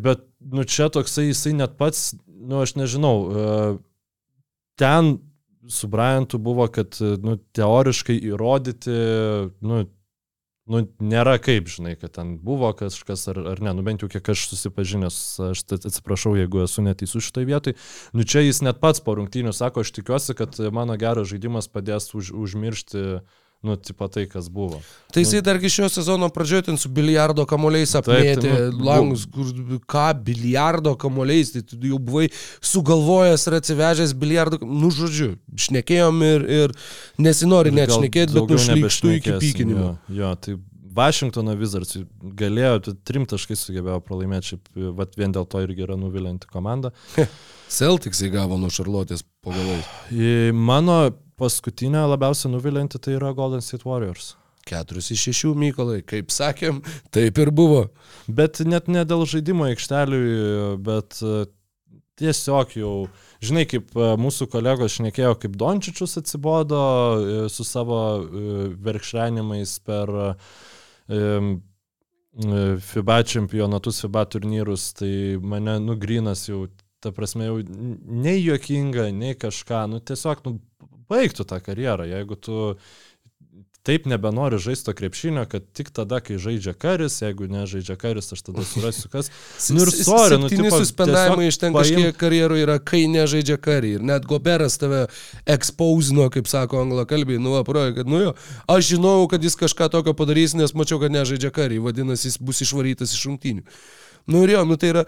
Bet, 0.00 0.24
nu, 0.40 0.64
čia 0.64 0.88
toksai, 0.92 1.28
jisai 1.28 1.52
net 1.58 1.76
pats, 1.80 2.14
nu, 2.24 2.62
aš 2.64 2.74
nežinau, 2.80 3.16
ten 4.80 5.14
su 5.70 5.88
Bryantu 5.92 6.40
buvo, 6.42 6.66
kad, 6.72 6.96
nu, 7.22 7.36
teoriškai 7.56 8.16
įrodyti, 8.32 8.96
nu, 9.60 9.84
nu, 10.70 10.82
nėra 11.02 11.36
kaip, 11.42 11.70
žinai, 11.72 11.94
kad 11.98 12.14
ten 12.16 12.36
buvo 12.42 12.70
kažkas 12.76 13.26
ar, 13.32 13.40
ar 13.54 13.62
ne, 13.64 13.72
nu 13.76 13.84
bent 13.86 14.04
jau 14.04 14.08
kiek 14.12 14.32
aš 14.34 14.46
susipažinęs, 14.52 15.18
aš 15.50 15.64
atsiprašau, 15.78 16.36
jeigu 16.38 16.62
esu 16.64 16.84
neteisus 16.86 17.26
šitoje 17.26 17.48
vietoje, 17.48 17.78
nu 18.14 18.26
čia 18.26 18.44
jis 18.44 18.62
net 18.62 18.78
pats 18.82 19.02
po 19.02 19.16
rungtynių 19.18 19.54
sako, 19.56 19.82
aš 19.82 19.94
tikiuosi, 19.98 20.36
kad 20.38 20.58
mano 20.74 20.96
geras 21.00 21.30
žaidimas 21.32 21.70
padės 21.72 22.12
už, 22.14 22.34
užmiršti 22.44 23.06
nu, 23.62 23.76
tipo 23.76 24.08
tai, 24.08 24.26
kas 24.26 24.48
buvo. 24.50 24.80
Tai 25.14 25.22
jisai 25.22 25.38
nu, 25.38 25.46
dargi 25.46 25.70
šio 25.70 25.86
sezono 25.92 26.28
pradžioje 26.34 26.66
ten 26.66 26.78
su 26.80 26.90
biliardo 26.90 27.44
kamuoliais 27.46 27.94
apmėtė 28.00 28.34
taip, 28.34 28.42
tai, 28.42 28.64
nu, 28.74 28.86
langus, 28.88 29.22
kur, 29.30 29.52
ką 29.94 30.08
biliardo 30.26 30.96
kamuoliais, 30.98 31.54
tai 31.54 31.62
tu 31.62 31.78
jau 31.86 32.00
buvai 32.02 32.26
sugalvojęs 32.58 33.46
ir 33.46 33.58
atsivežęs 33.60 34.16
biliardo, 34.18 34.58
nu 34.66 34.90
žodžiu, 34.90 35.36
šnekėjom 35.66 36.26
ir, 36.26 36.48
ir 36.58 36.76
nesinori 37.22 37.70
net 37.78 37.94
šnekėti, 37.94 38.34
bet 38.34 38.56
nušlykštų 38.56 39.16
iki 39.20 39.38
pykinimo. 39.46 39.94
Jo, 40.10 40.18
jo, 40.18 40.34
tai 40.42 40.58
Vašingtono 40.92 41.54
Wizards 41.56 42.02
galėjo, 42.36 42.94
trim 43.06 43.24
taškais 43.30 43.62
sugebėjo 43.64 44.02
pralaimėti, 44.04 44.52
šiaip 44.52 45.16
vien 45.16 45.32
dėl 45.32 45.46
to 45.48 45.62
irgi 45.64 45.86
yra 45.86 45.96
nuvilinti 45.96 46.50
komanda. 46.52 46.90
Celtics 47.72 48.20
įgavo 48.26 48.58
nuo 48.60 48.68
Šarlotės 48.72 49.22
po 49.40 49.54
galais. 49.54 49.86
Mano 50.52 50.98
paskutinė 51.42 52.06
labiausiai 52.14 52.54
nuvilinti 52.54 53.02
tai 53.02 53.18
yra 53.18 53.34
Golden 53.34 53.64
State 53.64 53.88
Warriors. 53.88 54.36
Keturis 54.62 55.10
iš 55.10 55.24
šešių 55.26 55.56
Mykolai, 55.58 56.04
kaip 56.06 56.30
sakėm, 56.30 56.78
taip 57.10 57.38
ir 57.42 57.50
buvo. 57.50 57.88
Bet 58.30 58.62
net 58.62 58.86
ne 58.86 59.02
dėl 59.02 59.26
žaidimo 59.26 59.66
aikšteliui, 59.66 60.78
bet 60.86 61.18
tiesiog 62.20 62.76
jau, 62.78 62.92
žinai, 63.42 63.64
kaip 63.66 63.90
mūsų 64.22 64.46
kolegos 64.52 65.00
šnekėjo, 65.00 65.34
kaip 65.42 65.58
Dončičius 65.58 66.14
atsibodo 66.20 66.82
su 67.50 67.66
savo 67.66 67.98
verkšrenimais 68.86 69.74
per 69.82 70.14
FIBA 72.92 73.18
čempionatus, 73.28 74.00
FIBA 74.04 74.24
turnyrus, 74.36 74.92
tai 74.96 75.12
mane 75.42 75.80
nugrinas 75.82 76.46
jau, 76.46 76.68
ta 77.02 77.10
prasme, 77.12 77.50
jau 77.50 77.58
nei 77.66 78.38
juokinga, 78.38 79.10
nei 79.16 79.34
kažką, 79.34 79.88
nu 79.90 79.98
tiesiog, 79.98 80.46
nu, 80.46 80.60
baigtų 81.12 81.48
tą 81.48 81.60
karjerą, 81.64 82.08
jeigu 82.10 82.40
tu 82.40 82.58
taip 83.82 84.06
nebenori 84.06 84.58
žaisto 84.62 84.94
krepšinio, 84.94 85.42
kad 85.50 85.64
tik 85.74 85.90
tada, 85.90 86.20
kai 86.22 86.36
žaidžia 86.38 86.74
karis, 86.78 87.16
jeigu 87.22 87.48
nežaidžia 87.50 87.96
karis, 87.98 88.30
aš 88.34 88.44
tada 88.46 88.64
surasiu 88.66 89.10
kas. 89.10 89.30
Nu 89.74 89.82
ir 89.82 89.90
sorry, 89.90 90.38
nu 90.38 90.50
tipo, 90.50 90.70
suspendavimai 90.70 91.48
iš 91.50 91.58
ten 91.58 91.74
kažkiek 91.74 92.12
paim... 92.12 92.18
karjerų 92.20 92.60
yra, 92.62 92.78
kai 92.78 93.04
nežaidžia 93.10 93.58
karį. 93.62 93.96
Ir 93.98 94.06
net 94.06 94.26
Goberas 94.28 94.78
tave 94.78 95.06
ekspauzino, 95.50 96.28
kaip 96.34 96.50
sako 96.50 96.84
anglakalbiai, 96.84 97.42
nu, 97.42 97.56
aprojo, 97.58 97.96
kad, 97.98 98.10
nu 98.10 98.22
jo, 98.22 98.36
aš 98.70 98.92
žinau, 98.94 99.26
kad 99.30 99.42
jis 99.42 99.58
kažką 99.58 99.90
tokio 99.90 100.14
padarys, 100.18 100.54
nes 100.58 100.76
mačiau, 100.78 101.00
kad 101.02 101.14
nežaidžia 101.14 101.50
karį, 101.54 101.82
vadinasi, 101.88 102.30
jis 102.30 102.38
bus 102.38 102.62
išvarytas 102.62 103.16
iš 103.16 103.26
rungtynių. 103.30 103.66
Nu 104.30 104.42
ir 104.44 104.52
jo, 104.54 104.62
nu 104.68 104.76
tai 104.78 104.92
yra, 104.92 105.02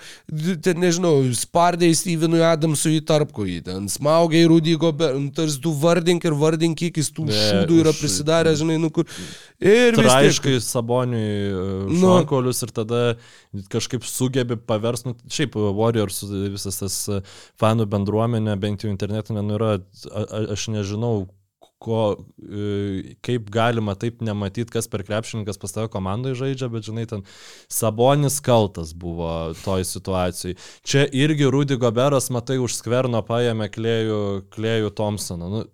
ten 0.65 0.81
nežinau, 0.82 1.20
spardė 1.39 1.86
į 1.91 1.97
Stevenui 1.99 2.43
Adamsui 2.45 2.97
į 2.99 3.05
tarpkojį, 3.07 3.59
ten 3.69 3.86
smaugia 3.93 4.43
į 4.43 4.49
Rudy 4.51 4.74
Gobert, 4.81 5.19
nu, 5.20 5.31
tarsi 5.35 5.61
tu 5.62 5.74
vardink 5.78 6.27
ir 6.27 6.35
vardink, 6.39 6.78
kiek 6.81 6.99
jis 6.99 7.12
tų 7.15 7.28
ne, 7.28 7.36
šūdų 7.39 7.78
yra 7.85 7.95
prisidarę, 7.95 8.57
žinai, 8.59 8.81
nu 8.82 8.91
kur. 8.95 9.07
Ir 9.65 9.97
aiškai 10.03 10.57
Saboniui 10.65 11.23
e, 11.23 11.69
šonkolius 12.01 12.65
nu. 12.65 12.66
ir 12.66 12.74
tada 12.74 13.03
kažkaip 13.73 14.07
sugebi 14.09 14.59
pavers, 14.59 15.07
nu, 15.07 15.15
šiaip 15.31 15.55
Warriors 15.55 16.24
visas 16.27 16.82
tas 16.82 16.99
e, 17.09 17.23
fanų 17.62 17.86
bendruomenė, 17.95 18.59
bent 18.61 18.85
jau 18.85 18.91
internetinė, 18.91 19.47
nu 19.47 19.59
yra, 19.61 19.77
a, 20.11 20.27
a, 20.27 20.45
aš 20.57 20.69
nežinau, 20.74 21.28
ko, 21.85 22.01
e, 22.40 23.15
kaip 23.24 23.51
galima 23.52 23.94
taip 24.01 24.23
nematyti, 24.24 24.73
kas 24.73 24.89
per 24.90 25.05
krepšininkas 25.06 25.61
pas 25.61 25.74
tavo 25.74 25.90
komandoje 25.93 26.39
žaidžia, 26.40 26.70
bet 26.73 26.89
žinai, 26.89 27.05
ten 27.11 27.24
Sabonis 27.73 28.40
kaltas 28.44 28.94
buvo 28.97 29.52
toj 29.65 29.86
situacijai. 29.89 30.56
Čia 30.86 31.05
irgi 31.12 31.51
Rudy 31.52 31.78
Goberas, 31.81 32.31
matai, 32.35 32.59
už 32.62 32.78
skverno 32.78 33.23
paėmė 33.27 33.70
klėjų, 33.74 34.20
klėjų 34.55 34.93
Thompsoną. 34.97 35.51
Nu, 35.52 35.65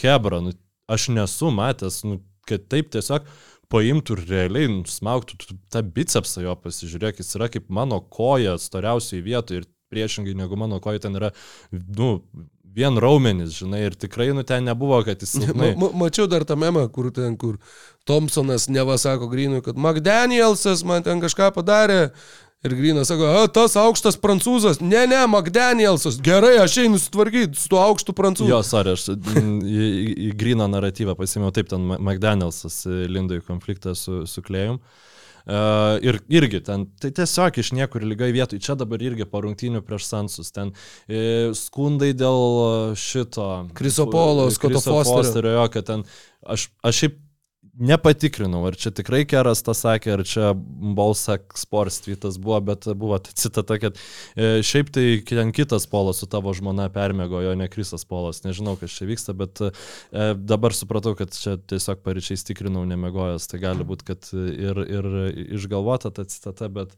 Hebra, 0.00 0.42
nu, 0.42 0.54
aš 0.90 1.08
nesu 1.14 1.52
matęs, 1.54 2.02
nu, 2.08 2.20
kad 2.48 2.66
taip 2.72 2.90
tiesiog 2.94 3.28
paimtų 3.72 4.18
ir 4.18 4.24
realiai 4.28 4.72
smaugtų 4.90 5.56
tą 5.72 5.82
bicepsą 5.94 6.44
jo, 6.44 6.56
pasižiūrėk, 6.60 7.22
jis 7.22 7.36
yra 7.38 7.48
kaip 7.52 7.70
mano 7.72 8.00
koja 8.02 8.58
storiausiai 8.60 9.22
vietoje 9.24 9.62
ir 9.62 9.70
priešingai 9.94 10.34
negu 10.36 10.58
mano 10.58 10.80
koja 10.82 11.02
ten 11.04 11.16
yra, 11.18 11.30
nu, 11.72 12.18
vien 12.74 12.98
raumenis, 12.98 13.58
žinai, 13.60 13.84
ir 13.88 13.98
tikrai, 13.98 14.30
nu, 14.34 14.44
ten 14.46 14.66
nebuvo, 14.66 15.00
kad 15.06 15.22
jis... 15.22 15.36
Ma, 15.58 15.72
ma, 15.78 15.90
mačiau 16.04 16.26
dar 16.30 16.46
tą 16.48 16.56
memą, 16.58 16.86
kur 16.92 17.10
ten, 17.14 17.36
kur 17.40 17.58
Thompsonas 18.08 18.68
neva 18.72 18.98
sako 19.00 19.30
Grinui, 19.32 19.62
kad 19.64 19.78
McDanielsas 19.78 20.84
man 20.86 21.06
ten 21.06 21.22
kažką 21.22 21.52
padarė. 21.56 22.08
Ir 22.64 22.72
Grinas 22.78 23.10
sako, 23.10 23.26
a, 23.28 23.48
tas 23.52 23.74
aukštas 23.76 24.16
prancūzas. 24.16 24.78
Ne, 24.80 25.02
ne, 25.04 25.18
McDanielsas. 25.28 26.16
Gerai, 26.24 26.54
aš 26.62 26.78
einu 26.86 26.96
sutvarkyti 26.96 27.60
su 27.60 27.68
tuo 27.68 27.82
aukštu 27.84 28.14
prancūzu. 28.16 28.48
Jo, 28.48 28.62
sorry, 28.64 28.94
aš 28.96 29.10
į, 29.12 29.88
į 30.28 30.30
Grino 30.40 30.64
naratyvą 30.72 31.12
pasimiau 31.18 31.52
taip, 31.52 31.68
ten 31.68 31.84
McDanielsas 31.98 32.86
lindo 33.12 33.36
į 33.36 33.44
konfliktą 33.44 33.92
su, 33.98 34.22
su 34.30 34.40
Klėjum. 34.46 34.80
Uh, 34.80 35.13
ir 35.44 36.20
irgi 36.32 36.60
ten, 36.64 36.86
tai 37.00 37.10
tiesiog 37.12 37.58
iš 37.60 37.72
niekur 37.76 38.04
lygai 38.06 38.30
vietoj, 38.32 38.60
čia 38.64 38.76
dabar 38.80 39.02
irgi 39.04 39.26
po 39.28 39.42
rungtynių 39.44 39.82
prieš 39.84 40.06
Sansus, 40.08 40.52
ten 40.54 40.72
e, 41.04 41.52
skundai 41.58 42.14
dėl 42.16 42.94
šito. 42.96 43.50
Krisopolo, 43.76 44.48
Skoto 44.54 44.80
Fosterio. 44.80 45.52
Jo, 45.58 45.66
kad 45.72 45.90
ten, 45.90 46.06
aš, 46.40 46.70
aš 46.80 47.02
šiaip 47.02 47.20
Nepatikrinau, 47.74 48.60
ar 48.68 48.76
čia 48.78 48.92
tikrai 48.94 49.24
Keras 49.26 49.64
tą 49.66 49.72
sakė, 49.74 50.12
ar 50.14 50.20
čia 50.28 50.52
Bolsak 50.94 51.56
Sports 51.58 51.96
tweetas 52.04 52.36
buvo, 52.38 52.60
bet 52.68 52.86
buvo 52.94 53.18
ta 53.18 53.34
citata, 53.34 53.80
kad 53.82 53.98
e, 54.38 54.60
šiaip 54.62 54.92
tai 54.94 55.06
kitas 55.26 55.88
polas 55.90 56.20
su 56.22 56.28
tavo 56.30 56.52
žmona 56.54 56.86
permėgojo, 56.94 57.56
ne 57.58 57.66
Krisas 57.72 58.06
polas, 58.06 58.44
nežinau, 58.46 58.76
kas 58.78 58.94
čia 58.94 59.08
vyksta, 59.10 59.34
bet 59.34 59.64
e, 59.66 59.72
dabar 60.38 60.76
supratau, 60.76 61.16
kad 61.18 61.34
čia 61.34 61.56
tiesiog 61.58 62.06
paryčiais 62.06 62.46
tikrinau 62.46 62.86
nemėgojęs, 62.94 63.50
tai 63.50 63.62
gali 63.66 63.90
būti, 63.90 64.06
kad 64.12 64.30
ir, 64.38 64.82
ir 64.86 65.12
išgalvota 65.58 66.14
ta 66.14 66.28
citata, 66.30 66.70
bet 66.70 66.94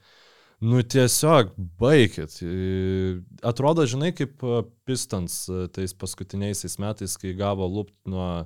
nu 0.60 0.84
tiesiog 0.84 1.56
baigit. 1.80 2.36
E, 2.44 3.16
atrodo, 3.40 3.88
žinai, 3.88 4.12
kaip 4.12 4.44
Pistons 4.84 5.46
e, 5.48 5.66
tais 5.72 5.96
paskutiniaisiais 5.96 6.76
metais, 6.84 7.16
kai 7.16 7.32
gavo 7.38 7.64
lupt 7.64 7.96
nuo 8.04 8.44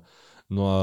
nuo 0.51 0.75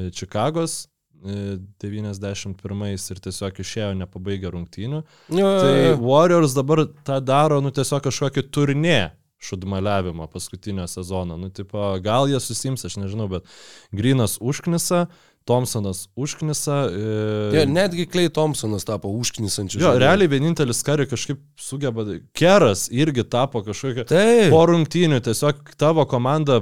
e, 0.00 0.10
Čikagos 0.16 0.86
91 1.22 2.84
e, 2.86 2.92
ir 2.96 3.22
tiesiog 3.22 3.58
išėjo 3.62 3.92
nepabaigę 4.00 4.50
rungtynių. 4.52 5.02
Ja, 5.36 5.50
tai 5.62 5.74
Warriors 6.00 6.56
dabar 6.58 6.86
tą 7.06 7.20
daro, 7.22 7.60
nu 7.62 7.70
tiesiog 7.74 8.02
kažkokį 8.08 8.48
turnė 8.50 9.00
šudmaliavimo 9.42 10.26
paskutinio 10.30 10.86
sezono. 10.86 11.36
Nu, 11.36 11.50
tipo, 11.50 11.78
gal 12.02 12.30
jie 12.30 12.38
susims, 12.40 12.84
aš 12.86 12.98
nežinau, 13.00 13.28
bet 13.30 13.46
Grinas 13.94 14.36
užknisa, 14.40 15.06
Thompsonas 15.44 16.04
užknisa. 16.14 16.76
E... 16.94 17.56
Ja, 17.56 17.64
netgi 17.66 18.06
Klei 18.06 18.30
Thompsonas 18.30 18.86
tapo 18.86 19.10
užknisančiu. 19.10 19.80
Jo, 19.80 19.88
žaidėjų. 19.88 20.02
realiai 20.04 20.30
vienintelis 20.30 20.84
kari 20.86 21.08
kažkaip 21.10 21.40
sugeba. 21.58 22.06
Keras 22.38 22.86
irgi 22.94 23.26
tapo 23.26 23.64
kažkokia. 23.66 24.06
Taip. 24.06 24.52
Po 24.54 24.62
rungtynių 24.70 25.18
tiesiog 25.26 25.74
tavo 25.80 26.06
komanda 26.10 26.60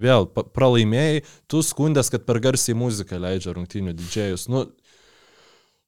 vėl 0.00 0.28
pralaimėjai, 0.30 1.22
tu 1.50 1.62
skundės, 1.66 2.10
kad 2.12 2.24
per 2.28 2.40
garsiai 2.42 2.76
muziką 2.78 3.20
leidžia 3.20 3.54
rungtynių 3.56 3.94
didžėjus. 3.98 4.48
Nu, 4.52 4.66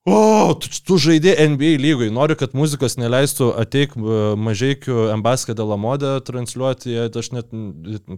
O, 0.03 0.51
tu, 0.59 0.66
tu 0.83 0.97
žaidė 0.99 1.37
NBA 1.53 1.77
lygai, 1.79 2.09
noriu, 2.11 2.35
kad 2.35 2.57
muzikos 2.59 2.97
neleistų 2.99 3.53
ateik 3.55 3.93
e, 3.95 4.15
mažiekių 4.35 4.97
Embaskė 5.12 5.55
de 5.55 5.62
la 5.62 5.77
Modė 5.79 6.16
transliuoti, 6.27 6.97
aš 7.07 7.29
net 7.31 7.53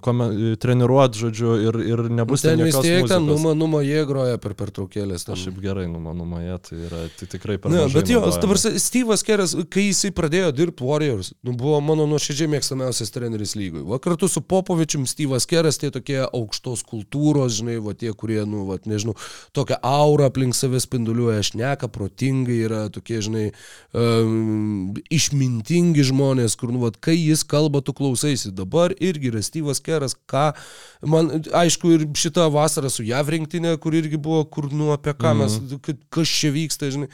kome, 0.01 0.55
treniruot, 0.62 1.19
žodžiu, 1.20 1.51
ir, 1.61 1.77
ir 1.85 2.02
nebus 2.09 2.47
ten 2.47 2.62
vis 2.65 2.78
tiek 2.81 3.05
ten 3.11 3.28
numa, 3.28 3.52
numa 3.52 3.82
jie 3.85 4.01
groja 4.09 4.40
per 4.40 4.55
pertraukėlės. 4.56 5.27
Aš 5.28 5.43
šiaip 5.43 5.59
gerai 5.61 5.85
numa, 5.90 6.15
numa 6.16 6.40
jie, 6.40 6.56
tai 6.65 6.78
yra 6.86 7.02
tai 7.19 7.28
tikrai 7.35 7.59
per 7.61 7.74
ne, 7.74 7.82
Bet 7.93 8.09
jo, 8.15 8.23
dabar 8.32 8.62
Steve'as 8.65 9.27
Keras, 9.28 9.52
kai 9.69 9.85
jisai 9.90 10.15
pradėjo 10.16 10.55
dirbti 10.56 10.89
Warriors, 10.89 11.35
nu, 11.44 11.52
buvo 11.52 11.82
mano 11.85 12.09
nuoširdžiai 12.15 12.48
mėgstamiausias 12.56 13.12
treneris 13.12 13.52
lygui. 13.61 13.85
Va 13.93 14.01
kartu 14.01 14.32
su 14.32 14.40
Popovičium 14.40 15.05
Steve'as 15.11 15.44
Keras, 15.52 15.82
tai 15.85 15.93
tokie 15.93 16.23
aukštos 16.24 16.81
kultūros, 16.89 17.61
žinai, 17.61 17.77
va 17.85 17.93
tie, 17.93 18.16
kurie, 18.16 18.40
nu, 18.48 18.65
va, 18.73 18.81
nežinau, 18.89 19.19
tokią 19.52 19.82
aurą 19.85 20.32
aplink 20.32 20.56
save 20.56 20.81
spinduliuoja, 20.81 21.44
aš 21.44 21.55
ne 21.61 21.73
šneka 21.74 21.88
protingai, 21.88 22.64
yra 22.66 22.88
tokie, 22.88 23.20
žinai, 23.22 23.52
um, 23.92 24.94
išmintingi 25.10 26.05
žmonės, 26.06 26.56
kur, 26.56 26.72
nu, 26.72 26.80
vat, 26.84 26.98
kai 27.01 27.16
jis 27.16 27.44
kalba, 27.44 27.82
tu 27.82 27.92
klausaisi. 27.92 28.52
Dabar 28.55 28.94
irgi 28.98 29.30
yra 29.30 29.42
Styvas 29.42 29.80
Keras, 29.80 30.14
ką, 30.26 30.55
man, 31.02 31.42
aišku, 31.52 31.94
ir 31.94 32.06
šitą 32.14 32.48
vasarą 32.52 32.90
su 32.90 33.05
JAV 33.05 33.34
rinktinė, 33.34 33.76
kur 33.78 33.94
irgi 33.94 34.16
buvo, 34.16 34.44
kur, 34.44 34.70
nu, 34.72 34.92
apie 34.94 35.14
ką 35.14 35.34
mes, 35.38 35.59
mm. 35.59 36.05
kas 36.10 36.28
čia 36.28 36.52
vyksta, 36.55 36.90
žinai. 36.94 37.10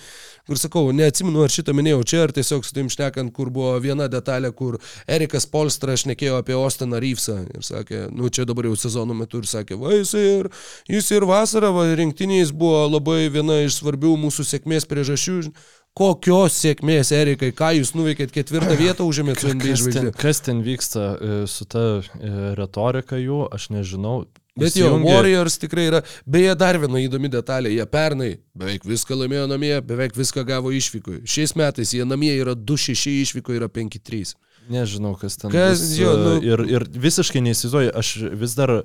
Ir 0.50 0.58
sakau, 0.58 0.88
neatsimenu, 0.90 1.44
ar 1.44 1.52
šitą 1.52 1.70
minėjau 1.76 2.00
čia, 2.10 2.24
ar 2.26 2.32
tiesiog 2.34 2.64
su 2.66 2.74
tim 2.74 2.88
šnekant, 2.90 3.30
kur 3.30 3.52
buvo 3.54 3.76
viena 3.82 4.08
detalė, 4.10 4.50
kur 4.56 4.80
Erikas 5.06 5.46
Polstra 5.46 5.94
šnekėjo 5.94 6.40
apie 6.40 6.56
Ostiną 6.58 6.98
Reevesą 6.98 7.36
ir 7.46 7.62
sakė, 7.62 8.00
nu, 8.10 8.26
čia 8.34 8.42
dabar 8.48 8.66
jau 8.66 8.74
sezono 8.80 9.14
metu 9.14 9.38
ir 9.38 9.46
sakė, 9.46 9.78
va, 9.78 9.92
jis 9.94 10.10
ir, 10.18 10.48
jis 10.90 11.12
ir 11.14 11.28
vasarą, 11.30 11.70
va, 11.76 11.86
rinktiniais 11.94 12.50
buvo 12.50 12.82
labai 12.88 13.28
viena 13.30 13.60
iš 13.62 13.78
svarbių 13.78 14.16
mūsų 14.24 14.48
sėkmės 14.50 14.86
priežasčių. 14.90 15.52
Kokios 15.98 16.54
sėkmės, 16.62 17.08
Erikai, 17.10 17.48
ką 17.56 17.72
jūs 17.80 17.90
nuveikėt 17.98 18.30
ketvirtą 18.30 18.76
vietą 18.78 19.02
užėmėt 19.10 19.40
su 19.42 19.48
NBA 19.50 19.72
žvaigždė? 19.80 20.12
kas 20.20 20.38
ten 20.46 20.60
vyksta 20.62 21.06
e, 21.18 21.38
su 21.50 21.66
ta 21.66 21.82
e, 21.98 22.30
retorika 22.54 23.18
jų, 23.18 23.40
aš 23.56 23.70
nežinau. 23.74 24.20
Bet 24.60 24.76
jo, 24.78 24.86
Įsijungė- 24.86 25.10
Warriors 25.16 25.56
tikrai 25.62 25.88
yra. 25.88 26.00
Beje, 26.30 26.54
dar 26.58 26.78
viena 26.78 27.00
įdomi 27.02 27.30
detalė. 27.32 27.72
Jie 27.74 27.86
pernai 27.90 28.30
beveik 28.54 28.86
viską 28.86 29.18
laimėjo 29.18 29.48
namie, 29.50 29.72
beveik 29.82 30.14
viską 30.18 30.44
gavo 30.46 30.70
išvykui. 30.74 31.22
Šiais 31.26 31.56
metais 31.58 31.90
jie 31.96 32.06
namie 32.06 32.32
yra 32.38 32.54
2-6, 32.54 33.10
išvyko 33.24 33.54
yra 33.58 33.66
5-3. 33.70 34.34
Nežinau, 34.70 35.16
kas 35.18 35.38
ten. 35.42 35.50
Kas, 35.50 35.80
bus, 35.82 35.96
jo, 35.98 36.12
e, 36.14 36.22
nu- 36.22 36.42
ir, 36.52 36.64
ir 36.76 36.86
visiškai 37.02 37.42
neįsivaizduoju, 37.48 37.92
aš 37.98 38.14
vis 38.44 38.54
dar 38.58 38.76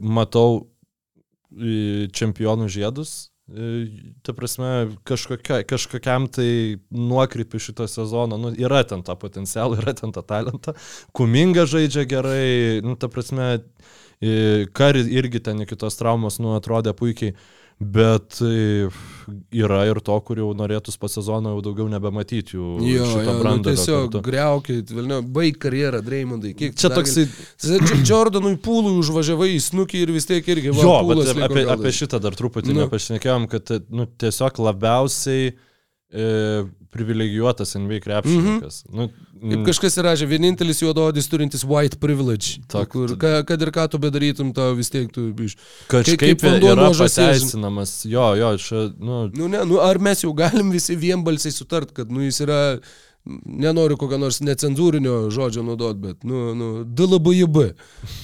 matau 0.00 0.66
čempionų 2.12 2.68
žiedus. 2.70 3.29
E, 3.50 3.86
Ta 4.22 4.32
prasme, 4.36 4.90
kažkokia, 5.04 5.62
kažkokiam 5.68 6.26
tai 6.28 6.78
nuokrypiu 6.90 7.60
šito 7.60 7.86
sezono, 7.88 8.38
nu, 8.38 8.52
yra 8.54 8.82
ten 8.84 9.02
tą 9.02 9.16
potencialą, 9.18 9.78
yra 9.82 9.94
ten 9.96 10.12
tą 10.12 10.22
talentą. 10.22 10.74
Kuminga 11.16 11.66
žaidžia 11.66 12.04
gerai, 12.08 12.80
nu, 12.84 12.96
ta 13.00 13.08
prasme, 13.08 13.62
e, 14.20 14.66
kar 14.72 14.98
irgi 15.00 15.40
ten 15.40 15.64
iki 15.64 15.76
tos 15.76 15.98
traumos, 16.00 16.38
nu, 16.42 16.54
atrodė 16.58 16.94
puikiai. 16.96 17.34
Bet 17.80 18.36
e, 18.44 18.88
yra 19.56 19.78
ir 19.88 20.02
to, 20.04 20.12
kur 20.20 20.36
jau 20.36 20.50
norėtus 20.52 20.98
po 21.00 21.08
sezono 21.08 21.54
jau 21.54 21.62
daugiau 21.64 21.86
nebematyti 21.88 22.58
jų 22.58 22.74
Jo, 22.84 23.06
jo 23.24 23.36
nu, 23.40 23.54
tiesiog 23.64 24.18
greukit, 24.26 24.92
vilnio, 24.92 25.22
baig 25.24 25.56
karjerą, 25.62 26.02
Dreimondai. 26.04 26.52
Kiek 26.58 26.76
Čia 26.76 26.90
toksai, 26.92 27.24
Jordanui 28.04 28.58
pūlui 28.60 28.98
užvažiavai 29.00 29.48
į 29.54 29.62
snukį 29.70 30.04
ir 30.04 30.12
vis 30.12 30.28
tiek 30.28 30.52
irgi 30.52 30.74
va, 30.76 30.84
jo, 30.84 30.98
bet 31.08 31.32
apie, 31.48 31.64
apie 31.72 31.94
šitą 32.02 32.20
dar 32.20 32.36
truputį 32.36 32.74
Nu. 32.74 32.84
nepašnekėjom, 32.84 33.48
kad 33.48 33.72
nu, 33.88 34.04
tiesiog 34.20 34.60
labiausiai 34.68 35.54
privilegijuotas 36.90 37.74
NBA 37.78 38.00
krepšininkas. 38.00 38.84
Mhm. 38.88 38.96
nu, 39.00 39.10
Kaip 39.40 39.62
kažkas 39.70 39.94
įrašė, 40.02 40.26
vienintelis 40.28 40.82
juododis 40.82 41.28
turintis 41.32 41.62
white 41.64 41.96
privilege. 42.02 42.58
Ta- 42.68 42.82
kur, 42.84 43.14
ka, 43.16 43.40
kad 43.48 43.62
ir 43.62 43.70
ką 43.72 43.86
tu 43.88 44.00
bedarytum, 44.02 44.50
tau 44.52 44.74
vis 44.76 44.90
tiek 44.92 45.06
tu 45.14 45.30
iš... 45.46 45.54
Kažkaip 45.88 46.20
kaip 46.20 46.42
vanduo 46.44 46.74
yra 46.74 46.88
nuo 46.90 46.96
žąsies. 46.98 47.38
pateisinamas. 47.40 47.94
Jo, 48.04 48.34
jo, 48.36 48.50
čia, 48.60 48.82
nu, 48.98 49.22
Nu, 49.32 49.48
ne, 49.48 49.62
nu, 49.64 49.78
ar 49.80 49.96
mes 50.02 50.20
jau 50.26 50.34
galim 50.36 50.68
visi 50.74 50.96
vienbalsiai 50.98 51.54
sutart, 51.56 51.94
kad 51.96 52.10
nu, 52.12 52.20
jis 52.26 52.42
yra, 52.44 52.60
nenoriu 53.44 53.96
kokio 54.00 54.18
nors 54.20 54.40
necenzūrinio 54.44 55.16
žodžio 55.34 55.64
naudot, 55.66 55.98
bet, 56.00 56.24
nu, 56.24 56.54
nu, 56.56 56.68
DLBJB. 56.84 57.58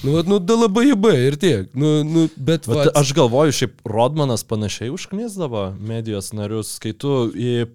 Nu, 0.03 0.15
vat, 0.15 0.29
nu, 0.29 0.39
DLBJB 0.39 1.11
ir 1.27 1.37
tiek. 1.41 1.69
Nu, 1.77 2.01
nu, 2.07 2.25
bet, 2.35 2.67
vat, 2.67 2.91
aš 2.97 3.13
galvoju, 3.17 3.55
šiaip 3.55 3.85
Rodmanas 3.87 4.43
panašiai 4.47 4.91
užknisdavo 4.93 5.69
medijos 5.79 6.31
narius, 6.37 6.75
kai 6.83 6.93
tu 6.97 7.29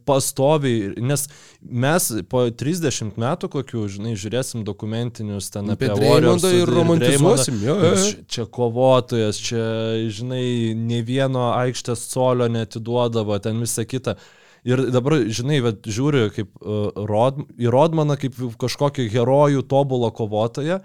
pastoviai, 0.09 0.95
nes 1.03 1.29
mes 1.63 2.11
po 2.31 2.45
30 2.65 3.19
metų 3.21 3.51
kokių, 3.53 3.87
žinai, 3.97 4.17
žiūrėsim 4.19 4.67
dokumentinius 4.67 5.53
ten 5.55 5.73
apie 5.73 5.91
Apie 5.93 6.09
Warriors 6.09 6.47
ir 6.51 6.71
romantizuosim, 6.71 7.63
jo, 7.65 7.79
jo. 7.83 7.95
Čia, 7.97 8.27
čia 8.29 8.47
kovotojas, 8.59 9.41
čia, 9.43 9.65
žinai, 10.13 10.45
ne 10.79 11.03
vieno 11.07 11.51
aikštės 11.57 12.07
colio 12.13 12.49
netiduodavo, 12.53 13.39
ten 13.43 13.61
visą 13.63 13.87
kitą. 13.89 14.17
Ir 14.63 14.85
dabar, 14.95 15.17
žinai, 15.27 15.59
bet 15.65 15.89
žiūriu 15.91 16.29
kaip, 16.35 16.53
uh, 16.63 16.93
Rod, 17.09 17.41
į 17.59 17.71
Rodmaną 17.75 18.15
kaip 18.21 18.37
kažkokį 18.63 19.09
herojų 19.11 19.65
tobulą 19.67 20.13
kovotoją 20.15 20.79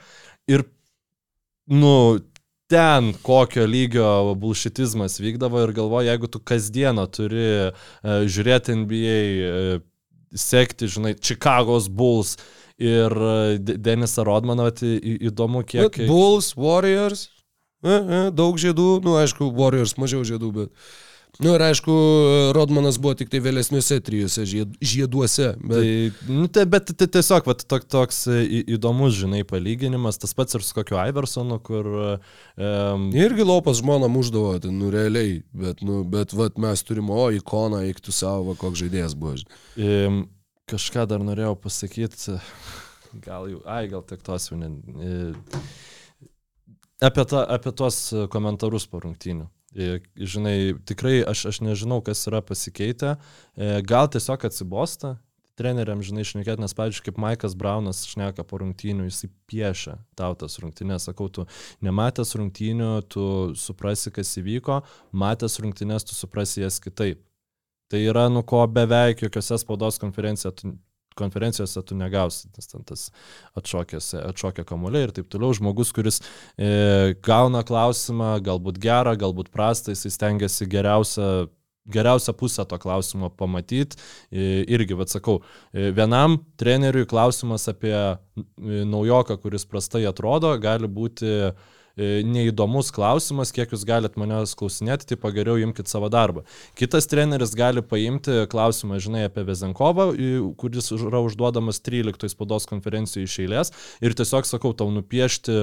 ir, 0.50 0.64
nu, 1.70 1.94
ten 2.68 3.12
kokio 3.24 3.68
lygio 3.70 4.34
bulšitizmas 4.42 5.20
vykdavo 5.22 5.62
ir 5.68 5.76
galvoju, 5.78 6.10
jeigu 6.10 6.32
tu 6.34 6.42
kasdieną 6.42 7.06
turi 7.14 7.46
uh, 7.70 8.26
žiūrėti 8.26 8.80
NBA, 8.82 9.22
uh, 9.46 9.86
sekti, 10.34 10.90
žinai, 10.92 11.14
Chicago's 11.22 11.88
Bulls 11.88 12.36
ir 12.82 13.14
uh, 13.14 13.56
Denisą 13.62 14.26
Rodmaną, 14.28 14.72
tai 14.74 14.98
įdomu, 15.30 15.62
kiek... 15.70 15.94
Bet 15.94 16.10
Bulls, 16.10 16.56
Warriors, 16.58 17.28
e, 17.86 17.94
e, 17.94 18.22
daug 18.34 18.58
žiedų, 18.58 18.96
nu 19.06 19.20
aišku, 19.22 19.54
Warriors 19.54 20.00
mažiau 20.02 20.26
žiedų, 20.26 20.56
bet... 20.64 20.96
Nu 21.44 21.52
ir 21.54 21.62
aišku, 21.62 21.94
Rodmanas 22.58 22.98
buvo 23.02 23.14
tik 23.18 23.30
tai 23.30 23.40
vėlesniuose 23.46 24.00
trijuose 24.02 24.46
žied, 24.50 24.72
žieduose. 24.82 25.52
Bet... 25.62 25.76
Tai, 25.78 26.32
nu, 26.34 26.46
tai, 26.50 26.64
bet 26.70 26.90
tai 26.98 27.08
tiesiog 27.14 27.46
vat, 27.46 27.62
tok, 27.70 27.86
toks 27.86 28.24
į, 28.32 28.64
įdomus, 28.78 29.14
žinai, 29.20 29.44
palyginimas, 29.48 30.18
tas 30.22 30.34
pats 30.38 30.58
ir 30.58 30.66
su 30.66 30.74
kokiu 30.78 30.98
Iversonu, 31.04 31.60
kur... 31.62 31.90
Um, 32.58 33.10
Irgi 33.14 33.46
lopas 33.46 33.84
žmoną 33.84 34.10
muždavo, 34.10 34.56
tai, 34.64 34.72
nu 34.74 34.90
realiai, 34.94 35.44
bet, 35.54 35.84
nu, 35.86 36.02
bet 36.10 36.34
vat, 36.38 36.58
mes 36.62 36.82
turime, 36.88 37.14
o, 37.14 37.28
ikoną, 37.38 37.84
eiktų 37.92 38.16
savo, 38.18 38.58
koks 38.58 38.82
žaidėjas 38.82 39.14
buvo. 39.20 39.38
um, 39.78 40.24
kažką 40.72 41.06
dar 41.12 41.22
norėjau 41.22 41.54
pasakyti, 41.68 42.40
gal 43.28 43.46
jau, 43.52 43.62
ai, 43.70 43.84
gal 43.94 44.02
tik 44.10 44.26
tos 44.26 44.50
jau 44.50 44.58
ne... 44.58 44.74
e, 44.98 45.22
Apie, 46.98 47.22
ta, 47.30 47.44
apie 47.54 47.70
tuos 47.78 48.00
komentarus 48.34 48.88
po 48.90 48.98
rungtynių. 49.04 49.46
E, 49.76 50.00
Žinai, 50.16 50.78
tikrai 50.88 51.22
aš, 51.28 51.48
aš 51.52 51.62
nežinau, 51.66 52.02
kas 52.06 52.24
yra 52.30 52.44
pasikeitę. 52.46 53.18
E, 53.56 53.80
Gal 53.88 54.08
tiesiog 54.14 54.48
atsibosta 54.48 55.18
treneriam, 55.58 56.02
žinai, 56.06 56.26
šnekėti, 56.28 56.62
nes, 56.62 56.76
pavyzdžiui, 56.78 57.04
kaip 57.08 57.20
Maikas 57.22 57.56
Braunas 57.58 58.04
šneka 58.08 58.46
po 58.48 58.60
rungtynių, 58.62 59.08
jisai 59.10 59.30
piešia 59.50 59.96
tau 60.20 60.36
tas 60.38 60.60
rungtynės, 60.62 61.08
sakau, 61.10 61.32
tu 61.34 61.48
nematęs 61.86 62.36
rungtynių, 62.38 62.92
tu 63.10 63.24
suprasi, 63.58 64.14
kas 64.14 64.36
įvyko, 64.38 64.84
matęs 65.18 65.58
rungtynės, 65.64 66.06
tu 66.08 66.18
suprasi 66.18 66.62
jas 66.62 66.78
kitaip. 66.84 67.24
Tai 67.88 68.02
yra, 68.04 68.28
nu 68.30 68.44
ko 68.46 68.66
beveik 68.70 69.24
jokiose 69.24 69.58
spaudos 69.62 69.98
konferencijose 70.02 70.56
tu, 70.60 70.74
konferencijose 71.18 71.84
tu 71.88 71.98
negausi, 71.98 72.52
nes 72.56 72.72
ten 72.72 72.86
tas 72.88 73.08
atšokęs, 73.60 74.14
atšokia 74.30 74.66
kamuoliai 74.68 75.10
ir 75.10 75.16
taip 75.18 75.30
toliau. 75.34 75.56
Žmogus, 75.58 75.94
kuris 75.96 76.22
e, 76.22 77.16
gauna 77.26 77.64
klausimą, 77.68 78.38
galbūt 78.46 78.82
gerą, 78.84 79.18
galbūt 79.20 79.52
prastą, 79.54 79.96
jis 79.96 80.18
stengiasi 80.18 80.70
geriausią 80.70 81.48
geriausią 81.88 82.34
pusę 82.34 82.66
to 82.66 82.80
klausimo 82.80 83.30
pamatyti. 83.30 83.98
Irgi, 84.68 84.94
vad 84.94 85.12
sakau, 85.12 85.40
e, 85.74 85.92
vienam 85.92 86.38
treneriui 86.60 87.08
klausimas 87.08 87.68
apie 87.72 87.96
e, 87.96 88.18
naujoką, 88.86 89.38
kuris 89.42 89.66
prastai 89.66 90.06
atrodo, 90.10 90.52
gali 90.60 90.88
būti 90.88 91.28
e, 91.28 91.52
neįdomus 91.98 92.92
klausimas, 92.94 93.52
kiek 93.56 93.72
jūs 93.74 93.86
galite 93.88 94.20
manęs 94.22 94.54
klausinėti, 94.58 95.10
tai 95.10 95.18
pageriau 95.22 95.58
imkite 95.62 95.90
savo 95.90 96.10
darbą. 96.14 96.44
Kitas 96.78 97.10
treneris 97.10 97.56
gali 97.58 97.82
paimti 97.82 98.44
klausimą, 98.52 99.00
žinai, 99.02 99.26
apie 99.30 99.46
Vezenkovą, 99.48 100.12
kuris 100.62 100.92
yra 100.96 101.22
užduodamas 101.26 101.82
13 101.86 102.34
spaudos 102.34 102.70
konferencijų 102.70 103.26
iš 103.26 103.38
eilės 103.46 103.74
ir 104.02 104.18
tiesiog 104.18 104.46
sakau 104.50 104.74
tau 104.78 104.92
nupiešti 104.94 105.58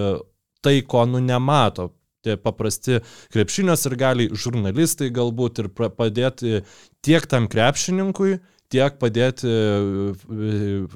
tai, 0.65 0.81
ko 0.82 1.05
nu 1.06 1.23
nemato. 1.23 1.93
Tie 2.24 2.39
paprasti 2.40 3.02
krepšinio 3.35 3.74
ir 3.77 3.94
gali 4.01 4.27
žurnalistai 4.32 5.11
galbūt 5.12 5.61
ir 5.61 5.66
padėti 5.77 6.62
tiek 7.05 7.27
tam 7.28 7.51
krepšininkui, 7.52 8.39
tiek 8.73 8.97
padėti 8.97 9.51
e, 9.51 10.86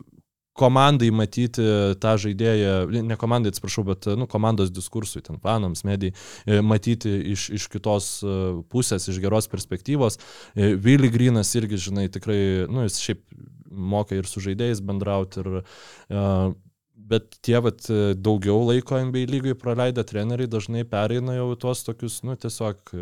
komandai 0.59 1.11
matyti 1.15 1.65
tą 2.03 2.15
žaidėją, 2.21 2.75
ne 3.09 3.19
komandai 3.21 3.53
atsiprašau, 3.53 3.85
bet 3.89 4.09
nu, 4.19 4.29
komandos 4.31 4.73
diskursui, 4.75 5.23
ten 5.25 5.41
fanams, 5.43 5.85
medijai, 5.89 6.15
e, 6.47 6.61
matyti 6.65 7.13
iš, 7.35 7.49
iš 7.59 7.69
kitos 7.73 8.11
e, 8.23 8.39
pusės, 8.73 9.09
iš 9.11 9.21
geros 9.23 9.51
perspektyvos. 9.51 10.19
E, 10.55 10.75
Vili 10.79 11.11
Grinas 11.15 11.55
irgi, 11.59 11.81
žinai, 11.89 12.09
tikrai, 12.13 12.41
nu, 12.71 12.85
jis 12.87 13.01
šiaip 13.05 13.25
moka 13.69 14.17
ir 14.17 14.29
su 14.29 14.43
žaidėjais 14.43 14.81
bendrauti. 14.85 15.43
Ir, 15.43 15.61
uh, 15.61 16.55
bet 17.09 17.39
tie 17.45 17.59
vat, 17.65 17.87
daugiau 18.21 18.61
laiko 18.69 18.99
NBA 19.09 19.25
lygai 19.33 19.55
praleidę 19.59 20.05
treneriai 20.07 20.51
dažnai 20.51 20.85
pereina 20.89 21.37
jau 21.37 21.49
tuos 21.61 21.85
tokius, 21.87 22.21
nu, 22.29 22.37
tiesiog 22.41 22.95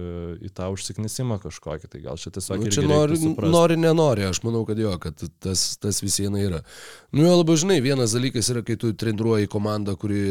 į 0.46 0.52
tą 0.56 0.70
užsiknisimą 0.74 1.40
kažkokį. 1.42 1.90
Tai 1.92 2.02
gal 2.04 2.20
čia 2.22 2.32
tiesiog... 2.36 2.62
Nu, 2.62 2.72
čia 2.74 2.86
nori, 2.86 3.18
nori, 3.50 3.78
nenori, 3.80 4.26
aš 4.30 4.42
manau, 4.46 4.64
kad 4.68 4.80
jo, 4.80 4.94
kad 5.02 5.26
tas, 5.42 5.68
tas 5.82 6.02
vis 6.04 6.20
viena 6.22 6.42
yra. 6.42 6.62
Nu, 7.12 7.26
jo 7.26 7.34
labai 7.40 7.58
žinai, 7.62 7.80
vienas 7.84 8.14
dalykas 8.16 8.52
yra, 8.54 8.62
kai 8.66 8.78
tu 8.80 8.92
treniruoji 8.96 9.50
komandą, 9.52 9.96
kuri 10.00 10.22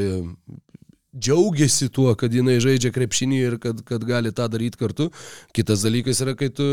džiaugiasi 1.16 1.90
tuo, 1.96 2.12
kad 2.20 2.34
jinai 2.34 2.58
žaidžia 2.64 2.92
krepšinį 2.96 3.40
ir 3.40 3.58
kad, 3.64 3.82
kad 3.88 4.04
gali 4.08 4.34
tą 4.36 4.48
daryti 4.52 4.80
kartu. 4.80 5.10
Kitas 5.56 5.86
dalykas 5.86 6.22
yra, 6.26 6.36
kai 6.40 6.52
tu 6.52 6.68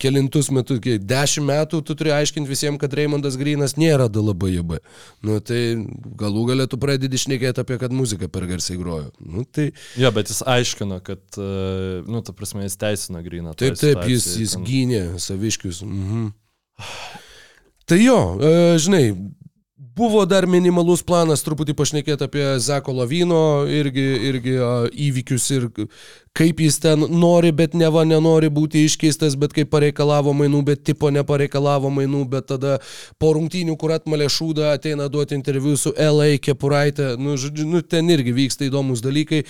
kelintus 0.00 0.50
metus, 0.54 0.80
kai 0.82 0.96
dešimt 0.98 1.46
metų 1.48 1.80
tu 1.86 1.96
turi 1.96 2.12
aiškinti 2.14 2.50
visiems, 2.50 2.80
kad 2.82 2.94
Raimondas 2.96 3.38
Grinas 3.40 3.76
nėra 3.78 4.08
DLBJB. 4.12 4.80
Nu, 5.26 5.38
tai 5.44 5.60
galų 6.20 6.46
galę 6.50 6.66
tu 6.70 6.78
pradedi 6.82 7.20
išnekėti 7.20 7.62
apie, 7.62 7.78
kad 7.80 7.94
muzika 7.94 8.28
per 8.32 8.48
garsiai 8.50 8.78
grojo. 8.80 9.12
Nu, 9.20 9.46
tai... 9.46 9.70
Jo, 10.00 10.10
bet 10.14 10.32
jis 10.32 10.42
aiškino, 10.50 10.98
kad, 11.06 11.22
e, 11.38 12.02
nu, 12.08 12.24
ta 12.26 12.34
prasme, 12.36 12.66
jis 12.66 12.78
teisino 12.80 13.22
Griną. 13.24 13.54
Taip, 13.58 13.78
taip, 13.80 14.02
jis, 14.10 14.28
jis 14.42 14.58
ten... 14.58 14.66
gynė 14.66 15.04
saviškius. 15.22 15.84
Mhm. 15.86 16.28
Tai 17.84 18.00
jo, 18.00 18.20
e, 18.40 18.52
žinai, 18.82 19.06
Buvo 19.94 20.24
dar 20.26 20.42
minimalus 20.50 21.04
planas 21.06 21.44
truputį 21.46 21.74
pašnekėti 21.78 22.26
apie 22.26 22.42
Zeko 22.62 22.90
Lavino 22.96 23.62
irgi, 23.70 24.02
irgi 24.26 24.54
įvykius 25.06 25.44
ir 25.54 25.66
kaip 26.34 26.58
jis 26.60 26.80
ten 26.82 27.04
nori, 27.14 27.52
bet 27.54 27.76
neva 27.78 28.02
nenori 28.06 28.48
būti 28.50 28.82
iškeistas, 28.88 29.36
bet 29.38 29.52
kaip 29.54 29.68
pareikalavo 29.70 30.32
mainų, 30.34 30.64
bet 30.66 30.80
tipo 30.86 31.10
nepareikalavo 31.14 31.92
mainų, 31.94 32.24
bet 32.32 32.48
tada 32.50 32.80
po 33.22 33.30
rungtynių, 33.36 33.76
kur 33.78 33.94
atmalė 33.94 34.26
šūdą, 34.34 34.72
ateina 34.74 35.06
duoti 35.12 35.38
interviu 35.38 35.76
su 35.78 35.92
LA 35.94 36.40
Kepuraitė, 36.42 37.12
nu, 37.22 37.36
žodžiu, 37.38 37.68
nu, 37.70 37.82
ten 37.86 38.10
irgi 38.10 38.34
vyksta 38.34 38.66
įdomus 38.66 39.04
dalykai. 39.04 39.44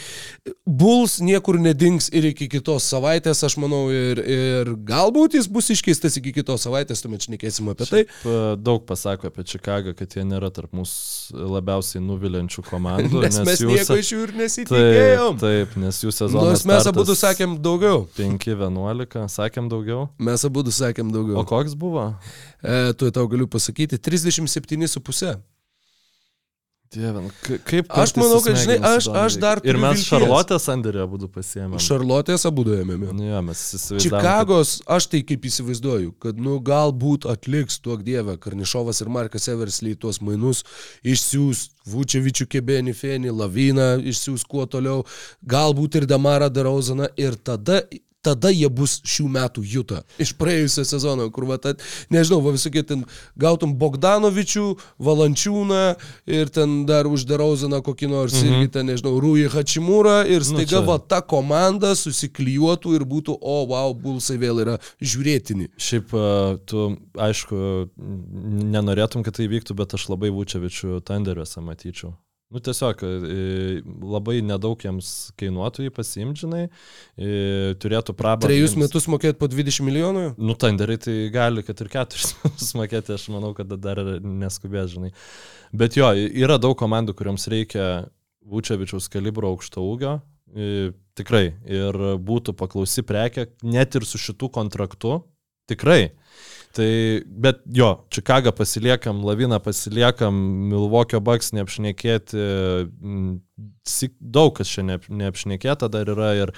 Bulls 0.68 1.16
niekur 1.24 1.56
nedings 1.62 2.10
ir 2.12 2.28
iki 2.34 2.50
kitos 2.52 2.90
savaitės, 2.92 3.40
aš 3.48 3.56
manau, 3.64 3.86
ir, 3.88 4.20
ir 4.20 4.74
galbūt 4.84 5.38
jis 5.38 5.48
bus 5.48 5.72
iškeistas 5.72 6.20
iki 6.20 6.34
kitos 6.36 6.68
savaitės, 6.68 7.00
tuomet 7.00 7.24
šnekėsim 7.24 7.72
apie 7.72 7.88
tai. 7.88 8.04
Šiaip, 8.04 8.60
daug 8.60 8.84
pasako 8.84 9.32
apie 9.32 9.46
Čikagą, 9.48 9.96
kad 9.96 10.18
jie 10.18 10.26
nėra 10.28 10.52
tarp 10.52 10.76
mūsų 10.76 11.48
labiausiai 11.56 12.04
nuviliančių 12.04 12.68
komandų. 12.68 13.20
nes, 13.24 13.40
nes 13.40 13.48
mes 13.48 13.64
jūsų... 13.64 13.80
nieko 13.80 13.98
iš 14.04 14.12
jų 14.12 14.22
ir 14.28 14.36
nesitikėjom. 14.42 15.40
Taip, 15.40 15.72
taip, 15.72 15.80
nes 15.80 16.04
jų 16.04 16.12
sezonas. 16.12 16.52
Nors 16.52 16.68
mes 16.68 16.73
abu 16.90 17.04
sakėm 17.14 17.56
daugiau. 17.62 18.04
5-11, 18.18 19.28
sakėm 19.32 19.70
daugiau. 19.72 20.08
Mes 20.18 20.44
abu 20.48 20.64
sakėm 20.66 21.12
daugiau. 21.14 21.38
O 21.40 21.44
koks 21.48 21.76
buvo? 21.78 22.10
E, 22.62 22.92
tu 22.98 23.10
tau 23.14 23.28
galiu 23.30 23.46
pasakyti, 23.50 23.98
37,5. 23.98 25.38
Dieve, 26.94 27.22
nu, 27.24 27.30
kaip 27.66 27.90
aš 27.90 28.14
manau, 28.18 28.38
kad, 28.44 28.58
žinai, 28.62 28.76
aš, 28.86 29.08
aš 29.24 29.38
dar... 29.42 29.60
Ir 29.66 29.78
mes 29.80 29.98
vilties. 29.98 30.06
Šarlotės 30.08 30.66
sandėrį 30.68 31.02
abu 31.04 31.20
pasiėmėme. 31.26 31.82
Šarlotės 31.82 32.46
abu 32.48 32.64
ėmėme. 32.76 33.10
Nu, 33.10 33.26
ja, 33.26 33.42
mes 33.44 33.60
įsivaizduojame. 33.78 34.04
Čikagos, 34.06 34.76
kad... 34.78 34.94
aš 34.96 35.08
tai 35.12 35.22
kaip 35.26 35.48
įsivaizduoju, 35.50 36.14
kad, 36.22 36.40
nu, 36.46 36.56
galbūt 36.64 37.28
atliks, 37.34 37.80
tuok 37.84 38.06
dievę, 38.06 38.38
Karnišovas 38.42 39.02
ir 39.02 39.12
Markas 39.12 39.50
Eversly 39.52 39.96
tuos 39.98 40.22
mainus 40.24 40.64
išsiūs 41.04 41.66
Vučevičių 41.90 42.48
Kebenį, 42.54 42.96
Fenį, 42.96 43.34
Laviną 43.42 43.90
išsiūs 44.00 44.46
kuo 44.48 44.64
toliau, 44.70 45.02
galbūt 45.44 46.00
ir 46.00 46.08
Damarą 46.10 46.48
Darauzaną 46.52 47.10
ir 47.20 47.36
tada 47.36 47.82
tada 48.24 48.50
jie 48.54 48.68
bus 48.72 48.98
šių 49.08 49.26
metų 49.36 49.64
Juta. 49.74 50.02
Iš 50.22 50.34
praėjusio 50.38 50.84
sezono, 50.88 51.28
kur, 51.34 51.46
va, 51.48 51.58
tad, 51.60 51.82
nežinau, 52.12 52.40
va 52.44 52.54
visokie 52.54 52.84
ten 52.86 53.04
gautum 53.40 53.74
Bogdanovičių, 53.80 54.66
Valančiūną 55.04 55.82
ir 56.30 56.52
ten 56.54 56.82
dar 56.88 57.08
uždarauziną 57.10 57.82
kokį 57.84 58.10
nors, 58.12 58.38
mhm. 58.40 58.50
irgi 58.50 58.72
ten, 58.78 58.90
nežinau, 58.92 59.16
Rūjį 59.22 59.52
Hačimūrą 59.54 60.16
ir 60.30 60.44
nu, 60.44 60.50
staiga 60.50 60.80
nu, 60.82 60.88
va 60.90 60.98
ta 60.98 61.20
komanda 61.20 61.94
susiklijuotų 61.98 62.96
ir 62.98 63.06
būtų, 63.08 63.38
o, 63.40 63.60
wow, 63.70 63.94
bulsai 63.94 64.38
vėl 64.40 64.64
yra 64.64 64.78
žiūrėtini. 65.02 65.70
Šiaip 65.76 66.14
tu, 66.70 66.90
aišku, 67.28 67.62
nenorėtum, 68.74 69.24
kad 69.26 69.36
tai 69.38 69.48
vyktų, 69.52 69.76
bet 69.78 69.96
aš 69.98 70.08
labai 70.12 70.32
Vučevičių 70.34 71.02
tenderiuose 71.06 71.62
matyčiau. 71.64 72.14
Nu, 72.54 72.60
tiesiog 72.62 73.00
e, 73.02 73.36
labai 74.06 74.36
nedaug 74.46 74.78
jiems 74.78 75.08
kainuotų 75.40 75.88
jį 75.88 75.92
pasimdžinai, 75.96 76.60
e, 76.68 77.30
turėtų 77.82 78.14
prabangą. 78.14 78.46
Trejus 78.46 78.76
metus 78.78 79.08
mokėti 79.10 79.40
po 79.40 79.48
20 79.50 79.82
milijonų? 79.82 80.22
Nu, 80.38 80.54
tenderiai 80.54 81.00
tai 81.02 81.16
gali, 81.34 81.64
kad 81.66 81.82
ir 81.82 81.90
keturis 81.90 82.36
metus 82.44 82.70
mokėti, 82.78 83.16
aš 83.16 83.26
manau, 83.34 83.50
kad 83.58 83.74
dar 83.82 83.98
neskubės, 84.22 84.92
žinai. 84.94 85.10
Bet 85.74 85.98
jo, 85.98 86.12
yra 86.14 86.60
daug 86.62 86.78
komandų, 86.78 87.16
kuriams 87.18 87.48
reikia 87.50 87.88
Vučevičiaus 88.46 89.10
kalibro 89.10 89.50
aukšto 89.50 89.82
ūgio, 89.82 90.20
e, 90.54 90.92
tikrai, 91.18 91.48
ir 91.66 91.98
būtų 92.22 92.54
paklausi 92.60 93.02
prekė, 93.02 93.48
net 93.66 93.98
ir 93.98 94.06
su 94.06 94.20
šitų 94.28 94.52
kontraktu, 94.54 95.24
tikrai. 95.66 96.12
Tai, 96.74 97.22
bet 97.26 97.60
jo, 97.70 97.88
Čikagą 98.10 98.50
pasiliekam, 98.56 99.22
Laviną 99.22 99.60
pasiliekam, 99.62 100.34
Milvokio 100.72 101.20
Baks 101.22 101.52
neapšnekėti, 101.54 102.40
daug 104.18 104.54
kas 104.56 104.72
čia 104.72 104.82
neapšnekėta 104.82 105.88
dar 105.92 106.10
yra 106.10 106.32
ir 106.40 106.52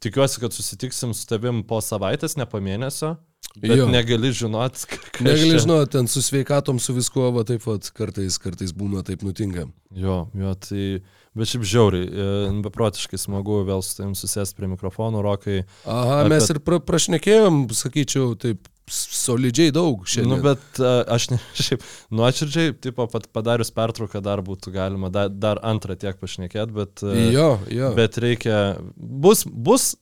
tikiuosi, 0.00 0.40
kad 0.40 0.56
susitiksim 0.56 1.12
su 1.12 1.26
tavim 1.28 1.60
po 1.68 1.82
savaitės, 1.84 2.38
ne 2.40 2.46
po 2.48 2.62
mėnesio. 2.64 3.18
Bet 3.58 3.74
jo. 3.76 3.88
negali 3.90 4.30
žinot, 4.34 4.80
ką. 4.88 4.98
Negali 5.24 5.60
žinot, 5.60 5.90
ten 5.92 6.08
su 6.08 6.22
sveikatom, 6.24 6.80
su 6.80 6.94
viskuo, 6.96 7.28
va 7.34 7.44
taip 7.48 7.64
pat 7.64 7.90
kartais, 7.96 8.38
kartais 8.40 8.72
būna 8.76 9.04
taip 9.06 9.24
nutinka. 9.26 9.66
Jo, 9.96 10.18
jo, 10.36 10.54
tai, 10.64 10.88
bet 11.36 11.52
šiaip 11.52 11.66
žiauriai, 11.66 12.08
e, 12.08 12.56
beprotiškai 12.64 13.20
smagu 13.20 13.60
vėl 13.68 13.84
su 13.84 13.96
tavim 13.98 14.16
susėsti 14.18 14.56
prie 14.58 14.72
mikrofonų, 14.72 15.22
rokai. 15.24 15.62
Aha, 15.84 16.22
apie... 16.22 16.34
mes 16.36 16.50
ir 16.54 16.62
pra, 16.64 16.80
prašnekėjom, 16.84 17.64
sakyčiau, 17.76 18.32
taip 18.40 18.68
solidžiai 18.92 19.72
daug 19.74 20.02
šiandien. 20.08 20.32
Nu, 20.32 20.40
bet 20.44 20.80
aš 21.14 21.28
ne, 21.34 21.38
šiaip 21.66 21.86
nuoširdžiai, 22.14 22.74
tipo, 22.88 23.06
pat 23.12 23.28
padarius 23.34 23.72
pertrauką 23.74 24.22
dar 24.24 24.42
būtų 24.46 24.74
galima 24.74 25.12
dar, 25.14 25.30
dar 25.30 25.62
antrą 25.66 25.96
tiek 25.98 26.18
pašnekėti, 26.20 26.74
bet, 26.76 27.04
jo, 27.34 27.48
jo. 27.72 27.94
bet 27.98 28.20
reikia, 28.22 28.58
bus, 28.96 29.44
bus 29.46 29.92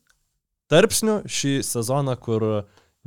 tarpsnių 0.72 1.20
šį 1.30 1.60
sezoną, 1.66 2.16
kur 2.22 2.46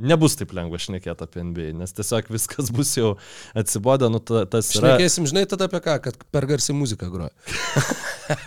nebus 0.00 0.36
taip 0.40 0.54
lengva 0.56 0.80
šnekėti 0.80 1.26
apie 1.26 1.44
NBA, 1.44 1.74
nes 1.80 1.92
tiesiog 1.96 2.30
viskas 2.32 2.70
bus 2.76 2.94
jau 2.96 3.14
atsibodę, 3.58 4.10
nu 4.12 4.22
ta, 4.22 4.46
tas 4.50 4.72
yra. 4.74 4.94
Šnekėsim, 4.96 5.28
žinai, 5.30 5.46
tada 5.50 5.68
apie 5.70 5.82
ką, 5.84 5.98
kad 6.08 6.24
per 6.32 6.48
garsiai 6.50 6.76
muziką 6.78 7.10
groja. 7.12 7.34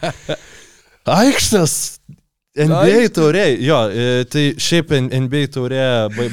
Aikštės 1.19 1.76
NBA 2.53 3.07
taurė, 3.09 3.47
jo, 3.65 3.77
e, 3.89 4.25
tai 4.30 4.43
šiaip 4.61 4.91
NBA 4.93 5.47
taurė 5.55 5.85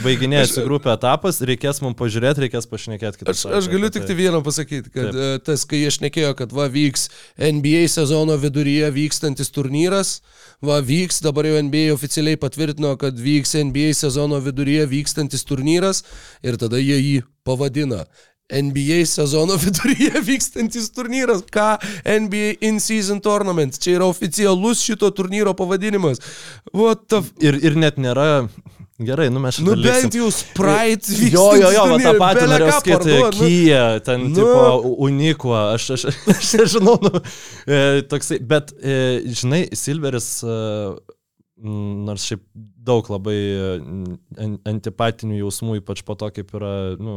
baiginėjasi 0.02 0.66
grupė 0.66 0.92
etapas, 0.92 1.38
reikės 1.48 1.80
mums 1.80 1.96
pažiūrėti, 1.96 2.42
reikės 2.44 2.68
pašnekėti 2.68 3.22
kitą. 3.22 3.32
Aš, 3.32 3.46
aš 3.56 3.68
galiu 3.72 3.88
tik 3.88 4.04
tai 4.04 4.16
vieną 4.18 4.42
pasakyti, 4.44 4.92
kad 4.92 5.08
Taip. 5.08 5.16
E, 5.16 5.40
tas, 5.46 5.64
kai 5.70 5.80
aš 5.88 6.02
nekėjau, 6.04 6.34
kad 6.36 6.52
va 6.52 6.68
vyks 6.68 7.06
NBA 7.40 7.86
sezono 7.88 8.36
viduryje 8.42 8.92
vykstantis 8.98 9.48
turnyras, 9.54 10.18
va 10.60 10.82
vyks, 10.84 11.22
dabar 11.24 11.48
jau 11.48 11.56
NBA 11.64 11.88
oficialiai 11.96 12.36
patvirtino, 12.42 12.92
kad 13.00 13.16
vyks 13.16 13.56
NBA 13.70 13.94
sezono 13.96 14.42
viduryje 14.44 14.90
vykstantis 14.92 15.48
turnyras 15.48 16.04
ir 16.44 16.60
tada 16.60 16.84
jie 16.84 17.00
jį 17.00 17.18
pavadina 17.48 18.04
NBA 18.52 19.04
sezono 19.10 19.58
viduryje 19.64 20.24
vykstantis 20.26 20.90
turnyras. 20.96 21.44
Ką 21.52 21.76
NBA 22.26 22.58
In-Season 22.70 23.22
Tournament? 23.24 23.78
Čia 23.78 23.98
yra 24.00 24.10
oficialus 24.10 24.82
šito 24.84 25.10
turnyro 25.14 25.54
pavadinimas. 25.58 26.22
Ir, 27.40 27.58
ir 27.62 27.78
net 27.78 27.98
nėra 28.00 28.30
Gerai, 29.00 29.30
nu 29.32 29.40
mes 29.40 29.56
šiandien. 29.56 29.78
Nu 29.80 29.84
bent 29.86 30.16
jau 30.18 30.26
Sprite 30.34 31.14
vyksta. 31.14 31.32
Jo, 31.32 31.44
jo, 31.56 31.68
jo, 31.72 31.84
va, 31.88 31.96
tą 32.04 32.10
patį 32.20 32.48
norėjau. 32.50 32.98
Nu. 33.06 33.30
Kyja, 33.32 33.84
ten, 34.04 34.26
nu. 34.28 34.34
tipo, 34.36 34.90
unikva, 35.06 35.62
aš, 35.76 35.86
aš, 35.96 36.04
aš 36.34 36.50
nežinau, 36.60 36.98
nu, 37.06 37.22
e, 37.64 37.78
toksai, 38.10 38.42
bet, 38.50 38.74
e, 38.76 38.98
žinai, 39.40 39.62
Silveris, 39.78 40.28
e, 40.44 40.58
nors 42.04 42.28
šiaip 42.28 42.44
daug 42.90 43.08
labai 43.12 43.38
e, 43.40 43.72
antipatinių 44.68 45.40
jausmų, 45.40 45.80
ypač 45.80 46.04
po 46.04 46.18
to, 46.20 46.28
kaip 46.36 46.52
yra, 46.60 46.74
nu, 47.00 47.16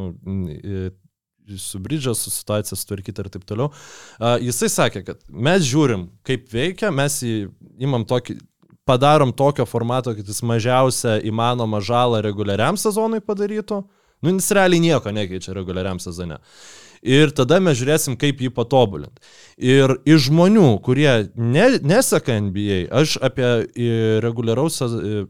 su 1.59 1.79
bridžą, 1.83 2.15
su 2.17 2.31
situacija 2.33 2.77
sutvarkyti 2.79 3.23
ir 3.23 3.29
taip 3.33 3.45
toliau. 3.49 3.71
Uh, 4.19 4.37
jisai 4.43 4.69
sakė, 4.71 5.03
kad 5.07 5.21
mes 5.29 5.65
žiūrim, 5.67 6.07
kaip 6.27 6.47
veikia, 6.53 6.91
mes 6.93 7.19
jį 7.23 7.49
imam 7.83 8.05
tokį, 8.07 8.37
padarom 8.87 9.33
tokio 9.35 9.65
formato, 9.69 10.13
kad 10.15 10.27
jis 10.27 10.43
mažiausią 10.45 11.19
įmanomą 11.29 11.81
žalą 11.83 12.21
reguliariam 12.23 12.79
sezonui 12.79 13.23
padarytų. 13.23 13.83
Nu, 14.23 14.31
jis 14.31 14.51
realiai 14.55 14.83
nieko 14.83 15.11
nekeičia 15.11 15.55
reguliariam 15.55 15.99
sezone. 15.99 16.39
Ir 17.03 17.33
tada 17.35 17.59
mes 17.59 17.75
žiūrėsim, 17.75 18.15
kaip 18.19 18.39
jį 18.39 18.49
patobulinti. 18.55 19.19
Ir 19.59 19.97
iš 20.07 20.29
žmonių, 20.29 20.69
kurie 20.85 21.27
ne, 21.35 21.65
neseka 21.83 22.37
NBA, 22.47 22.79
aš 22.95 23.17
apie 23.23 23.49
reguliaraus 24.23 24.79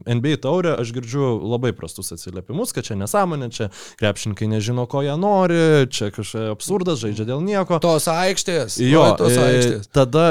NBA 0.06 0.38
taurę, 0.44 0.76
aš 0.78 0.94
girdžiu 0.94 1.34
labai 1.42 1.74
prastus 1.76 2.14
atsiliepimus, 2.14 2.72
kad 2.76 2.86
čia 2.86 2.96
nesąmonė, 3.00 3.50
čia 3.54 3.68
krepšininkai 3.98 4.48
nežino, 4.54 4.86
ko 4.90 5.02
jie 5.02 5.18
nori, 5.18 5.60
čia 5.90 6.12
kažkoks 6.14 6.54
absurdas, 6.54 7.02
žaidžia 7.02 7.26
dėl 7.34 7.42
nieko. 7.44 7.82
Tos 7.82 8.06
aikštės. 8.12 8.78
Jo, 8.86 9.10
tos 9.18 9.34
e, 9.34 9.44
aikštės. 9.50 9.90
Tada 9.94 10.28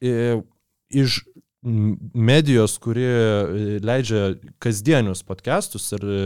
e, 0.00 0.40
iš 0.96 1.20
medijos, 2.14 2.78
kuri 2.78 3.02
e, 3.02 3.78
leidžia 3.82 4.36
kasdienius 4.62 5.24
podcastus 5.26 5.90
ir 5.96 6.04
e, 6.06 6.20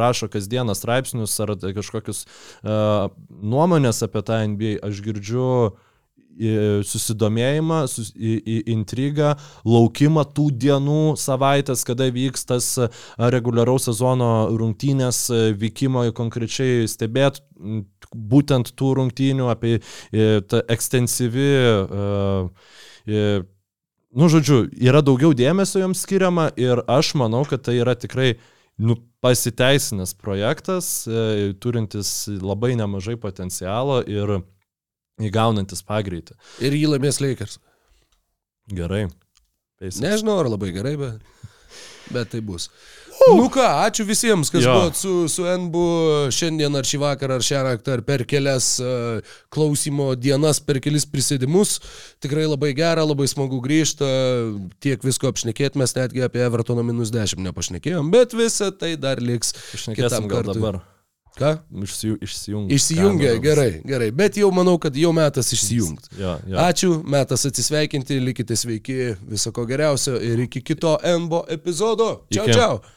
rašo 0.00 0.30
kasdieną 0.32 0.74
straipsnius 0.74 1.36
ar 1.44 1.52
kažkokius 1.60 2.24
uh, 2.24 3.10
nuomonės 3.28 4.02
apie 4.06 4.22
tą 4.24 4.40
NBA, 4.54 4.78
aš 4.86 5.00
girdžiu 5.04 5.46
susidomėjimą, 6.86 7.82
sus, 7.90 8.12
į, 8.16 8.36
į 8.38 8.56
intrigą, 8.72 9.34
laukimą 9.68 10.22
tų 10.32 10.46
dienų, 10.62 11.16
savaitės, 11.20 11.82
kada 11.84 12.06
vyks 12.14 12.46
tas 12.48 12.68
reguliaraus 13.18 13.90
sezono 13.90 14.48
rungtynės 14.54 15.26
vykimo 15.60 16.06
konkrečiai 16.16 16.86
stebėt 16.88 17.42
būtent 18.14 18.72
tų 18.78 18.94
rungtynių, 19.02 19.50
apie 19.52 19.80
tą 20.48 20.62
ekstensyvi, 20.72 21.50
nu 24.16 24.30
žodžiu, 24.32 24.64
yra 24.74 25.02
daugiau 25.04 25.34
dėmesio 25.36 25.82
joms 25.82 26.02
skiriama 26.06 26.50
ir 26.60 26.82
aš 26.90 27.14
manau, 27.18 27.44
kad 27.48 27.62
tai 27.66 27.78
yra 27.80 27.94
tikrai 27.98 28.34
nu, 28.80 28.96
pasiteisinęs 29.20 30.14
projektas, 30.16 30.90
turintis 31.60 32.12
labai 32.40 32.72
nemažai 32.80 33.18
potencialo 33.20 34.00
ir 34.08 34.38
įgaunantis 35.20 35.84
pagreitį. 35.84 36.38
Ir 36.64 36.76
jį 36.78 36.94
laimės 36.94 37.20
Lakers. 37.20 37.58
Gerai. 38.72 39.08
Pacers. 39.80 40.00
Nežinau, 40.04 40.38
ar 40.42 40.50
labai 40.52 40.72
gerai, 40.76 40.94
bet, 41.00 41.46
bet 42.12 42.32
tai 42.32 42.42
bus. 42.44 42.68
Nu 43.28 43.48
ką, 43.52 43.64
ačiū 43.84 44.04
visiems, 44.08 44.48
kas 44.52 44.64
jo. 44.64 44.72
buvo 44.74 44.92
su, 44.96 45.12
su 45.28 45.44
NBU 45.44 45.86
šiandien 46.34 46.76
ar 46.78 46.86
šį 46.88 47.00
vakarą 47.02 47.36
ar 47.38 47.44
šią 47.44 47.62
naktį 47.66 47.92
ar 47.94 48.02
per 48.06 48.24
kelias 48.28 48.68
uh, 48.82 49.34
klausimo 49.52 50.14
dienas, 50.16 50.62
per 50.64 50.80
kelis 50.82 51.04
prisėdimus. 51.10 51.78
Tikrai 52.24 52.46
labai 52.48 52.72
gera, 52.76 53.04
labai 53.06 53.28
smagu 53.30 53.60
grįžti, 53.64 54.08
tiek 54.82 55.04
visko 55.04 55.30
apšnekėti, 55.30 55.80
mes 55.80 55.94
netgi 55.98 56.24
apie 56.26 56.44
Evertono 56.46 56.84
minus 56.86 57.12
10 57.14 57.44
nepašnekėjom, 57.50 58.08
bet 58.14 58.32
visa 58.36 58.70
tai 58.72 58.94
dar 59.00 59.20
liks 59.20 59.52
kitam 59.92 60.30
kartui. 60.30 60.56
Dabar. 60.56 60.80
Ką? 61.38 61.54
Išsijungia. 61.84 62.74
Išsijungia, 62.74 63.34
gerai, 63.40 63.70
gerai. 63.86 64.10
Bet 64.12 64.36
jau 64.40 64.50
manau, 64.52 64.74
kad 64.82 64.96
jau 64.98 65.12
metas 65.16 65.52
išsijungti. 65.54 66.16
Ja, 66.18 66.34
ja. 66.44 66.66
Ačiū, 66.66 66.96
metas 67.06 67.46
atsisveikinti, 67.48 68.18
likite 68.20 68.56
sveiki, 68.58 69.14
viso 69.30 69.52
ko 69.54 69.64
geriausio 69.68 70.18
ir 70.20 70.42
iki 70.48 70.64
kito 70.66 70.96
MBO 70.98 71.44
epizodo. 71.54 72.10
Čiau, 72.34 72.50
iki. 72.50 72.96